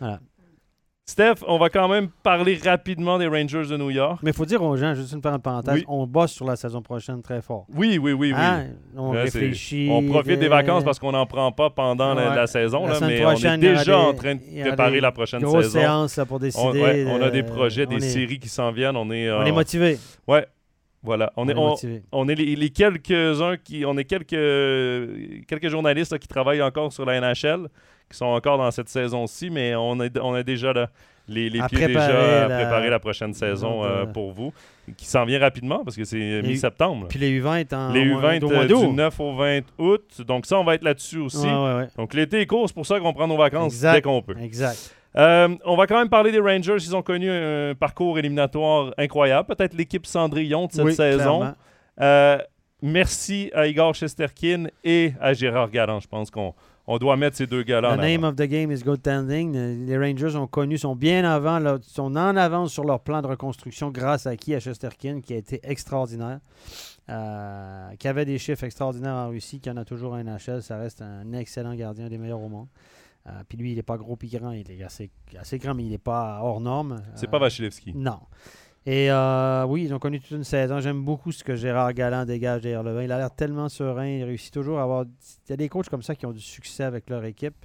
Voilà. 0.00 0.20
Steph, 1.08 1.36
on 1.46 1.56
va 1.56 1.70
quand 1.70 1.86
même 1.86 2.08
parler 2.24 2.58
rapidement 2.62 3.16
des 3.16 3.28
Rangers 3.28 3.66
de 3.70 3.76
New 3.76 3.90
York. 3.90 4.18
Mais 4.24 4.32
il 4.32 4.36
faut 4.36 4.44
dire 4.44 4.60
aux 4.60 4.76
gens, 4.76 4.92
juste 4.92 5.12
une 5.12 5.20
parenthèse, 5.20 5.84
on 5.86 6.04
bosse 6.04 6.32
sur 6.32 6.44
la 6.44 6.56
saison 6.56 6.82
prochaine 6.82 7.22
très 7.22 7.40
fort. 7.40 7.64
Oui, 7.72 7.96
oui, 8.02 8.12
oui, 8.12 8.32
oui. 8.32 8.32
Hein? 8.34 8.70
On 8.96 9.10
réfléchit. 9.10 9.88
On 9.88 10.02
profite 10.02 10.40
des 10.40 10.48
vacances 10.48 10.82
parce 10.82 10.98
qu'on 10.98 11.12
n'en 11.12 11.24
prend 11.24 11.52
pas 11.52 11.70
pendant 11.70 12.12
la, 12.12 12.46
saison, 12.48 12.86
mais 13.02 13.24
on 13.24 13.34
est 13.34 13.58
déjà 13.58 13.98
en 13.98 14.14
train 14.14 14.34
de 14.34 14.62
préparer 14.62 15.00
la 15.00 15.12
prochaine 15.12 15.40
saison. 15.40 15.62
séance 15.62 16.18
pour 16.26 16.40
décider. 16.40 17.06
On, 17.08 17.22
a 17.22 17.30
des 17.30 17.44
projets, 17.44 17.86
des 17.86 18.00
séries 18.00 18.40
qui 18.40 18.48
s'en 18.48 18.72
viennent. 18.72 18.96
On 18.96 19.08
est, 19.12 19.30
on 19.30 19.44
est 19.44 19.52
motivé. 19.52 19.98
Ouais. 20.26 20.44
Voilà, 21.02 21.32
on, 21.36 21.48
est, 21.48 21.54
on, 22.10 22.28
est 22.28 22.34
les, 22.34 22.70
quelques-uns 22.70 23.56
qui, 23.58 23.84
on 23.86 23.96
est 23.96 24.04
quelques, 24.04 25.46
quelques 25.46 25.68
journalistes 25.68 26.18
qui 26.18 26.26
travaillent 26.26 26.62
encore 26.62 26.92
sur 26.92 27.04
la 27.04 27.20
NHL 27.20 27.68
qui 28.10 28.16
sont 28.16 28.26
encore 28.26 28.58
dans 28.58 28.70
cette 28.70 28.88
saison-ci, 28.88 29.50
mais 29.50 29.74
on 29.74 30.00
est, 30.00 30.16
on 30.18 30.36
est 30.36 30.44
déjà 30.44 30.72
là. 30.72 30.88
les, 31.28 31.50
les 31.50 31.60
pieds 31.68 31.88
déjà 31.88 32.44
à 32.44 32.48
la- 32.48 32.54
préparer 32.56 32.88
la 32.90 32.98
prochaine 33.00 33.34
saison 33.34 33.84
euh, 33.84 34.06
pour 34.06 34.30
vous, 34.32 34.52
qui 34.96 35.06
s'en 35.06 35.24
vient 35.24 35.40
rapidement 35.40 35.82
parce 35.84 35.96
que 35.96 36.04
c'est 36.04 36.40
mi-septembre. 36.42 37.06
Puis 37.08 37.18
les 37.18 37.40
U20 37.40 37.74
en 37.74 37.92
Les 37.92 38.08
au 38.12 38.20
mois- 38.20 38.32
U20 38.34 38.44
au 38.44 38.48
mois 38.48 38.58
euh, 38.62 38.66
du 38.66 38.86
9 38.94 39.20
au 39.20 39.34
20 39.34 39.60
août. 39.78 40.20
Donc 40.26 40.46
ça, 40.46 40.58
on 40.60 40.64
va 40.64 40.76
être 40.76 40.84
là-dessus 40.84 41.18
aussi. 41.18 41.46
Ouais, 41.46 41.52
ouais, 41.52 41.74
ouais. 41.78 41.88
Donc 41.96 42.14
l'été 42.14 42.40
est 42.42 42.46
court, 42.46 42.68
c'est 42.68 42.74
pour 42.74 42.86
ça 42.86 43.00
qu'on 43.00 43.12
prend 43.12 43.26
nos 43.26 43.36
vacances 43.36 43.72
Exact. 43.72 43.94
dès 43.94 44.02
qu'on 44.02 44.22
peut. 44.22 44.36
Exact. 44.40 44.94
Euh, 45.16 45.48
on 45.64 45.76
va 45.76 45.86
quand 45.88 45.98
même 45.98 46.10
parler 46.10 46.30
des 46.30 46.38
Rangers. 46.40 46.76
Ils 46.78 46.94
ont 46.94 47.02
connu 47.02 47.28
un 47.30 47.74
parcours 47.74 48.18
éliminatoire 48.18 48.92
incroyable. 48.98 49.48
Peut-être 49.52 49.74
l'équipe 49.74 50.06
Cendrillon 50.06 50.66
de 50.66 50.72
cette 50.72 50.84
Oui, 50.84 50.94
saison. 50.94 51.54
Euh, 52.00 52.38
merci 52.82 53.50
à 53.54 53.66
Igor 53.66 53.94
Shesterkin 53.94 54.66
et 54.84 55.12
à 55.20 55.32
Gérard 55.32 55.70
Galland. 55.70 56.00
Je 56.00 56.06
pense 56.08 56.30
qu'on 56.30 56.54
on 56.86 56.98
doit 56.98 57.16
mettre 57.16 57.36
ces 57.36 57.46
deux 57.46 57.62
gars-là 57.62 57.92
en 57.92 57.96
The 57.96 58.00
name 58.00 58.24
avant. 58.24 58.28
of 58.28 58.36
the 58.36 58.42
game 58.48 58.70
is 58.70 58.82
goaltending. 58.82 59.56
Euh, 59.56 59.84
Les 59.86 59.98
Rangers 59.98 60.36
ont 60.36 60.46
connu, 60.46 60.78
sont 60.78 60.94
bien 60.96 61.24
avant, 61.24 61.58
là, 61.58 61.78
sont 61.82 62.14
en 62.16 62.36
avance 62.36 62.72
sur 62.72 62.84
leur 62.84 63.00
plan 63.00 63.22
de 63.22 63.26
reconstruction 63.26 63.90
grâce 63.90 64.26
à 64.26 64.36
qui 64.36 64.54
À 64.54 64.60
Chesterkin, 64.60 65.20
qui 65.20 65.34
a 65.34 65.36
été 65.36 65.60
extraordinaire. 65.64 66.40
Euh, 67.08 67.90
qui 67.98 68.08
avait 68.08 68.24
des 68.24 68.38
chiffres 68.38 68.64
extraordinaires 68.64 69.14
en 69.14 69.28
Russie, 69.28 69.60
qui 69.60 69.70
en 69.70 69.76
a 69.76 69.84
toujours 69.84 70.14
un 70.14 70.24
NHL. 70.24 70.62
Ça 70.62 70.76
reste 70.76 71.02
un 71.02 71.32
excellent 71.34 71.74
gardien, 71.74 72.08
des 72.08 72.18
meilleurs 72.18 72.40
au 72.40 72.48
monde. 72.48 72.66
Euh, 73.28 73.30
puis 73.48 73.58
lui, 73.58 73.72
il 73.72 73.76
n'est 73.76 73.82
pas 73.82 73.96
gros 73.96 74.16
puis 74.16 74.28
grand. 74.28 74.52
Il 74.52 74.70
est 74.70 74.82
assez, 74.82 75.10
assez 75.38 75.58
grand, 75.58 75.74
mais 75.74 75.84
il 75.84 75.90
n'est 75.90 75.98
pas 75.98 76.40
hors 76.42 76.60
norme. 76.60 77.02
C'est 77.14 77.26
Euh, 77.26 77.30
pas 77.30 77.38
Vasilevski. 77.38 77.92
Non. 77.94 78.18
Et 78.88 79.10
euh, 79.10 79.64
oui, 79.66 79.82
ils 79.82 79.92
ont 79.92 79.98
connu 79.98 80.20
toute 80.20 80.30
une 80.30 80.44
saison. 80.44 80.78
J'aime 80.78 81.04
beaucoup 81.04 81.32
ce 81.32 81.42
que 81.42 81.56
Gérard 81.56 81.92
Galland 81.92 82.24
dégage 82.24 82.62
derrière 82.62 82.84
le 82.84 82.94
vin. 82.94 83.02
Il 83.02 83.10
a 83.10 83.18
l'air 83.18 83.34
tellement 83.34 83.68
serein. 83.68 84.06
Il 84.06 84.22
réussit 84.22 84.54
toujours 84.54 84.78
à 84.78 84.84
avoir. 84.84 85.04
Il 85.04 85.50
y 85.50 85.52
a 85.52 85.56
des 85.56 85.68
coachs 85.68 85.88
comme 85.88 86.02
ça 86.02 86.14
qui 86.14 86.24
ont 86.24 86.32
du 86.32 86.40
succès 86.40 86.84
avec 86.84 87.10
leur 87.10 87.24
équipe. 87.24 87.56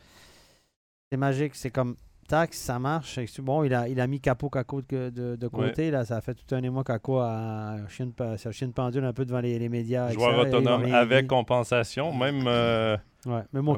C'est 1.11 1.17
magique. 1.17 1.55
C'est 1.55 1.69
comme 1.69 1.95
tac, 2.27 2.53
ça 2.53 2.79
marche. 2.79 3.19
Bon, 3.39 3.63
il 3.63 3.73
a, 3.73 3.87
il 3.87 3.99
a 3.99 4.07
mis 4.07 4.19
Capo 4.19 4.49
Caco 4.49 4.81
de, 4.81 5.09
de- 5.09 5.35
de 5.35 5.47
côté. 5.47 5.91
Là, 5.91 6.05
ça 6.05 6.17
a 6.17 6.21
fait 6.21 6.33
tout 6.33 6.55
un 6.55 6.63
émoi 6.63 6.83
Caco 6.83 7.19
à 7.19 7.77
chien 7.89 8.07
de, 8.07 8.71
pendule 8.71 9.03
un 9.05 9.13
peu 9.13 9.25
devant 9.25 9.39
les, 9.41 9.57
les 9.59 9.69
médias. 9.69 10.11
Joueur 10.11 10.39
a 10.39 10.41
autonome 10.43 10.93
avec 10.93 11.21
dit. 11.23 11.27
compensation. 11.27 12.13
Même, 12.13 12.43
euh, 12.47 12.97
Ouais, 13.25 13.43
mais 13.53 13.61
moi, 13.61 13.77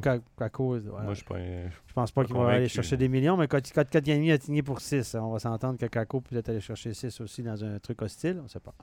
ouais, 0.86 1.04
moi, 1.04 1.14
je 1.14 1.24
je 1.86 1.94
pense 1.94 2.12
pas 2.12 2.24
qu'il 2.24 2.34
va 2.36 2.48
aller 2.52 2.70
chercher 2.70 2.96
des 2.96 3.10
millions, 3.10 3.36
mais 3.36 3.48
quand, 3.50 3.60
quand 3.74 3.84
Kotkaniemi 3.90 4.32
a 4.32 4.40
signé 4.40 4.64
pour 4.64 4.80
6, 4.80 5.16
on 5.16 5.32
va 5.34 5.40
s'entendre 5.40 5.78
que 5.78 5.86
Kako 5.86 6.22
peut 6.22 6.38
être 6.38 6.48
aller 6.48 6.62
chercher 6.62 6.94
6 6.94 7.20
aussi 7.20 7.44
dans 7.44 7.62
un 7.62 7.78
truc 7.80 8.02
hostile, 8.02 8.40
on 8.42 8.48
sait 8.48 8.62
pas. 8.62 8.74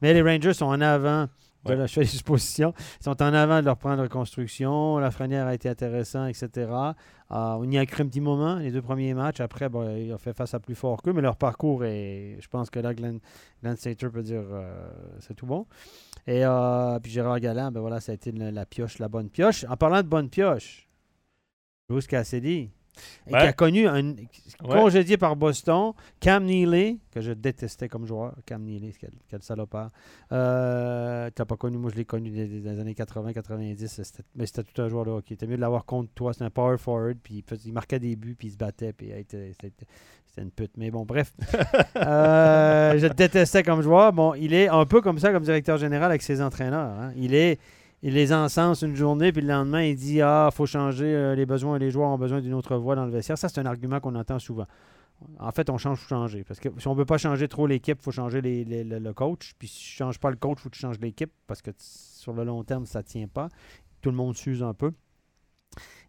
Mais 0.00 0.14
les 0.14 0.22
Rangers 0.22 0.54
sont 0.54 0.64
en 0.66 0.80
avant 0.80 1.26
de 1.64 1.72
la. 1.74 1.86
Ils 1.86 2.74
sont 3.00 3.22
en 3.22 3.34
avant 3.34 3.60
de 3.60 3.64
leur 3.64 3.76
plan 3.76 3.96
de 3.96 4.02
reconstruction. 4.02 4.98
La 4.98 5.10
Frenière 5.10 5.46
a 5.46 5.54
été 5.54 5.68
intéressant, 5.68 6.26
etc. 6.26 6.48
Euh, 6.56 6.94
on 7.30 7.70
y 7.70 7.78
a 7.78 7.86
cru 7.86 8.02
un 8.02 8.06
petit 8.06 8.20
moment, 8.20 8.56
les 8.56 8.70
deux 8.70 8.82
premiers 8.82 9.14
matchs. 9.14 9.40
Après, 9.40 9.68
bon, 9.68 9.96
il 9.96 10.12
a 10.12 10.18
fait 10.18 10.32
face 10.32 10.54
à 10.54 10.60
plus 10.60 10.74
fort 10.74 11.02
qu'eux, 11.02 11.12
mais 11.12 11.22
leur 11.22 11.36
parcours 11.36 11.84
est. 11.84 12.38
Je 12.40 12.48
pense 12.48 12.70
que 12.70 12.78
là, 12.78 12.94
Glenn, 12.94 13.18
Glenn 13.62 13.76
Sater 13.76 14.08
peut 14.10 14.22
dire 14.22 14.44
euh, 14.52 14.88
c'est 15.20 15.34
tout 15.34 15.46
bon. 15.46 15.66
Et 16.26 16.44
euh, 16.44 16.98
puis 17.00 17.12
Gérard 17.12 17.40
Galland, 17.40 17.70
ben 17.72 17.80
voilà, 17.80 18.00
ça 18.00 18.12
a 18.12 18.14
été 18.14 18.32
la, 18.32 18.66
pioche, 18.66 18.98
la 18.98 19.08
bonne 19.08 19.30
pioche. 19.30 19.64
En 19.68 19.76
parlant 19.76 20.02
de 20.02 20.08
bonne 20.08 20.28
pioche, 20.28 20.88
Bruce 21.88 22.06
Cassidy, 22.06 22.70
Ouais. 23.26 23.32
qui 23.40 23.46
a 23.46 23.52
connu 23.52 23.86
un 23.88 24.14
congédié 24.68 25.16
par 25.16 25.36
Boston, 25.36 25.92
Cam 26.20 26.44
Neely, 26.44 26.98
que 27.10 27.20
je 27.20 27.32
détestais 27.32 27.88
comme 27.88 28.06
joueur, 28.06 28.34
Cam 28.46 28.62
Neely, 28.62 28.94
quel, 28.98 29.10
quel 29.28 29.42
salopard. 29.42 29.90
Euh, 30.32 31.30
T'as 31.34 31.44
pas 31.44 31.56
connu, 31.56 31.76
moi 31.78 31.90
je 31.90 31.96
l'ai 31.96 32.04
connu 32.04 32.30
des- 32.30 32.46
des 32.60 32.80
années 32.80 32.94
80-90, 32.94 33.86
c'était- 34.02 34.22
mais 34.34 34.46
c'était 34.46 34.62
tout 34.64 34.80
un 34.82 34.88
joueur 34.88 35.04
de 35.04 35.10
hockey. 35.10 35.34
C'était 35.34 35.46
mieux 35.46 35.56
de 35.56 35.60
l'avoir 35.60 35.84
contre 35.84 36.10
toi, 36.14 36.32
c'était 36.32 36.44
un 36.44 36.50
power 36.50 36.78
forward, 36.78 37.16
puis 37.22 37.44
il, 37.64 37.72
marquait 37.72 37.98
des 37.98 38.16
buts, 38.16 38.36
puis 38.38 38.48
il 38.48 38.52
se 38.52 38.56
battait, 38.56 38.92
puis 38.92 39.10
c'était 39.28 39.52
une 40.38 40.50
pute. 40.50 40.72
Mais 40.76 40.90
bon, 40.90 41.04
bref. 41.04 41.32
Euh, 41.96 42.98
je 42.98 43.06
le 43.06 43.14
détestais 43.14 43.62
comme 43.62 43.80
joueur. 43.82 44.12
Bon, 44.12 44.34
il 44.34 44.52
est 44.54 44.68
un 44.68 44.84
peu 44.86 45.00
comme 45.00 45.18
ça 45.18 45.32
comme 45.32 45.42
directeur 45.42 45.76
général 45.78 46.10
avec 46.10 46.22
ses 46.22 46.40
entraîneurs. 46.42 46.90
hein. 46.98 47.12
Il 47.16 47.34
est 47.34 47.58
il 48.02 48.14
les 48.14 48.32
encense 48.32 48.82
une 48.82 48.94
journée, 48.94 49.32
puis 49.32 49.42
le 49.42 49.48
lendemain, 49.48 49.82
il 49.82 49.96
dit 49.96 50.20
Ah, 50.22 50.50
faut 50.52 50.66
changer, 50.66 51.06
euh, 51.06 51.34
les 51.34 51.46
besoins, 51.46 51.78
les 51.78 51.90
joueurs 51.90 52.10
ont 52.10 52.18
besoin 52.18 52.40
d'une 52.40 52.54
autre 52.54 52.76
voie 52.76 52.94
dans 52.94 53.04
le 53.06 53.10
vestiaire. 53.10 53.38
Ça, 53.38 53.48
c'est 53.48 53.60
un 53.60 53.66
argument 53.66 54.00
qu'on 54.00 54.14
entend 54.14 54.38
souvent. 54.38 54.66
En 55.38 55.50
fait, 55.50 55.70
on 55.70 55.78
change 55.78 55.98
pour 56.00 56.08
changer. 56.08 56.44
Parce 56.44 56.60
que 56.60 56.68
si 56.78 56.86
on 56.88 56.92
ne 56.92 56.98
veut 56.98 57.06
pas 57.06 57.16
changer 57.16 57.48
trop 57.48 57.66
l'équipe, 57.66 57.96
il 57.98 58.04
faut 58.04 58.10
changer 58.10 58.42
les- 58.42 58.64
les- 58.64 58.84
le, 58.84 58.98
le 58.98 59.12
coach. 59.14 59.52
Puis 59.58 59.66
si 59.68 59.80
tu 59.96 60.02
ne 60.02 60.06
changes 60.08 60.18
pas 60.18 60.28
le 60.30 60.36
coach, 60.36 60.58
il 60.58 60.62
faut 60.62 60.68
que 60.68 60.74
tu 60.74 60.80
changes 60.80 61.00
l'équipe. 61.00 61.32
Parce 61.46 61.62
que 61.62 61.70
sur 61.78 62.34
le 62.34 62.44
long 62.44 62.62
terme, 62.64 62.84
ça 62.84 62.98
ne 62.98 63.04
tient 63.04 63.26
pas. 63.28 63.48
Tout 64.02 64.10
le 64.10 64.16
monde 64.16 64.36
s'use 64.36 64.62
un 64.62 64.74
peu. 64.74 64.92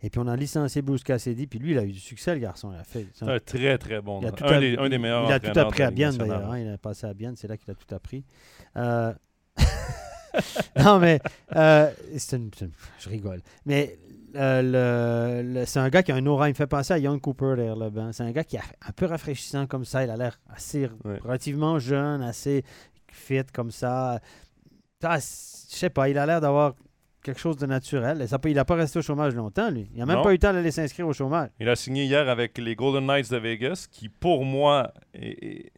Et 0.03 0.09
puis 0.09 0.19
on 0.19 0.27
a 0.27 0.35
licencié 0.35 0.81
Bruce 0.81 1.03
Cassidy, 1.03 1.47
puis 1.47 1.57
lui, 1.57 1.71
il 1.71 1.77
a 1.79 1.83
eu 1.85 1.91
du 1.91 1.99
succès, 1.99 2.33
le 2.33 2.39
garçon. 2.39 2.71
Il 2.73 2.77
a 2.79 2.83
fait. 2.83 3.07
C'est 3.13 3.25
un 3.25 3.39
très, 3.39 3.77
très 3.77 4.01
bon. 4.01 4.19
Il 4.21 4.27
a 4.27 4.31
tout 4.31 4.43
Un, 4.45 4.59
des, 4.59 4.77
un 4.77 4.89
des 4.89 4.97
meilleurs 4.97 5.25
Il 5.27 5.31
a 5.33 5.39
tout 5.39 5.57
appris 5.59 5.83
à 5.83 5.91
Bienne, 5.91 6.11
d'ailleurs. 6.17 6.51
hein. 6.51 6.59
Il 6.59 6.67
a 6.69 6.77
passé 6.77 7.07
à 7.07 7.13
Bienne, 7.13 7.35
c'est 7.35 7.47
là 7.47 7.57
qu'il 7.57 7.71
a 7.71 7.75
tout 7.75 7.95
appris. 7.95 8.23
Euh, 8.75 9.13
non, 10.83 10.99
mais 10.99 11.19
euh, 11.55 11.89
c'est 12.17 12.37
une- 12.37 12.49
je 12.99 13.09
rigole. 13.09 13.41
Mais 13.65 13.97
euh, 14.35 15.41
le- 15.43 15.53
le- 15.59 15.65
c'est 15.65 15.79
un 15.79 15.89
gars 15.89 16.03
qui 16.03 16.11
a 16.11 16.15
un 16.15 16.25
aura. 16.25 16.47
Il 16.49 16.51
me 16.51 16.55
fait 16.55 16.67
penser 16.67 16.93
à 16.93 16.97
Young 16.99 17.19
Cooper 17.21 17.53
derrière 17.55 17.75
le 17.75 17.89
banc. 17.89 18.11
C'est 18.13 18.23
un 18.23 18.31
gars 18.31 18.43
qui 18.43 18.55
est 18.57 18.61
un 18.87 18.91
peu 18.95 19.05
rafraîchissant 19.05 19.65
comme 19.67 19.85
ça. 19.85 20.03
Il 20.03 20.09
a 20.09 20.17
l'air 20.17 20.39
assez 20.49 20.89
Ouais. 21.05 21.17
relativement 21.23 21.79
jeune, 21.79 22.21
assez 22.21 22.63
fit 23.11 23.43
comme 23.53 23.71
ça. 23.71 24.19
Ah, 25.03 25.17
je 25.17 25.21
sais 25.23 25.89
pas, 25.89 26.09
il 26.09 26.17
a 26.17 26.25
l'air 26.25 26.41
d'avoir 26.41 26.73
quelque 27.23 27.39
chose 27.39 27.57
de 27.57 27.65
naturel. 27.65 28.21
Et 28.21 28.27
ça 28.27 28.39
peut- 28.39 28.49
il 28.49 28.55
n'a 28.55 28.63
pas 28.65 28.75
resté 28.75 28.99
au 28.99 29.01
chômage 29.01 29.35
longtemps, 29.35 29.69
lui. 29.69 29.89
Il 29.93 29.99
n'a 29.99 30.05
même 30.05 30.17
Non. 30.17 30.23
pas 30.23 30.29
eu 30.29 30.33
le 30.33 30.39
temps 30.39 30.53
d'aller 30.53 30.71
s'inscrire 30.71 31.07
au 31.07 31.13
chômage. 31.13 31.49
Il 31.59 31.67
a 31.67 31.75
signé 31.75 32.05
hier 32.05 32.29
avec 32.29 32.57
les 32.57 32.75
Golden 32.75 33.05
Knights 33.05 33.29
de 33.31 33.37
Vegas, 33.37 33.87
qui 33.91 34.07
pour 34.09 34.45
moi 34.45 34.93
est, 35.13 35.71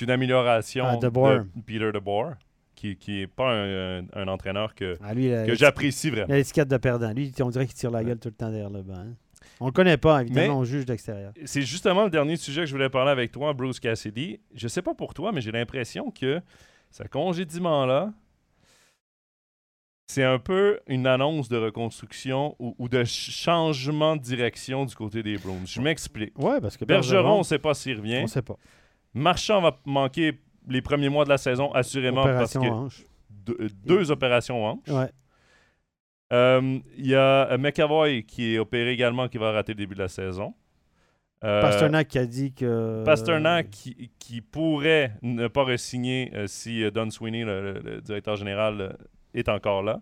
une 0.00 0.10
amélioration 0.10 0.84
Ah, 0.86 0.96
DeBoer. 0.96 1.40
de 1.54 1.60
Peter 1.66 1.90
DeBoer, 1.92 2.34
qui 2.78 2.96
n'est 3.20 3.26
pas 3.26 3.52
un, 3.52 4.28
entraîneur 4.28 4.74
que, 4.74 4.96
Ah, 5.02 5.14
lui, 5.14 5.26
il 5.26 5.34
a- 5.34 5.46
que 5.46 5.54
j'apprécie 5.54 6.10
vraiment. 6.10 6.32
l'étiquette 6.34 6.68
de 6.68 6.76
perdant. 6.76 7.12
Lui, 7.12 7.32
on 7.40 7.50
dirait 7.50 7.66
qu'il 7.66 7.74
tire 7.74 7.90
la 7.90 8.04
gueule 8.04 8.18
tout 8.18 8.28
le 8.28 8.34
temps 8.34 8.50
derrière 8.50 8.70
le 8.70 8.82
banc. 8.82 8.94
hein. 8.96 9.14
On 9.60 9.66
le 9.66 9.72
connaît 9.72 9.96
pas, 9.96 10.22
évidemment, 10.22 10.46
Mais- 10.46 10.52
on 10.52 10.64
juge 10.64 10.84
d'extérieur. 10.84 11.32
C'est 11.44 11.62
justement 11.62 12.04
le 12.04 12.10
dernier 12.10 12.36
sujet 12.36 12.60
que 12.62 12.66
je 12.66 12.72
voulais 12.72 12.90
parler 12.90 13.10
avec 13.10 13.32
toi, 13.32 13.52
Bruce 13.52 13.80
Cassidy. 13.80 14.38
Je 14.54 14.68
sais 14.68 14.82
pas 14.82 14.94
pour 14.94 15.14
toi, 15.14 15.32
mais 15.32 15.40
j'ai 15.40 15.50
l'impression 15.52 16.10
que 16.12 16.40
ce 16.90 17.02
congédiement-là, 17.04 18.12
c'est 20.06 20.24
un 20.24 20.38
peu 20.38 20.80
une 20.86 21.06
annonce 21.06 21.48
de 21.48 21.56
reconstruction 21.56 22.56
ou, 22.58 22.74
ou 22.78 22.88
de 22.88 22.98
ch- 23.04 23.30
changement 23.30 24.16
de 24.16 24.22
direction 24.22 24.84
du 24.84 24.94
côté 24.94 25.22
des 25.22 25.36
Browns. 25.36 25.66
Je 25.66 25.80
m'explique. 25.80 26.38
Ouais, 26.38 26.60
parce 26.60 26.76
que 26.76 26.84
Bergeron, 26.84 27.34
on 27.36 27.38
ne 27.38 27.42
sait 27.44 27.58
pas 27.58 27.74
s'il 27.74 27.96
revient. 27.98 28.20
on 28.22 28.26
sait 28.26 28.42
pas. 28.42 28.56
Marchand 29.12 29.60
va 29.60 29.78
manquer 29.84 30.38
les 30.68 30.82
premiers 30.82 31.08
mois 31.08 31.24
de 31.24 31.30
la 31.30 31.38
saison, 31.38 31.72
assurément, 31.72 32.22
Opération 32.22 32.60
parce 32.60 32.70
que 32.70 32.74
hanche. 32.74 33.02
deux, 33.30 33.56
euh, 33.60 33.68
deux 33.84 34.10
opérations 34.10 34.64
en 34.64 34.70
hanche. 34.72 34.88
Ouais. 34.88 35.10
Euh, 36.32 36.78
Il 36.96 37.06
y 37.06 37.14
a 37.14 37.50
euh, 37.52 37.58
McAvoy 37.58 38.22
qui 38.24 38.54
est 38.54 38.58
opéré 38.58 38.92
également, 38.92 39.28
qui 39.28 39.38
va 39.38 39.52
rater 39.52 39.72
le 39.72 39.78
début 39.78 39.94
de 39.94 40.00
la 40.02 40.08
saison. 40.08 40.54
Euh, 41.44 41.62
Pasternak 41.62 42.08
qui 42.08 42.18
a 42.18 42.26
dit 42.26 42.52
que. 42.52 43.02
Pasternak 43.04 43.70
qui, 43.70 44.10
qui 44.18 44.40
pourrait 44.40 45.12
ne 45.22 45.46
pas 45.48 45.62
re-signer 45.64 46.30
euh, 46.34 46.46
si 46.48 46.82
Don 46.90 47.10
Sweeney, 47.10 47.44
le, 47.44 47.72
le- 47.74 47.80
le 47.80 48.00
directeur 48.00 48.36
général, 48.36 48.96
est 49.34 49.48
encore 49.48 49.82
là. 49.82 50.00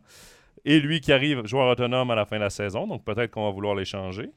Et 0.64 0.80
lui 0.80 1.00
qui 1.00 1.12
arrive 1.12 1.46
joueur 1.46 1.68
autonome 1.70 2.10
à 2.10 2.14
la 2.16 2.24
fin 2.24 2.36
de 2.36 2.42
la 2.42 2.50
saison, 2.50 2.86
donc 2.88 3.04
peut-être 3.04 3.30
qu'on 3.30 3.44
va 3.44 3.50
vouloir 3.50 3.74
l'échanger. 3.74 4.30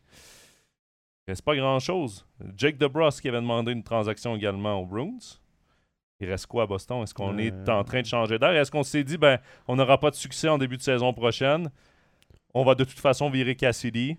Il 1.27 1.31
reste 1.31 1.43
pas 1.43 1.55
grand-chose. 1.55 2.27
Jake 2.55 2.77
DeBrus 2.77 3.21
qui 3.21 3.29
avait 3.29 3.39
demandé 3.41 3.71
une 3.71 3.83
transaction 3.83 4.35
également 4.35 4.79
aux 4.81 4.85
Bruins. 4.85 5.17
Il 6.21 6.29
reste 6.29 6.47
quoi 6.47 6.63
à 6.63 6.65
Boston? 6.67 7.01
Est-ce 7.03 7.13
qu'on 7.13 7.33
Euh. 7.37 7.41
est 7.41 7.69
en 7.69 7.83
train 7.83 8.01
de 8.01 8.05
changer 8.05 8.37
d'air? 8.39 8.49
Est-ce 8.51 8.71
qu'on 8.71 8.83
s'est 8.83 9.03
dit, 9.03 9.17
ben, 9.17 9.39
on 9.67 9.75
n'aura 9.77 9.97
pas 9.99 10.09
de 10.09 10.15
succès 10.15 10.49
en 10.49 10.57
début 10.57 10.75
de 10.77 10.81
saison 10.81 11.13
prochaine? 11.13 11.69
On 12.53 12.63
va 12.65 12.75
de 12.75 12.83
toute 12.83 12.99
façon 12.99 13.29
virer 13.29 13.55
Cassidy 13.55 14.17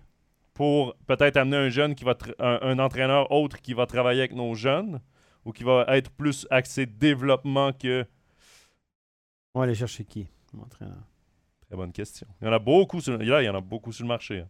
pour 0.53 0.95
peut-être 1.07 1.37
amener 1.37 1.57
un 1.57 1.69
jeune 1.69 1.93
qui 1.95 2.03
va 2.03 2.15
un, 2.39 2.59
un 2.61 2.79
entraîneur 2.79 3.31
autre 3.31 3.61
qui 3.61 3.73
va 3.73 3.85
travailler 3.85 4.21
avec 4.21 4.33
nos 4.33 4.53
jeunes 4.55 4.99
ou 5.45 5.51
qui 5.51 5.63
va 5.63 5.85
être 5.89 6.09
plus 6.11 6.47
axé 6.49 6.85
développement 6.85 7.71
que 7.73 8.05
On 9.53 9.59
va 9.59 9.65
aller 9.65 9.75
chercher 9.75 10.03
qui 10.05 10.27
mon 10.53 10.63
entraîneur? 10.63 10.97
très 11.67 11.75
bonne 11.77 11.91
question. 11.91 12.27
Il 12.41 12.47
y 12.47 12.49
en 12.49 12.53
a 12.53 12.59
beaucoup 12.59 12.99
sur, 12.99 13.17
là, 13.17 13.41
il 13.41 13.45
y 13.45 13.49
en 13.49 13.55
a 13.55 13.61
beaucoup 13.61 13.91
sur 13.91 14.03
le 14.03 14.09
marché. 14.09 14.39
hein. 14.39 14.47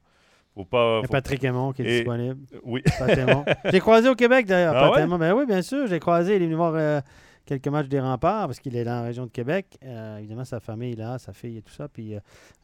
Faut 0.56 0.66
pas 0.66 0.97
Il 0.99 1.02
y 1.02 1.04
a 1.04 1.08
faut- 1.08 1.12
Patrick 1.14 1.43
Aymon 1.43 1.72
qui 1.72 1.82
est 1.82 1.86
Et- 1.86 1.97
disponible. 1.99 2.39
oui. 2.64 2.82
J'ai 3.72 3.80
croisé 3.80 4.10
au 4.10 4.16
Québec 4.16 4.45
d'ailleurs. 4.47 4.76
Ah 4.76 4.91
ouais? 4.91 5.06
Ben 5.18 5.34
oui, 5.34 5.45
bien 5.45 5.62
sûr. 5.62 5.88
J'ai 5.88 5.99
croisé. 5.99 6.36
Il 6.36 6.41
est 6.41 6.45
venu 6.45 6.56
voir 6.56 6.74
euh, 6.76 6.99
quelques 7.45 7.67
matchs 7.67 7.87
des 7.87 7.99
remparts 7.99 8.47
parce 8.47 8.59
qu'il 8.59 8.75
est 8.75 8.83
dans 8.83 8.91
la 8.91 9.03
région 9.03 9.25
de 9.25 9.31
Québec. 9.31 9.77
Euh, 9.83 10.17
évidemment, 10.17 10.45
sa 10.45 10.59
famille 10.59 10.93
est 10.93 10.97
là, 10.97 11.17
sa 11.17 11.33
fille 11.33 11.57
et 11.57 11.61
tout 11.61 11.73
ça. 11.73 11.87
Puis 11.87 12.15
euh, 12.15 12.19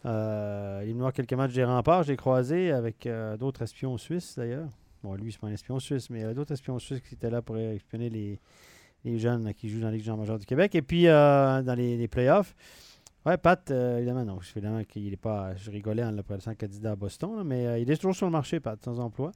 euh, 0.05 0.82
il 0.84 0.89
venu 0.89 0.99
voir 0.99 1.13
quelques 1.13 1.34
matchs 1.34 1.53
des 1.53 1.63
remparts. 1.63 2.03
J'ai 2.03 2.15
croisé 2.15 2.71
avec 2.71 3.07
d'autres 3.39 3.63
espions 3.63 3.97
suisses 3.97 4.36
d'ailleurs. 4.38 4.69
Bon, 5.03 5.13
lui, 5.15 5.32
c'est 5.32 5.39
pas 5.39 5.47
un 5.47 5.53
espion 5.53 5.80
suisse, 5.80 6.09
mais 6.09 6.34
d'autres 6.34 6.53
espions 6.53 6.80
suisses 6.80 7.01
qui 7.01 7.13
étaient 7.13 7.30
là 7.30 7.41
pour 7.41 7.57
espionner 7.57 8.09
les, 8.09 8.39
les 9.05 9.19
jeunes 9.19 9.53
qui 9.53 9.69
jouent 9.69 9.80
dans 9.80 9.88
la 9.88 9.93
Ligue 9.93 10.03
jean 10.03 10.17
majeure 10.17 10.39
du 10.39 10.45
Québec. 10.45 10.73
Et 10.75 10.82
puis 10.82 11.03
dans 11.03 11.75
les, 11.78 12.07
playoffs. 12.07 12.55
Ouais, 13.25 13.38
Pat, 13.38 13.69
évidemment, 13.69 14.25
non. 14.25 14.39
Évidemment 14.55 14.84
qu'il 14.84 15.13
est 15.13 15.17
pas. 15.17 15.55
Je 15.55 15.69
rigolais 15.69 16.03
en 16.03 16.11
le 16.11 16.23
présentant 16.23 16.55
candidat 16.55 16.91
à 16.91 16.95
Boston, 16.95 17.43
mais 17.45 17.82
il 17.82 17.91
est 17.91 17.95
toujours 17.97 18.15
sur 18.15 18.25
le 18.25 18.32
marché, 18.32 18.59
Pat, 18.59 18.84
sans 18.84 18.99
emploi. 18.99 19.32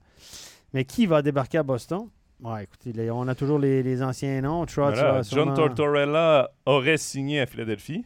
Mais 0.73 0.85
qui 0.85 1.05
va 1.05 1.21
débarquer 1.21 1.57
à 1.57 1.63
Boston? 1.63 2.07
Ouais, 2.43 2.63
écoutez, 2.63 2.91
les- 2.93 3.11
on 3.11 3.27
a 3.27 3.35
toujours 3.35 3.59
les, 3.59 3.83
les 3.83 4.01
anciens 4.01 4.41
noms. 4.41 4.65
Trotz, 4.65 4.95
Voilà, 4.95 5.13
John 5.15 5.23
sûrement- 5.23 5.53
Tortorella 5.53 6.49
aurait 6.65 6.97
signé 6.97 7.39
à 7.41 7.45
Philadelphie. 7.45 8.03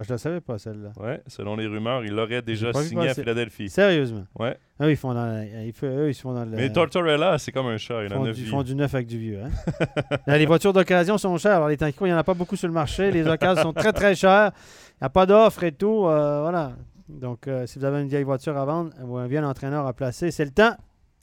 Ah, 0.00 0.04
Je 0.08 0.12
ne 0.14 0.18
savais 0.18 0.40
pas, 0.40 0.56
celle-là. 0.58 0.92
Ouais, 0.96 1.20
selon 1.26 1.56
les 1.56 1.66
rumeurs, 1.66 2.02
il 2.06 2.18
aurait 2.18 2.40
déjà 2.40 2.72
signé 2.72 3.10
à. 3.10 3.14
Philadelphie. 3.14 3.68
Sérieusement? 3.68 4.24
Ouais. 4.38 4.56
Ah 4.78 4.86
oui, 4.86 4.92
ils 4.92 4.96
font 4.96 5.12
dans, 5.12 5.26
la- 5.26 5.44
ils 5.44 5.72
font- 5.74 5.86
eux, 5.86 6.08
ils 6.08 6.14
se 6.14 6.22
font 6.22 6.32
dans 6.32 6.44
le. 6.46 6.52
Mais 6.56 6.72
Tortorella, 6.72 7.38
c'est 7.38 7.52
comme 7.52 7.66
un 7.66 7.76
chat, 7.76 8.02
il 8.02 8.06
ils 8.10 8.14
font, 8.14 8.24
du, 8.24 8.32
vu. 8.32 8.46
font 8.46 8.62
du 8.62 8.74
neuf 8.74 8.94
avec 8.94 9.06
du 9.06 9.18
vieux. 9.18 9.40
Hein? 9.44 9.50
Là, 10.26 10.38
les 10.38 10.46
voitures 10.46 10.72
d'occasion 10.72 11.18
sont 11.18 11.36
chères. 11.36 11.56
Alors, 11.56 11.68
les 11.68 11.76
temps 11.76 11.86
il 11.86 12.04
n'y 12.06 12.12
en 12.14 12.16
a 12.16 12.24
pas 12.24 12.32
beaucoup 12.34 12.56
sur 12.56 12.66
le 12.66 12.72
marché. 12.74 13.10
Les 13.12 13.26
occasions 13.28 13.62
sont 13.62 13.72
très, 13.74 13.92
très 13.92 14.14
chères. 14.14 14.52
Il 15.00 15.02
n'y 15.04 15.06
a 15.06 15.10
pas 15.10 15.26
d'offre 15.26 15.62
et 15.64 15.72
tout. 15.72 16.06
euh, 16.06 16.40
voilà. 16.40 16.72
Donc, 17.10 17.46
euh, 17.46 17.66
si 17.66 17.78
vous 17.78 17.84
avez 17.84 18.00
une 18.00 18.08
vieille 18.08 18.22
voiture 18.24 18.56
à 18.56 18.64
vendre 18.64 18.92
ou 19.04 19.18
un 19.18 19.26
vieil 19.26 19.40
entraîneur 19.44 19.86
à 19.86 19.92
placer, 19.92 20.30
c'est 20.30 20.44
le 20.46 20.50
temps. 20.52 20.76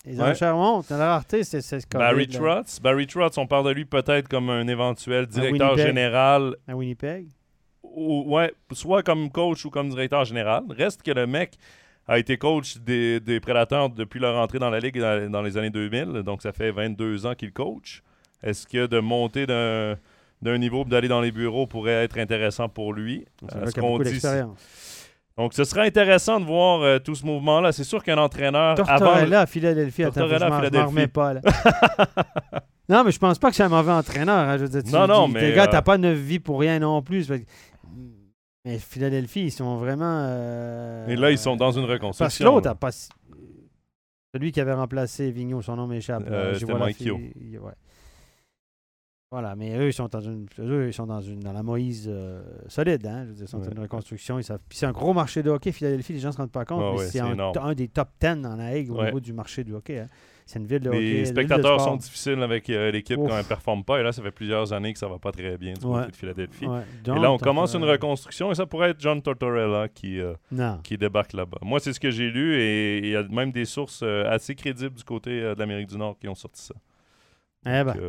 Les 0.07 0.19
Ouais. 0.19 0.29
enchères 0.31 0.55
montent. 0.55 0.89
La 0.89 0.97
rareté, 1.09 1.43
c'est 1.43 1.61
c'est 1.61 1.79
ce 1.81 1.87
Barry 1.91 2.27
Trotz. 2.27 2.79
Barry 2.81 3.07
Trotz, 3.07 3.37
on 3.37 3.45
parle 3.45 3.65
de 3.67 3.71
lui 3.71 3.85
peut-être 3.85 4.27
comme 4.29 4.49
un 4.49 4.67
éventuel 4.67 5.27
directeur 5.27 5.77
général 5.77 6.55
à 6.67 6.75
Winnipeg. 6.75 7.27
ou, 7.83 8.23
ouais, 8.35 8.53
soit 8.73 9.01
comme 9.03 9.29
coach 9.31 9.65
ou 9.65 9.69
comme 9.69 9.89
directeur 9.89 10.23
général. 10.23 10.63
Reste 10.69 11.01
que 11.03 11.11
le 11.11 11.25
mec 11.27 11.57
a 12.07 12.19
été 12.19 12.37
coach 12.37 12.77
des, 12.77 13.19
des 13.19 13.39
Prédateurs 13.39 13.89
depuis 13.89 14.19
leur 14.19 14.35
entrée 14.37 14.59
dans 14.59 14.69
la 14.69 14.79
Ligue 14.79 14.99
dans, 14.99 15.29
dans 15.31 15.41
les 15.41 15.57
années 15.57 15.71
2000. 15.71 16.21
Donc, 16.23 16.41
ça 16.41 16.51
fait 16.53 16.71
22 16.71 17.25
ans 17.25 17.33
qu'il 17.35 17.51
coach. 17.51 18.01
Est-ce 18.43 18.65
que 18.67 18.85
de 18.85 18.99
monter 18.99 19.45
d'un 19.47 20.57
niveau 20.59 20.83
et 20.83 20.89
d'aller 20.89 21.07
dans 21.07 21.21
les 21.21 21.31
bureaux 21.31 21.65
pourrait 21.67 22.03
être 22.03 22.17
intéressant 22.19 22.69
pour 22.69 22.93
lui? 22.93 23.25
C'est 23.49 23.55
Euh, 23.57 23.65
ce 23.65 23.79
qu'on 23.79 23.97
dit-. 23.99 24.21
Donc, 25.37 25.53
ce 25.53 25.63
serait 25.63 25.85
intéressant 25.85 26.39
de 26.39 26.45
voir 26.45 26.81
euh, 26.81 26.97
tout 26.99 27.13
ce 27.13 27.25
mouvement-là. 27.25 27.71
C'est 27.71 27.83
sûr 27.83 28.03
qu'un 28.03 28.17
entraîneur, 28.17 28.71
avant... 28.71 28.85
Tortorella 28.85 29.41
à 29.41 29.45
Philadelphie. 29.45 30.03
Attends, 30.03 30.21
Tortorella 30.21 30.49
m'en- 30.49 30.55
je 30.55 30.61
m'en 30.63 30.67
Philadelphie. 30.69 30.87
remets 30.87 31.07
pas. 31.07 31.33
Là. 31.33 31.41
non, 32.89 33.03
mais 33.03 33.11
je 33.11 33.19
pense 33.19 33.37
pas 33.37 33.49
que 33.51 33.55
c'est 33.55 33.63
un 33.63 33.69
mauvais 33.69 33.91
entraîneur. 33.91 34.35
hein. 34.49 34.57
Je 34.57 34.63
veux 34.63 34.69
dire, 34.69 34.83
tu- 34.83 34.91
Non, 34.91 35.05
non, 35.07 35.27
mais, 35.27 35.49
Le 35.49 35.55
gars, 35.55 35.65
euh, 35.65 35.71
t'as 35.71 35.81
pas 35.83 35.97
neuf 35.99 36.17
vies 36.17 36.39
pour 36.39 36.59
rien 36.59 36.79
non 36.79 37.01
plus. 37.03 37.25
Fait 37.27 37.45
Mais 38.65 38.79
Philadelphie, 38.79 39.41
ils 39.45 39.51
sont 39.51 39.77
vraiment. 39.77 40.25
euh, 40.27 41.07
Et 41.07 41.15
là, 41.15 41.29
ils 41.31 41.37
sont 41.37 41.55
dans 41.55 41.71
une 41.71 41.85
Parce 41.85 41.99
que 41.99 42.03
reconstruction. 42.03 42.55
l'autre 42.55 42.69
a 42.69 42.75
pas. 42.75 42.89
Celui 44.33 44.51
qui 44.51 44.59
avait 44.59 44.73
remplacé 44.73 45.31
Vigneault, 45.31 45.61
son 45.61 45.75
nom 45.75 45.87
m'échappe. 45.87 46.23
Euh, 46.29 46.53
c'était 46.53 46.73
ouais. 46.73 47.71
Voilà, 49.29 49.57
mais 49.57 49.77
eux, 49.77 49.87
ils 49.87 49.93
sont 49.93 50.07
dans 50.07 50.21
une, 50.21 50.45
eux, 50.59 50.87
ils 50.87 50.93
sont 50.93 51.05
dans 51.05 51.19
une, 51.19 51.41
dans 51.41 51.51
la 51.51 51.61
Moïse 51.61 52.05
euh, 52.09 52.41
solide, 52.69 53.05
hein. 53.05 53.23
Je 53.25 53.29
veux 53.29 53.35
dire, 53.35 53.43
ils 53.43 53.47
sont 53.49 53.57
Ouais. 53.57 53.65
dans 53.65 53.71
une 53.73 53.79
reconstruction. 53.81 54.39
Ils 54.39 54.43
savent. 54.45 54.61
Puis 54.69 54.77
c'est 54.77 54.85
un 54.85 54.93
gros 54.93 55.13
marché 55.13 55.43
de 55.43 55.49
hockey, 55.49 55.73
Philadelphie. 55.73 56.13
Les 56.13 56.19
gens 56.19 56.31
se 56.31 56.37
rendent 56.37 56.49
pas 56.51 56.63
compte, 56.63 56.81
Ah 56.81 56.91
mais 56.93 56.99
ouais, 56.99 57.05
c'est 57.07 57.19
un, 57.19 57.73
des 57.73 57.89
top 57.89 58.07
10 58.21 58.41
dans 58.41 58.55
la 58.55 58.73
Ligue 58.73 58.89
au 58.91 58.95
Ouais. 58.99 59.05
niveau 59.07 59.19
du 59.19 59.33
marché 59.33 59.65
du 59.65 59.73
hockey. 59.73 59.99
hein. 59.99 60.07
C'est 60.45 60.59
une 60.59 60.65
ville 60.65 60.79
de 60.79 60.87
hockey. 60.87 60.99
Les 61.01 61.07
une 61.09 61.13
ville 61.15 61.21
de 61.23 61.27
spectateurs 61.27 61.81
sont 61.81 61.97
difficiles 61.97 62.41
avec 62.41 62.69
euh, 62.69 62.89
l'équipe 62.89 63.17
quand 63.17 63.27
elle 63.31 63.39
ne 63.39 63.43
performe 63.43 63.83
pas. 63.83 63.99
Et 63.99 64.03
là, 64.03 64.13
ça 64.13 64.21
fait 64.23 64.31
plusieurs 64.31 64.71
années 64.71 64.93
que 64.93 64.99
ça 64.99 65.09
va 65.09 65.19
pas 65.19 65.33
très 65.33 65.57
bien 65.57 65.73
du 65.73 65.81
côté 65.81 66.09
de 66.09 66.15
Philadelphie. 66.15 66.63
Et 66.63 67.09
là, 67.19 67.29
on 67.29 67.37
commence 67.37 67.73
une 67.75 67.83
euh, 67.83 67.91
reconstruction 67.91 68.49
et 68.49 68.55
ça 68.55 68.65
pourrait 68.65 68.91
être 68.91 69.01
John 69.01 69.21
Tortorella 69.21 69.89
qui, 69.89 70.21
euh, 70.21 70.35
qui 70.85 70.97
débarque 70.97 71.33
là-bas. 71.33 71.57
Moi, 71.63 71.81
c'est 71.81 71.91
ce 71.91 71.99
que 71.99 72.11
j'ai 72.11 72.29
lu 72.29 72.55
et 72.61 72.99
il 72.99 73.09
y 73.09 73.15
a 73.17 73.23
même 73.23 73.51
des 73.51 73.65
sources 73.65 74.03
assez 74.03 74.55
crédibles 74.55 74.95
du 74.95 75.03
côté 75.03 75.41
de 75.41 75.55
l'Amérique 75.59 75.89
du 75.89 75.97
Nord 75.97 76.17
qui 76.17 76.29
ont 76.29 76.35
sorti 76.35 76.61
ça. 76.63 76.75
Eh 77.65 77.83
ben, 77.83 77.87
Donc, 77.87 78.03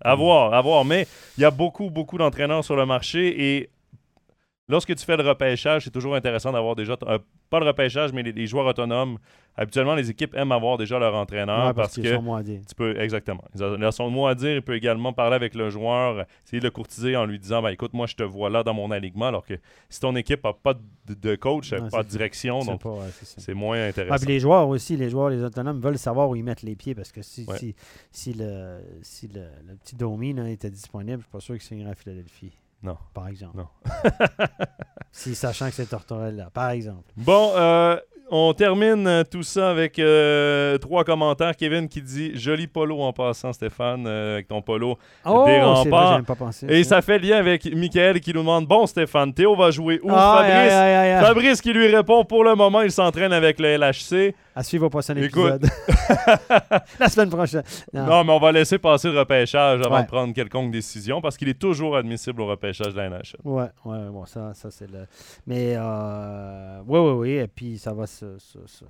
à 0.00 0.14
voir, 0.14 0.54
à 0.54 0.60
voir. 0.60 0.84
Mais 0.84 1.06
il 1.36 1.42
y 1.42 1.44
a 1.44 1.50
beaucoup, 1.50 1.90
beaucoup 1.90 2.18
d'entraîneurs 2.18 2.64
sur 2.64 2.76
le 2.76 2.86
marché 2.86 3.56
et 3.56 3.70
lorsque 4.68 4.94
tu 4.94 5.04
fais 5.04 5.16
le 5.16 5.22
repêchage, 5.28 5.84
c'est 5.84 5.90
toujours 5.90 6.14
intéressant 6.14 6.52
d'avoir 6.52 6.76
déjà, 6.76 6.96
euh, 7.04 7.18
pas 7.50 7.58
le 7.60 7.66
repêchage, 7.66 8.12
mais 8.12 8.22
les, 8.22 8.32
les 8.32 8.46
joueurs 8.46 8.66
autonomes. 8.66 9.18
Habituellement, 9.56 9.96
les 9.96 10.08
équipes 10.08 10.36
aiment 10.36 10.52
avoir 10.52 10.78
déjà 10.78 11.00
leur 11.00 11.14
entraîneur 11.16 11.66
ouais, 11.66 11.74
parce, 11.74 11.94
qu'ils 11.94 12.04
que 12.04 12.14
sont 12.14 12.22
moins 12.22 12.38
à 12.38 12.42
dire. 12.44 12.60
tu 12.68 12.76
peux, 12.76 12.96
exactement. 13.00 13.42
Ils 13.56 13.64
ont, 13.64 13.90
son 13.90 14.08
mot 14.08 14.28
à 14.28 14.36
dire. 14.36 14.54
Il 14.54 14.62
peut 14.62 14.76
également 14.76 15.12
parler 15.12 15.34
avec 15.34 15.56
le 15.56 15.68
joueur, 15.68 16.26
essayer 16.46 16.60
de 16.60 16.64
le 16.66 16.70
courtiser 16.70 17.16
en 17.16 17.24
lui 17.26 17.40
disant 17.40 17.60
ben, 17.60 17.70
écoute, 17.70 17.92
moi, 17.92 18.06
je 18.06 18.14
te 18.14 18.22
vois 18.22 18.50
là 18.50 18.62
dans 18.62 18.74
mon 18.74 18.92
alignement. 18.92 19.26
Alors 19.26 19.44
que 19.44 19.54
si 19.88 19.98
ton 19.98 20.14
équipe 20.14 20.44
n'a 20.44 20.52
pas 20.52 20.74
de, 20.74 21.14
de 21.14 21.34
coach, 21.34 21.74
pas 21.90 22.04
de 22.04 22.08
direction, 22.08 22.60
C'est 22.60 22.70
donc 22.70 22.84
ouais, 22.84 23.08
c'est 23.22 23.54
moins 23.54 23.78
Ah, 23.80 23.86
intéressant. 23.88 24.16
puis 24.24 24.32
les 24.34 24.38
joueurs 24.38 24.68
aussi, 24.68 24.96
les 24.96 25.10
joueurs, 25.10 25.30
les 25.30 25.42
autonomes 25.42 25.80
veulent 25.80 25.98
savoir 25.98 26.28
où 26.28 26.36
ils 26.36 26.44
mettent 26.44 26.62
les 26.62 26.76
pieds 26.76 26.94
parce 26.94 27.10
que 27.10 27.22
si, 27.22 27.44
Ouais. 27.48 27.58
si, 27.58 27.74
si, 28.12 28.34
le, 28.34 28.78
si 29.02 29.26
le, 29.26 29.46
le 29.66 29.74
petit 29.74 29.96
Domi 29.96 30.34
là, 30.34 30.48
était 30.48 30.70
disponible, 30.70 31.18
je 31.18 31.22
suis 31.24 31.32
pas 31.32 31.40
sûr 31.40 31.54
qu'il 31.56 31.62
signerait 31.64 31.90
à 31.90 31.94
Philadelphie. 31.96 32.52
Non. 32.82 32.96
Par 33.12 33.28
exemple. 33.28 33.56
Non. 33.56 33.66
si 35.12 35.34
sachant 35.34 35.68
que 35.68 35.74
c'est 35.74 35.86
Tortorella, 35.86 36.50
par 36.52 36.70
exemple. 36.70 37.02
Bon, 37.16 37.52
euh, 37.56 37.96
on 38.30 38.52
termine 38.52 39.06
euh, 39.06 39.24
tout 39.24 39.42
ça 39.42 39.70
avec 39.70 39.98
euh, 39.98 40.76
trois 40.78 41.02
commentaires. 41.04 41.56
Kevin 41.56 41.88
qui 41.88 42.02
dit 42.02 42.32
Joli 42.38 42.66
polo 42.66 43.00
en 43.00 43.12
passant, 43.12 43.52
Stéphane, 43.52 44.06
euh, 44.06 44.34
avec 44.34 44.48
ton 44.48 44.60
polo. 44.60 44.98
Oh, 45.24 45.44
Des 45.46 45.58
vrai, 45.58 45.62
remparts. 45.62 46.22
pas 46.24 46.34
pensé. 46.34 46.66
Et 46.68 46.84
ça 46.84 47.00
fait 47.00 47.18
lien 47.18 47.38
avec 47.38 47.64
Michael 47.74 48.20
qui 48.20 48.32
nous 48.34 48.40
demande 48.40 48.66
Bon, 48.66 48.86
Stéphane, 48.86 49.32
Théo 49.32 49.56
va 49.56 49.70
jouer 49.70 49.98
où? 50.02 50.10
Ah, 50.10 50.42
Fabrice. 50.44 51.26
Fabrice 51.26 51.60
qui 51.62 51.72
lui 51.72 51.94
répond 51.94 52.24
Pour 52.24 52.44
le 52.44 52.54
moment, 52.54 52.82
il 52.82 52.92
s'entraîne 52.92 53.32
avec 53.32 53.58
le 53.58 53.76
LHC. 53.76 54.34
À 54.58 54.64
suivre 54.64 54.86
au 54.86 54.90
prochain 54.90 55.14
épisode. 55.16 55.66
La 56.98 57.08
semaine 57.08 57.30
prochaine. 57.30 57.62
Non. 57.92 58.06
Non, 58.06 58.24
mais 58.24 58.32
on 58.32 58.40
va 58.40 58.50
laisser 58.50 58.78
passer 58.78 59.08
le 59.10 59.18
repêchage 59.20 59.80
avant 59.80 59.94
Ouais. 59.96 60.02
de 60.02 60.08
prendre 60.08 60.34
quelconque 60.34 60.72
décision 60.72 61.20
parce 61.20 61.36
qu'il 61.36 61.48
est 61.48 61.58
toujours 61.58 61.96
admissible 61.96 62.40
au 62.40 62.46
repêchage 62.46 62.92
de 62.92 62.96
la 62.98 63.08
NHL. 63.08 63.36
Ouais, 63.44 63.66
ouais, 63.84 64.08
bon, 64.10 64.26
ça, 64.26 64.54
ça 64.54 64.70
c'est 64.70 64.90
le. 64.90 65.06
Mais, 65.46 65.74
euh, 65.76 66.82
ouais, 66.86 66.98
ouais, 66.98 67.12
ouais, 67.12 67.30
et 67.44 67.48
puis 67.48 67.78
ça 67.78 67.92
va 67.92 68.06
se. 68.06 68.36
se- 68.38 68.66
se- 68.66 68.84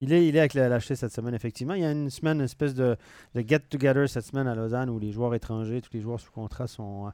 Il 0.00 0.12
est, 0.12 0.26
il 0.28 0.36
est 0.36 0.40
avec 0.40 0.54
le 0.54 0.62
LHC 0.62 0.94
cette 0.96 1.12
semaine, 1.12 1.34
effectivement. 1.34 1.74
Il 1.74 1.82
y 1.82 1.86
a 1.86 1.90
une 1.90 2.10
semaine, 2.10 2.38
une 2.38 2.44
espèce 2.44 2.74
de, 2.74 2.96
de 3.34 3.40
get-together 3.40 4.06
cette 4.08 4.24
semaine 4.26 4.46
à 4.46 4.54
Lausanne 4.54 4.90
où 4.90 4.98
les 4.98 5.10
joueurs 5.12 5.34
étrangers, 5.34 5.80
tous 5.80 5.90
les 5.94 6.00
joueurs 6.02 6.20
sous 6.20 6.30
contrat 6.30 6.66
sont, 6.66 7.06
euh, 7.06 7.10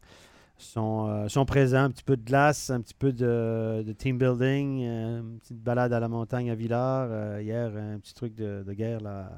sont, 0.62 1.08
euh, 1.08 1.28
sont 1.28 1.44
présents. 1.44 1.84
Un 1.84 1.90
petit 1.90 2.04
peu 2.04 2.16
de 2.16 2.24
glace, 2.24 2.70
un 2.70 2.80
petit 2.80 2.94
peu 2.94 3.12
de, 3.12 3.82
de 3.86 3.92
team 3.92 4.18
building, 4.18 4.82
euh, 4.84 5.20
une 5.20 5.38
petite 5.38 5.60
balade 5.62 5.92
à 5.92 6.00
la 6.00 6.08
montagne 6.08 6.50
à 6.50 6.54
Villars. 6.54 7.08
euh, 7.10 7.40
hier, 7.42 7.70
un 7.76 7.98
petit 7.98 8.14
truc 8.14 8.34
de, 8.34 8.62
de 8.66 8.72
guerre 8.72 9.00
là. 9.00 9.30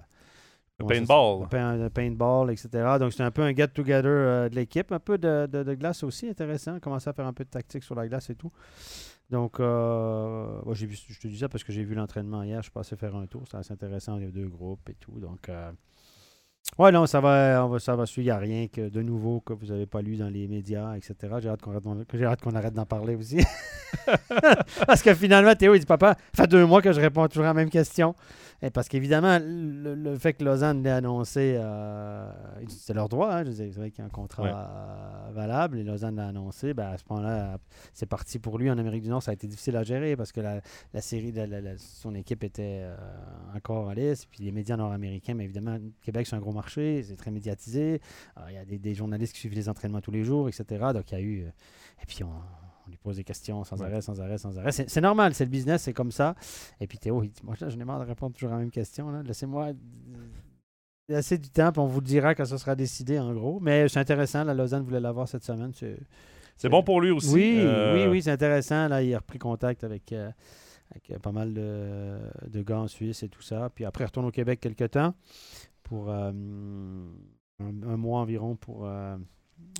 Le 0.78 0.86
paintball. 0.86 1.42
Le 1.42 1.46
pain- 1.48 1.76
le 1.76 1.90
paintball, 1.90 2.50
etc. 2.50 2.68
Donc, 2.98 3.12
c'est 3.12 3.22
un 3.22 3.30
peu 3.30 3.42
un 3.42 3.54
get-together 3.54 4.50
de 4.50 4.54
l'équipe. 4.54 4.90
Un 4.90 4.98
peu 4.98 5.16
de, 5.16 5.46
de- 5.46 5.74
glace 5.74 6.02
aussi, 6.02 6.28
intéressant. 6.28 6.80
Commencer 6.80 7.08
à 7.08 7.12
faire 7.12 7.26
un 7.26 7.32
peu 7.32 7.44
de 7.44 7.50
tactique 7.50 7.84
sur 7.84 7.94
la 7.94 8.08
glace 8.08 8.30
et 8.30 8.34
tout. 8.34 8.50
Donc, 9.30 9.58
j'ai 9.58 10.86
vu, 10.86 10.96
je 11.08 11.20
te 11.20 11.28
dis 11.28 11.38
ça 11.38 11.48
parce 11.48 11.62
que 11.62 11.72
j'ai 11.72 11.84
vu 11.84 11.94
l'entraînement 11.94 12.42
hier. 12.42 12.58
Je 12.58 12.62
suis 12.64 12.72
passé 12.72 12.96
faire 12.96 13.14
un 13.14 13.26
tour. 13.26 13.42
C'est 13.48 13.58
assez 13.58 13.72
intéressant. 13.72 14.16
Il 14.16 14.24
y 14.24 14.26
a 14.26 14.30
deux 14.30 14.48
groupes 14.48 14.88
et 14.88 14.94
tout. 14.94 15.20
Donc, 15.20 15.48
ouais, 16.78 16.92
non, 16.92 17.06
ça 17.06 17.20
va, 17.20 17.64
on 17.64 17.68
va, 17.68 17.78
ça 17.78 17.94
va 17.96 18.06
suivre. 18.06 18.22
Il 18.24 18.26
n'y 18.26 18.30
a 18.30 18.38
rien 18.38 18.68
que 18.68 18.88
de 18.88 19.02
nouveau 19.02 19.40
que 19.40 19.52
vous 19.52 19.66
n'avez 19.66 19.86
pas 19.86 20.02
lu 20.02 20.16
dans 20.16 20.28
les 20.28 20.46
médias, 20.48 20.94
etc. 20.96 21.14
J'ai 21.40 21.48
hâte 21.48 21.60
qu'on 21.62 21.72
arrête, 21.72 21.84
d'en- 21.84 22.82
arrête 22.82 22.88
parler 22.88 23.14
aussi. 23.14 23.38
parce 24.86 25.02
que 25.02 25.14
finalement, 25.14 25.54
Théo, 25.54 25.74
il 25.74 25.80
dit 25.80 25.86
Papa, 25.86 26.16
ça 26.34 26.44
fait 26.44 26.48
deux 26.48 26.64
mois 26.66 26.82
que 26.82 26.92
je 26.92 27.00
réponds 27.00 27.26
toujours 27.28 27.44
à 27.44 27.48
la 27.48 27.54
même 27.54 27.70
question. 27.70 28.14
Et 28.64 28.70
parce 28.70 28.88
qu'évidemment, 28.88 29.38
le, 29.42 29.94
le 29.96 30.16
fait 30.16 30.34
que 30.34 30.44
Lausanne 30.44 30.84
l'ait 30.84 30.90
annoncé, 30.90 31.56
euh, 31.58 32.30
c'est 32.68 32.94
leur 32.94 33.08
droit. 33.08 33.32
hein, 33.34 33.44
je 33.44 33.50
c'est 33.50 33.68
vrai 33.70 33.90
qu'il 33.90 33.98
y 34.00 34.02
a 34.02 34.06
un 34.06 34.08
contrat 34.08 34.42
Ouais. 34.44 35.32
valable 35.34 35.78
et 35.78 35.82
Lausanne 35.82 36.14
l'a 36.16 36.28
annoncé. 36.28 36.72
Ben, 36.72 36.90
à 36.92 36.96
ce 36.98 37.02
point-là, 37.04 37.58
c'est 37.92 38.06
parti 38.06 38.38
pour 38.38 38.58
lui 38.58 38.70
en 38.70 38.78
Amérique 38.78 39.02
du 39.02 39.08
Nord. 39.08 39.20
Ça 39.22 39.32
a 39.32 39.34
été 39.34 39.48
difficile 39.48 39.76
à 39.76 39.82
gérer 39.82 40.14
parce 40.16 40.30
que 40.30 40.40
la, 40.40 40.60
la 40.94 41.00
série, 41.00 41.32
de 41.32 41.42
la- 41.42 41.60
la- 41.60 41.76
son 41.76 42.14
équipe 42.14 42.44
était 42.44 42.82
euh, 42.84 42.96
encore 43.56 43.88
à 43.90 43.94
l'Est. 43.94 44.28
Puis 44.30 44.44
les 44.44 44.52
médias 44.52 44.76
nord-américains, 44.76 45.34
mais 45.34 45.44
évidemment, 45.44 45.76
Québec, 46.02 46.26
c'est 46.28 46.36
un 46.36 46.40
gros 46.40 46.52
marché, 46.52 46.61
c'est 46.70 47.16
très 47.16 47.30
médiatisé. 47.30 48.00
Euh, 48.38 48.40
Il 48.48 48.54
y 48.54 48.58
a 48.58 48.64
des, 48.64 48.78
des 48.78 48.94
journalistes 48.94 49.32
qui 49.34 49.40
suivent 49.40 49.54
les 49.54 49.68
entraînements 49.68 50.00
tous 50.00 50.10
les 50.10 50.24
jours, 50.24 50.48
etc. 50.48 50.64
Donc 50.94 51.10
il 51.12 51.14
y 51.14 51.18
a 51.18 51.20
eu. 51.20 51.42
euh, 51.44 51.48
et 52.02 52.06
puis 52.06 52.22
on, 52.24 52.28
on 52.28 52.90
lui 52.90 52.96
pose 52.96 53.16
des 53.16 53.24
questions 53.24 53.62
sans 53.64 53.78
Ouais. 53.80 53.86
arrêt, 53.86 54.00
sans 54.02 54.20
arrêt, 54.20 54.38
sans 54.38 54.58
arrêt. 54.58 54.72
C'est 54.72 55.00
normal, 55.00 55.34
c'est 55.34 55.44
le 55.44 55.50
business, 55.50 55.82
c'est 55.82 55.92
comme 55.92 56.10
ça. 56.12 56.34
Et 56.80 56.86
puis 56.86 56.98
Théo, 56.98 57.22
il 57.22 57.30
dit 57.30 57.40
Moi, 57.44 57.54
là, 57.60 57.68
je 57.68 57.76
n'ai 57.76 57.84
marre 57.84 58.00
de 58.00 58.04
répondre 58.06 58.34
toujours 58.34 58.50
à 58.50 58.54
la 58.54 58.60
même 58.60 58.70
question. 58.70 59.10
Laissez-moi. 59.22 59.72
assez 61.12 61.36
du 61.38 61.50
temps, 61.50 61.70
puis 61.72 61.80
on 61.80 61.86
vous 61.86 62.00
le 62.00 62.06
dira 62.06 62.34
quand 62.34 62.44
ça 62.46 62.56
sera 62.58 62.74
décidé, 62.74 63.18
en 63.18 63.32
gros. 63.34 63.60
Mais 63.60 63.88
c'est 63.88 64.00
intéressant, 64.00 64.44
la 64.44 64.54
Lausanne 64.54 64.82
voulait 64.82 65.00
l'avoir 65.00 65.28
cette 65.28 65.44
semaine. 65.44 65.72
C'est 66.56 66.68
bon 66.68 66.82
pour 66.82 67.00
lui 67.00 67.10
aussi. 67.10 67.32
oui, 67.34 67.56
Euh, 67.60 67.94
oui, 67.94 68.06
oui, 68.10 68.22
c'est 68.22 68.30
intéressant. 68.30 68.88
Là, 68.88 69.02
il 69.02 69.12
a 69.14 69.18
repris 69.18 69.38
contact 69.38 69.84
avec, 69.84 70.12
euh, 70.12 70.30
avec, 70.90 71.20
pas 71.20 71.32
mal 71.32 71.52
de, 71.54 72.18
de 72.48 72.62
gars 72.62 72.78
en 72.80 72.88
Suisse 72.88 73.22
et 73.22 73.28
tout 73.28 73.42
ça. 73.42 73.68
Puis 73.74 73.84
après, 73.84 74.04
il 74.04 74.06
retourne 74.06 74.26
au 74.26 74.30
Québec 74.30 74.60
quelque 74.60 74.84
temps 74.84 75.14
pour 75.93 76.09
euh, 76.09 76.32
un, 77.61 77.82
un 77.82 77.97
mois 77.99 78.20
environ 78.20 78.57
pour, 78.57 78.86
euh, 78.86 79.14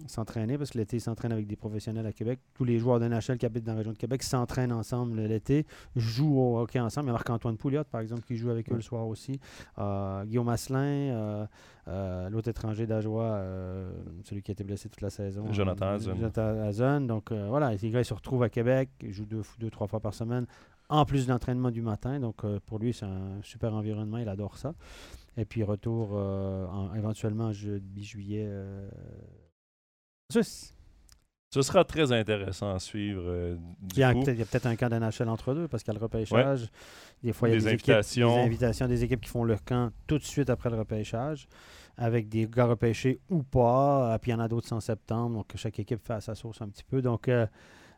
s'entraîner 0.07 0.59
parce 0.59 0.73
que 0.73 0.77
l'été, 0.77 0.99
ils 0.99 1.01
s'entraînent 1.01 1.33
avec 1.33 1.47
des 1.47 1.57
professionnels 1.57 2.05
à 2.05 2.13
Québec. 2.13 2.39
Tous 2.53 2.65
les 2.65 2.79
joueurs 2.79 3.01
de 3.01 3.09
NHL 3.09 3.39
qui 3.39 3.47
habitent 3.47 3.65
dans 3.65 3.73
la 3.73 3.79
région 3.79 3.95
de 3.95 3.97
Québec 3.97 4.23
s'entraînent 4.23 4.75
ensemble 4.75 5.19
l'été, 5.23 5.65
jouent 5.97 6.39
au 6.39 6.59
hockey 6.59 6.79
ensemble. 6.79 7.07
Il 7.07 7.09
y 7.09 7.11
a 7.11 7.13
Marc-Antoine 7.15 7.57
Pouliot, 7.57 7.85
par 7.85 8.03
exemple, 8.03 8.25
qui 8.25 8.37
joue 8.37 8.51
avec 8.51 8.71
eux 8.71 8.75
le 8.75 8.83
soir 8.83 9.09
aussi. 9.09 9.41
Euh, 9.79 10.23
Guillaume 10.27 10.51
Asselin, 10.51 11.49
l'autre 12.29 12.49
étranger 12.49 12.87
d'Ajoie, 12.87 13.43
celui 14.25 14.43
qui 14.43 14.51
a 14.51 14.53
été 14.53 14.65
blessé 14.65 14.91
toute 14.91 15.01
la 15.01 15.11
saison. 15.11 15.51
Jonathan 15.51 15.93
Hazen. 15.93 16.15
Jonathan 16.15 16.61
Hazen. 16.61 17.07
Donc 17.07 17.33
voilà, 17.33 17.75
les 17.75 17.91
gars, 17.91 18.01
ils 18.01 18.05
se 18.05 18.13
retrouvent 18.13 18.43
à 18.43 18.51
Québec, 18.51 18.91
ils 19.01 19.13
jouent 19.13 19.25
deux, 19.25 19.43
deux 19.59 19.71
trois 19.71 19.87
fois 19.87 20.01
par 20.01 20.13
semaine, 20.13 20.45
en 20.91 21.07
plus 21.07 21.27
d'entraînement 21.27 21.71
du 21.71 21.81
matin. 21.81 22.21
Donc 22.21 22.45
pour 22.67 22.79
lui, 22.79 22.93
c'est 22.93 23.07
un 23.07 23.41
super 23.41 23.73
environnement, 23.73 24.19
il 24.19 24.29
adore 24.29 24.59
ça. 24.59 24.75
Et 25.37 25.45
puis 25.45 25.63
retour 25.63 26.21
éventuellement 26.95 27.53
jeudi, 27.53 28.05
juillet 28.05 28.49
ce 31.53 31.61
sera 31.61 31.85
très 31.85 32.13
intéressant 32.13 32.75
à 32.75 32.79
suivre. 32.79 33.25
Euh, 33.27 33.57
il 33.93 33.99
y 33.99 34.03
a 34.03 34.15
peut-être 34.15 34.65
un 34.65 34.75
camp 34.75 34.89
d'NHL 34.89 35.29
entre 35.29 35.53
deux 35.53 35.69
parce 35.69 35.83
qu'il 35.83 35.93
y 35.93 35.97
a 35.97 35.99
le 35.99 36.03
repêchage. 36.03 36.69
Des 37.23 37.35
fois, 37.35 37.51
il 37.51 37.53
y 37.53 37.55
a 37.57 37.59
des, 37.59 37.69
invitations. 37.69 38.37
des 38.37 38.43
invitations 38.43 38.89
des 38.89 39.05
équipes 39.05 39.21
qui 39.21 39.29
font 39.29 39.45
leur 39.45 39.63
camp 39.63 39.93
tout 40.07 40.17
de 40.17 40.25
suite 40.25 40.49
après 40.49 40.71
le 40.71 40.79
repêchage 40.79 41.47
avec 41.99 42.31
des 42.31 42.47
gars 42.47 42.65
repêchés 42.65 43.21
ou 43.29 43.43
pas. 43.43 44.19
Puis 44.23 44.31
il 44.31 44.35
y 44.35 44.35
en 44.35 44.41
a 44.41 44.49
d'autres 44.49 44.73
en 44.73 44.81
septembre. 44.81 45.37
Donc 45.37 45.53
chaque 45.57 45.79
équipe 45.79 46.01
fait 46.03 46.23
sa 46.23 46.35
sauce 46.35 46.63
un 46.63 46.69
petit 46.69 46.85
peu. 46.85 47.03
Donc 47.03 47.25
il 47.27 47.33
euh, 47.35 47.47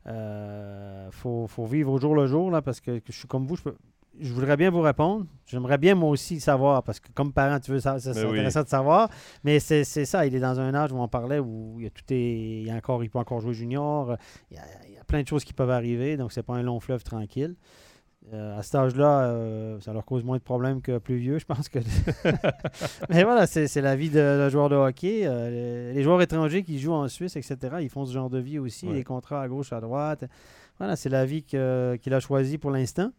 euh, 0.09 1.09
faut, 1.13 1.47
faut, 1.47 1.65
vivre 1.65 1.93
au 1.93 1.99
jour 1.99 2.17
le 2.17 2.27
jour 2.27 2.51
là, 2.51 2.61
parce 2.61 2.81
que 2.81 3.01
je 3.07 3.13
suis 3.13 3.29
comme 3.29 3.47
vous. 3.47 3.55
Je 3.55 3.63
peux, 3.63 3.77
je 4.21 4.33
voudrais 4.33 4.57
bien 4.57 4.71
vous 4.71 4.81
répondre. 4.81 5.27
J'aimerais 5.47 5.79
bien 5.79 5.95
moi 5.95 6.11
aussi 6.11 6.41
savoir, 6.41 6.83
parce 6.83 7.01
que 7.01 7.09
comme 7.13 7.33
parent, 7.33 7.61
tu 7.61 7.71
veux 7.71 7.81
ça, 7.81 7.99
c'est 7.99 8.11
intéressant 8.11 8.63
de 8.63 8.69
savoir. 8.69 9.09
Mais 9.43 9.61
c'est 9.61 9.85
ça, 9.85 10.27
il 10.27 10.35
est 10.35 10.41
dans 10.41 10.59
un 10.61 10.75
âge 10.75 10.93
où 10.93 10.97
on 10.97 11.09
parlait 11.09 11.39
où 11.39 11.77
il, 11.79 11.85
y 11.85 11.87
a 11.87 11.91
tout 11.91 12.05
est, 12.11 12.61
il, 12.61 12.67
y 12.67 12.71
a 12.71 12.75
encore, 12.75 13.03
il 13.05 13.11
peut 13.11 13.19
encore 13.19 13.41
jouer 13.41 13.55
junior. 13.55 14.17
Il 14.51 14.57
y, 14.57 14.59
a, 14.99 15.05
plein 15.05 15.23
de 15.23 15.29
choses 15.29 15.45
qui 15.45 15.53
peuvent 15.53 15.71
arriver, 15.71 16.17
donc 16.17 16.33
c'est 16.33 16.43
pas 16.43 16.55
un 16.55 16.63
long 16.63 16.81
fleuve 16.81 17.03
tranquille. 17.03 17.57
Euh, 18.33 18.59
à 18.59 18.63
cet 18.63 18.75
âge-là, 18.77 19.25
euh, 19.25 19.79
ça 19.81 19.93
leur 19.93 20.07
cause 20.07 20.25
moins 20.25 20.39
de 20.39 20.43
problèmes 20.43 20.81
que 20.81 20.97
plus 20.97 21.17
vieux, 21.17 21.39
je 21.39 21.45
pense 21.45 21.69
que. 21.69 21.79
Mais 23.11 23.23
voilà, 23.23 23.47
c'est 23.47 23.81
la 23.83 23.97
vie 23.97 24.09
de, 24.09 24.49
joueur 24.49 24.71
de 24.71 24.77
hockey. 24.77 25.23
Euh, 25.25 25.93
les, 25.93 26.03
joueurs 26.03 26.23
étrangers 26.23 26.63
qui 26.63 26.79
jouent 26.79 26.95
en 26.95 27.09
Suisse, 27.09 27.37
etc., 27.37 27.59
ils 27.81 27.91
font 27.91 28.07
ce 28.07 28.15
genre 28.15 28.31
de 28.31 28.39
vie 28.39 28.59
aussi, 28.59 28.87
les 28.87 29.05
contrats 29.05 29.43
à 29.43 29.49
gauche, 29.49 29.75
à 29.75 29.81
droite. 29.81 30.25
Voilà, 30.79 30.97
c'est 30.97 31.11
la 31.11 31.27
vie 31.27 31.43
qu'il 31.43 31.59
a 31.59 32.21
choisie 32.21 32.57
pour 32.57 32.71
l'instant. 32.71 33.11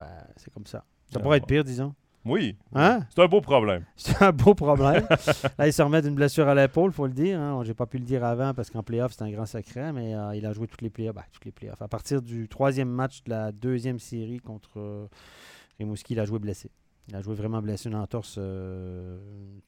Ben, 0.00 0.26
c'est 0.36 0.52
comme 0.52 0.66
ça. 0.66 0.84
Ça 1.12 1.20
pourrait 1.20 1.38
être 1.38 1.46
pire, 1.46 1.64
disons. 1.64 1.94
Oui. 2.26 2.56
Hein? 2.74 3.00
C'est 3.14 3.22
un 3.22 3.28
beau 3.28 3.40
problème. 3.40 3.84
C'est 3.96 4.20
un 4.20 4.32
beau 4.32 4.52
problème. 4.52 5.06
Là, 5.58 5.68
il 5.68 5.72
se 5.72 5.80
remet 5.80 6.02
d'une 6.02 6.16
blessure 6.16 6.48
à 6.48 6.56
l'épaule, 6.56 6.90
il 6.90 6.94
faut 6.94 7.06
le 7.06 7.12
dire. 7.12 7.40
Hein. 7.40 7.62
J'ai 7.62 7.72
pas 7.72 7.86
pu 7.86 7.98
le 7.98 8.04
dire 8.04 8.24
avant 8.24 8.52
parce 8.52 8.68
qu'en 8.68 8.82
playoff, 8.82 9.12
c'est 9.12 9.22
un 9.22 9.30
grand 9.30 9.46
secret, 9.46 9.92
mais 9.92 10.14
euh, 10.14 10.34
il 10.34 10.44
a 10.44 10.52
joué 10.52 10.66
toutes 10.66 10.82
les 10.82 10.90
playoffs. 10.90 11.14
Ben, 11.14 11.22
toutes 11.30 11.44
les 11.44 11.52
playoffs. 11.52 11.80
À 11.80 11.86
partir 11.86 12.20
du 12.20 12.48
troisième 12.48 12.88
match 12.88 13.22
de 13.22 13.30
la 13.30 13.52
deuxième 13.52 14.00
série 14.00 14.40
contre 14.40 14.80
euh, 14.80 15.06
Rimouski, 15.78 16.14
il 16.14 16.20
a 16.20 16.24
joué 16.24 16.40
blessé. 16.40 16.68
Il 17.08 17.14
a 17.14 17.22
joué 17.22 17.36
vraiment 17.36 17.62
blessé, 17.62 17.88
une 17.88 17.94
entorse 17.94 18.34
euh, 18.38 19.16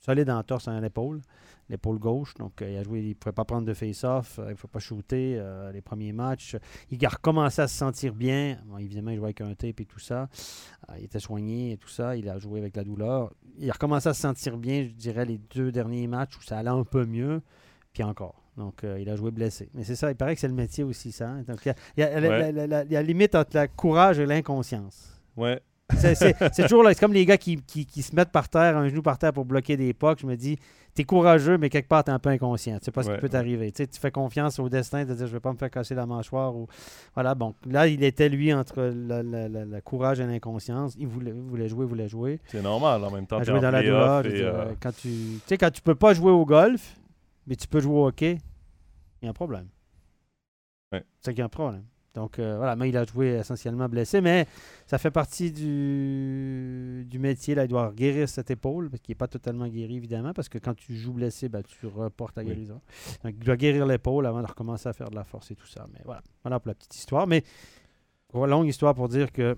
solide 0.01 0.28
entorse 0.28 0.66
à 0.66 0.80
l'épaule, 0.80 1.20
l'épaule 1.68 1.99
gauche. 1.99 2.34
Donc, 2.34 2.62
euh, 2.62 2.70
il 2.70 2.76
a 2.76 2.82
joué, 2.82 3.01
il 3.01 3.09
ne 3.11 3.14
pouvait 3.14 3.32
pas 3.32 3.45
prendre 3.45 3.64
de 3.64 3.74
face-off, 3.74 4.41
euh, 4.41 4.47
il 4.47 4.51
ne 4.51 4.55
pouvait 4.55 4.72
pas 4.72 4.80
shooter 4.80 5.41
les 5.72 5.80
premiers 5.80 6.12
matchs. 6.12 6.57
Il 6.91 7.05
a 7.07 7.09
recommencé 7.09 7.62
à 7.62 7.68
se 7.68 7.76
sentir 7.76 8.14
bien. 8.14 8.59
évidemment, 8.80 9.12
il 9.12 9.18
jouait 9.18 9.26
avec 9.26 9.41
un 9.41 9.55
tape 9.55 9.80
et 9.80 9.84
tout 9.84 10.01
ça. 10.01 10.28
il 10.97 11.05
était 11.05 11.20
soigné 11.20 11.72
et 11.72 11.76
tout 11.76 11.89
ça. 11.89 12.16
Il 12.16 12.28
a 12.28 12.39
joué 12.39 12.59
avec 12.59 12.74
la 12.76 12.82
douleur. 12.82 13.32
Il 13.57 13.70
a 13.70 13.72
recommencé 13.72 14.09
à 14.09 14.14
se 14.14 14.20
sentir 14.20 14.57
bien, 14.57 14.84
je 14.84 14.95
dirais, 14.95 15.24
les 15.24 15.39
deux 15.39 15.70
derniers 15.70 16.09
matchs 16.09 16.36
où 16.39 16.43
ça 16.43 16.59
allait 16.59 16.70
un 16.70 16.84
peu 16.84 17.05
mieux. 17.07 17.41
Puis 17.93 18.03
encore. 18.03 18.43
Donc, 18.57 18.82
il 18.82 19.09
a 19.09 19.14
joué 19.14 19.30
blessé. 19.30 19.70
Mais 19.74 19.84
c'est 19.84 19.95
ça, 19.95 20.11
il 20.11 20.16
paraît 20.16 20.34
que 20.34 20.41
c'est 20.41 20.49
le 20.49 20.55
métier 20.55 20.82
aussi, 20.82 21.12
ça. 21.12 21.28
Hein. 21.28 21.43
Donc, 21.47 21.64
il 21.64 22.01
y, 22.01 22.03
a, 22.03 22.66
la, 22.66 23.03
limite 23.03 23.36
entre 23.36 23.57
le 23.57 23.68
courage 23.68 24.18
et 24.18 24.26
l'inconscience. 24.26 25.22
Ouais. 25.36 25.61
C'est 25.97 26.62
toujours 26.62 26.82
là, 26.82 26.93
c'est 26.93 27.01
comme 27.01 27.12
les 27.12 27.24
gars 27.24 27.39
qui, 27.39 27.57
qui, 27.62 28.03
se 28.03 28.14
mettent 28.14 28.30
par 28.30 28.49
terre, 28.49 28.76
un 28.76 28.89
genou 28.89 29.03
par 29.03 29.18
terre 29.18 29.32
pour 29.32 29.45
bloquer 29.45 29.76
des 29.76 29.95
pucks. 29.95 30.20
Je 30.20 30.26
me 30.26 30.36
dis, 30.36 30.59
t'es 30.95 31.05
courageux, 31.05 31.59
mais 31.59 31.70
quelque 31.70 31.89
part, 31.89 32.05
t'es 32.05 32.11
un 32.11 32.18
peu 32.18 32.30
inconscient. 32.30 32.78
Tu 32.78 32.86
sais 32.86 32.91
pas 32.91 33.03
ce 33.03 33.11
qui 33.11 33.18
peut 33.18 33.28
t'arriver. 33.28 33.72
Tu, 33.72 33.86
tu 33.89 33.99
fais 33.99 34.11
confiance 34.11 34.59
au 34.59 34.68
destin 34.68 35.05
de 35.05 35.14
dire, 35.14 35.26
je 35.26 35.32
vais 35.32 35.41
pas 35.41 35.53
me 35.53 35.59
faire 35.59 35.70
casser 35.70 35.95
la 35.95 36.07
mâchoire. 36.07 36.55
Ou... 36.55 36.66
Voilà, 37.14 37.34
bon. 37.34 37.55
Là, 37.66 37.89
il 37.89 38.03
était, 38.05 38.28
lui, 38.28 38.53
entre 38.53 38.82
le, 38.82 39.80
courage 39.80 40.20
et 40.20 40.26
l'inconscience. 40.26 40.95
Il 40.99 41.07
voulait, 41.07 41.32
voulait 41.32 41.68
jouer, 41.68 41.86
voulait 41.86 42.09
jouer. 42.09 42.41
C'est 42.47 42.62
normal, 42.62 43.03
en 43.05 43.11
même 43.11 43.26
temps. 43.26 43.43
Jouer 43.43 43.61
dans 43.61 43.70
la 43.70 43.82
douleur. 43.82 44.22
Euh, 44.26 44.74
quand 44.80 44.95
tu 44.95 45.41
sais, 45.47 45.57
quand 45.57 45.70
tu 45.70 45.82
peux 45.82 45.95
pas 45.95 46.14
jouer 46.14 46.32
au 46.32 46.45
golf, 46.45 46.97
mais 47.47 47.57
tu 47.57 47.66
peux 47.66 47.80
jouer 47.80 47.95
au 47.95 48.07
hockey, 48.07 48.39
il 49.22 49.24
y 49.24 49.28
a 49.28 49.30
un 49.30 49.34
problème. 49.34 49.68
C'est 51.20 51.32
qu'il 51.32 51.39
y 51.39 51.43
a 51.43 51.47
un 51.47 51.49
problème. 51.49 51.84
Donc 52.15 52.39
euh, 52.39 52.57
voilà, 52.57 52.75
mais 52.75 52.89
il 52.89 52.97
a 52.97 53.05
joué 53.05 53.39
essentiellement 53.39 53.89
blessé, 53.89 54.21
mais 54.21 54.47
ça 54.87 54.99
fait 54.99 55.11
partie 55.11 55.53
du, 55.53 57.07
du 57.07 57.19
métier. 57.19 57.55
Là, 57.55 57.65
il 57.65 57.69
doit 57.69 57.93
guérir 57.95 58.29
cette 58.29 58.51
épaule, 58.51 58.91
qui 59.03 59.11
n'est 59.11 59.15
pas 59.15 59.29
totalement 59.29 59.69
guérie, 59.69 59.97
évidemment, 59.97 60.33
parce 60.33 60.49
que 60.49 60.59
quand 60.59 60.75
tu 60.75 60.97
joues 60.97 61.13
blessé, 61.13 61.49
ben, 61.49 61.63
tu 61.63 61.87
reportes 61.87 62.35
ta 62.35 62.45
guérison. 62.45 62.81
Donc 63.23 63.35
il 63.39 63.45
doit 63.45 63.57
guérir 63.57 63.87
l'épaule 63.87 64.27
avant 64.27 64.43
de 64.43 64.47
recommencer 64.47 64.89
à 64.89 64.93
faire 64.93 65.11
de 65.11 65.15
la 65.15 65.25
force 65.25 65.51
et 65.51 65.55
tout 65.55 65.67
ça. 65.67 65.87
Mais 65.93 66.01
voilà, 66.05 66.23
voilà 66.43 66.59
pour 66.59 66.69
la 66.69 66.75
petite 66.75 66.97
histoire. 66.97 67.27
Mais 67.27 67.45
longue 68.35 68.67
histoire 68.67 68.95
pour 68.95 69.09
dire 69.09 69.33
que 69.33 69.57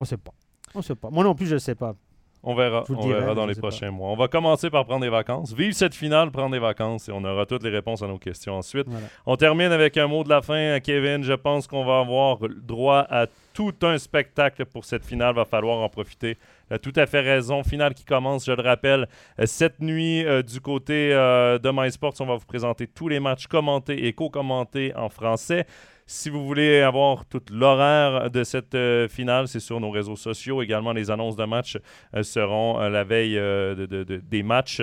on 0.00 0.04
ne 0.04 0.06
sait 0.06 0.16
pas. 0.16 0.32
On 0.74 0.82
sait 0.82 0.94
pas. 0.94 1.10
Moi 1.10 1.24
non 1.24 1.34
plus, 1.34 1.46
je 1.46 1.54
ne 1.54 1.58
sais 1.58 1.74
pas. 1.74 1.94
On 2.42 2.54
verra. 2.54 2.84
On 2.88 3.08
verra 3.08 3.34
dans 3.34 3.46
les 3.46 3.54
prochains 3.54 3.90
mois. 3.90 4.10
On 4.10 4.16
va 4.16 4.28
commencer 4.28 4.70
par 4.70 4.84
prendre 4.84 5.02
des 5.02 5.10
vacances. 5.10 5.52
Vive 5.52 5.72
cette 5.72 5.94
finale, 5.94 6.30
prendre 6.30 6.52
des 6.52 6.58
vacances 6.58 7.08
et 7.08 7.12
on 7.12 7.24
aura 7.24 7.46
toutes 7.46 7.64
les 7.64 7.70
réponses 7.70 8.02
à 8.02 8.06
nos 8.06 8.18
questions 8.18 8.54
ensuite. 8.54 8.86
On 9.26 9.36
termine 9.36 9.72
avec 9.72 9.96
un 9.96 10.06
mot 10.06 10.22
de 10.24 10.28
la 10.28 10.40
fin, 10.40 10.78
Kevin. 10.80 11.22
Je 11.22 11.32
pense 11.32 11.66
qu'on 11.66 11.84
va 11.84 12.00
avoir 12.00 12.38
droit 12.62 13.06
à 13.10 13.26
tout 13.52 13.74
un 13.82 13.98
spectacle 13.98 14.64
pour 14.66 14.84
cette 14.84 15.04
finale. 15.04 15.34
Va 15.34 15.44
falloir 15.44 15.78
en 15.78 15.88
profiter. 15.88 16.36
tout 16.82 16.92
à 16.94 17.06
fait 17.06 17.20
raison. 17.20 17.64
Finale 17.64 17.94
qui 17.94 18.04
commence, 18.04 18.46
je 18.46 18.52
le 18.52 18.62
rappelle, 18.62 19.08
euh, 19.40 19.46
cette 19.46 19.80
nuit 19.80 20.24
euh, 20.24 20.42
du 20.42 20.60
côté 20.60 21.12
euh, 21.12 21.58
de 21.58 21.70
MySports. 21.72 22.14
On 22.20 22.26
va 22.26 22.36
vous 22.36 22.46
présenter 22.46 22.86
tous 22.86 23.08
les 23.08 23.20
matchs 23.20 23.46
commentés 23.46 24.06
et 24.06 24.12
co-commentés 24.12 24.94
en 24.94 25.08
français. 25.08 25.66
Si 26.10 26.30
vous 26.30 26.42
voulez 26.46 26.80
avoir 26.80 27.26
toute 27.26 27.50
l'horaire 27.50 28.30
de 28.30 28.42
cette 28.42 28.74
euh, 28.74 29.08
finale, 29.08 29.46
c'est 29.46 29.60
sur 29.60 29.78
nos 29.78 29.90
réseaux 29.90 30.16
sociaux. 30.16 30.62
Également, 30.62 30.94
les 30.94 31.10
annonces 31.10 31.36
de 31.36 31.44
match 31.44 31.76
euh, 32.16 32.22
seront 32.22 32.80
euh, 32.80 32.88
la 32.88 33.04
veille 33.04 33.38
des 34.22 34.42
matchs. 34.42 34.80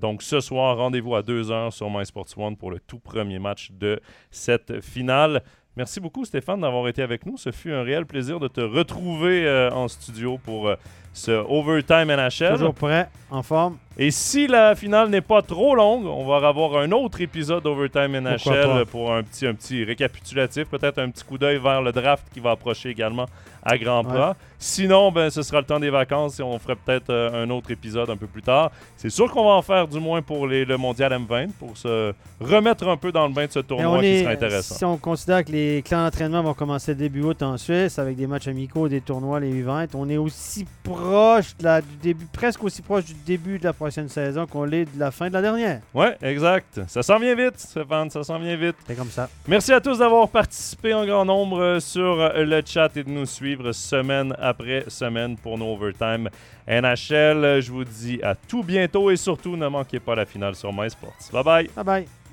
donc, 0.00 0.20
ce 0.24 0.40
soir, 0.40 0.76
rendez-vous 0.76 1.14
à 1.14 1.22
2h 1.22 1.70
sur 1.70 1.88
MySports 1.88 2.26
One 2.36 2.56
pour 2.56 2.72
le 2.72 2.80
tout 2.80 2.98
premier 2.98 3.38
match 3.38 3.70
de 3.70 4.00
cette 4.32 4.80
finale. 4.80 5.44
Merci 5.76 6.00
beaucoup, 6.00 6.24
Stéphane, 6.24 6.60
d'avoir 6.60 6.88
été 6.88 7.02
avec 7.02 7.24
nous. 7.24 7.36
Ce 7.36 7.52
fut 7.52 7.70
un 7.70 7.84
réel 7.84 8.04
plaisir 8.04 8.40
de 8.40 8.48
te 8.48 8.60
retrouver 8.60 9.48
en 9.72 9.86
studio 9.86 10.38
pour 10.38 10.74
ce 11.14 11.30
Overtime 11.30 12.08
NHL. 12.08 12.54
Toujours 12.54 12.74
prêt, 12.74 13.08
en 13.30 13.42
forme. 13.42 13.76
Et 13.96 14.10
si 14.10 14.48
la 14.48 14.74
finale 14.74 15.08
n'est 15.08 15.20
pas 15.20 15.40
trop 15.40 15.76
longue, 15.76 16.04
on 16.06 16.26
va 16.26 16.46
avoir 16.48 16.78
un 16.78 16.90
autre 16.90 17.20
épisode 17.20 17.62
d'Overtime 17.62 18.18
NHL 18.18 18.86
pour 18.90 19.14
un 19.14 19.22
petit, 19.22 19.46
un 19.46 19.54
petit 19.54 19.84
récapitulatif, 19.84 20.64
peut-être 20.64 20.98
un 20.98 21.10
petit 21.10 21.22
coup 21.22 21.38
d'œil 21.38 21.58
vers 21.58 21.80
le 21.80 21.92
draft 21.92 22.26
qui 22.34 22.40
va 22.40 22.50
approcher 22.50 22.90
également 22.90 23.26
à 23.62 23.78
grands 23.78 24.02
pas. 24.02 24.36
Sinon, 24.58 25.12
ben, 25.12 25.30
ce 25.30 25.42
sera 25.42 25.60
le 25.60 25.66
temps 25.66 25.78
des 25.78 25.90
vacances 25.90 26.40
et 26.40 26.42
on 26.42 26.58
ferait 26.58 26.74
peut-être 26.74 27.10
euh, 27.10 27.44
un 27.44 27.50
autre 27.50 27.70
épisode 27.70 28.10
un 28.10 28.16
peu 28.16 28.26
plus 28.26 28.42
tard. 28.42 28.70
C'est 28.96 29.10
sûr 29.10 29.30
qu'on 29.30 29.44
va 29.44 29.52
en 29.52 29.62
faire 29.62 29.86
du 29.86 30.00
moins 30.00 30.22
pour 30.22 30.46
les, 30.46 30.64
le 30.64 30.76
Mondial 30.76 31.12
M20 31.12 31.50
pour 31.58 31.76
se 31.76 32.12
remettre 32.40 32.88
un 32.88 32.96
peu 32.96 33.12
dans 33.12 33.26
le 33.26 33.32
bain 33.32 33.46
de 33.46 33.52
ce 33.52 33.60
tournoi 33.60 34.00
qui 34.00 34.20
sera 34.20 34.32
intéressant. 34.32 34.74
Si 34.74 34.84
on 34.84 34.96
considère 34.96 35.44
que 35.44 35.52
les 35.52 35.82
clans 35.82 36.04
d'entraînement 36.04 36.42
vont 36.42 36.54
commencer 36.54 36.94
début 36.94 37.22
août 37.22 37.42
en 37.42 37.56
Suisse 37.58 37.98
avec 37.98 38.16
des 38.16 38.26
matchs 38.26 38.48
amicaux, 38.48 38.88
des 38.88 39.00
tournois, 39.00 39.38
les 39.38 39.62
U20, 39.62 39.88
on 39.94 40.08
est 40.08 40.16
aussi 40.16 40.66
proche 40.82 41.03
de 41.04 41.64
la, 41.64 41.80
du 41.80 41.96
début, 41.96 42.26
presque 42.32 42.62
aussi 42.64 42.82
proche 42.82 43.04
du 43.04 43.14
début 43.14 43.58
de 43.58 43.64
la 43.64 43.72
prochaine 43.72 44.08
saison 44.08 44.46
qu'on 44.46 44.64
l'est 44.64 44.86
de 44.86 44.98
la 44.98 45.10
fin 45.10 45.28
de 45.28 45.34
la 45.34 45.42
dernière. 45.42 45.80
Ouais, 45.92 46.16
exact. 46.22 46.80
Ça 46.88 47.02
s'en 47.02 47.18
vient 47.18 47.34
vite, 47.34 47.58
Stéphane, 47.58 48.10
ça 48.10 48.22
s'en 48.24 48.38
vient 48.38 48.56
vite. 48.56 48.76
C'est 48.86 48.96
comme 48.96 49.10
ça. 49.10 49.28
Merci 49.46 49.72
à 49.72 49.80
tous 49.80 49.98
d'avoir 49.98 50.28
participé 50.28 50.94
en 50.94 51.04
grand 51.04 51.24
nombre 51.24 51.60
euh, 51.60 51.80
sur 51.80 52.16
le 52.34 52.62
chat 52.64 52.96
et 52.96 53.04
de 53.04 53.10
nous 53.10 53.26
suivre 53.26 53.72
semaine 53.72 54.34
après 54.38 54.84
semaine 54.88 55.36
pour 55.36 55.58
nos 55.58 55.74
overtime 55.74 56.28
NHL. 56.66 57.60
Je 57.60 57.70
vous 57.70 57.84
dis 57.84 58.20
à 58.22 58.34
tout 58.34 58.62
bientôt 58.62 59.10
et 59.10 59.16
surtout 59.16 59.56
ne 59.56 59.68
manquez 59.68 60.00
pas 60.00 60.14
la 60.14 60.24
finale 60.24 60.54
sur 60.54 60.72
MySports. 60.72 61.14
Bye 61.32 61.44
bye. 61.44 61.70
Bye 61.76 61.84
bye. 61.84 62.23